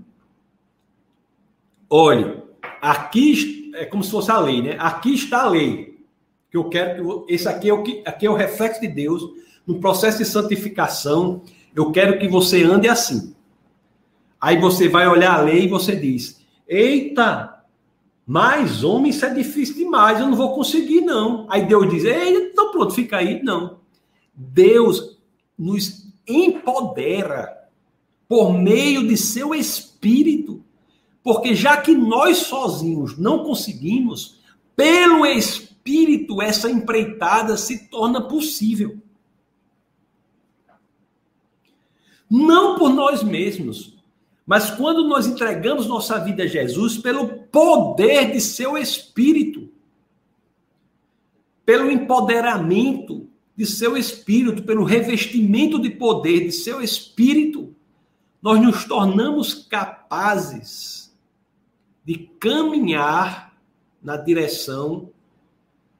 Olha, 1.89 2.43
aqui 2.81 3.71
é 3.75 3.85
como 3.85 4.03
se 4.03 4.11
fosse 4.11 4.29
a 4.29 4.37
lei, 4.37 4.61
né? 4.61 4.75
Aqui 4.77 5.13
está 5.13 5.43
a 5.43 5.49
lei. 5.49 5.99
que 6.49 6.57
eu 6.57 6.65
quero 6.65 7.25
que 7.25 7.33
esse 7.33 7.47
aqui 7.47 7.69
é 7.69 7.73
o 7.73 7.81
que 7.81 8.03
aqui 8.05 8.25
é 8.25 8.29
o 8.29 8.35
reflexo 8.35 8.81
de 8.81 8.87
Deus 8.89 9.23
no 9.65 9.79
processo 9.79 10.17
de 10.17 10.25
santificação. 10.25 11.43
Eu 11.73 11.91
quero 11.91 12.19
que 12.19 12.27
você 12.27 12.63
ande 12.63 12.89
assim. 12.89 13.33
Aí 14.39 14.59
você 14.59 14.89
vai 14.89 15.07
olhar 15.07 15.39
a 15.39 15.41
lei 15.41 15.63
e 15.63 15.69
você 15.69 15.95
diz: 15.95 16.41
Eita, 16.67 17.63
mas 18.25 18.83
homem, 18.83 19.11
isso 19.11 19.25
é 19.25 19.33
difícil 19.33 19.75
demais, 19.75 20.19
eu 20.19 20.27
não 20.27 20.35
vou 20.35 20.53
conseguir, 20.55 21.01
não. 21.01 21.45
Aí 21.49 21.65
Deus 21.65 21.89
diz: 21.89 22.03
Ei, 22.03 22.51
então 22.51 22.71
pronto, 22.71 22.93
fica 22.93 23.17
aí. 23.17 23.41
Não. 23.41 23.79
Deus 24.33 25.21
nos 25.57 26.00
empodera 26.31 27.69
por 28.27 28.53
meio 28.53 29.07
de 29.07 29.17
seu 29.17 29.53
espírito. 29.53 30.63
Porque 31.23 31.53
já 31.53 31.77
que 31.77 31.93
nós 31.93 32.37
sozinhos 32.37 33.17
não 33.17 33.43
conseguimos, 33.43 34.39
pelo 34.75 35.25
espírito 35.25 36.41
essa 36.41 36.69
empreitada 36.69 37.57
se 37.57 37.89
torna 37.89 38.21
possível. 38.21 38.97
Não 42.29 42.77
por 42.77 42.89
nós 42.89 43.21
mesmos, 43.21 43.97
mas 44.45 44.69
quando 44.69 45.07
nós 45.07 45.27
entregamos 45.27 45.85
nossa 45.85 46.17
vida 46.19 46.43
a 46.43 46.47
Jesus 46.47 46.97
pelo 46.97 47.27
poder 47.43 48.31
de 48.31 48.39
seu 48.39 48.77
espírito, 48.77 49.69
pelo 51.65 51.91
empoderamento 51.91 53.30
de 53.61 53.67
seu 53.67 53.95
espírito, 53.95 54.63
pelo 54.63 54.83
revestimento 54.83 55.79
de 55.79 55.91
poder 55.91 56.45
de 56.45 56.51
seu 56.51 56.81
espírito, 56.81 57.75
nós 58.41 58.59
nos 58.59 58.85
tornamos 58.85 59.53
capazes 59.53 61.15
de 62.03 62.27
caminhar 62.39 63.55
na 64.01 64.17
direção 64.17 65.11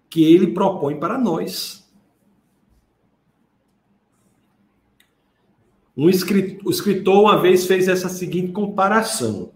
que 0.10 0.24
ele 0.24 0.54
propõe 0.54 1.00
para 1.00 1.20
nós. 1.20 1.88
Um 5.96 6.10
escritor, 6.10 6.66
o 6.66 6.72
escritor 6.72 7.22
uma 7.22 7.40
vez 7.40 7.68
fez 7.68 7.88
essa 7.88 8.10
seguinte 8.10 8.52
comparação. 8.52 9.52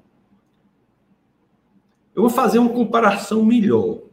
Eu 2.13 2.21
vou 2.21 2.29
fazer 2.29 2.59
uma 2.59 2.69
comparação 2.69 3.43
melhor. 3.43 4.04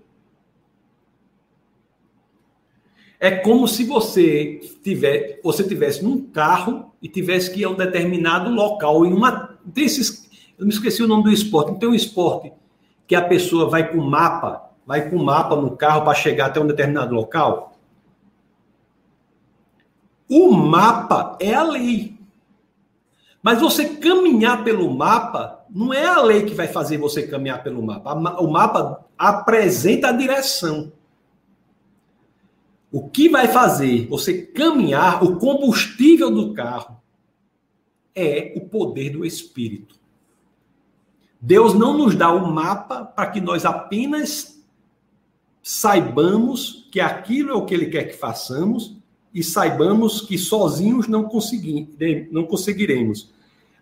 É 3.22 3.30
como 3.30 3.68
se 3.68 3.84
você 3.84 4.60
tiver, 4.82 5.38
você 5.44 5.62
tivesse 5.62 6.02
num 6.02 6.24
carro 6.24 6.92
e 7.00 7.06
tivesse 7.06 7.52
que 7.52 7.60
ir 7.60 7.64
a 7.64 7.68
um 7.68 7.76
determinado 7.76 8.50
local 8.50 9.06
em 9.06 9.12
uma 9.12 9.56
desses, 9.64 10.28
eu 10.58 10.66
me 10.66 10.72
esqueci 10.72 11.04
o 11.04 11.06
nome 11.06 11.22
do 11.22 11.30
esporte. 11.30 11.70
Não 11.70 11.78
tem 11.78 11.88
um 11.88 11.94
esporte 11.94 12.52
que 13.06 13.14
a 13.14 13.22
pessoa 13.22 13.70
vai 13.70 13.92
com 13.92 13.98
mapa, 13.98 14.72
vai 14.84 15.08
com 15.08 15.22
mapa 15.22 15.54
no 15.54 15.76
carro 15.76 16.02
para 16.02 16.14
chegar 16.14 16.46
até 16.46 16.58
um 16.58 16.66
determinado 16.66 17.14
local. 17.14 17.76
O 20.28 20.50
mapa 20.50 21.38
é 21.40 21.54
a 21.54 21.62
lei. 21.62 22.18
Mas 23.40 23.60
você 23.60 23.84
caminhar 23.84 24.64
pelo 24.64 24.90
mapa, 24.90 25.64
não 25.70 25.94
é 25.94 26.06
a 26.06 26.20
lei 26.20 26.42
que 26.42 26.54
vai 26.54 26.66
fazer 26.66 26.98
você 26.98 27.24
caminhar 27.24 27.62
pelo 27.62 27.84
mapa. 27.84 28.14
O 28.40 28.50
mapa 28.50 29.06
apresenta 29.16 30.08
a 30.08 30.12
direção. 30.12 30.90
O 32.92 33.08
que 33.08 33.26
vai 33.30 33.48
fazer 33.48 34.06
você 34.06 34.42
caminhar, 34.42 35.24
o 35.24 35.36
combustível 35.36 36.30
do 36.30 36.52
carro, 36.52 37.00
é 38.14 38.52
o 38.54 38.60
poder 38.68 39.10
do 39.10 39.24
Espírito. 39.24 39.96
Deus 41.40 41.72
não 41.72 41.96
nos 41.96 42.14
dá 42.14 42.30
o 42.30 42.44
um 42.44 42.52
mapa 42.52 43.02
para 43.02 43.30
que 43.30 43.40
nós 43.40 43.64
apenas 43.64 44.62
saibamos 45.62 46.86
que 46.92 47.00
aquilo 47.00 47.50
é 47.50 47.54
o 47.54 47.64
que 47.64 47.72
Ele 47.72 47.86
quer 47.86 48.04
que 48.04 48.16
façamos 48.16 48.96
e 49.32 49.42
saibamos 49.42 50.20
que 50.20 50.36
sozinhos 50.36 51.08
não, 51.08 51.30
não 52.30 52.44
conseguiremos. 52.44 53.32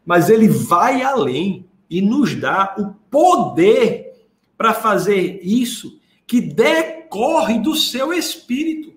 Mas 0.06 0.30
Ele 0.30 0.48
vai 0.48 1.02
além 1.02 1.66
e 1.88 2.00
nos 2.00 2.36
dá 2.36 2.76
o 2.78 2.94
poder 3.10 4.24
para 4.56 4.72
fazer 4.72 5.40
isso 5.42 5.98
que 6.26 6.40
decorre 6.40 7.58
do 7.58 7.74
seu 7.74 8.12
Espírito. 8.12 8.89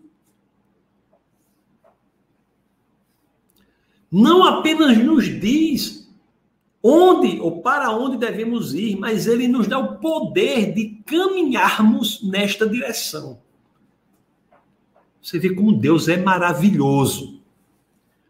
Não 4.14 4.44
apenas 4.44 4.96
nos 4.96 5.26
diz 5.26 6.08
onde 6.84 7.40
ou 7.40 7.64
para 7.64 7.90
onde 7.90 8.16
devemos 8.16 8.76
ir, 8.76 8.96
mas 8.96 9.26
ele 9.26 9.48
nos 9.48 9.68
dá 9.68 9.80
o 9.80 9.96
poder 9.98 10.72
de 10.72 11.00
caminharmos 11.04 12.22
nesta 12.22 12.70
direção. 12.70 13.40
Você 15.20 15.40
vê 15.40 15.56
como 15.56 15.74
Deus 15.74 16.08
é 16.08 16.18
maravilhoso. 16.18 17.40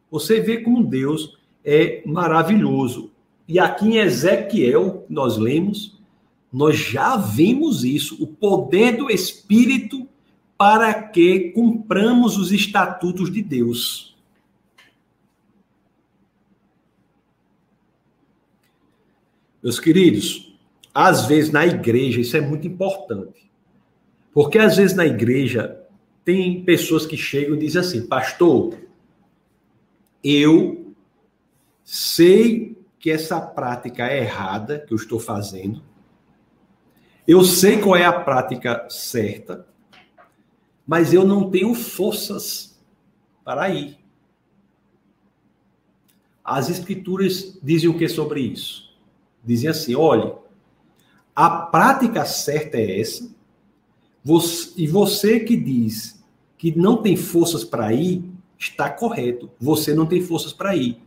Você 0.09 0.39
vê 0.39 0.59
como 0.59 0.85
Deus 0.85 1.37
é 1.65 2.01
maravilhoso. 2.05 3.11
E 3.45 3.59
aqui 3.59 3.87
em 3.89 3.97
Ezequiel, 3.97 5.05
nós 5.09 5.37
lemos, 5.37 5.99
nós 6.51 6.77
já 6.77 7.17
vimos 7.17 7.83
isso, 7.83 8.23
o 8.23 8.27
poder 8.27 8.95
do 8.95 9.11
Espírito 9.11 10.07
para 10.57 10.93
que 10.93 11.51
cumpramos 11.51 12.37
os 12.37 12.53
estatutos 12.53 13.29
de 13.29 13.41
Deus. 13.41 14.12
Meus 19.63 19.79
queridos, 19.79 20.53
às 20.93 21.25
vezes 21.25 21.49
na 21.49 21.65
igreja, 21.65 22.19
isso 22.19 22.35
é 22.35 22.41
muito 22.41 22.67
importante. 22.67 23.49
Porque 24.33 24.59
às 24.59 24.75
vezes 24.75 24.95
na 24.95 25.05
igreja 25.05 25.79
tem 26.25 26.63
pessoas 26.63 27.05
que 27.05 27.15
chegam 27.15 27.55
e 27.55 27.59
dizem 27.59 27.79
assim: 27.79 28.05
Pastor, 28.05 28.77
eu 30.21 30.93
sei 31.83 32.77
que 32.99 33.09
essa 33.09 33.39
prática 33.39 34.07
é 34.07 34.19
errada 34.19 34.79
que 34.79 34.93
eu 34.93 34.97
estou 34.97 35.19
fazendo. 35.19 35.81
Eu 37.25 37.43
sei 37.43 37.79
qual 37.79 37.95
é 37.95 38.05
a 38.05 38.11
prática 38.11 38.85
certa, 38.89 39.65
mas 40.85 41.13
eu 41.13 41.25
não 41.25 41.49
tenho 41.49 41.73
forças 41.73 42.77
para 43.45 43.69
ir. 43.69 43.97
As 46.43 46.69
escrituras 46.69 47.57
dizem 47.63 47.89
o 47.89 47.97
que 47.97 48.09
sobre 48.09 48.41
isso? 48.41 48.82
Dizem 49.43 49.69
assim: 49.69 49.95
olha, 49.95 50.35
a 51.35 51.49
prática 51.49 52.25
certa 52.25 52.77
é 52.77 52.99
essa, 52.99 53.29
você, 54.23 54.71
e 54.77 54.87
você 54.87 55.39
que 55.39 55.55
diz 55.55 56.23
que 56.57 56.77
não 56.77 57.01
tem 57.01 57.15
forças 57.17 57.63
para 57.63 57.91
ir, 57.93 58.23
está 58.57 58.89
correto. 58.89 59.51
Você 59.59 59.93
não 59.93 60.05
tem 60.05 60.21
forças 60.21 60.53
para 60.53 60.75
ir. 60.75 60.97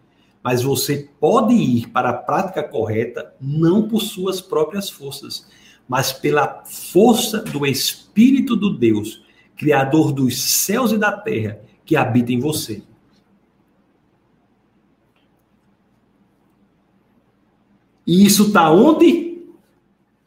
Mas 0.42 0.62
você 0.62 1.08
pode 1.18 1.54
ir 1.54 1.88
para 1.88 2.10
a 2.10 2.12
prática 2.12 2.62
correta 2.62 3.34
não 3.40 3.88
por 3.88 4.02
suas 4.02 4.40
próprias 4.40 4.90
forças, 4.90 5.48
mas 5.88 6.12
pela 6.12 6.62
força 6.64 7.38
do 7.38 7.66
Espírito 7.66 8.54
do 8.54 8.76
Deus, 8.76 9.24
Criador 9.56 10.12
dos 10.12 10.40
céus 10.40 10.92
e 10.92 10.98
da 10.98 11.10
terra, 11.12 11.58
que 11.84 11.96
habita 11.96 12.32
em 12.32 12.38
você. 12.38 12.82
E 18.06 18.24
isso 18.24 18.48
está 18.48 18.70
onde? 18.70 19.42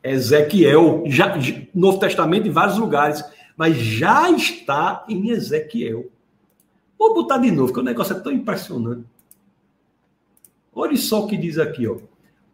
Ezequiel, 0.03 1.03
já, 1.07 1.37
Novo 1.73 1.99
Testamento 1.99 2.47
em 2.47 2.51
vários 2.51 2.77
lugares, 2.77 3.23
mas 3.55 3.77
já 3.77 4.29
está 4.31 5.05
em 5.07 5.29
Ezequiel. 5.29 6.09
Vou 6.97 7.13
botar 7.13 7.37
de 7.37 7.51
novo, 7.51 7.71
que 7.71 7.79
o 7.79 7.83
negócio 7.83 8.15
é 8.15 8.19
tão 8.19 8.31
impressionante. 8.31 9.05
Olha 10.73 10.97
só 10.97 11.23
o 11.23 11.27
que 11.27 11.37
diz 11.37 11.57
aqui, 11.57 11.87
ó. 11.87 11.97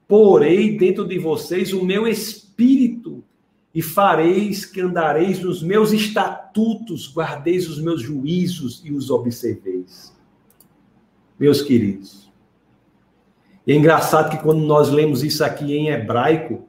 Porei 0.07 0.77
dentro 0.77 1.07
de 1.07 1.17
vocês 1.17 1.73
o 1.73 1.83
meu 1.83 2.07
espírito 2.07 3.23
e 3.73 3.81
fareis 3.81 4.65
que 4.65 4.79
andareis 4.79 5.39
nos 5.39 5.61
meus 5.61 5.91
estatutos, 5.91 7.11
guardeis 7.13 7.67
os 7.67 7.79
meus 7.81 8.01
juízos 8.01 8.81
e 8.85 8.91
os 8.91 9.09
observeis. 9.09 10.15
Meus 11.37 11.61
queridos, 11.61 12.24
e 13.65 13.71
é 13.71 13.75
engraçado 13.75 14.29
que 14.29 14.43
quando 14.43 14.59
nós 14.59 14.89
lemos 14.89 15.23
isso 15.23 15.43
aqui 15.43 15.75
em 15.75 15.89
hebraico, 15.89 16.67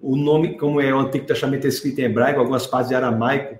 o 0.00 0.16
nome, 0.16 0.56
como 0.56 0.80
é 0.80 0.94
o 0.94 0.98
Antigo 0.98 1.26
Testamento 1.26 1.66
é 1.66 1.68
escrito 1.68 2.00
em 2.00 2.04
hebraico, 2.04 2.40
algumas 2.40 2.66
partes 2.66 2.88
de 2.88 2.94
aramaico, 2.94 3.58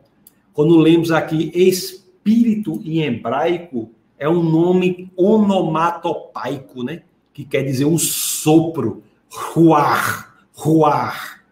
quando 0.54 0.76
lemos 0.76 1.10
aqui 1.10 1.52
espírito 1.54 2.80
em 2.84 3.02
hebraico, 3.02 3.90
é 4.18 4.28
um 4.28 4.42
nome 4.42 5.12
onomatopaico, 5.16 6.82
né? 6.82 7.02
Que 7.32 7.44
quer 7.44 7.62
dizer 7.62 7.84
um 7.84 7.98
sopro, 7.98 9.02
ruar, 9.30 10.34
ruar. 10.52 11.44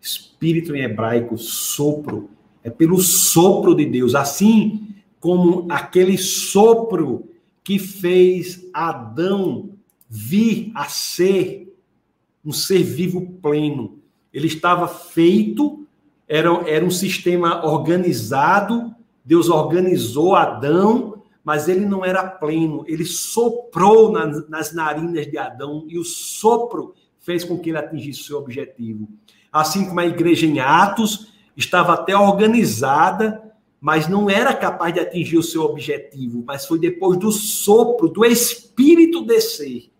Espírito 0.00 0.76
em 0.76 0.82
hebraico, 0.82 1.36
sopro, 1.36 2.30
é 2.62 2.70
pelo 2.70 2.98
sopro 3.00 3.74
de 3.74 3.84
Deus, 3.84 4.14
assim 4.14 4.88
como 5.18 5.66
aquele 5.70 6.16
sopro 6.16 7.28
que 7.62 7.78
fez 7.78 8.68
Adão 8.72 9.73
vir 10.16 10.70
a 10.76 10.84
ser 10.84 11.76
um 12.44 12.52
ser 12.52 12.84
vivo 12.84 13.32
pleno. 13.42 13.98
Ele 14.32 14.46
estava 14.46 14.86
feito 14.86 15.84
era, 16.28 16.50
era 16.68 16.84
um 16.84 16.90
sistema 16.90 17.66
organizado, 17.66 18.94
Deus 19.24 19.48
organizou 19.48 20.36
Adão, 20.36 21.22
mas 21.42 21.68
ele 21.68 21.84
não 21.84 22.04
era 22.04 22.24
pleno, 22.24 22.84
ele 22.86 23.04
soprou 23.04 24.12
nas, 24.12 24.48
nas 24.48 24.72
narinas 24.72 25.26
de 25.26 25.36
Adão 25.36 25.84
e 25.88 25.98
o 25.98 26.04
sopro 26.04 26.94
fez 27.18 27.42
com 27.42 27.58
que 27.58 27.70
ele 27.70 27.78
atingisse 27.78 28.22
seu 28.22 28.38
objetivo. 28.38 29.08
Assim 29.52 29.84
como 29.84 29.98
a 29.98 30.06
igreja 30.06 30.46
em 30.46 30.60
Atos 30.60 31.32
estava 31.56 31.94
até 31.94 32.16
organizada, 32.16 33.52
mas 33.80 34.08
não 34.08 34.30
era 34.30 34.54
capaz 34.54 34.94
de 34.94 35.00
atingir 35.00 35.38
o 35.38 35.42
seu 35.42 35.62
objetivo, 35.62 36.44
mas 36.46 36.66
foi 36.66 36.78
depois 36.78 37.18
do 37.18 37.32
sopro 37.32 38.08
do 38.08 38.24
Espírito 38.24 39.24
descer 39.24 39.92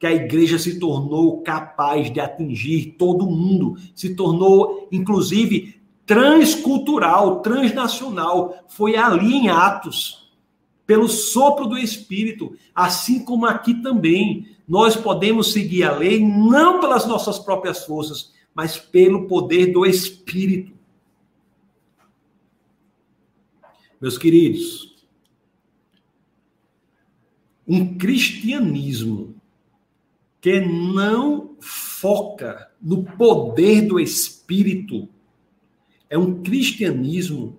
que 0.00 0.06
a 0.06 0.14
igreja 0.14 0.58
se 0.58 0.80
tornou 0.80 1.42
capaz 1.42 2.10
de 2.10 2.18
atingir 2.18 2.96
todo 2.98 3.26
mundo, 3.26 3.76
se 3.94 4.14
tornou, 4.14 4.88
inclusive, 4.90 5.78
transcultural, 6.06 7.42
transnacional. 7.42 8.64
Foi 8.66 8.96
ali 8.96 9.34
em 9.34 9.50
Atos, 9.50 10.32
pelo 10.86 11.06
sopro 11.06 11.66
do 11.66 11.76
Espírito, 11.76 12.56
assim 12.74 13.22
como 13.22 13.44
aqui 13.44 13.74
também. 13.82 14.48
Nós 14.66 14.96
podemos 14.96 15.52
seguir 15.52 15.84
a 15.84 15.94
lei 15.94 16.26
não 16.26 16.80
pelas 16.80 17.06
nossas 17.06 17.38
próprias 17.38 17.84
forças, 17.84 18.32
mas 18.54 18.78
pelo 18.78 19.28
poder 19.28 19.66
do 19.66 19.84
Espírito. 19.84 20.72
Meus 24.00 24.16
queridos, 24.16 24.96
um 27.68 27.98
cristianismo 27.98 29.39
que 30.40 30.60
não 30.60 31.56
foca 31.60 32.70
no 32.80 33.04
poder 33.04 33.82
do 33.82 34.00
Espírito 34.00 35.08
é 36.08 36.16
um 36.16 36.42
cristianismo 36.42 37.58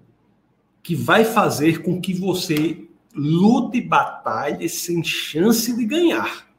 que 0.82 0.96
vai 0.96 1.24
fazer 1.24 1.84
com 1.84 2.02
que 2.02 2.14
você 2.14 2.88
lute 3.14 3.80
batalhas 3.80 4.74
sem 4.74 5.04
chance 5.04 5.76
de 5.76 5.86
ganhar. 5.86 6.50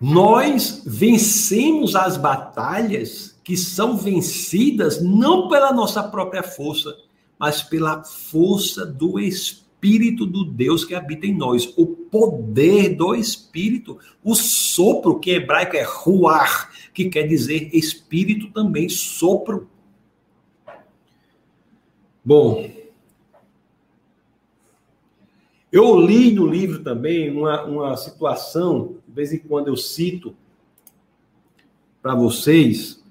Nós 0.00 0.82
vencemos 0.86 1.96
as 1.96 2.16
batalhas 2.16 3.38
que 3.42 3.56
são 3.56 3.96
vencidas 3.96 5.02
não 5.02 5.48
pela 5.48 5.72
nossa 5.72 6.02
própria 6.02 6.42
força, 6.42 6.96
mas 7.38 7.62
pela 7.62 8.04
força 8.04 8.84
do 8.84 9.18
Espírito 9.18 9.67
do 10.26 10.44
Deus 10.44 10.84
que 10.84 10.94
habita 10.94 11.26
em 11.26 11.34
nós, 11.34 11.72
o 11.76 11.86
poder 11.86 12.96
do 12.96 13.14
Espírito, 13.14 13.98
o 14.22 14.34
sopro, 14.34 15.18
que 15.18 15.30
em 15.30 15.34
hebraico 15.34 15.76
é 15.76 15.82
ruar, 15.82 16.72
que 16.92 17.08
quer 17.08 17.26
dizer 17.26 17.70
espírito 17.72 18.50
também, 18.50 18.88
sopro. 18.88 19.68
Bom, 22.24 22.68
eu 25.70 26.00
li 26.00 26.32
no 26.32 26.46
livro 26.46 26.82
também 26.82 27.30
uma, 27.30 27.64
uma 27.64 27.96
situação, 27.96 28.96
de 29.06 29.14
vez 29.14 29.32
em 29.32 29.38
quando 29.38 29.68
eu 29.68 29.76
cito 29.76 30.34
para 32.02 32.14
vocês, 32.14 33.02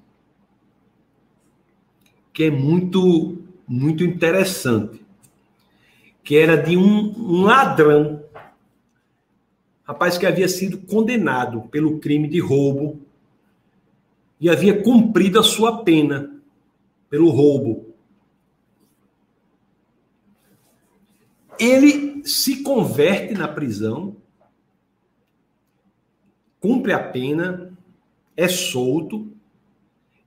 que 2.33 2.43
é 2.43 2.51
muito, 2.51 3.37
muito 3.67 4.03
interessante, 4.03 5.06
que 6.27 6.35
era 6.35 6.57
de 6.57 6.75
um, 6.75 7.13
um 7.17 7.43
ladrão, 7.43 8.21
rapaz 9.85 10.17
que 10.17 10.25
havia 10.25 10.49
sido 10.49 10.77
condenado 10.79 11.61
pelo 11.69 11.99
crime 11.99 12.27
de 12.27 12.37
roubo 12.37 12.99
e 14.37 14.49
havia 14.49 14.83
cumprido 14.83 15.39
a 15.39 15.43
sua 15.43 15.85
pena 15.85 16.37
pelo 17.09 17.29
roubo. 17.29 17.95
Ele 21.57 22.21
se 22.27 22.61
converte 22.61 23.33
na 23.33 23.47
prisão, 23.47 24.17
cumpre 26.59 26.91
a 26.91 26.99
pena, 27.01 27.71
é 28.35 28.49
solto 28.49 29.31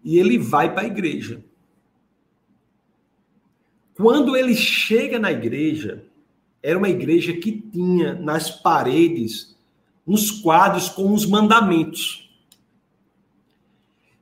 e 0.03 0.19
ele 0.19 0.39
vai 0.39 0.73
para 0.73 0.85
a 0.85 0.87
igreja. 0.87 1.45
Quando 4.01 4.37
ele 4.37 4.55
chega 4.55 5.19
na 5.19 5.31
igreja, 5.31 6.05
era 6.63 6.79
uma 6.79 6.89
igreja 6.89 7.35
que 7.35 7.53
tinha 7.53 8.15
nas 8.15 8.51
paredes 8.51 9.57
uns 10.07 10.31
quadros 10.31 10.89
com 10.89 11.13
os 11.13 11.27
mandamentos. 11.27 12.31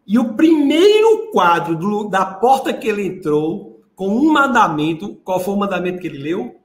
E 0.07 0.19
o 0.19 0.35
primeiro 0.35 1.31
quadro 1.31 1.77
do, 1.77 2.09
da 2.09 2.25
porta 2.25 2.73
que 2.73 2.89
ele 2.89 3.07
entrou, 3.07 3.81
com 3.95 4.09
um 4.09 4.33
mandamento, 4.33 5.15
qual 5.17 5.39
foi 5.39 5.55
o 5.55 5.59
mandamento 5.59 6.01
que 6.01 6.07
ele 6.07 6.19
leu? 6.19 6.59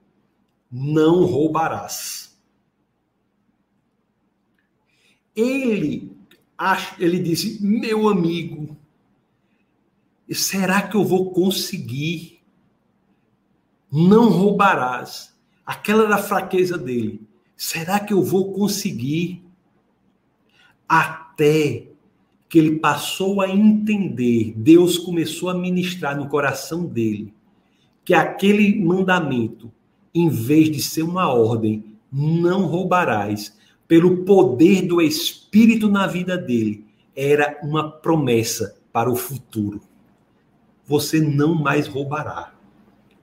não 0.76 1.24
roubarás. 1.24 2.36
Ele, 5.36 6.10
ele 6.98 7.20
disse, 7.20 7.64
meu 7.64 8.08
amigo, 8.08 8.76
será 10.32 10.82
que 10.82 10.96
eu 10.96 11.04
vou 11.04 11.30
conseguir? 11.30 12.33
Não 13.96 14.28
roubarás. 14.28 15.32
Aquela 15.64 16.02
era 16.02 16.16
a 16.16 16.22
fraqueza 16.22 16.76
dele. 16.76 17.22
Será 17.56 18.00
que 18.00 18.12
eu 18.12 18.24
vou 18.24 18.52
conseguir? 18.52 19.40
Até 20.88 21.86
que 22.48 22.58
ele 22.58 22.80
passou 22.80 23.40
a 23.40 23.48
entender, 23.48 24.52
Deus 24.56 24.98
começou 24.98 25.48
a 25.48 25.54
ministrar 25.54 26.16
no 26.16 26.28
coração 26.28 26.84
dele 26.84 27.32
que 28.04 28.12
aquele 28.12 28.84
mandamento 28.84 29.72
em 30.12 30.28
vez 30.28 30.70
de 30.70 30.80
ser 30.80 31.02
uma 31.02 31.32
ordem, 31.32 31.96
não 32.10 32.66
roubarás, 32.66 33.56
pelo 33.88 34.24
poder 34.24 34.82
do 34.82 35.00
Espírito 35.00 35.88
na 35.88 36.06
vida 36.06 36.38
dele, 36.38 36.84
era 37.14 37.60
uma 37.62 37.90
promessa 37.90 38.76
para 38.92 39.10
o 39.10 39.16
futuro. 39.16 39.80
Você 40.86 41.20
não 41.20 41.54
mais 41.54 41.88
roubará. 41.88 42.53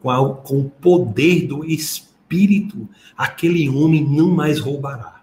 Com, 0.02 0.10
a, 0.10 0.36
com 0.36 0.60
o 0.61 0.69
poder 0.69 1.48
do 1.48 1.64
Espírito, 1.65 2.88
aquele 3.15 3.69
homem 3.69 4.03
não 4.03 4.30
mais 4.32 4.60
roubará. 4.60 5.22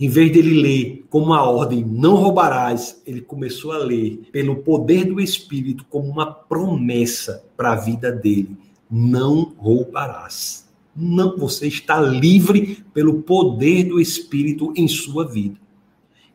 Em 0.00 0.08
vez 0.08 0.32
dele 0.32 0.60
ler 0.60 1.06
como 1.08 1.26
uma 1.26 1.42
ordem, 1.42 1.84
não 1.84 2.16
roubarás, 2.16 3.00
ele 3.06 3.20
começou 3.20 3.72
a 3.72 3.78
ler 3.78 4.28
pelo 4.32 4.56
poder 4.56 5.04
do 5.04 5.20
Espírito 5.20 5.84
como 5.88 6.08
uma 6.08 6.26
promessa 6.26 7.44
para 7.56 7.72
a 7.72 7.76
vida 7.76 8.10
dele 8.10 8.58
não 8.94 9.54
roubarás. 9.58 10.68
Não, 10.94 11.36
você 11.36 11.66
está 11.66 12.00
livre 12.00 12.84
pelo 12.94 13.22
poder 13.22 13.84
do 13.84 14.00
Espírito 14.00 14.72
em 14.76 14.86
sua 14.86 15.26
vida. 15.26 15.58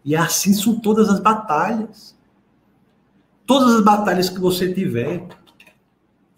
E 0.04 0.14
assim 0.16 0.54
são 0.54 0.78
todas 0.78 1.08
as 1.08 1.22
batalhas. 1.22 2.18
Todas 3.46 3.76
as 3.76 3.84
batalhas 3.84 4.30
que 4.30 4.40
você 4.40 4.74
tiver. 4.74 5.26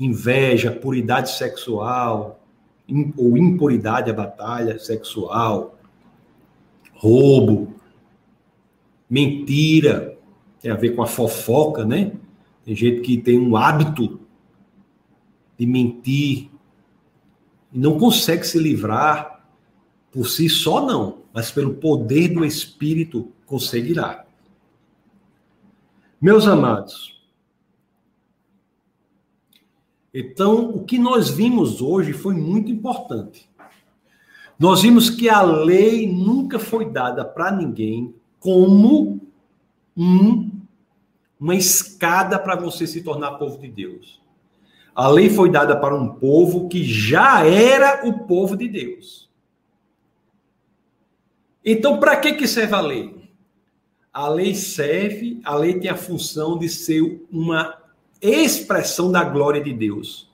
Inveja, 0.04 0.72
puridade 0.72 1.32
sexual, 1.32 2.44
ou 3.16 3.38
impuridade 3.38 4.10
a 4.10 4.14
batalha 4.14 4.80
sexual, 4.80 5.78
roubo, 6.96 7.76
mentira, 9.10 10.18
tem 10.60 10.72
a 10.72 10.76
ver 10.76 10.96
com 10.96 11.04
a 11.04 11.08
fofoca, 11.08 11.86
né? 11.86 12.14
Tem 12.66 12.76
gente 12.76 13.02
que 13.02 13.18
tem 13.18 13.40
um 13.40 13.56
hábito 13.56 14.20
de 15.58 15.66
mentir, 15.66 16.50
e 17.72 17.80
não 17.80 18.00
consegue 18.00 18.46
se 18.46 18.58
livrar 18.58 19.46
por 20.12 20.28
si 20.28 20.50
só, 20.50 20.86
não, 20.86 21.20
mas 21.32 21.52
pelo 21.52 21.76
poder 21.76 22.30
do 22.30 22.44
Espírito 22.44 23.32
conseguirá. 23.46 24.26
Meus 26.20 26.48
amados, 26.48 27.21
então 30.14 30.70
o 30.70 30.84
que 30.84 30.98
nós 30.98 31.30
vimos 31.30 31.82
hoje 31.82 32.14
foi 32.14 32.34
muito 32.34 32.72
importante. 32.72 33.50
Nós 34.58 34.82
vimos 34.82 35.10
que 35.10 35.28
a 35.28 35.42
lei 35.42 36.08
nunca 36.08 36.60
foi 36.60 36.86
dada 36.90 37.26
para 37.26 37.52
ninguém 37.52 38.14
como 38.40 39.22
um, 39.98 40.52
uma 41.40 41.56
escada 41.56 42.38
para 42.38 42.56
você 42.56 42.86
se 42.86 43.02
tornar 43.02 43.40
povo 43.40 43.58
de 43.58 43.68
Deus. 43.68 44.22
A 44.94 45.08
lei 45.08 45.30
foi 45.30 45.50
dada 45.50 45.76
para 45.76 45.96
um 45.96 46.16
povo 46.16 46.68
que 46.68 46.84
já 46.84 47.46
era 47.46 48.08
o 48.08 48.26
povo 48.28 48.56
de 48.56 48.68
Deus. 48.68 49.30
Então, 51.64 52.00
para 52.00 52.18
que, 52.18 52.34
que 52.34 52.48
serve 52.48 52.76
a 52.76 52.82
lei? 52.82 53.32
A 54.12 54.28
lei 54.28 54.54
serve, 54.54 55.40
a 55.44 55.56
lei 55.56 55.80
tem 55.80 55.90
a 55.90 55.96
função 55.96 56.60
de 56.60 56.68
ser 56.68 57.26
uma 57.32 57.81
expressão 58.22 59.12
da 59.12 59.24
glória 59.24 59.62
de 59.64 59.74
Deus. 59.74 60.30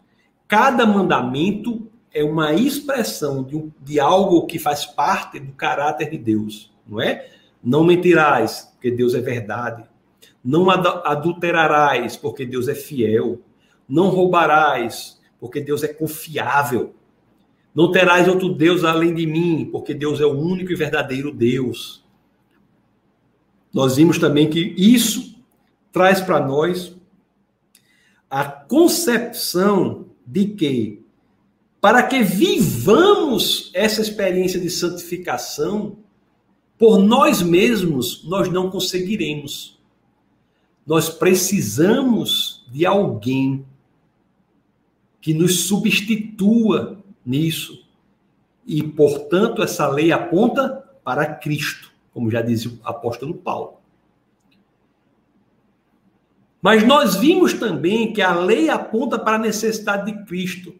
Cada 0.47 0.85
mandamento 0.85 1.87
é 2.13 2.23
uma 2.23 2.53
expressão 2.53 3.43
de, 3.43 3.71
de 3.81 3.99
algo 3.99 4.45
que 4.45 4.59
faz 4.59 4.85
parte 4.85 5.39
do 5.39 5.53
caráter 5.53 6.09
de 6.09 6.17
Deus, 6.17 6.71
não 6.87 7.01
é? 7.01 7.29
Não 7.63 7.83
mentirás, 7.83 8.71
porque 8.73 8.91
Deus 8.91 9.13
é 9.13 9.21
verdade. 9.21 9.83
Não 10.43 10.69
adulterarás, 10.69 12.15
porque 12.15 12.45
Deus 12.45 12.67
é 12.67 12.75
fiel. 12.75 13.39
Não 13.87 14.09
roubarás, 14.09 15.19
porque 15.39 15.61
Deus 15.61 15.83
é 15.83 15.87
confiável. 15.87 16.95
Não 17.75 17.91
terás 17.91 18.27
outro 18.27 18.49
Deus 18.49 18.83
além 18.83 19.13
de 19.13 19.27
mim, 19.27 19.69
porque 19.71 19.93
Deus 19.93 20.19
é 20.19 20.25
o 20.25 20.31
único 20.31 20.71
e 20.71 20.75
verdadeiro 20.75 21.31
Deus. 21.31 22.03
Nós 23.71 23.97
vimos 23.97 24.17
também 24.17 24.49
que 24.49 24.73
isso 24.75 25.35
traz 25.91 26.19
para 26.19 26.39
nós 26.39 26.96
a 28.29 28.43
concepção 28.45 30.07
de 30.25 30.47
que, 30.47 31.03
para 31.79 32.03
que 32.03 32.21
vivamos 32.23 33.71
essa 33.73 34.01
experiência 34.01 34.59
de 34.59 34.69
santificação, 34.69 35.97
por 36.77 36.99
nós 36.99 37.41
mesmos 37.41 38.23
nós 38.25 38.49
não 38.49 38.69
conseguiremos. 38.69 39.79
Nós 40.85 41.09
precisamos 41.09 42.65
de 42.71 42.85
alguém 42.85 43.65
que 45.19 45.33
nos 45.33 45.67
substitua 45.67 47.03
nisso. 47.25 47.85
E, 48.65 48.83
portanto, 48.83 49.61
essa 49.61 49.87
lei 49.87 50.11
aponta 50.11 50.83
para 51.03 51.25
Cristo, 51.25 51.91
como 52.13 52.29
já 52.29 52.41
dizia 52.41 52.71
o 52.71 52.79
apóstolo 52.83 53.33
Paulo. 53.33 53.76
Mas 56.61 56.85
nós 56.85 57.15
vimos 57.15 57.53
também 57.53 58.11
que 58.11 58.21
a 58.21 58.33
lei 58.33 58.69
aponta 58.69 59.17
para 59.17 59.35
a 59.35 59.39
necessidade 59.39 60.11
de 60.11 60.25
Cristo. 60.25 60.73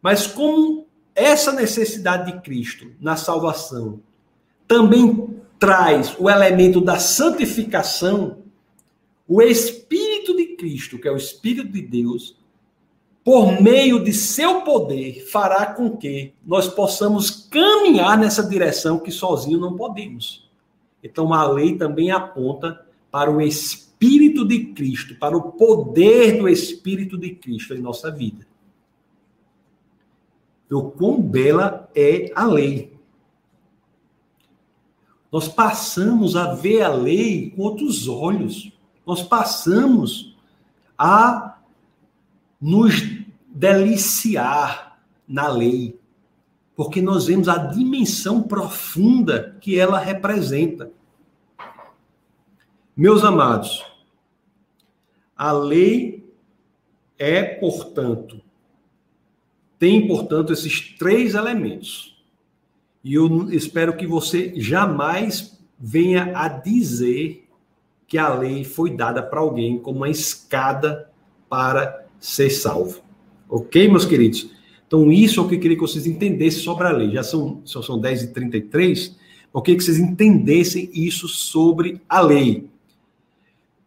Mas 0.00 0.26
como 0.26 0.86
essa 1.14 1.52
necessidade 1.52 2.32
de 2.32 2.40
Cristo 2.40 2.92
na 3.00 3.16
salvação 3.16 4.00
também 4.66 5.36
traz 5.58 6.14
o 6.18 6.30
elemento 6.30 6.80
da 6.80 6.98
santificação, 6.98 8.38
o 9.26 9.42
Espírito 9.42 10.36
de 10.36 10.56
Cristo, 10.56 10.98
que 10.98 11.08
é 11.08 11.10
o 11.10 11.16
Espírito 11.16 11.72
de 11.72 11.82
Deus, 11.82 12.36
por 13.24 13.60
meio 13.60 14.02
de 14.02 14.12
seu 14.12 14.62
poder, 14.62 15.26
fará 15.26 15.66
com 15.66 15.96
que 15.96 16.32
nós 16.46 16.68
possamos 16.68 17.30
caminhar 17.30 18.16
nessa 18.16 18.42
direção 18.42 18.98
que 18.98 19.10
sozinho 19.10 19.58
não 19.58 19.76
podemos. 19.76 20.48
Então 21.02 21.34
a 21.34 21.46
lei 21.46 21.76
também 21.76 22.10
aponta 22.10 22.86
para 23.10 23.30
o 23.30 23.40
Espírito 23.40 23.87
de 24.00 24.66
Cristo, 24.74 25.14
para 25.16 25.36
o 25.36 25.52
poder 25.52 26.38
do 26.38 26.48
Espírito 26.48 27.18
de 27.18 27.34
Cristo 27.34 27.74
em 27.74 27.80
nossa 27.80 28.10
vida. 28.10 28.46
O 30.70 30.90
quão 30.90 31.20
bela 31.20 31.90
é 31.94 32.30
a 32.34 32.46
lei. 32.46 32.92
Nós 35.32 35.48
passamos 35.48 36.36
a 36.36 36.54
ver 36.54 36.82
a 36.82 36.88
lei 36.88 37.50
com 37.50 37.62
outros 37.62 38.08
olhos. 38.08 38.72
Nós 39.06 39.22
passamos 39.22 40.36
a 40.96 41.58
nos 42.60 42.94
deliciar 43.48 44.98
na 45.26 45.48
lei, 45.48 45.98
porque 46.74 47.02
nós 47.02 47.26
vemos 47.26 47.48
a 47.48 47.56
dimensão 47.56 48.42
profunda 48.42 49.56
que 49.60 49.78
ela 49.78 49.98
representa. 49.98 50.90
Meus 52.98 53.22
amados, 53.22 53.86
a 55.36 55.52
lei 55.52 56.28
é, 57.16 57.44
portanto, 57.44 58.40
tem, 59.78 60.08
portanto, 60.08 60.52
esses 60.52 60.96
três 60.98 61.36
elementos. 61.36 62.20
E 63.04 63.14
eu 63.14 63.52
espero 63.52 63.96
que 63.96 64.04
você 64.04 64.52
jamais 64.56 65.56
venha 65.78 66.36
a 66.36 66.48
dizer 66.48 67.48
que 68.04 68.18
a 68.18 68.34
lei 68.34 68.64
foi 68.64 68.90
dada 68.90 69.22
para 69.22 69.38
alguém 69.38 69.78
como 69.78 69.98
uma 69.98 70.10
escada 70.10 71.08
para 71.48 72.04
ser 72.18 72.50
salvo. 72.50 73.00
Ok, 73.48 73.86
meus 73.86 74.06
queridos? 74.06 74.50
Então, 74.88 75.12
isso 75.12 75.38
é 75.38 75.44
o 75.44 75.48
que 75.48 75.54
eu 75.54 75.60
queria 75.60 75.76
que 75.76 75.82
vocês 75.82 76.04
entendessem 76.04 76.64
sobre 76.64 76.88
a 76.88 76.90
lei. 76.90 77.12
Já 77.12 77.22
são, 77.22 77.62
são 77.64 78.00
10h33. 78.00 79.14
Eu 79.54 79.62
queria 79.62 79.78
que 79.78 79.84
vocês 79.84 80.00
entendessem 80.00 80.90
isso 80.92 81.28
sobre 81.28 82.00
a 82.08 82.20
lei. 82.20 82.68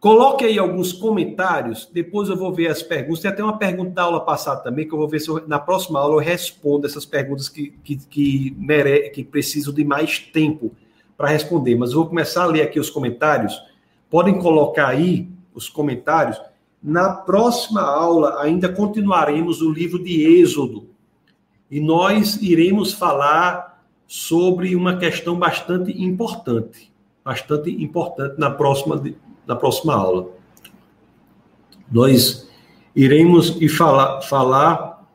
Coloque 0.02 0.44
aí 0.44 0.58
alguns 0.58 0.92
comentários, 0.92 1.88
depois 1.92 2.28
eu 2.28 2.36
vou 2.36 2.52
ver 2.52 2.66
as 2.66 2.82
perguntas. 2.82 3.20
Tem 3.20 3.30
até 3.30 3.40
uma 3.40 3.56
pergunta 3.56 3.90
da 3.92 4.02
aula 4.02 4.24
passada 4.24 4.60
também, 4.60 4.84
que 4.84 4.92
eu 4.92 4.98
vou 4.98 5.08
ver 5.08 5.20
se 5.20 5.28
eu, 5.28 5.46
na 5.46 5.60
próxima 5.60 6.00
aula 6.00 6.14
eu 6.14 6.18
respondo 6.18 6.88
essas 6.88 7.06
perguntas 7.06 7.48
que, 7.48 7.70
que, 7.84 7.94
que, 7.94 8.56
mere, 8.58 9.10
que 9.10 9.22
precisam 9.22 9.72
de 9.72 9.84
mais 9.84 10.18
tempo 10.18 10.72
para 11.16 11.28
responder. 11.28 11.76
Mas 11.76 11.90
eu 11.90 11.98
vou 11.98 12.08
começar 12.08 12.42
a 12.42 12.46
ler 12.46 12.62
aqui 12.62 12.80
os 12.80 12.90
comentários. 12.90 13.56
Podem 14.10 14.40
colocar 14.40 14.88
aí 14.88 15.28
os 15.54 15.68
comentários. 15.68 16.36
Na 16.82 17.10
próxima 17.10 17.82
aula, 17.82 18.42
ainda 18.42 18.68
continuaremos 18.68 19.62
o 19.62 19.70
livro 19.70 20.02
de 20.02 20.40
Êxodo. 20.40 20.88
E 21.70 21.78
nós 21.78 22.42
iremos 22.42 22.92
falar 22.92 23.86
sobre 24.08 24.74
uma 24.74 24.96
questão 24.96 25.38
bastante 25.38 25.92
importante. 25.92 26.92
Bastante 27.24 27.70
importante 27.70 28.34
na 28.36 28.50
próxima 28.50 29.00
na 29.52 29.56
próxima 29.56 29.94
aula. 29.94 30.30
Nós 31.90 32.48
iremos 32.96 33.56
e 33.60 33.68
falar, 33.68 34.22
falar 34.22 35.06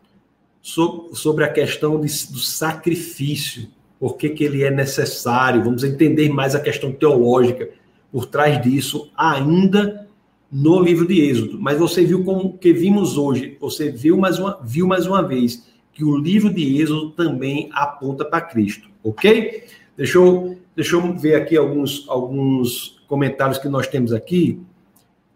sobre, 0.61 1.43
a 1.43 1.49
questão 1.49 1.99
de, 1.99 2.07
do 2.31 2.39
sacrifício, 2.39 3.67
por 3.99 4.15
que, 4.15 4.29
que 4.29 4.43
ele 4.43 4.63
é 4.63 4.69
necessário, 4.69 5.63
vamos 5.63 5.83
entender 5.83 6.29
mais 6.29 6.53
a 6.53 6.59
questão 6.59 6.91
teológica 6.91 7.69
por 8.11 8.27
trás 8.27 8.61
disso 8.61 9.09
ainda 9.17 10.07
no 10.51 10.79
livro 10.81 11.07
de 11.07 11.19
Êxodo. 11.19 11.59
Mas 11.59 11.79
você 11.79 12.05
viu 12.05 12.23
como 12.23 12.57
que 12.57 12.71
vimos 12.71 13.17
hoje, 13.17 13.57
você 13.59 13.89
viu 13.89 14.17
mais 14.17 14.37
uma, 14.37 14.59
viu 14.63 14.85
mais 14.85 15.07
uma 15.07 15.23
vez 15.23 15.67
que 15.93 16.03
o 16.03 16.15
livro 16.15 16.53
de 16.53 16.79
Êxodo 16.79 17.09
também 17.11 17.69
aponta 17.73 18.23
para 18.23 18.41
Cristo, 18.41 18.87
ok? 19.03 19.63
Deixa 19.97 20.19
eu, 20.19 20.57
deixa 20.75 20.95
eu 20.95 21.13
ver 21.17 21.35
aqui 21.35 21.57
alguns, 21.57 22.05
alguns 22.07 22.96
comentários 23.07 23.57
que 23.57 23.69
nós 23.69 23.87
temos 23.87 24.13
aqui, 24.13 24.61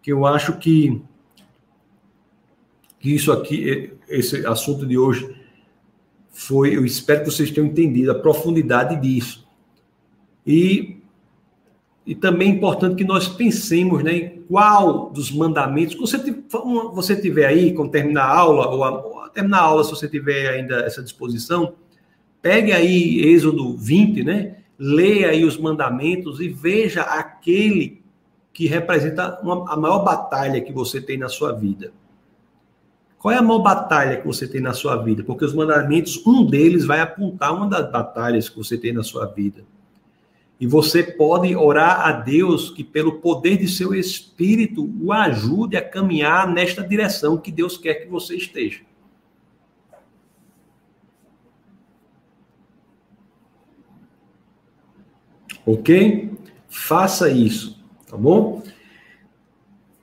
que 0.02 0.12
eu 0.12 0.26
acho 0.26 0.58
que, 0.58 1.00
que 3.00 3.14
isso 3.14 3.32
aqui, 3.32 3.94
esse 4.08 4.46
assunto 4.46 4.86
de 4.86 4.98
hoje, 4.98 5.34
foi, 6.30 6.76
eu 6.76 6.84
espero 6.84 7.20
que 7.20 7.30
vocês 7.30 7.50
tenham 7.50 7.68
entendido 7.68 8.10
a 8.10 8.18
profundidade 8.18 8.96
disso. 8.96 9.46
E, 10.46 10.98
e 12.06 12.14
também 12.14 12.50
é 12.50 12.54
importante 12.54 12.96
que 12.96 13.04
nós 13.04 13.28
pensemos 13.28 14.02
né, 14.02 14.12
em 14.12 14.42
qual 14.42 15.10
dos 15.10 15.30
mandamentos, 15.30 15.94
você, 15.94 16.18
você 16.92 17.14
tiver 17.14 17.46
aí, 17.46 17.72
quando 17.72 17.90
terminar 17.90 18.24
a 18.24 18.38
aula, 18.38 18.68
ou, 18.68 18.84
a, 18.84 19.04
ou 19.04 19.18
a 19.18 19.58
aula, 19.58 19.84
se 19.84 19.90
você 19.90 20.08
tiver 20.08 20.48
ainda 20.48 20.80
essa 20.80 21.02
disposição, 21.02 21.74
pegue 22.40 22.72
aí 22.72 23.20
Êxodo 23.20 23.76
20, 23.76 24.24
né? 24.24 24.61
Leia 24.84 25.28
aí 25.28 25.44
os 25.44 25.56
mandamentos 25.56 26.40
e 26.40 26.48
veja 26.48 27.02
aquele 27.02 28.02
que 28.52 28.66
representa 28.66 29.38
uma, 29.40 29.72
a 29.72 29.76
maior 29.76 30.02
batalha 30.02 30.60
que 30.60 30.72
você 30.72 31.00
tem 31.00 31.16
na 31.16 31.28
sua 31.28 31.52
vida. 31.52 31.92
Qual 33.16 33.32
é 33.32 33.38
a 33.38 33.42
maior 33.42 33.60
batalha 33.60 34.16
que 34.16 34.26
você 34.26 34.48
tem 34.48 34.60
na 34.60 34.72
sua 34.72 34.96
vida? 34.96 35.22
Porque 35.22 35.44
os 35.44 35.54
mandamentos, 35.54 36.20
um 36.26 36.44
deles 36.44 36.84
vai 36.84 36.98
apontar 36.98 37.54
uma 37.54 37.68
das 37.68 37.92
batalhas 37.92 38.48
que 38.48 38.58
você 38.58 38.76
tem 38.76 38.92
na 38.92 39.04
sua 39.04 39.24
vida. 39.26 39.62
E 40.58 40.66
você 40.66 41.04
pode 41.04 41.54
orar 41.54 42.04
a 42.04 42.10
Deus 42.10 42.68
que, 42.68 42.82
pelo 42.82 43.20
poder 43.20 43.58
de 43.58 43.68
seu 43.68 43.94
espírito, 43.94 44.92
o 45.00 45.12
ajude 45.12 45.76
a 45.76 45.88
caminhar 45.88 46.52
nesta 46.52 46.82
direção 46.82 47.38
que 47.38 47.52
Deus 47.52 47.76
quer 47.76 47.94
que 47.94 48.08
você 48.08 48.34
esteja. 48.34 48.80
Ok? 55.66 56.30
Faça 56.68 57.30
isso, 57.30 57.82
tá 58.08 58.16
bom? 58.16 58.62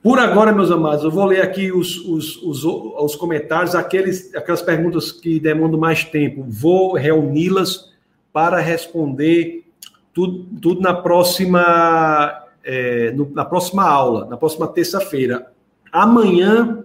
Por 0.02 0.18
agora, 0.18 0.52
meus 0.52 0.70
amados, 0.70 1.04
eu 1.04 1.10
vou 1.10 1.26
ler 1.26 1.42
aqui 1.42 1.70
os, 1.70 1.98
os, 1.98 2.42
os, 2.42 2.64
os 2.64 3.16
comentários, 3.16 3.74
aqueles, 3.74 4.34
aquelas 4.34 4.62
perguntas 4.62 5.12
que 5.12 5.38
demandam 5.38 5.78
mais 5.78 6.04
tempo. 6.04 6.44
Vou 6.48 6.94
reuni-las 6.94 7.90
para 8.32 8.60
responder 8.60 9.66
tudo, 10.14 10.46
tudo 10.60 10.80
na 10.80 10.94
próxima 10.94 12.40
é, 12.64 13.10
no, 13.12 13.30
na 13.34 13.44
próxima 13.44 13.84
aula, 13.84 14.26
na 14.26 14.36
próxima 14.36 14.68
terça-feira. 14.68 15.52
Amanhã, 15.92 16.84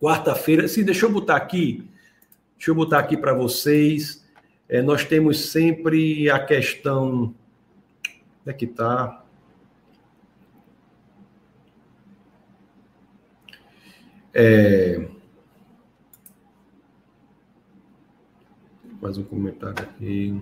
quarta-feira, 0.00 0.68
se 0.68 0.82
deixa 0.84 1.06
eu 1.06 1.10
botar 1.10 1.36
aqui, 1.36 1.88
deixa 2.56 2.70
eu 2.70 2.74
botar 2.74 2.98
aqui 2.98 3.16
para 3.16 3.34
vocês. 3.34 4.24
É, 4.68 4.80
nós 4.80 5.04
temos 5.04 5.50
sempre 5.50 6.30
a 6.30 6.38
questão 6.38 7.34
Onde 8.42 8.50
é 8.50 8.52
que 8.52 8.64
está? 8.64 9.24
É... 14.34 15.08
Mais 19.00 19.16
um 19.16 19.24
comentário 19.24 19.82
aqui. 19.82 20.40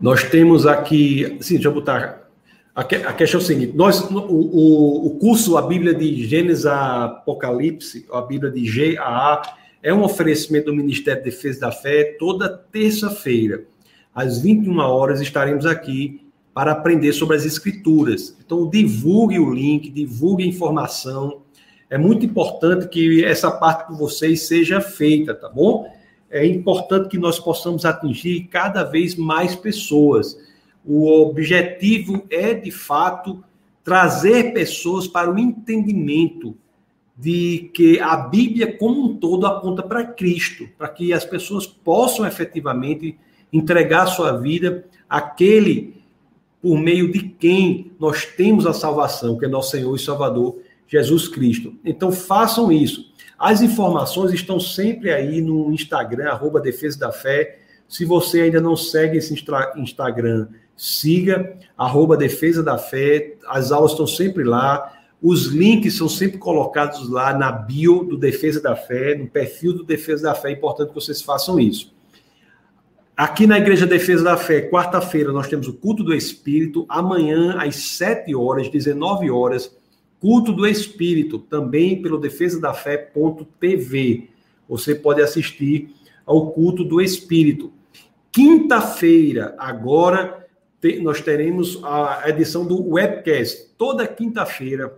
Nós 0.00 0.22
temos 0.24 0.66
aqui, 0.66 1.38
sim, 1.40 1.54
deixa 1.54 1.68
eu 1.68 1.74
botar. 1.74 2.28
A, 2.74 2.84
questão 2.84 3.40
é 3.40 3.42
o 3.42 3.46
seguinte: 3.46 3.76
nós, 3.76 4.00
o, 4.10 5.06
o, 5.06 5.18
curso 5.18 5.56
A 5.56 5.62
Bíblia 5.62 5.94
de 5.94 6.24
Gênesis 6.26 6.66
a 6.66 7.04
Apocalipse, 7.04 8.06
a 8.12 8.20
Bíblia 8.20 8.50
de 8.50 8.64
G 8.64 8.96
a 8.98 9.34
A, 9.34 9.56
é 9.82 9.94
um 9.94 10.02
oferecimento 10.02 10.66
do 10.66 10.76
Ministério 10.76 11.20
da 11.20 11.24
Defesa 11.24 11.60
da 11.60 11.72
Fé. 11.72 12.16
Toda 12.18 12.48
terça-feira, 12.48 13.64
às 14.14 14.38
21 14.40 14.78
horas, 14.78 15.20
estaremos 15.20 15.66
aqui 15.66 16.24
para 16.54 16.72
aprender 16.72 17.12
sobre 17.12 17.36
as 17.36 17.44
Escrituras. 17.44 18.36
Então, 18.44 18.70
divulgue 18.70 19.38
o 19.40 19.52
link, 19.52 19.90
divulgue 19.90 20.44
a 20.44 20.46
informação. 20.46 21.42
É 21.90 21.98
muito 21.98 22.24
importante 22.24 22.88
que 22.88 23.24
essa 23.24 23.50
parte 23.50 23.88
com 23.88 23.94
vocês 23.94 24.46
seja 24.46 24.80
feita, 24.80 25.34
tá 25.34 25.48
bom? 25.48 25.92
É 26.30 26.46
importante 26.46 27.08
que 27.08 27.18
nós 27.18 27.38
possamos 27.38 27.84
atingir 27.84 28.48
cada 28.50 28.84
vez 28.84 29.16
mais 29.16 29.56
pessoas. 29.56 30.38
O 30.84 31.08
objetivo 31.22 32.24
é, 32.30 32.54
de 32.54 32.70
fato, 32.70 33.42
trazer 33.82 34.52
pessoas 34.52 35.06
para 35.06 35.30
o 35.30 35.38
entendimento 35.38 36.56
de 37.16 37.70
que 37.74 38.00
a 38.00 38.16
Bíblia 38.16 38.76
como 38.76 39.04
um 39.04 39.16
todo 39.16 39.46
aponta 39.46 39.82
para 39.82 40.04
Cristo, 40.04 40.68
para 40.76 40.88
que 40.88 41.12
as 41.12 41.24
pessoas 41.24 41.66
possam 41.66 42.26
efetivamente 42.26 43.16
entregar 43.54 44.06
sua 44.06 44.32
vida 44.32 44.84
àquele 45.08 46.02
por 46.60 46.76
meio 46.78 47.12
de 47.12 47.20
quem 47.20 47.92
nós 48.00 48.24
temos 48.24 48.66
a 48.66 48.72
salvação, 48.72 49.38
que 49.38 49.44
é 49.44 49.48
nosso 49.48 49.70
Senhor 49.70 49.94
e 49.94 49.98
Salvador 49.98 50.58
Jesus 50.88 51.28
Cristo. 51.28 51.74
Então 51.84 52.10
façam 52.10 52.72
isso. 52.72 53.12
As 53.38 53.62
informações 53.62 54.32
estão 54.32 54.58
sempre 54.58 55.12
aí 55.12 55.40
no 55.40 55.72
Instagram, 55.72 56.30
arroba 56.30 56.60
Defesa 56.60 56.98
da 56.98 57.12
Fé. 57.12 57.58
Se 57.88 58.04
você 58.04 58.40
ainda 58.40 58.60
não 58.60 58.76
segue 58.76 59.18
esse 59.18 59.34
Instagram, 59.76 60.48
siga, 60.76 61.56
arroba 61.76 62.16
Defesa 62.16 62.62
da 62.62 62.78
Fé. 62.78 63.36
As 63.46 63.70
aulas 63.70 63.92
estão 63.92 64.06
sempre 64.06 64.42
lá. 64.42 64.92
Os 65.22 65.46
links 65.46 65.96
são 65.96 66.08
sempre 66.08 66.38
colocados 66.38 67.08
lá 67.08 67.36
na 67.36 67.52
bio 67.52 68.04
do 68.04 68.16
Defesa 68.16 68.60
da 68.60 68.74
Fé, 68.74 69.14
no 69.14 69.26
perfil 69.26 69.72
do 69.74 69.84
Defesa 69.84 70.24
da 70.24 70.34
Fé. 70.34 70.48
É 70.48 70.52
importante 70.52 70.88
que 70.88 70.94
vocês 70.94 71.22
façam 71.22 71.60
isso. 71.60 71.93
Aqui 73.16 73.46
na 73.46 73.58
Igreja 73.58 73.86
Defesa 73.86 74.24
da 74.24 74.36
Fé, 74.36 74.68
quarta-feira, 74.68 75.30
nós 75.30 75.46
temos 75.46 75.68
o 75.68 75.72
culto 75.72 76.02
do 76.02 76.12
Espírito. 76.12 76.84
Amanhã, 76.88 77.56
às 77.60 77.76
7 77.76 78.34
horas, 78.34 78.68
19 78.68 79.30
horas, 79.30 79.72
culto 80.18 80.52
do 80.52 80.66
Espírito, 80.66 81.38
também 81.38 82.02
pelo 82.02 82.18
defesa 82.18 82.60
da 82.60 82.74
fé.tv. 82.74 84.30
Você 84.68 84.96
pode 84.96 85.22
assistir 85.22 85.94
ao 86.26 86.50
culto 86.50 86.82
do 86.82 87.00
Espírito. 87.00 87.72
Quinta-feira, 88.32 89.54
agora, 89.58 90.48
nós 91.00 91.20
teremos 91.20 91.78
a 91.84 92.24
edição 92.26 92.66
do 92.66 92.94
webcast. 92.94 93.74
Toda 93.78 94.08
quinta-feira, 94.08 94.92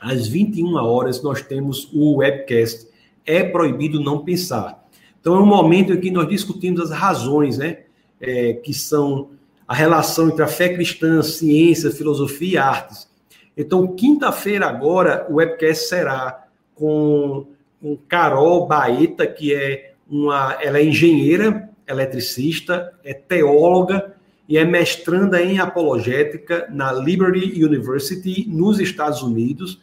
às 0.00 0.26
21 0.26 0.74
horas, 0.76 1.22
nós 1.22 1.42
temos 1.42 1.86
o 1.92 2.16
webcast. 2.16 2.88
É 3.26 3.42
proibido 3.42 4.00
não 4.00 4.24
pensar. 4.24 4.85
Então, 5.26 5.38
é 5.38 5.40
um 5.40 5.46
momento 5.46 5.92
em 5.92 5.98
que 5.98 6.08
nós 6.08 6.28
discutimos 6.28 6.80
as 6.80 6.92
razões, 6.92 7.58
né? 7.58 7.78
É, 8.20 8.52
que 8.52 8.72
são 8.72 9.30
a 9.66 9.74
relação 9.74 10.28
entre 10.28 10.44
a 10.44 10.46
fé 10.46 10.68
cristã, 10.68 11.20
ciência, 11.20 11.90
filosofia 11.90 12.48
e 12.48 12.56
artes. 12.56 13.10
Então, 13.56 13.88
quinta-feira 13.88 14.68
agora, 14.68 15.26
o 15.28 15.34
webcast 15.34 15.88
será 15.88 16.46
com, 16.76 17.44
com 17.82 17.96
Carol 18.08 18.68
Baeta, 18.68 19.26
que 19.26 19.52
é 19.52 19.94
uma, 20.08 20.56
ela 20.60 20.78
é 20.78 20.84
engenheira 20.84 21.70
eletricista, 21.88 22.94
é 23.02 23.12
teóloga 23.12 24.14
e 24.48 24.56
é 24.56 24.64
mestranda 24.64 25.42
em 25.42 25.58
apologética 25.58 26.68
na 26.70 26.92
Liberty 26.92 27.64
University, 27.64 28.46
nos 28.48 28.78
Estados 28.78 29.22
Unidos 29.22 29.82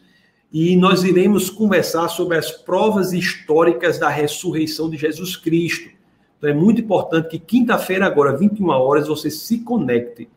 e 0.54 0.76
nós 0.76 1.02
iremos 1.02 1.50
conversar 1.50 2.06
sobre 2.06 2.38
as 2.38 2.52
provas 2.52 3.12
históricas 3.12 3.98
da 3.98 4.08
ressurreição 4.08 4.88
de 4.88 4.96
Jesus 4.96 5.36
Cristo. 5.36 5.90
Então 6.38 6.48
é 6.48 6.54
muito 6.54 6.80
importante 6.80 7.28
que 7.28 7.40
quinta-feira, 7.40 8.06
agora, 8.06 8.36
21 8.36 8.68
horas, 8.68 9.08
você 9.08 9.28
se 9.32 9.58
conecte 9.58 10.28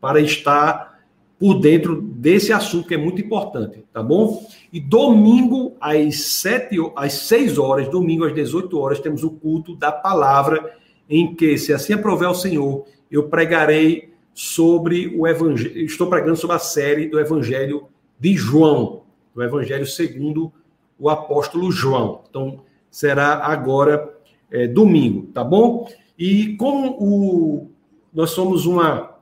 para 0.00 0.18
estar 0.18 0.98
por 1.38 1.60
dentro 1.60 2.00
desse 2.00 2.54
assunto 2.54 2.88
que 2.88 2.94
é 2.94 2.96
muito 2.96 3.20
importante, 3.20 3.84
tá 3.92 4.02
bom? 4.02 4.48
E 4.72 4.80
domingo, 4.80 5.76
às, 5.78 6.22
7, 6.22 6.74
às 6.96 7.12
6 7.12 7.58
horas, 7.58 7.86
domingo 7.86 8.24
às 8.24 8.34
18 8.34 8.78
horas, 8.78 8.98
temos 8.98 9.22
o 9.24 9.30
culto 9.30 9.76
da 9.76 9.92
palavra, 9.92 10.74
em 11.06 11.34
que, 11.34 11.58
se 11.58 11.74
assim 11.74 11.92
aprover 11.92 12.30
o 12.30 12.34
Senhor, 12.34 12.86
eu 13.10 13.24
pregarei 13.24 14.14
sobre 14.32 15.14
o 15.14 15.26
evangelho, 15.26 15.84
estou 15.84 16.06
pregando 16.06 16.36
sobre 16.36 16.56
a 16.56 16.60
série 16.60 17.08
do 17.08 17.20
Evangelho 17.20 17.88
de 18.18 18.34
João 18.34 19.04
do 19.36 19.42
Evangelho 19.44 19.86
segundo 19.86 20.50
o 20.98 21.10
apóstolo 21.10 21.70
João. 21.70 22.24
Então, 22.28 22.62
será 22.90 23.44
agora 23.44 24.16
é, 24.50 24.66
domingo, 24.66 25.26
tá 25.26 25.44
bom? 25.44 25.86
E 26.18 26.56
como 26.56 26.96
o, 26.98 27.70
nós 28.14 28.30
somos 28.30 28.64
uma, 28.64 29.18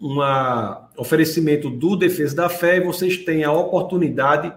uma 0.00 0.88
oferecimento 0.96 1.68
do 1.68 1.96
Defesa 1.96 2.34
da 2.34 2.48
Fé, 2.48 2.80
vocês 2.80 3.18
têm 3.18 3.44
a 3.44 3.52
oportunidade 3.52 4.54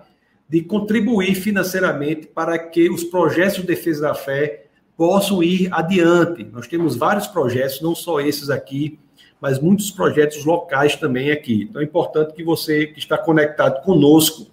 de 0.48 0.62
contribuir 0.62 1.36
financeiramente 1.36 2.28
para 2.28 2.58
que 2.58 2.90
os 2.90 3.04
projetos 3.04 3.58
de 3.58 3.64
defesa 3.64 4.04
da 4.04 4.14
fé 4.14 4.68
possam 4.96 5.42
ir 5.42 5.68
adiante. 5.74 6.44
Nós 6.44 6.68
temos 6.68 6.96
vários 6.96 7.26
projetos, 7.26 7.82
não 7.82 7.96
só 7.96 8.22
esses 8.22 8.50
aqui, 8.50 9.00
mas 9.42 9.60
muitos 9.60 9.90
projetos 9.90 10.46
locais 10.46 10.96
também 10.96 11.32
aqui. 11.32 11.68
Então 11.70 11.82
é 11.82 11.86
importante 11.86 12.34
que 12.34 12.44
você 12.44 12.88
que 12.88 13.00
está 13.00 13.18
conectado 13.18 13.82
conosco 13.84 14.53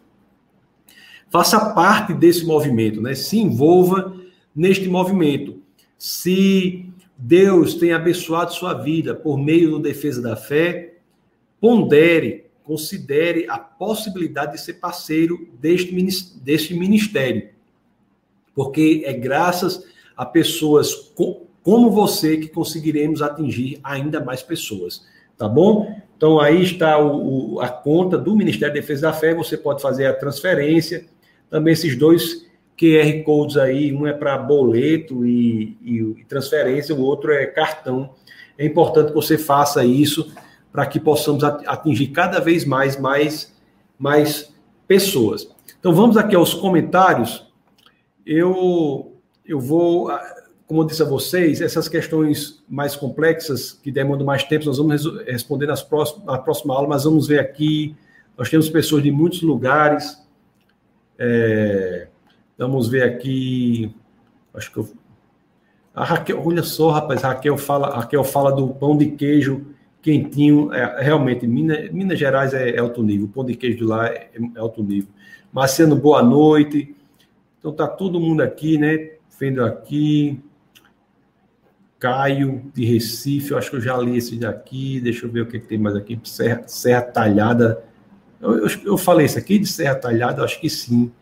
faça 1.31 1.73
parte 1.73 2.13
desse 2.13 2.45
movimento, 2.45 3.01
né? 3.01 3.15
Se 3.15 3.39
envolva 3.39 4.17
neste 4.55 4.89
movimento. 4.89 5.63
Se 5.97 6.87
Deus 7.17 7.75
tem 7.75 7.93
abençoado 7.93 8.53
sua 8.53 8.75
vida 8.75 9.15
por 9.15 9.39
meio 9.39 9.71
do 9.71 9.79
defesa 9.79 10.21
da 10.21 10.35
fé, 10.35 10.95
pondere, 11.61 12.47
considere 12.65 13.47
a 13.49 13.59
possibilidade 13.59 14.53
de 14.53 14.61
ser 14.61 14.75
parceiro 14.75 15.49
deste, 15.61 15.95
deste 16.43 16.75
ministério. 16.75 17.51
Porque 18.55 19.03
é 19.05 19.13
graças 19.13 19.85
a 20.17 20.27
pessoas 20.27 21.13
como 21.63 21.91
você 21.91 22.39
que 22.39 22.49
conseguiremos 22.49 23.23
atingir 23.23 23.79
ainda 23.83 24.23
mais 24.23 24.43
pessoas. 24.43 25.07
Tá 25.37 25.49
bom? 25.49 25.95
Então 26.17 26.39
aí 26.39 26.63
está 26.63 26.99
o, 26.99 27.55
o, 27.55 27.61
a 27.61 27.69
conta 27.69 28.19
do 28.19 28.37
Ministério 28.37 28.75
da 28.75 28.81
Defesa 28.81 29.03
da 29.03 29.13
Fé, 29.13 29.35
você 29.35 29.57
pode 29.57 29.81
fazer 29.81 30.07
a 30.07 30.13
transferência 30.13 31.07
também 31.51 31.73
esses 31.73 31.97
dois 31.97 32.47
QR 32.81 33.23
Codes 33.25 33.59
aí, 33.59 33.93
um 33.93 34.07
é 34.07 34.13
para 34.13 34.39
boleto 34.39 35.27
e, 35.27 35.77
e, 35.85 36.25
transferência, 36.27 36.95
o 36.95 37.03
outro 37.03 37.31
é 37.33 37.45
cartão. 37.45 38.15
É 38.57 38.65
importante 38.65 39.09
que 39.09 39.15
você 39.15 39.37
faça 39.37 39.85
isso 39.85 40.33
para 40.73 40.87
que 40.87 40.99
possamos 40.99 41.45
atingir 41.45 42.09
cada 42.09 42.41
vez 42.41 42.65
mais, 42.65 42.99
mais, 42.99 43.55
mais 43.99 44.55
pessoas. 44.89 45.49
Então 45.79 45.93
vamos 45.93 46.17
aqui 46.17 46.35
aos 46.35 46.55
comentários. 46.55 47.47
Eu, 48.25 49.17
eu 49.45 49.61
vou, 49.61 50.11
como 50.67 50.83
eu 50.83 50.87
disse 50.87 51.03
a 51.03 51.07
vocês, 51.07 51.61
essas 51.61 51.89
questões 51.89 52.63
mais 52.69 52.97
complexas, 52.97 53.73
que 53.73 53.91
demandam 53.91 54.25
mais 54.25 54.45
tempo, 54.45 54.67
nós 54.67 54.79
vamos 54.79 55.05
responder 55.27 55.67
nas 55.67 55.83
próximas, 55.83 56.25
na 56.25 56.39
próxima 56.39 56.75
aula, 56.75 56.89
mas 56.89 57.05
vamos 57.05 57.27
ver 57.27 57.41
aqui. 57.41 57.95
Nós 58.39 58.49
temos 58.49 58.71
pessoas 58.71 59.03
de 59.03 59.11
muitos 59.11 59.43
lugares. 59.43 60.17
É, 61.23 62.09
vamos 62.57 62.89
ver 62.89 63.03
aqui. 63.03 63.95
Acho 64.55 64.73
que 64.73 64.79
eu. 64.79 64.89
A 65.95 66.03
Raquel, 66.03 66.43
olha 66.43 66.63
só, 66.63 66.91
rapaz, 66.91 67.21
Raquel 67.21 67.59
fala, 67.59 67.95
Raquel 67.95 68.25
fala 68.25 68.51
do 68.51 68.69
pão 68.69 68.97
de 68.97 69.11
queijo 69.11 69.67
quentinho. 70.01 70.73
É, 70.73 71.03
realmente, 71.03 71.47
Minas, 71.47 71.91
Minas 71.91 72.19
Gerais 72.19 72.55
é, 72.55 72.71
é, 72.71 72.79
alto 72.79 73.03
nível. 73.03 73.27
O 73.27 73.29
pão 73.29 73.45
de 73.45 73.55
queijo 73.55 73.77
de 73.77 73.85
lá 73.85 74.07
é, 74.07 74.31
é 74.57 74.59
alto 74.59 74.83
nível. 74.83 75.11
Marciano, 75.53 75.95
boa 75.95 76.23
noite. 76.23 76.97
Então 77.59 77.71
tá 77.71 77.87
todo 77.87 78.19
mundo 78.19 78.41
aqui, 78.41 78.79
né? 78.79 79.11
Vendo 79.39 79.63
aqui. 79.63 80.41
Caio 81.99 82.63
de 82.73 82.83
Recife, 82.87 83.51
eu 83.51 83.59
acho 83.59 83.69
que 83.69 83.77
eu 83.77 83.81
já 83.83 83.95
li 83.99 84.17
esse 84.17 84.39
daqui. 84.39 84.99
Deixa 85.01 85.27
eu 85.27 85.31
ver 85.31 85.43
o 85.43 85.47
que, 85.47 85.61
que 85.61 85.67
tem 85.67 85.77
mais 85.77 85.95
aqui. 85.95 86.19
Serra, 86.25 86.63
Serra 86.67 87.03
Talhada 87.03 87.90
eu, 88.41 88.67
eu, 88.67 88.69
eu, 88.85 88.99
falei 88.99 89.27
isso 89.27 89.39
aqui 89.39 89.59
de 89.59 89.67
Serra 89.67 89.95
Talhada, 89.95 90.43
acho 90.43 90.61
que 90.61 90.71
sim. 90.71 91.13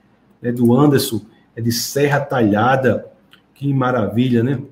Né, 0.40 0.52
do 0.52 0.72
Anderson, 0.72 1.20
é 1.56 1.60
de 1.60 1.72
Serra 1.72 2.20
Talhada. 2.20 3.06
Que 3.54 3.72
maravilha, 3.72 4.42
né? 4.42 4.62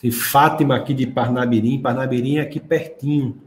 Tem 0.00 0.10
Fátima 0.10 0.74
aqui 0.74 0.92
de 0.92 1.06
Parnabirim. 1.06 1.80
Parnabirim 1.80 2.38
é 2.38 2.40
aqui 2.40 2.58
pertinho. 2.58 3.40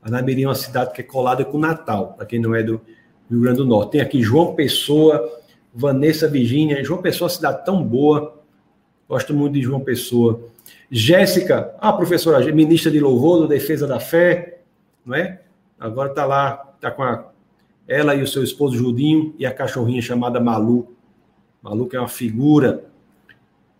Parnabirim 0.00 0.44
é 0.44 0.48
uma 0.48 0.54
cidade 0.54 0.92
que 0.92 1.00
é 1.00 1.04
colada 1.04 1.44
com 1.44 1.58
Natal, 1.58 2.14
para 2.14 2.24
quem 2.24 2.40
não 2.40 2.54
é 2.54 2.62
do 2.62 2.80
Rio 3.28 3.40
Grande 3.40 3.58
do 3.58 3.66
Norte. 3.66 3.92
Tem 3.92 4.00
aqui 4.00 4.22
João 4.22 4.54
Pessoa, 4.54 5.28
Vanessa 5.74 6.28
Virgínia. 6.28 6.84
João 6.84 7.02
Pessoa 7.02 7.26
é 7.26 7.28
uma 7.28 7.34
cidade 7.34 7.64
tão 7.64 7.82
boa. 7.82 8.40
Gosto 9.08 9.34
muito 9.34 9.54
de 9.54 9.62
João 9.62 9.80
Pessoa. 9.80 10.40
Jéssica, 10.90 11.74
a 11.80 11.92
professora, 11.92 12.40
ministra 12.52 12.90
de 12.90 13.00
louvor 13.00 13.40
do 13.40 13.48
Defesa 13.48 13.86
da 13.86 13.98
Fé, 13.98 14.60
não 15.04 15.14
é? 15.14 15.40
Agora 15.78 16.10
está 16.10 16.24
lá, 16.24 16.71
está 16.82 16.90
com 16.90 17.04
a, 17.04 17.30
ela 17.86 18.12
e 18.16 18.22
o 18.22 18.26
seu 18.26 18.42
esposo 18.42 18.76
Judinho 18.76 19.32
e 19.38 19.46
a 19.46 19.54
cachorrinha 19.54 20.02
chamada 20.02 20.40
Malu. 20.40 20.88
Malu 21.62 21.86
que 21.86 21.94
é 21.94 22.00
uma 22.00 22.08
figura. 22.08 22.84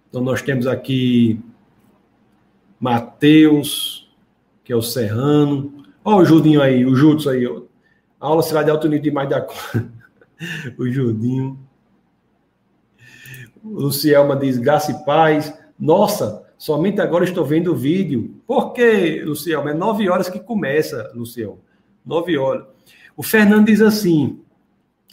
Então 0.08 0.22
nós 0.22 0.40
temos 0.40 0.68
aqui 0.68 1.40
Mateus, 2.78 4.08
que 4.62 4.72
é 4.72 4.76
o 4.76 4.82
Serrano. 4.82 5.84
Olha 6.04 6.18
o 6.18 6.24
Judinho 6.24 6.62
aí, 6.62 6.86
o 6.86 6.94
Jutsu 6.94 7.30
aí. 7.30 7.44
A 7.44 8.26
aula 8.26 8.42
será 8.42 8.62
de 8.62 8.70
alto 8.70 8.86
nível 8.86 9.02
demais 9.02 9.28
da 9.28 9.44
o 10.78 10.88
Judinho. 10.88 11.58
Lucielma 13.64 14.36
diz, 14.36 14.58
graça 14.58 14.92
e 14.92 15.04
paz. 15.04 15.52
Nossa, 15.76 16.44
somente 16.56 17.00
agora 17.00 17.24
estou 17.24 17.44
vendo 17.44 17.72
o 17.72 17.76
vídeo. 17.76 18.40
Por 18.46 18.72
quê, 18.72 19.22
Lucielma? 19.24 19.70
É 19.70 19.74
nove 19.74 20.08
horas 20.08 20.28
que 20.28 20.38
começa, 20.38 21.10
Lucielma. 21.16 21.58
Nove 22.06 22.38
horas. 22.38 22.71
O 23.16 23.22
Fernando 23.22 23.66
diz 23.66 23.80
assim, 23.80 24.40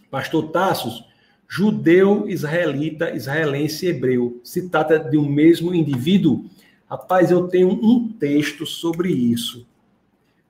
pastor 0.10 0.52
Tassos, 0.52 1.04
judeu, 1.48 2.30
israelita, 2.30 3.12
israelense 3.12 3.86
e 3.86 3.90
hebreu. 3.90 4.40
Se 4.44 4.70
trata 4.70 5.00
de 5.00 5.18
um 5.18 5.28
mesmo 5.28 5.74
indivíduo? 5.74 6.46
Rapaz, 6.90 7.32
eu 7.32 7.48
tenho 7.48 7.70
um 7.70 8.08
texto 8.08 8.66
sobre 8.66 9.12
isso. 9.12 9.68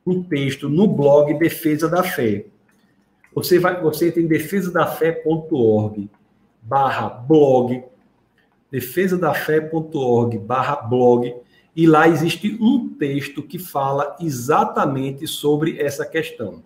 Um 0.06 0.24
texto 0.24 0.70
no 0.70 0.88
blog 0.88 1.34
Defesa 1.38 1.88
da 1.88 2.04
Fé. 2.04 2.46
Você 3.34 3.60
vai, 3.60 3.82
você 3.82 4.12
tem 4.12 4.28
defesadafé.org 4.28 6.10
barra 6.62 7.10
blog, 7.10 7.84
defesadafé.org 8.72 10.38
barra 10.38 10.76
blog, 10.76 11.36
e 11.76 11.88
lá 11.88 12.08
existe 12.08 12.58
um 12.60 12.90
texto 12.90 13.42
que 13.42 13.58
fala 13.58 14.16
exatamente 14.20 15.26
sobre 15.28 15.80
essa 15.80 16.06
questão, 16.06 16.62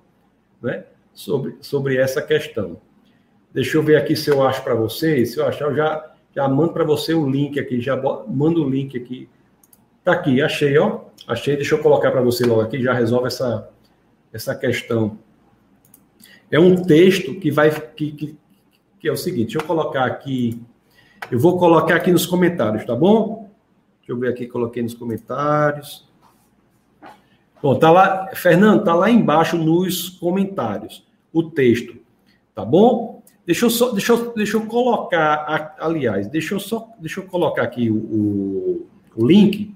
né? 0.63 0.85
Sobre, 1.13 1.57
sobre 1.61 1.97
essa 1.97 2.21
questão. 2.21 2.77
Deixa 3.53 3.77
eu 3.77 3.83
ver 3.83 3.97
aqui 3.97 4.15
se 4.15 4.29
eu 4.29 4.41
acho 4.41 4.63
para 4.63 4.73
vocês. 4.73 5.33
Se 5.33 5.39
eu 5.39 5.45
achar, 5.45 5.65
eu 5.65 5.75
já, 5.75 6.13
já 6.35 6.47
mando 6.47 6.73
para 6.73 6.83
você 6.83 7.13
o 7.13 7.29
link 7.29 7.59
aqui, 7.59 7.79
já 7.79 7.95
mando 8.27 8.65
o 8.65 8.69
link 8.69 8.97
aqui. 8.97 9.29
Tá 10.03 10.13
aqui, 10.13 10.41
achei, 10.41 10.77
ó. 10.77 11.01
Achei, 11.27 11.55
deixa 11.55 11.75
eu 11.75 11.79
colocar 11.79 12.11
para 12.11 12.21
você 12.21 12.45
logo 12.45 12.61
aqui, 12.61 12.81
já 12.81 12.93
resolve 12.93 13.27
essa, 13.27 13.69
essa 14.31 14.55
questão. 14.55 15.17
É 16.51 16.59
um 16.59 16.83
texto 16.83 17.35
que 17.35 17.49
vai 17.49 17.71
que, 17.71 18.11
que, 18.11 18.37
que 18.99 19.07
é 19.07 19.11
o 19.11 19.15
seguinte, 19.15 19.53
deixa 19.53 19.59
eu 19.59 19.65
colocar 19.65 20.05
aqui, 20.05 20.61
eu 21.31 21.39
vou 21.39 21.57
colocar 21.57 21.95
aqui 21.95 22.11
nos 22.11 22.25
comentários, 22.25 22.85
tá 22.85 22.95
bom? 22.95 23.49
Deixa 23.99 24.11
eu 24.11 24.17
ver 24.17 24.29
aqui, 24.29 24.47
coloquei 24.47 24.83
nos 24.83 24.93
comentários. 24.93 26.05
Bom, 27.63 27.79
tá 27.79 27.89
lá, 27.89 28.29
Fernando, 28.35 28.83
tá 28.83 28.93
lá 28.93 29.09
embaixo 29.09 29.57
nos 29.57 30.09
comentários 30.09 31.07
o 31.31 31.41
texto, 31.41 31.95
tá 32.53 32.65
bom? 32.65 33.23
Deixa 33.45 33.63
eu 33.65 33.69
só, 33.69 33.93
deixa 33.93 34.11
eu, 34.11 34.33
deixa 34.33 34.57
eu 34.57 34.65
colocar, 34.65 35.77
aliás, 35.79 36.27
deixa 36.27 36.55
eu 36.55 36.59
só, 36.59 36.89
deixa 36.99 37.21
eu 37.21 37.23
colocar 37.23 37.63
aqui 37.63 37.89
o, 37.89 37.95
o, 37.95 38.87
o 39.15 39.25
link, 39.25 39.73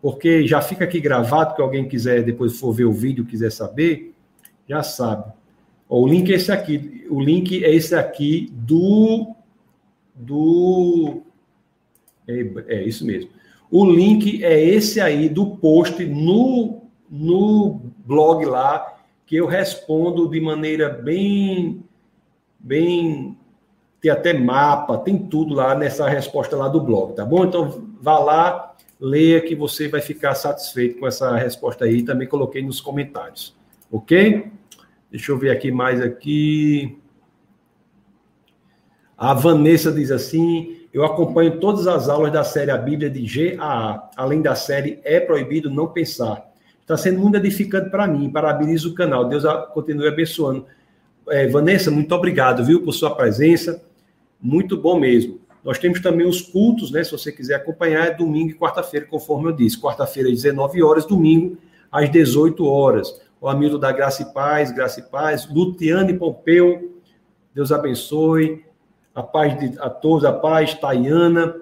porque 0.00 0.46
já 0.46 0.62
fica 0.62 0.84
aqui 0.84 0.98
gravado, 0.98 1.54
que 1.54 1.60
alguém 1.60 1.86
quiser 1.86 2.22
depois 2.22 2.58
for 2.58 2.72
ver 2.72 2.86
o 2.86 2.92
vídeo, 2.92 3.26
quiser 3.26 3.52
saber, 3.52 4.14
já 4.66 4.82
sabe. 4.82 5.30
O 5.90 6.08
link 6.08 6.32
é 6.32 6.36
esse 6.36 6.50
aqui. 6.50 7.06
O 7.10 7.20
link 7.20 7.62
é 7.62 7.70
esse 7.70 7.94
aqui 7.94 8.48
do. 8.50 9.34
do 10.14 11.20
é, 12.26 12.76
é 12.76 12.82
isso 12.84 13.04
mesmo. 13.04 13.28
O 13.70 13.84
link 13.84 14.42
é 14.42 14.58
esse 14.58 15.02
aí 15.02 15.28
do 15.28 15.56
post 15.56 16.02
no, 16.06 16.79
no 17.10 17.80
blog 18.04 18.44
lá, 18.44 18.96
que 19.26 19.36
eu 19.36 19.46
respondo 19.46 20.28
de 20.28 20.40
maneira 20.40 20.88
bem. 20.88 21.82
bem. 22.58 23.36
Tem 24.00 24.10
até 24.10 24.32
mapa, 24.32 24.96
tem 24.96 25.18
tudo 25.18 25.54
lá 25.54 25.74
nessa 25.74 26.08
resposta 26.08 26.56
lá 26.56 26.68
do 26.68 26.80
blog, 26.80 27.14
tá 27.14 27.24
bom? 27.24 27.44
Então 27.44 27.86
vá 28.00 28.18
lá, 28.18 28.74
leia 28.98 29.42
que 29.42 29.54
você 29.54 29.88
vai 29.88 30.00
ficar 30.00 30.34
satisfeito 30.34 30.98
com 30.98 31.06
essa 31.06 31.36
resposta 31.36 31.84
aí. 31.84 32.02
Também 32.02 32.26
coloquei 32.26 32.62
nos 32.62 32.80
comentários, 32.80 33.54
ok? 33.92 34.50
Deixa 35.10 35.32
eu 35.32 35.38
ver 35.38 35.50
aqui 35.50 35.70
mais 35.70 36.00
aqui. 36.00 36.98
A 39.18 39.34
Vanessa 39.34 39.92
diz 39.92 40.10
assim: 40.10 40.80
eu 40.92 41.04
acompanho 41.04 41.60
todas 41.60 41.86
as 41.86 42.08
aulas 42.08 42.32
da 42.32 42.42
série 42.42 42.70
A 42.70 42.78
Bíblia 42.78 43.10
de 43.10 43.22
GAA, 43.22 44.10
além 44.16 44.40
da 44.42 44.54
série 44.54 44.98
É 45.04 45.20
Proibido 45.20 45.70
Não 45.70 45.86
Pensar. 45.86 46.49
Está 46.90 46.96
sendo 46.96 47.20
muito 47.20 47.36
edificante 47.36 47.88
para 47.88 48.06
mim. 48.06 48.28
Parabenizo 48.30 48.90
o 48.90 48.94
canal. 48.94 49.28
Deus 49.28 49.44
continue 49.72 50.08
abençoando. 50.08 50.66
É, 51.28 51.46
Vanessa, 51.46 51.88
muito 51.88 52.12
obrigado, 52.12 52.64
viu, 52.64 52.82
por 52.82 52.92
sua 52.92 53.14
presença. 53.14 53.80
Muito 54.40 54.76
bom 54.76 54.98
mesmo. 54.98 55.40
Nós 55.62 55.78
temos 55.78 56.00
também 56.00 56.26
os 56.26 56.40
cultos, 56.40 56.90
né? 56.90 57.04
Se 57.04 57.12
você 57.12 57.30
quiser 57.30 57.54
acompanhar, 57.54 58.08
é 58.08 58.10
domingo 58.14 58.50
e 58.50 58.54
quarta-feira, 58.54 59.06
conforme 59.06 59.48
eu 59.48 59.52
disse. 59.52 59.80
Quarta-feira 59.80 60.28
às 60.28 60.34
19 60.34 60.82
horas, 60.82 61.06
domingo 61.06 61.58
às 61.92 62.10
18 62.10 62.66
horas 62.66 63.20
o 63.40 63.48
Hamilton 63.48 63.78
da 63.78 63.90
Graça 63.90 64.22
e 64.22 64.26
Paz, 64.26 64.70
Graça 64.70 65.00
e 65.00 65.02
Paz, 65.04 65.48
Luciane 65.50 66.12
Pompeu, 66.12 67.00
Deus 67.54 67.72
abençoe, 67.72 68.64
a 69.14 69.22
paz 69.22 69.58
de, 69.58 69.78
a 69.80 69.88
todos, 69.88 70.24
a 70.24 70.32
paz, 70.32 70.74
Tayana, 70.74 71.56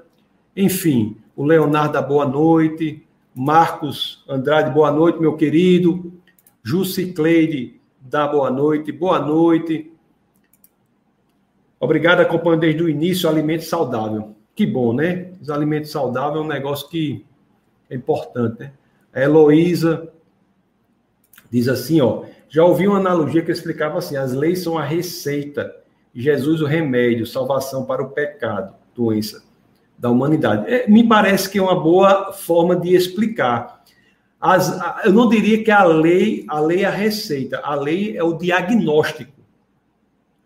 enfim, 0.57 1.17
o 1.37 1.45
Leonardo 1.45 1.93
da 1.93 2.03
Boa 2.03 2.27
Noite, 2.27 3.07
Marcos 3.39 4.25
Andrade, 4.29 4.75
boa 4.75 4.91
noite, 4.91 5.21
meu 5.21 5.37
querido, 5.37 6.13
Jussi 6.61 7.13
Cleide 7.13 7.81
da 8.01 8.27
Boa 8.27 8.51
Noite, 8.51 8.91
boa 8.91 9.21
noite. 9.21 9.93
Obrigado, 11.79 12.19
acompanhando 12.19 12.63
desde 12.63 12.83
o 12.83 12.89
início, 12.89 13.29
alimento 13.29 13.63
saudável. 13.63 14.35
Que 14.57 14.67
bom, 14.67 14.93
né? 14.93 15.35
Os 15.41 15.51
alimentos 15.51 15.93
saudáveis 15.93 16.43
é 16.43 16.45
um 16.45 16.49
negócio 16.49 16.89
que 16.89 17.25
é 17.89 17.95
importante, 17.95 18.59
né? 18.59 18.73
A 19.13 19.21
Heloísa, 19.21 20.13
Diz 21.49 21.69
assim, 21.69 22.01
ó, 22.01 22.25
já 22.49 22.65
ouvi 22.65 22.89
uma 22.89 22.99
analogia 22.99 23.43
que 23.43 23.53
explicava 23.53 23.99
assim: 23.99 24.17
as 24.17 24.33
leis 24.33 24.65
são 24.65 24.77
a 24.77 24.85
receita, 24.85 25.75
Jesus 26.13 26.61
o 26.61 26.67
remédio, 26.67 27.25
salvação 27.25 27.87
para 27.87 28.03
o 28.03 28.11
pecado, 28.11 28.75
doença 28.95 29.48
da 29.99 30.09
humanidade. 30.11 30.73
É, 30.73 30.89
me 30.89 31.07
parece 31.07 31.51
que 31.51 31.59
é 31.59 31.63
uma 31.63 31.79
boa 31.79 32.33
forma 32.33 32.77
de 32.77 32.95
explicar. 32.95 33.83
As, 34.41 34.79
eu 35.05 35.13
não 35.13 35.29
diria 35.29 35.65
que 35.65 35.71
a 35.71 35.85
lei, 35.85 36.45
a 36.49 36.61
lei 36.61 36.83
é 36.83 36.87
a 36.87 36.91
receita, 36.91 37.61
a 37.65 37.75
lei 37.75 38.17
é 38.17 38.23
o 38.23 38.35
diagnóstico. 38.35 39.33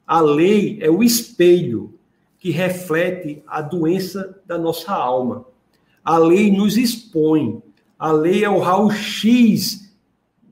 A 0.07 0.21
lei 0.21 0.79
é 0.81 0.91
o 0.91 1.03
espelho 1.03 1.95
que 2.39 2.51
reflete 2.51 3.43
a 3.47 3.61
doença 3.61 4.41
da 4.47 4.59
nossa 4.59 4.93
alma. 4.93 5.45
A 6.03 6.19
lei 6.19 6.51
nos 6.51 6.77
expõe. 6.77 7.63
A 7.99 8.11
lei 8.11 8.43
é 8.43 8.51
o 8.51 8.59
raio-x 8.59 9.95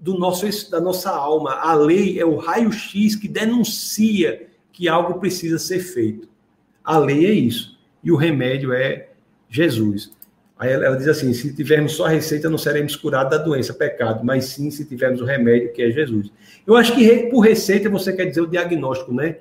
do 0.00 0.16
nosso, 0.16 0.70
da 0.70 0.80
nossa 0.80 1.10
alma. 1.10 1.54
A 1.54 1.74
lei 1.74 2.20
é 2.20 2.24
o 2.24 2.36
raio-x 2.36 3.16
que 3.16 3.26
denuncia 3.26 4.48
que 4.72 4.88
algo 4.88 5.18
precisa 5.18 5.58
ser 5.58 5.80
feito. 5.80 6.28
A 6.84 6.96
lei 6.98 7.26
é 7.26 7.32
isso. 7.32 7.79
E 8.02 8.10
o 8.10 8.16
remédio 8.16 8.72
é 8.72 9.08
Jesus. 9.48 10.12
Aí 10.58 10.70
ela 10.70 10.96
diz 10.96 11.08
assim: 11.08 11.32
se 11.32 11.54
tivermos 11.54 11.92
só 11.92 12.06
a 12.06 12.10
receita, 12.10 12.50
não 12.50 12.58
seremos 12.58 12.94
curados 12.94 13.36
da 13.36 13.42
doença, 13.42 13.72
pecado, 13.72 14.24
mas 14.24 14.44
sim 14.44 14.70
se 14.70 14.84
tivermos 14.84 15.20
o 15.20 15.24
remédio, 15.24 15.72
que 15.72 15.82
é 15.82 15.90
Jesus. 15.90 16.30
Eu 16.66 16.76
acho 16.76 16.94
que 16.94 17.26
por 17.30 17.40
receita 17.40 17.88
você 17.88 18.12
quer 18.12 18.26
dizer 18.26 18.42
o 18.42 18.46
diagnóstico, 18.46 19.12
né? 19.12 19.38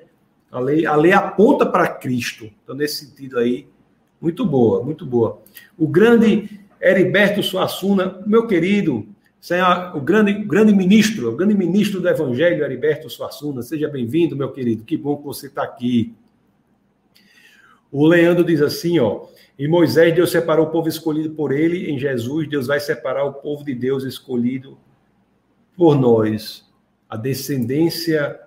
A 0.50 0.58
lei, 0.58 0.86
a 0.86 0.96
lei 0.96 1.12
aponta 1.12 1.64
para 1.64 1.86
Cristo. 1.86 2.50
Então, 2.64 2.74
nesse 2.74 3.06
sentido 3.06 3.38
aí, 3.38 3.66
muito 4.20 4.44
boa, 4.44 4.82
muito 4.82 5.06
boa. 5.06 5.40
O 5.78 5.86
grande 5.86 6.60
Heriberto 6.80 7.42
Suassuna, 7.42 8.20
meu 8.26 8.46
querido, 8.46 9.06
o 9.94 10.00
grande, 10.00 10.32
grande 10.32 10.74
ministro, 10.74 11.30
o 11.30 11.36
grande 11.36 11.54
ministro 11.54 12.00
do 12.00 12.08
Evangelho, 12.08 12.64
Heriberto 12.64 13.08
Suassuna. 13.08 13.62
Seja 13.62 13.88
bem-vindo, 13.88 14.36
meu 14.36 14.50
querido. 14.50 14.84
Que 14.84 14.96
bom 14.96 15.16
que 15.16 15.24
você 15.24 15.46
está 15.46 15.62
aqui. 15.62 16.14
O 17.90 18.06
Leandro 18.06 18.44
diz 18.44 18.60
assim, 18.62 18.98
ó. 18.98 19.26
Em 19.58 19.68
Moisés, 19.68 20.14
Deus 20.14 20.30
separou 20.30 20.66
o 20.66 20.70
povo 20.70 20.88
escolhido 20.88 21.30
por 21.34 21.52
ele. 21.52 21.90
Em 21.90 21.98
Jesus, 21.98 22.48
Deus 22.48 22.66
vai 22.66 22.80
separar 22.80 23.24
o 23.24 23.34
povo 23.34 23.64
de 23.64 23.74
Deus 23.74 24.04
escolhido 24.04 24.78
por 25.76 25.98
nós. 25.98 26.66
A 27.08 27.16
descendência, 27.16 28.40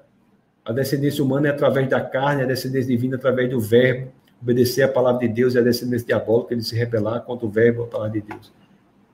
a 0.66 0.72
descendência 0.72 1.24
humana 1.24 1.50
é 1.50 1.52
através 1.52 1.88
da 1.90 2.02
carne, 2.02 2.44
a 2.44 2.46
descendência 2.46 2.88
divina 2.88 3.16
é 3.16 3.18
através 3.18 3.50
do 3.50 3.60
verbo. 3.60 4.12
Obedecer 4.42 4.84
a 4.84 4.88
palavra 4.88 5.28
de 5.28 5.34
Deus 5.34 5.54
e 5.54 5.60
a 5.60 5.62
descendência 5.62 6.08
diabólica, 6.08 6.54
ele 6.54 6.64
se 6.64 6.76
rebelar 6.76 7.22
contra 7.22 7.46
o 7.46 7.50
verbo, 7.50 7.84
a 7.84 7.88
palavra 7.88 8.20
de 8.20 8.22
Deus. 8.22 8.52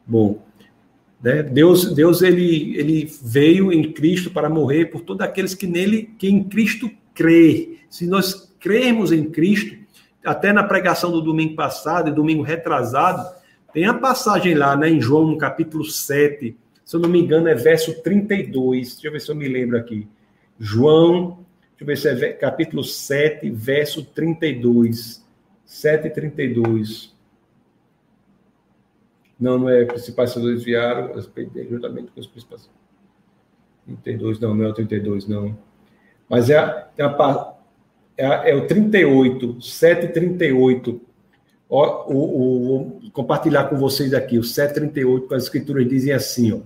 Bom, 0.06 0.42
né? 1.22 1.44
Deus, 1.44 1.94
Deus 1.94 2.22
ele, 2.22 2.78
ele 2.78 3.12
veio 3.22 3.72
em 3.72 3.92
Cristo 3.92 4.32
para 4.32 4.50
morrer 4.50 4.86
por 4.86 5.02
todos 5.02 5.22
aqueles 5.22 5.54
que 5.54 5.68
nele, 5.68 6.14
que 6.18 6.30
em 6.30 6.44
Cristo 6.44 6.90
crê. 7.14 7.80
Se 7.90 8.08
nós 8.08 8.54
crermos 8.60 9.12
em 9.12 9.30
Cristo, 9.30 9.78
até 10.24 10.52
na 10.52 10.64
pregação 10.64 11.12
do 11.12 11.22
domingo 11.22 11.56
passado 11.56 12.10
e 12.10 12.14
domingo 12.14 12.44
retrasado, 12.44 13.38
Tem 13.72 13.86
a 13.86 13.94
passagem 13.94 14.56
lá, 14.56 14.76
né, 14.76 14.90
em 14.90 15.00
João, 15.00 15.28
no 15.28 15.38
capítulo 15.38 15.86
7, 15.86 16.58
se 16.84 16.96
eu 16.96 17.00
não 17.00 17.08
me 17.08 17.20
engano, 17.20 17.48
é 17.48 17.54
verso 17.54 18.02
32. 18.02 18.94
Deixa 18.94 19.08
eu 19.08 19.12
ver 19.12 19.22
se 19.22 19.30
eu 19.30 19.36
me 19.36 19.48
lembro 19.48 19.78
aqui. 19.78 20.08
João, 20.60 21.46
deixa 21.78 21.82
eu 21.82 21.86
ver 21.86 21.98
se 21.98 22.26
é 22.26 22.34
capítulo 22.34 22.84
7, 22.84 23.48
verso 23.52 24.04
32. 24.04 25.24
7 25.66 26.10
32. 26.10 27.16
Não, 29.40 29.60
não 29.60 29.70
é 29.70 29.86
principais 29.86 30.32
senadores 30.32 30.64
vieram, 30.64 31.14
juntamente 31.70 32.12
com 32.12 32.20
os 32.20 32.26
principais. 32.26 32.68
32, 34.04 34.40
não, 34.40 34.56
não 34.56 34.66
é 34.66 34.70
o 34.70 34.74
32, 34.74 35.28
não. 35.28 35.56
Mas 36.28 36.50
é, 36.50 36.58
a, 36.58 36.90
é, 36.98 37.04
a, 37.04 37.54
é, 38.20 38.52
é 38.52 38.56
o 38.56 38.68
38, 38.68 39.62
738. 39.62 41.02
Ó, 41.70 42.12
o, 42.12 42.18
o, 42.18 42.66
vou 42.66 43.02
compartilhar 43.14 43.66
com 43.66 43.78
vocês 43.78 44.14
aqui, 44.14 44.38
o 44.38 44.44
738, 44.44 45.34
as 45.34 45.44
escrituras 45.44 45.88
dizem 45.88 46.14
assim, 46.14 46.52
ó. 46.52 46.60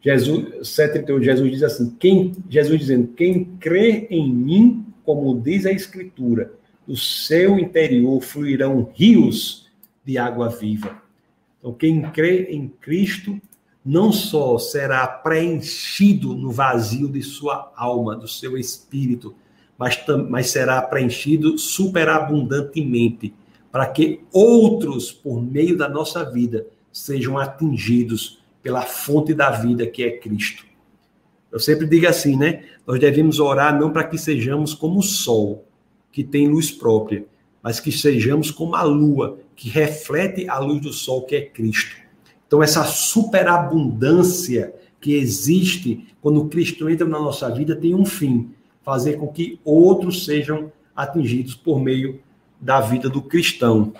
Jesus, 0.00 0.68
738, 0.68 1.24
Jesus 1.24 1.50
diz 1.50 1.62
assim, 1.62 1.96
quem, 1.98 2.32
Jesus 2.48 2.80
dizendo, 2.80 3.08
quem 3.08 3.44
crê 3.60 4.06
em 4.10 4.32
mim, 4.32 4.86
como 5.04 5.40
diz 5.40 5.66
a 5.66 5.72
escritura, 5.72 6.52
do 6.86 6.96
seu 6.96 7.58
interior 7.58 8.20
fluirão 8.20 8.90
rios 8.94 9.68
de 10.04 10.16
água 10.16 10.48
viva. 10.48 11.02
Então, 11.58 11.72
quem 11.72 12.00
crê 12.02 12.44
em 12.50 12.68
Cristo 12.68 13.40
não 13.84 14.12
só 14.12 14.58
será 14.58 15.06
preenchido 15.06 16.34
no 16.34 16.50
vazio 16.50 17.08
de 17.08 17.22
sua 17.22 17.72
alma, 17.76 18.16
do 18.16 18.28
seu 18.28 18.56
espírito, 18.56 19.34
mas, 19.78 20.04
mas 20.28 20.50
será 20.50 20.82
preenchido 20.82 21.56
superabundantemente, 21.56 23.32
para 23.70 23.86
que 23.86 24.20
outros, 24.32 25.12
por 25.12 25.40
meio 25.40 25.76
da 25.76 25.88
nossa 25.88 26.24
vida, 26.24 26.66
sejam 26.92 27.38
atingidos 27.38 28.42
pela 28.62 28.82
fonte 28.82 29.32
da 29.32 29.50
vida 29.50 29.86
que 29.86 30.02
é 30.02 30.18
Cristo. 30.18 30.66
Eu 31.50 31.60
sempre 31.60 31.86
digo 31.86 32.06
assim, 32.08 32.36
né? 32.36 32.64
Nós 32.86 32.98
devemos 32.98 33.38
orar 33.38 33.78
não 33.78 33.92
para 33.92 34.04
que 34.04 34.18
sejamos 34.18 34.74
como 34.74 34.98
o 34.98 35.02
sol, 35.02 35.64
que 36.10 36.24
tem 36.24 36.48
luz 36.48 36.70
própria, 36.70 37.24
mas 37.62 37.78
que 37.78 37.92
sejamos 37.92 38.50
como 38.50 38.74
a 38.74 38.82
lua, 38.82 39.38
que 39.54 39.68
reflete 39.68 40.48
a 40.48 40.58
luz 40.58 40.80
do 40.82 40.92
sol, 40.92 41.22
que 41.22 41.36
é 41.36 41.42
Cristo. 41.42 41.96
Então, 42.46 42.62
essa 42.62 42.84
superabundância 42.84 44.74
que 45.00 45.14
existe 45.14 46.06
quando 46.20 46.48
Cristo 46.48 46.88
entra 46.88 47.06
na 47.06 47.18
nossa 47.18 47.48
vida 47.50 47.76
tem 47.76 47.94
um 47.94 48.04
fim: 48.04 48.50
fazer 48.88 49.18
com 49.18 49.28
que 49.28 49.60
outros 49.66 50.24
sejam 50.24 50.72
atingidos 50.96 51.54
por 51.54 51.78
meio 51.78 52.22
da 52.58 52.80
vida 52.80 53.06
do 53.06 53.20
cristão. 53.20 53.92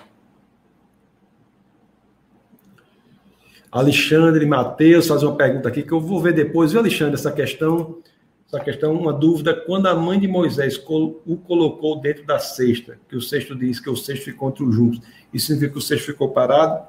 Alexandre 3.71 4.47
Mateus 4.47 5.07
faz 5.07 5.21
uma 5.21 5.35
pergunta 5.35 5.69
aqui 5.69 5.83
que 5.83 5.91
eu 5.91 6.01
vou 6.01 6.19
ver 6.19 6.33
depois, 6.33 6.71
viu, 6.71 6.81
Alexandre, 6.81 7.13
essa 7.13 7.31
questão, 7.31 7.99
essa 8.47 8.59
questão, 8.61 8.93
uma 8.93 9.13
dúvida. 9.13 9.53
Quando 9.53 9.85
a 9.85 9.95
mãe 9.95 10.19
de 10.19 10.27
Moisés 10.27 10.83
o 10.87 11.37
colocou 11.37 12.01
dentro 12.01 12.25
da 12.25 12.39
cesta, 12.39 12.97
que 13.07 13.15
o 13.15 13.21
cesto 13.21 13.55
diz 13.55 13.79
que 13.79 13.91
o 13.91 13.95
cesto 13.95 14.25
ficou 14.25 14.49
entre 14.49 14.63
os 14.63 14.73
juntos, 14.73 15.01
isso 15.31 15.45
significa 15.45 15.73
que 15.73 15.77
o 15.77 15.83
cesto 15.83 16.07
ficou 16.07 16.29
parado? 16.29 16.87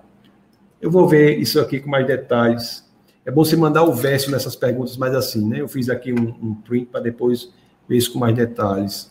Eu 0.81 0.90
vou 0.90 1.06
ver 1.06 1.39
isso 1.39 1.60
aqui 1.60 1.78
com 1.81 1.90
mais 1.90 2.06
detalhes. 2.06 2.90
É 3.27 3.31
bom 3.31 3.44
você 3.44 3.56
mandar 3.56 3.82
o 3.82 3.93
verso 3.93 4.31
nessas 4.31 4.56
perguntas 4.56 4.97
mais 4.97 5.14
assim, 5.14 5.47
né? 5.47 5.60
Eu 5.60 5.68
fiz 5.68 5.90
aqui 5.90 6.14
um, 6.14 6.28
um 6.43 6.55
print 6.55 6.86
para 6.86 7.01
depois 7.01 7.52
ver 7.90 7.96
isso 7.96 8.12
com 8.12 8.20
mais 8.20 8.34
detalhes. 8.34 9.10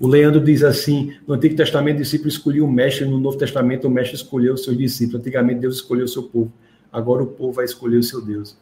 O 0.00 0.08
Leandro 0.08 0.40
diz 0.40 0.64
assim: 0.64 1.14
no 1.26 1.34
Antigo 1.34 1.54
Testamento, 1.54 1.96
o 1.96 2.02
discípulo 2.02 2.28
escolhia 2.28 2.64
o 2.64 2.70
mestre, 2.70 3.04
no 3.04 3.18
Novo 3.18 3.38
Testamento, 3.38 3.86
o 3.86 3.90
mestre 3.90 4.16
escolheu 4.16 4.54
os 4.54 4.64
seus 4.64 4.76
discípulos. 4.76 5.20
Antigamente, 5.20 5.60
Deus 5.60 5.76
escolheu 5.76 6.04
o 6.04 6.08
seu 6.08 6.24
povo. 6.24 6.52
Agora, 6.92 7.22
o 7.22 7.26
povo 7.26 7.52
vai 7.52 7.64
escolher 7.64 7.98
o 7.98 8.02
seu 8.02 8.20
Deus. 8.20 8.56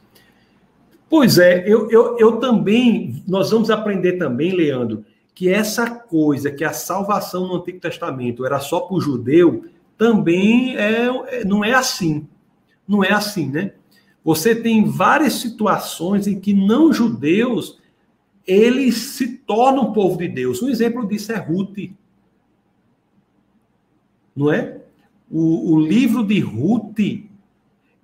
Pois 1.09 1.39
é, 1.39 1.65
eu, 1.67 1.91
eu, 1.91 2.19
eu 2.19 2.37
também, 2.39 3.23
nós 3.27 3.51
vamos 3.51 3.71
aprender 3.71 4.15
também, 4.15 4.53
Leandro, 4.53 5.05
que 5.35 5.49
essa 5.49 5.89
coisa, 5.89 6.51
que 6.51 6.65
a 6.65 6.73
salvação 6.73 7.47
no 7.47 7.57
Antigo 7.57 7.79
Testamento 7.79 8.45
era 8.45 8.59
só 8.59 8.81
para 8.81 8.97
o 8.97 9.01
judeu, 9.01 9.65
também 9.97 10.77
é, 10.77 11.07
é, 11.29 11.45
não 11.45 11.65
é 11.65 11.73
assim. 11.73 12.27
Não 12.89 13.05
é 13.05 13.13
assim, 13.13 13.49
né? 13.49 13.73
Você 14.25 14.55
tem 14.55 14.85
várias 14.85 15.35
situações 15.35 16.27
em 16.27 16.41
que 16.41 16.53
não 16.53 16.93
judeus 16.93 17.79
eles 18.47 18.95
se 18.97 19.39
tornam 19.39 19.93
povo 19.93 20.19
de 20.19 20.29
Deus. 20.29 20.63
Um 20.63 20.69
exemplo 20.69 21.07
disso 21.07 21.33
é 21.33 21.37
Ruth. 21.37 21.91
Não 24.35 24.53
é? 24.53 24.81
O, 25.31 25.73
o 25.75 25.81
livro 25.81 26.25
de 26.25 26.39
Ruth 26.41 27.01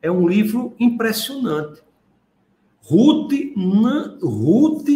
é 0.01 0.11
um 0.11 0.27
livro 0.27 0.75
impressionante. 0.81 1.81
Ruth, 2.81 3.33
na, 3.57 4.19
Ruth 4.21 4.89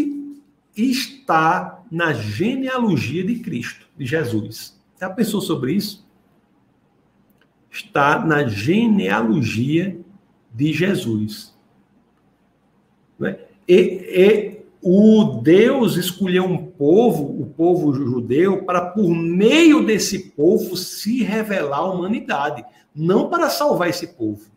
está 0.77 1.85
na 1.90 2.12
genealogia 2.12 3.23
de 3.23 3.39
Cristo, 3.39 3.86
de 3.97 4.05
Jesus. 4.05 4.77
Já 4.98 5.09
pensou 5.09 5.40
sobre 5.40 5.74
isso? 5.74 6.06
está 7.77 8.24
na 8.24 8.47
genealogia 8.47 9.98
de 10.55 10.73
Jesus. 10.73 11.55
Né? 13.18 13.39
E, 13.68 13.74
e, 13.74 14.56
o 14.88 15.40
Deus 15.42 15.96
escolheu 15.96 16.44
um 16.44 16.64
povo, 16.64 17.42
o 17.42 17.46
povo 17.46 17.92
judeu, 17.92 18.62
para 18.64 18.80
por 18.80 19.08
meio 19.08 19.84
desse 19.84 20.30
povo 20.30 20.76
se 20.76 21.24
revelar 21.24 21.80
à 21.80 21.90
humanidade, 21.90 22.64
não 22.94 23.28
para 23.28 23.50
salvar 23.50 23.88
esse 23.88 24.06
povo. 24.06 24.48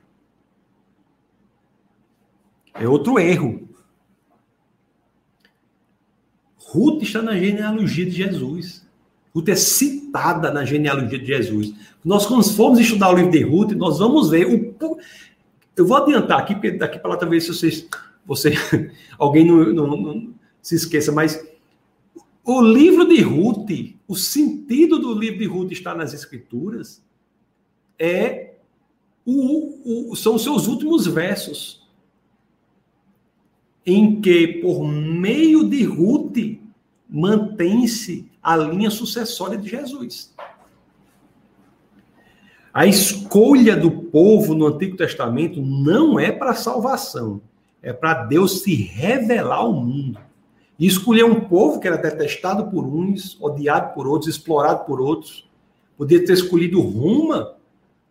É 2.76 2.88
outro 2.88 3.18
erro. 3.18 3.68
Ruth 6.60 7.02
está 7.02 7.24
na 7.24 7.36
genealogia 7.36 8.06
de 8.06 8.12
Jesus. 8.12 8.88
Ruth 9.34 9.50
é 9.50 9.56
citada 9.56 10.52
na 10.52 10.64
genealogia 10.64 11.18
de 11.18 11.26
Jesus. 11.26 11.74
Nós, 12.06 12.28
quando 12.28 12.44
formos 12.44 12.80
estudar 12.80 13.10
o 13.10 13.16
livro 13.16 13.32
de 13.32 13.42
Ruth, 13.42 13.72
nós 13.72 13.98
vamos 13.98 14.30
ver 14.30 14.46
o. 14.46 15.00
Eu 15.76 15.88
vou 15.88 15.98
adiantar 15.98 16.38
aqui, 16.40 16.54
daqui 16.78 17.00
para 17.00 17.10
lá 17.10 17.18
talvez 17.18 17.48
vocês, 17.48 17.88
você, 18.30 18.54
alguém 19.18 19.44
não, 19.44 19.74
não, 19.74 19.98
não 19.98 20.34
se 20.62 20.76
esqueça, 20.76 21.12
mas 21.12 21.44
o 22.44 22.62
livro 22.62 23.08
de 23.08 23.22
Ruth, 23.22 23.96
o 24.08 24.16
sentido 24.16 25.00
do 25.00 25.14
livro 25.14 25.40
de 25.40 25.46
Ruth 25.46 25.72
está 25.72 25.96
nas 25.96 26.14
Escrituras, 26.14 27.04
é 27.98 28.54
o, 29.26 30.12
o, 30.12 30.16
são 30.16 30.36
os 30.36 30.44
seus 30.44 30.68
últimos 30.68 31.08
versos, 31.08 31.88
em 33.86 34.22
que, 34.22 34.60
por 34.62 34.84
meio 34.84 35.68
de 35.68 35.84
Ruth, 35.84 36.60
mantém-se 37.10 38.30
a 38.44 38.56
linha 38.56 38.92
sucessória 38.92 39.58
de 39.58 39.68
Jesus. 39.68 40.36
A 42.72 42.86
escolha 42.86 43.76
do 43.76 43.90
povo 43.90 44.54
no 44.54 44.68
Antigo 44.68 44.96
Testamento 44.96 45.60
não 45.62 46.20
é 46.20 46.32
para 46.32 46.54
salvação, 46.54 47.42
é 47.82 47.94
para 47.94 48.26
Deus 48.26 48.62
se 48.62 48.74
revelar 48.76 49.60
ao 49.60 49.74
mundo. 49.74 50.20
E 50.78 50.88
escolher 50.88 51.26
um 51.26 51.42
povo 51.42 51.80
que 51.80 51.88
era 51.88 51.98
detestado 51.98 52.70
por 52.70 52.86
uns, 52.86 53.38
odiado 53.42 53.94
por 53.94 54.08
outros, 54.08 54.36
explorado 54.36 54.86
por 54.86 55.02
outros. 55.02 55.50
Podia 55.98 56.24
ter 56.26 56.34
escolhido 56.34 56.80
Roma, 56.80 57.56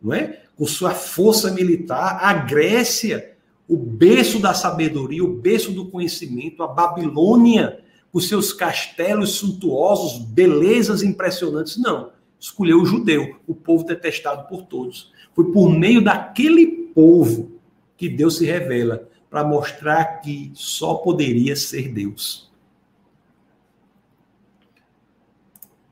não 0.02 0.12
é? 0.12 0.42
Com 0.56 0.66
sua 0.66 0.90
força 0.90 1.50
militar, 1.50 2.18
a 2.20 2.34
Grécia, 2.34 3.32
o 3.66 3.76
berço 3.76 4.38
da 4.38 4.52
sabedoria, 4.52 5.24
o 5.24 5.34
berço 5.34 5.72
do 5.72 5.86
conhecimento, 5.86 6.62
a 6.62 6.66
Babilônia, 6.66 7.80
os 8.12 8.28
seus 8.28 8.52
castelos 8.52 9.32
suntuosos, 9.32 10.18
belezas 10.18 11.02
impressionantes. 11.02 11.76
Não. 11.78 12.10
Escolheu 12.38 12.82
o 12.82 12.86
judeu, 12.86 13.36
o 13.46 13.54
povo 13.54 13.84
detestado 13.84 14.46
por 14.48 14.62
todos. 14.62 15.10
Foi 15.34 15.50
por 15.52 15.70
meio 15.70 16.02
daquele 16.02 16.66
povo 16.94 17.52
que 17.96 18.08
Deus 18.08 18.36
se 18.36 18.44
revela 18.44 19.08
para 19.30 19.44
mostrar 19.44 20.20
que 20.20 20.50
só 20.55 20.94
poderia 20.94 21.55
ser 21.55 21.88
Deus. 21.88 22.50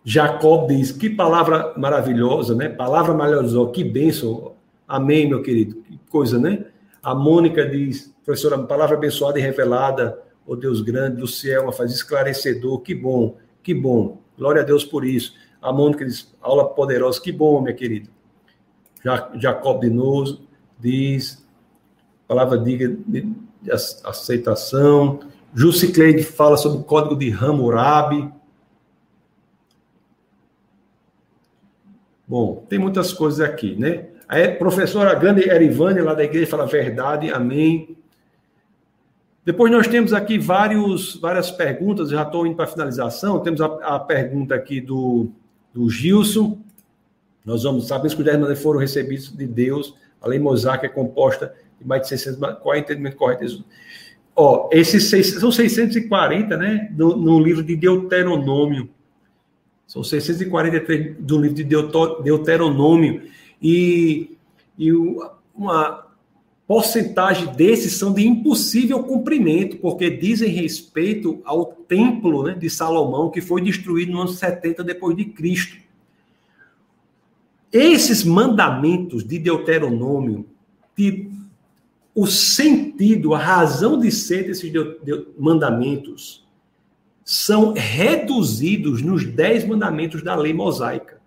Jacob 0.05 0.69
diz: 0.69 0.93
que 0.93 1.11
palavra 1.11 1.75
maravilhosa, 1.77 2.55
né? 2.55 2.69
Palavra 2.69 3.13
maravilhosa, 3.13 3.71
que 3.73 3.83
bênção. 3.83 4.55
Amém, 4.87 5.29
meu 5.29 5.43
querido. 5.43 5.83
Que 5.83 5.99
coisa, 6.09 6.39
né? 6.39 6.67
A 7.03 7.15
Mônica 7.15 7.67
diz: 7.69 8.15
professora, 8.25 8.59
palavra 8.59 8.97
abençoada 8.97 9.39
e 9.39 9.43
revelada 9.43 10.27
ó 10.47 10.53
oh 10.53 10.57
Deus 10.57 10.81
grande 10.81 11.17
do 11.17 11.27
céu, 11.27 11.65
uma 11.65 11.73
faz 11.73 11.93
esclarecedor, 11.93 12.81
que 12.81 12.95
bom, 12.95 13.37
que 13.63 13.75
bom. 13.75 14.19
Glória 14.39 14.63
a 14.63 14.65
Deus 14.65 14.85
por 14.85 15.05
isso. 15.05 15.35
A 15.61 15.73
Mônica 15.73 16.05
diz, 16.05 16.33
aula 16.41 16.69
poderosa, 16.69 17.21
que 17.21 17.33
bom, 17.33 17.61
minha 17.61 17.75
querida. 17.75 18.09
Jacob 19.35 19.81
de 19.81 19.91
Novo 19.91 20.39
diz, 20.79 21.46
palavra 22.27 22.59
diga 22.59 22.97
de 23.07 23.27
aceitação. 24.05 25.21
Jusicleide 25.55 26.23
fala 26.23 26.57
sobre 26.57 26.79
o 26.79 26.85
código 26.85 27.17
de 27.17 27.31
Hammurabi. 27.31 28.31
Bom, 32.29 32.65
tem 32.69 32.79
muitas 32.79 33.13
coisas 33.13 33.41
aqui, 33.41 33.77
né? 33.77 34.09
A 34.29 34.49
professora 34.59 35.15
grande 35.15 35.49
Erivane, 35.49 36.01
lá 36.01 36.13
da 36.13 36.25
igreja, 36.25 36.49
fala 36.51 36.67
verdade, 36.67 37.31
amém. 37.31 37.97
Depois 39.45 39.71
nós 39.71 39.87
temos 39.87 40.13
aqui 40.13 40.37
vários, 40.39 41.15
várias 41.21 41.53
perguntas, 41.53 42.11
já 42.11 42.23
estou 42.23 42.45
indo 42.45 42.57
para 42.57 42.65
a 42.65 42.69
finalização. 42.69 43.39
Temos 43.39 43.61
a, 43.61 43.67
a, 43.67 44.01
pergunta 44.01 44.57
aqui 44.57 44.81
do, 44.81 45.29
do 45.73 45.89
Gilson. 45.89 46.59
Nós 47.45 47.63
vamos, 47.63 47.87
sabemos 47.87 48.15
que 48.15 48.21
os 48.21 48.25
dez 48.25 48.37
mandamentos 48.37 48.65
foram 48.65 48.81
recebidos 48.81 49.31
de 49.31 49.47
Deus. 49.47 49.95
A 50.21 50.27
lei 50.27 50.41
mosaica 50.41 50.87
é 50.87 50.89
composta 50.89 51.47
de 51.47 51.66
mais 51.85 52.03
de 52.03 52.09
600. 52.09 52.39
Qual 52.61 52.75
é 52.75 52.79
o 52.79 52.81
entendimento 52.81 53.17
correto 53.17 53.45
disso? 53.45 53.65
Ó, 54.35 54.69
esses 54.71 55.05
seis, 55.09 55.31
são 55.31 55.51
640, 55.51 56.57
né? 56.57 56.93
No, 56.97 57.17
no, 57.17 57.41
livro 57.41 57.63
de 57.63 57.75
Deuteronômio. 57.75 58.91
São 59.87 60.05
643 60.05 61.17
do 61.19 61.41
livro 61.41 61.57
de 61.57 61.65
Deuteronômio. 62.23 63.23
E, 63.63 64.37
e 64.79 64.93
uma, 64.93 66.07
porcentagem 66.67 67.55
desses 67.55 67.95
são 67.95 68.13
de 68.13 68.27
impossível 68.27 69.03
cumprimento, 69.05 69.77
porque 69.77 70.11
dizem 70.11 70.51
respeito 70.51 71.41
ao 71.45 71.65
templo 71.67 72.43
né, 72.43 72.55
de 72.55 72.69
Salomão, 72.69 73.31
que 73.31 73.41
foi 73.41 73.63
destruído 73.63 74.13
no 74.13 74.21
ano 74.21 74.31
70 74.31 74.83
depois 74.83 75.17
de 75.17 75.27
Cristo. 75.27 75.79
Esses 77.73 78.25
mandamentos 78.25 79.25
de 79.25 79.39
Deuteronômio, 79.39 80.47
de, 80.97 81.31
o 82.17 82.27
sentido, 82.27 83.35
a 83.35 83.39
razão 83.39 84.01
de 84.01 84.11
ser 84.11 84.47
desses 84.47 84.73
de, 84.73 84.99
de, 85.05 85.27
mandamentos, 85.39 86.49
são 87.23 87.75
reduzidos 87.75 89.03
nos 89.03 89.27
dez 89.27 89.67
mandamentos 89.67 90.23
da 90.23 90.35
lei 90.35 90.55
mosaica. 90.55 91.21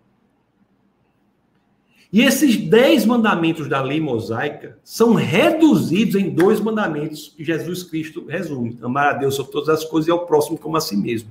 E 2.11 2.21
esses 2.21 2.57
dez 2.57 3.05
mandamentos 3.05 3.69
da 3.69 3.83
lei 3.83 4.01
mosaica 4.01 4.79
são 4.83 5.13
reduzidos 5.13 6.15
em 6.15 6.31
dois 6.31 6.59
mandamentos 6.59 7.35
que 7.37 7.43
Jesus 7.43 7.83
Cristo 7.83 8.25
resume: 8.27 8.79
amar 8.81 9.13
a 9.13 9.17
Deus 9.19 9.35
sobre 9.35 9.51
todas 9.51 9.69
as 9.69 9.85
coisas 9.85 10.07
e 10.07 10.11
ao 10.11 10.25
próximo 10.25 10.57
como 10.57 10.75
a 10.75 10.81
si 10.81 10.97
mesmo. 10.97 11.29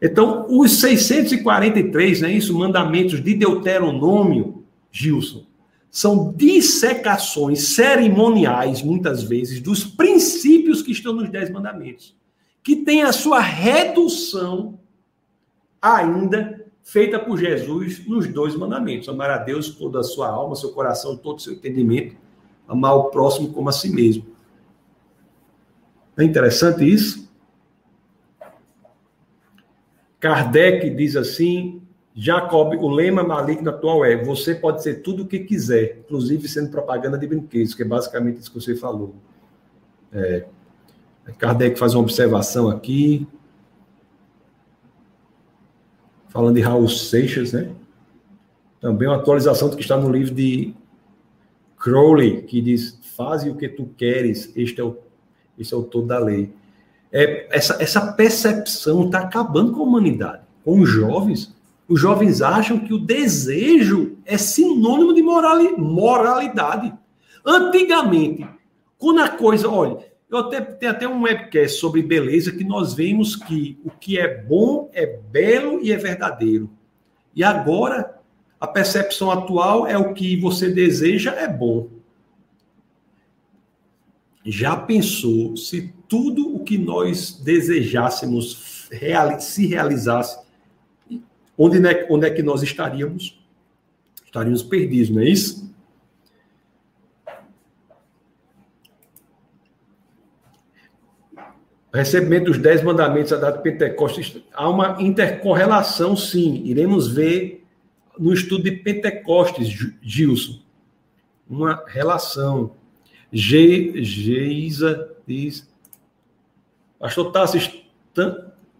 Então, 0.00 0.46
os 0.48 0.78
643, 0.78 2.20
né, 2.20 2.32
isso, 2.32 2.56
mandamentos 2.56 3.20
de 3.20 3.34
Deuteronômio, 3.34 4.64
Gilson, 4.92 5.44
são 5.92 6.32
dissecações 6.32 7.74
cerimoniais, 7.74 8.80
muitas 8.80 9.22
vezes, 9.22 9.60
dos 9.60 9.84
princípios 9.84 10.80
que 10.80 10.90
estão 10.90 11.12
nos 11.12 11.28
Dez 11.28 11.50
Mandamentos, 11.50 12.16
que 12.64 12.76
tem 12.76 13.02
a 13.02 13.12
sua 13.12 13.40
redução 13.40 14.80
ainda 15.82 16.64
feita 16.82 17.18
por 17.18 17.38
Jesus 17.38 18.06
nos 18.06 18.26
dois 18.26 18.56
mandamentos: 18.56 19.06
amar 19.06 19.28
a 19.28 19.36
Deus 19.36 19.68
toda 19.68 20.00
a 20.00 20.02
sua 20.02 20.28
alma, 20.28 20.56
seu 20.56 20.72
coração, 20.72 21.14
todo 21.14 21.36
o 21.36 21.40
seu 21.42 21.52
entendimento, 21.52 22.16
amar 22.66 22.94
o 22.94 23.10
próximo 23.10 23.52
como 23.52 23.68
a 23.68 23.72
si 23.72 23.90
mesmo. 23.90 24.24
É 26.16 26.24
interessante 26.24 26.90
isso? 26.90 27.30
Kardec 30.18 30.88
diz 30.88 31.16
assim: 31.16 31.81
Jacob, 32.14 32.74
o 32.74 32.88
lema 32.88 33.22
maligno 33.22 33.70
atual 33.70 34.04
é: 34.04 34.22
você 34.22 34.54
pode 34.54 34.82
ser 34.82 35.02
tudo 35.02 35.22
o 35.22 35.26
que 35.26 35.40
quiser, 35.40 35.98
inclusive 36.00 36.48
sendo 36.48 36.70
propaganda 36.70 37.16
de 37.16 37.26
brinquedos, 37.26 37.74
que 37.74 37.82
é 37.82 37.86
basicamente 37.86 38.40
isso 38.40 38.52
que 38.52 38.60
você 38.60 38.76
falou. 38.76 39.14
É, 40.12 40.44
Kardec 41.38 41.78
faz 41.78 41.94
uma 41.94 42.02
observação 42.02 42.68
aqui 42.68 43.26
falando 46.28 46.56
de 46.56 46.60
Raul 46.60 46.88
Seixas, 46.88 47.52
né? 47.52 47.70
Também 48.80 49.08
uma 49.08 49.16
atualização 49.16 49.68
do 49.68 49.76
que 49.76 49.82
está 49.82 49.96
no 49.96 50.10
livro 50.10 50.34
de 50.34 50.74
Crowley, 51.78 52.42
que 52.42 52.60
diz: 52.60 52.98
Faze 53.16 53.48
o 53.48 53.54
que 53.54 53.68
tu 53.68 53.86
queres, 53.96 54.52
este 54.54 54.80
é 54.80 54.84
o, 54.84 54.98
este 55.58 55.72
é 55.72 55.76
o 55.76 55.82
todo 55.82 56.06
da 56.06 56.18
lei. 56.18 56.52
É, 57.10 57.46
essa, 57.56 57.80
essa 57.82 58.12
percepção 58.12 59.04
está 59.06 59.20
acabando 59.20 59.72
com 59.72 59.80
a 59.80 59.84
humanidade, 59.84 60.42
com 60.64 60.80
os 60.80 60.88
jovens. 60.88 61.54
Os 61.92 62.00
jovens 62.00 62.40
acham 62.40 62.78
que 62.78 62.94
o 62.94 62.98
desejo 62.98 64.16
é 64.24 64.38
sinônimo 64.38 65.12
de 65.12 65.22
morali, 65.22 65.76
moralidade. 65.76 66.90
Antigamente, 67.44 68.48
quando 68.96 69.20
a 69.20 69.28
coisa, 69.28 69.68
olha, 69.68 69.98
eu 70.30 70.38
até 70.38 70.62
tem 70.62 70.88
até 70.88 71.06
um 71.06 71.20
webcast 71.24 71.78
sobre 71.78 72.00
beleza 72.00 72.50
que 72.50 72.64
nós 72.64 72.94
vemos 72.94 73.36
que 73.36 73.78
o 73.84 73.90
que 73.90 74.18
é 74.18 74.42
bom 74.42 74.88
é 74.94 75.04
belo 75.04 75.82
e 75.82 75.92
é 75.92 75.96
verdadeiro. 75.98 76.70
E 77.36 77.44
agora 77.44 78.18
a 78.58 78.66
percepção 78.66 79.30
atual 79.30 79.86
é 79.86 79.98
o 79.98 80.14
que 80.14 80.40
você 80.40 80.70
deseja 80.70 81.32
é 81.32 81.46
bom. 81.46 81.90
Já 84.46 84.78
pensou 84.78 85.58
se 85.58 85.92
tudo 86.08 86.56
o 86.56 86.64
que 86.64 86.78
nós 86.78 87.38
desejássemos 87.38 88.88
se 89.40 89.66
realizasse, 89.66 90.41
onde 91.62 91.86
é, 91.86 92.06
onde 92.10 92.26
é 92.26 92.30
que 92.30 92.42
nós 92.42 92.62
estaríamos? 92.62 93.40
Estaríamos 94.24 94.62
perdidos, 94.62 95.10
não 95.10 95.22
é 95.22 95.26
isso? 95.26 95.72
recebimento 101.92 102.46
dos 102.46 102.58
dez 102.58 102.82
mandamentos, 102.82 103.32
a 103.32 103.36
data 103.36 103.58
de 103.58 103.62
Pentecostes, 103.62 104.42
há 104.54 104.68
uma 104.68 104.96
intercorrelação, 105.00 106.16
sim. 106.16 106.62
Iremos 106.64 107.12
ver 107.12 107.64
no 108.18 108.32
estudo 108.32 108.64
de 108.64 108.72
Pentecostes, 108.72 109.68
Gilson, 110.00 110.60
uma 111.48 111.84
relação. 111.86 112.72
Ge, 113.30 114.02
Geisa 114.02 115.10
diz, 115.26 115.70
pastor 116.98 117.30
Tassis, 117.30 117.70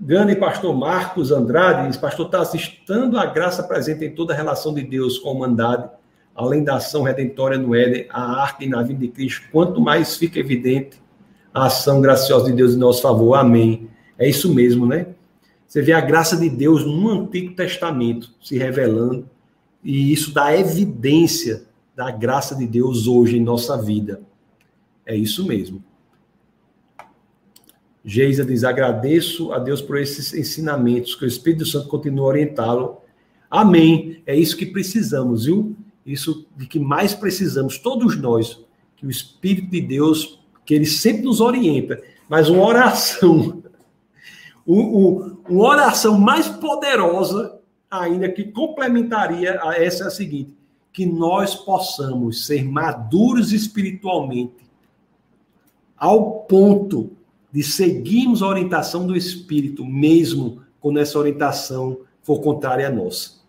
Gane 0.05 0.35
pastor 0.35 0.75
Marcos 0.77 1.31
Andrade 1.31 1.87
diz, 1.87 1.97
pastor 1.97 2.29
Tassis, 2.29 2.61
estando 2.61 3.17
a 3.17 3.25
graça 3.25 3.63
presente 3.63 4.05
em 4.05 4.13
toda 4.13 4.35
a 4.35 4.37
relação 4.37 4.75
de 4.75 4.83
Deus 4.83 5.17
com 5.17 5.29
a 5.29 5.33
humanidade, 5.33 5.89
além 6.35 6.65
da 6.65 6.75
ação 6.75 7.05
redentória 7.05 7.57
no 7.57 7.73
Éden, 7.73 8.09
a 8.11 8.43
arte 8.43 8.67
na 8.67 8.83
vida 8.83 8.99
de 8.99 9.07
Cristo, 9.07 9.47
quanto 9.53 9.81
mais 9.81 10.17
fica 10.17 10.41
evidente 10.41 11.01
a 11.55 11.67
ação 11.67 12.01
graciosa 12.01 12.47
de 12.47 12.53
Deus 12.53 12.75
em 12.75 12.79
nosso 12.79 13.01
favor. 13.01 13.35
Amém. 13.35 13.89
É 14.19 14.29
isso 14.29 14.53
mesmo, 14.53 14.87
né? 14.87 15.07
Você 15.69 15.81
vê 15.81 15.93
a 15.93 16.01
graça 16.01 16.37
de 16.37 16.51
Deus 16.51 16.85
no 16.85 17.09
Antigo 17.09 17.55
Testamento 17.55 18.35
se 18.43 18.59
revelando, 18.59 19.31
e 19.85 20.13
isso 20.13 20.35
dá 20.35 20.53
evidência 20.59 21.63
da 21.95 22.11
graça 22.11 22.57
de 22.57 22.67
Deus 22.67 23.07
hoje 23.07 23.37
em 23.37 23.41
nossa 23.41 23.81
vida. 23.81 24.21
É 25.07 25.15
isso 25.15 25.47
mesmo. 25.47 25.81
Geisa 28.05 28.45
diz: 28.45 28.65
agradeço 28.65 29.53
a 29.53 29.59
Deus 29.59 29.81
por 29.81 29.99
esses 29.99 30.35
ensinamentos, 30.35 31.15
que 31.15 31.25
o 31.25 31.29
Espírito 31.29 31.65
Santo 31.67 31.89
continue 31.89 32.21
a 32.21 32.25
orientá-lo. 32.25 32.99
Amém. 33.51 34.23
É 34.27 34.35
isso 34.35 34.57
que 34.57 34.67
precisamos, 34.67 35.45
viu? 35.45 35.77
Isso 36.05 36.47
de 36.57 36.67
que 36.67 36.79
mais 36.79 37.15
precisamos, 37.15 37.79
todos 37.79 38.17
nós, 38.17 38.59
que 38.97 39.07
o 39.07 39.11
Espírito 39.11 39.71
de 39.71 39.81
Deus 39.81 40.41
que 40.65 40.75
ele 40.75 40.87
sempre 40.87 41.23
nos 41.23 41.41
orienta, 41.41 42.01
mas 42.29 42.49
uma 42.49 42.65
oração, 42.65 43.63
uma 44.67 45.65
oração 45.65 46.19
mais 46.19 46.49
poderosa 46.49 47.61
ainda 47.91 48.29
que 48.29 48.45
complementaria 48.45 49.61
a 49.63 49.75
essa 49.75 50.05
é 50.05 50.07
a 50.07 50.11
seguinte: 50.11 50.55
que 50.93 51.05
nós 51.05 51.55
possamos 51.55 52.47
ser 52.47 52.65
maduros 52.65 53.53
espiritualmente 53.53 54.63
ao 55.97 56.41
ponto 56.43 57.17
de 57.53 57.63
seguirmos 57.63 58.43
a 58.43 58.49
orientação 58.49 59.07
do 59.07 59.15
Espírito, 59.15 59.85
mesmo 59.85 60.63
quando 60.81 60.99
essa 60.99 61.19
orientação 61.19 61.99
for 62.23 62.41
contrária 62.41 62.89
à 62.89 62.91
nossa. 62.91 63.43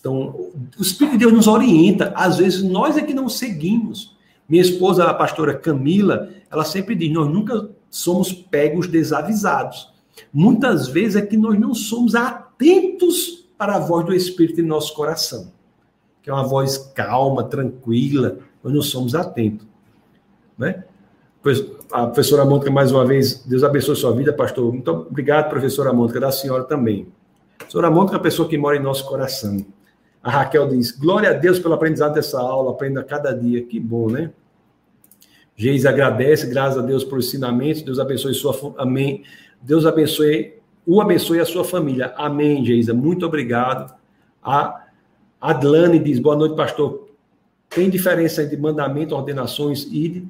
Então, 0.00 0.50
o 0.78 0.82
Espírito 0.82 1.12
de 1.12 1.18
Deus 1.18 1.32
nos 1.32 1.46
orienta, 1.46 2.12
às 2.16 2.38
vezes 2.38 2.62
nós 2.62 2.96
é 2.96 3.02
que 3.02 3.12
não 3.12 3.28
seguimos. 3.28 4.16
Minha 4.48 4.62
esposa, 4.62 5.04
a 5.04 5.12
pastora 5.12 5.54
Camila, 5.54 6.30
ela 6.50 6.64
sempre 6.64 6.94
diz: 6.94 7.12
nós 7.12 7.28
nunca 7.28 7.68
somos 7.90 8.32
pegos 8.32 8.86
desavisados. 8.86 9.92
Muitas 10.32 10.88
vezes 10.88 11.16
é 11.16 11.22
que 11.22 11.36
nós 11.36 11.58
não 11.58 11.74
somos 11.74 12.14
atentos 12.14 13.46
para 13.58 13.76
a 13.76 13.78
voz 13.78 14.06
do 14.06 14.14
Espírito 14.14 14.60
em 14.60 14.64
nosso 14.64 14.94
coração, 14.94 15.52
que 16.22 16.30
é 16.30 16.32
uma 16.32 16.46
voz 16.46 16.78
calma, 16.94 17.44
tranquila, 17.44 18.38
nós 18.62 18.72
não 18.72 18.82
somos 18.82 19.14
atentos. 19.14 19.66
Né? 20.56 20.84
A 21.90 22.06
professora 22.06 22.44
Mônica, 22.44 22.70
mais 22.70 22.90
uma 22.90 23.04
vez, 23.04 23.44
Deus 23.44 23.62
abençoe 23.62 23.94
sua 23.94 24.12
vida, 24.12 24.32
pastor. 24.32 24.72
Muito 24.72 24.90
obrigado, 24.90 25.48
professora 25.48 25.92
Mônica, 25.92 26.18
da 26.18 26.32
senhora 26.32 26.64
também. 26.64 27.06
A 27.54 27.58
professora 27.58 27.90
Mônica 27.90 28.14
é 28.14 28.16
uma 28.16 28.22
pessoa 28.22 28.48
que 28.48 28.58
mora 28.58 28.76
em 28.76 28.82
nosso 28.82 29.06
coração. 29.06 29.64
A 30.22 30.30
Raquel 30.30 30.68
diz: 30.68 30.90
Glória 30.90 31.30
a 31.30 31.32
Deus 31.32 31.58
pelo 31.60 31.74
aprendizado 31.74 32.14
dessa 32.14 32.40
aula, 32.40 32.72
aprenda 32.72 33.04
cada 33.04 33.32
dia. 33.32 33.62
Que 33.62 33.78
bom, 33.78 34.10
né? 34.10 34.32
Geis 35.54 35.86
agradece, 35.86 36.48
graças 36.48 36.78
a 36.78 36.82
Deus 36.82 37.04
por 37.04 37.18
ensinamentos. 37.18 37.82
Deus 37.82 37.98
abençoe 38.00 38.34
sua 38.34 38.74
amém. 38.76 39.22
Deus 39.62 39.86
abençoe, 39.86 40.54
o 40.84 41.00
abençoe 41.00 41.40
a 41.40 41.44
sua 41.44 41.64
família. 41.64 42.12
Amém, 42.16 42.64
Geisa. 42.64 42.92
Muito 42.92 43.24
obrigado. 43.24 43.94
A, 44.42 44.86
Adlane 45.40 46.00
diz: 46.00 46.18
boa 46.18 46.34
noite, 46.34 46.56
pastor. 46.56 47.06
Tem 47.70 47.88
diferença 47.88 48.42
entre 48.42 48.56
mandamento, 48.56 49.14
ordenações 49.14 49.84
e 49.84 50.26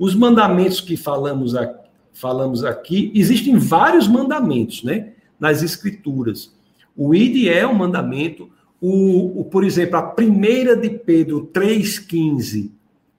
os 0.00 0.14
mandamentos 0.14 0.80
que 0.80 0.96
falamos 0.96 1.54
aqui, 1.54 1.78
falamos 2.14 2.64
aqui, 2.64 3.12
existem 3.14 3.58
vários 3.58 4.08
mandamentos, 4.08 4.82
né? 4.82 5.12
Nas 5.38 5.62
escrituras. 5.62 6.56
O 6.96 7.14
ID 7.14 7.48
é 7.48 7.66
um 7.66 7.74
mandamento. 7.74 8.48
O, 8.80 9.40
o, 9.40 9.44
por 9.44 9.62
exemplo, 9.62 9.98
a 9.98 10.02
primeira 10.02 10.74
de 10.74 10.88
Pedro 10.88 11.50
3,15 11.52 12.70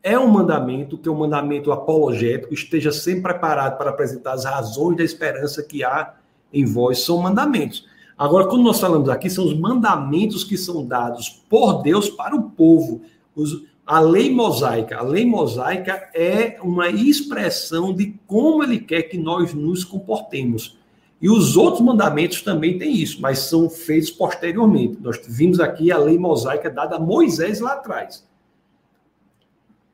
é 0.02 0.18
um 0.18 0.28
mandamento, 0.28 0.98
que 0.98 1.08
é 1.08 1.12
um 1.12 1.20
mandamento 1.20 1.72
apologético, 1.72 2.52
esteja 2.52 2.92
sempre 2.92 3.34
preparado 3.34 3.78
para 3.78 3.92
apresentar 3.92 4.34
as 4.34 4.46
razões 4.46 4.98
da 4.98 5.04
esperança 5.04 5.62
que 5.62 5.84
há 5.84 6.16
em 6.52 6.66
vós, 6.66 7.04
são 7.04 7.22
mandamentos. 7.22 7.86
Agora, 8.18 8.48
quando 8.48 8.64
nós 8.64 8.80
falamos 8.80 9.08
aqui, 9.08 9.30
são 9.30 9.46
os 9.46 9.56
mandamentos 9.56 10.44
que 10.44 10.58
são 10.58 10.84
dados 10.84 11.30
por 11.48 11.84
Deus 11.84 12.10
para 12.10 12.36
o 12.36 12.50
povo. 12.50 13.02
Os, 13.36 13.70
a 13.86 14.00
lei 14.00 14.34
mosaica. 14.34 14.98
A 14.98 15.04
lei 15.04 15.26
mosaica 15.26 16.10
é 16.14 16.58
uma 16.62 16.90
expressão 16.90 17.94
de 17.94 18.16
como 18.28 18.64
ele 18.64 18.80
quer 18.80 19.04
que 19.04 19.18
nós 19.18 19.54
nos 19.54 19.84
comportemos. 19.84 20.78
E 21.22 21.30
os 21.30 21.56
outros 21.56 21.84
mandamentos 21.84 22.42
também 22.42 22.80
têm 22.80 22.96
isso, 22.96 23.22
mas 23.22 23.40
são 23.40 23.70
feitos 23.70 24.10
posteriormente. 24.10 24.98
Nós 25.02 25.20
vimos 25.28 25.60
aqui 25.60 25.92
a 25.92 25.98
lei 25.98 26.18
mosaica 26.18 26.70
dada 26.70 26.96
a 26.96 27.00
Moisés 27.00 27.60
lá 27.60 27.74
atrás. 27.74 28.28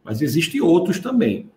Mas 0.04 0.22
existem 0.22 0.62
outros 0.62 1.00
também. 1.00 1.50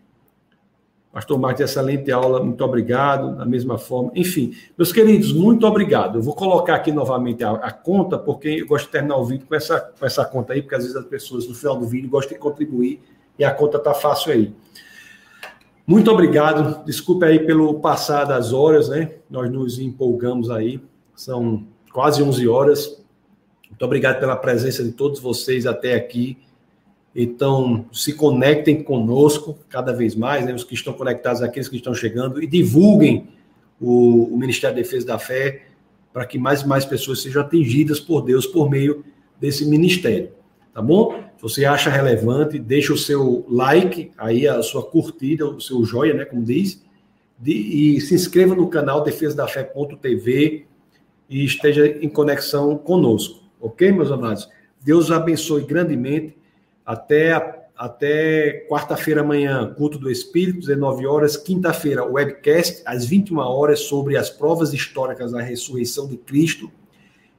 Pastor 1.12 1.38
Martins, 1.40 1.70
excelente 1.70 2.12
aula, 2.12 2.42
muito 2.42 2.64
obrigado. 2.64 3.36
Da 3.36 3.44
mesma 3.44 3.76
forma, 3.76 4.12
enfim, 4.14 4.54
meus 4.78 4.92
queridos, 4.92 5.32
muito 5.32 5.66
obrigado. 5.66 6.18
Eu 6.18 6.22
vou 6.22 6.34
colocar 6.34 6.76
aqui 6.76 6.92
novamente 6.92 7.42
a, 7.42 7.50
a, 7.50 7.72
conta, 7.72 8.16
porque 8.16 8.48
eu 8.48 8.66
gosto 8.66 8.86
de 8.86 8.92
terminar 8.92 9.16
o 9.16 9.24
vídeo 9.24 9.44
com 9.46 9.54
essa, 9.54 9.80
com 9.80 10.06
essa 10.06 10.24
conta 10.24 10.52
aí, 10.52 10.62
porque 10.62 10.76
às 10.76 10.82
vezes 10.82 10.96
as 10.96 11.04
pessoas 11.04 11.48
no 11.48 11.54
final 11.54 11.76
do 11.76 11.86
vídeo 11.86 12.08
gostam 12.08 12.34
de 12.34 12.38
contribuir 12.38 13.00
e 13.36 13.44
a 13.44 13.52
conta 13.52 13.78
está 13.78 13.92
fácil 13.92 14.32
aí. 14.32 14.54
Muito 15.84 16.08
obrigado. 16.12 16.84
Desculpe 16.84 17.24
aí 17.24 17.40
pelo 17.40 17.80
passar 17.80 18.24
das 18.24 18.52
horas, 18.52 18.88
né? 18.88 19.14
Nós 19.28 19.50
nos 19.50 19.80
empolgamos 19.80 20.48
aí. 20.48 20.80
São 21.16 21.66
quase 21.92 22.22
11 22.22 22.46
horas. 22.46 23.02
Muito 23.68 23.84
obrigado 23.84 24.20
pela 24.20 24.36
presença 24.36 24.84
de 24.84 24.92
todos 24.92 25.18
vocês 25.18 25.66
até 25.66 25.94
aqui. 25.94 26.38
Então, 27.14 27.86
se 27.92 28.12
conectem 28.12 28.82
conosco 28.82 29.58
cada 29.68 29.92
vez 29.92 30.14
mais, 30.14 30.44
né, 30.44 30.54
os 30.54 30.62
que 30.62 30.74
estão 30.74 30.92
conectados, 30.92 31.42
aqueles 31.42 31.68
que 31.68 31.76
estão 31.76 31.94
chegando, 31.94 32.42
e 32.42 32.46
divulguem 32.46 33.28
o, 33.80 34.34
o 34.34 34.36
Ministério 34.36 34.76
da 34.76 34.82
Defesa 34.82 35.06
da 35.06 35.18
Fé 35.18 35.62
para 36.12 36.24
que 36.24 36.38
mais 36.38 36.62
e 36.62 36.68
mais 36.68 36.84
pessoas 36.84 37.22
sejam 37.22 37.42
atingidas 37.42 38.00
por 38.00 38.22
Deus 38.22 38.46
por 38.46 38.68
meio 38.68 39.04
desse 39.40 39.64
ministério. 39.64 40.30
Tá 40.72 40.80
bom? 40.80 41.14
Se 41.36 41.42
você 41.42 41.64
acha 41.64 41.90
relevante, 41.90 42.58
deixa 42.58 42.92
o 42.92 42.98
seu 42.98 43.44
like, 43.48 44.12
aí 44.16 44.46
a 44.46 44.62
sua 44.62 44.82
curtida, 44.82 45.46
o 45.46 45.60
seu 45.60 45.84
joia, 45.84 46.14
né, 46.14 46.24
como 46.24 46.42
diz, 46.42 46.82
de, 47.38 47.52
e 47.52 48.00
se 48.00 48.14
inscreva 48.14 48.54
no 48.54 48.68
canal 48.68 49.02
Defesa 49.02 49.36
da 49.36 49.48
Fé.tv 49.48 50.66
e 51.28 51.44
esteja 51.44 51.86
em 51.86 52.08
conexão 52.08 52.76
conosco. 52.76 53.40
Ok, 53.60 53.90
meus 53.92 54.10
amados? 54.10 54.48
Deus 54.82 55.10
abençoe 55.10 55.64
grandemente 55.64 56.36
até, 56.84 57.68
até 57.76 58.66
quarta-feira 58.68 59.20
amanhã, 59.20 59.72
culto 59.74 59.98
do 59.98 60.10
Espírito, 60.10 60.60
19 60.60 61.06
horas. 61.06 61.36
Quinta-feira, 61.36 62.04
webcast, 62.04 62.82
às 62.84 63.04
21 63.04 63.38
horas, 63.38 63.80
sobre 63.80 64.16
as 64.16 64.30
provas 64.30 64.72
históricas 64.72 65.32
da 65.32 65.40
ressurreição 65.40 66.08
de 66.08 66.16
Cristo. 66.16 66.70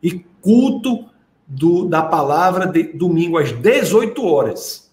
E 0.01 0.19
culto 0.41 1.09
do, 1.47 1.87
da 1.87 2.01
palavra, 2.01 2.65
de, 2.65 2.83
domingo, 2.93 3.37
às 3.37 3.51
18 3.51 4.25
horas, 4.25 4.91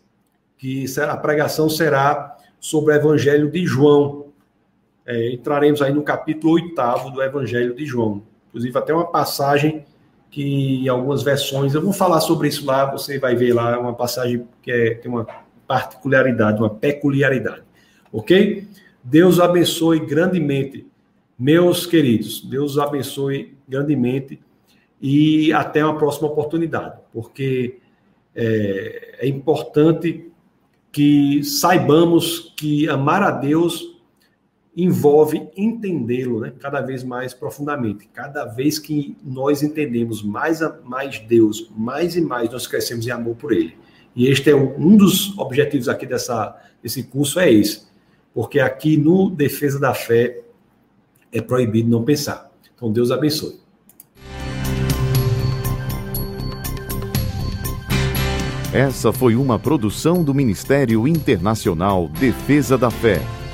que 0.57 0.89
será, 0.89 1.12
a 1.12 1.16
pregação 1.16 1.70
será 1.70 2.37
sobre 2.59 2.93
o 2.93 2.97
Evangelho 2.97 3.51
de 3.51 3.65
João. 3.65 4.27
É, 5.07 5.33
entraremos 5.33 5.81
aí 5.81 5.93
no 5.93 6.03
capítulo 6.03 6.55
8 6.55 7.11
do 7.11 7.23
Evangelho 7.23 7.75
de 7.75 7.87
João. 7.87 8.23
Inclusive, 8.49 8.77
até 8.77 8.93
uma 8.93 9.07
passagem 9.07 9.87
que 10.30 10.84
em 10.84 10.88
algumas 10.88 11.22
versões, 11.22 11.74
eu 11.74 11.82
vou 11.82 11.92
falar 11.92 12.20
sobre 12.20 12.48
isso 12.48 12.64
lá, 12.66 12.90
você 12.90 13.18
vai 13.18 13.34
ver 13.34 13.55
lá 13.55 13.78
uma 13.78 13.94
passagem 13.94 14.46
que 14.62 14.70
é, 14.70 14.94
tem 14.94 15.10
uma 15.10 15.26
particularidade, 15.66 16.59
uma 16.59 16.70
peculiaridade. 16.70 17.62
Ok? 18.12 18.66
Deus 19.02 19.40
abençoe 19.40 20.00
grandemente, 20.00 20.86
meus 21.38 21.86
queridos. 21.86 22.42
Deus 22.42 22.78
abençoe 22.78 23.56
grandemente 23.68 24.40
e 25.00 25.52
até 25.52 25.84
uma 25.84 25.96
próxima 25.96 26.28
oportunidade, 26.28 26.98
porque 27.12 27.78
é, 28.34 29.18
é 29.20 29.28
importante 29.28 30.30
que 30.90 31.42
saibamos 31.44 32.52
que 32.56 32.88
amar 32.88 33.22
a 33.22 33.30
Deus 33.30 33.88
envolve 34.78 35.48
entendê-lo 35.56 36.38
né, 36.38 36.52
cada 36.60 36.80
vez 36.80 37.02
mais 37.02 37.34
profundamente. 37.34 38.09
Cada 38.14 38.44
vez 38.44 38.78
que 38.78 39.16
nós 39.24 39.60
entendemos 39.60 40.22
mais, 40.22 40.62
a, 40.62 40.78
mais 40.84 41.18
Deus, 41.18 41.68
mais 41.76 42.14
e 42.14 42.20
mais 42.20 42.48
nós 42.48 42.68
crescemos 42.68 43.05
em 43.05 43.10
amor 43.10 43.34
por 43.34 43.52
Ele. 43.52 43.76
E 44.14 44.28
este 44.28 44.50
é 44.50 44.55
um 44.55 44.96
dos 44.96 45.36
objetivos 45.36 45.88
aqui 45.88 46.06
dessa, 46.06 46.56
desse 46.80 47.02
curso, 47.02 47.40
é 47.40 47.52
esse. 47.52 47.88
Porque 48.32 48.60
aqui 48.60 48.96
no 48.96 49.28
Defesa 49.28 49.80
da 49.80 49.92
Fé 49.92 50.42
é 51.32 51.40
proibido 51.40 51.90
não 51.90 52.05
pensar. 52.05 52.48
Então 52.72 52.92
Deus 52.92 53.10
abençoe. 53.10 53.59
Essa 58.72 59.12
foi 59.12 59.34
uma 59.34 59.59
produção 59.59 60.22
do 60.22 60.32
Ministério 60.32 61.09
Internacional 61.09 62.06
Defesa 62.06 62.78
da 62.78 62.90
Fé 62.92 63.20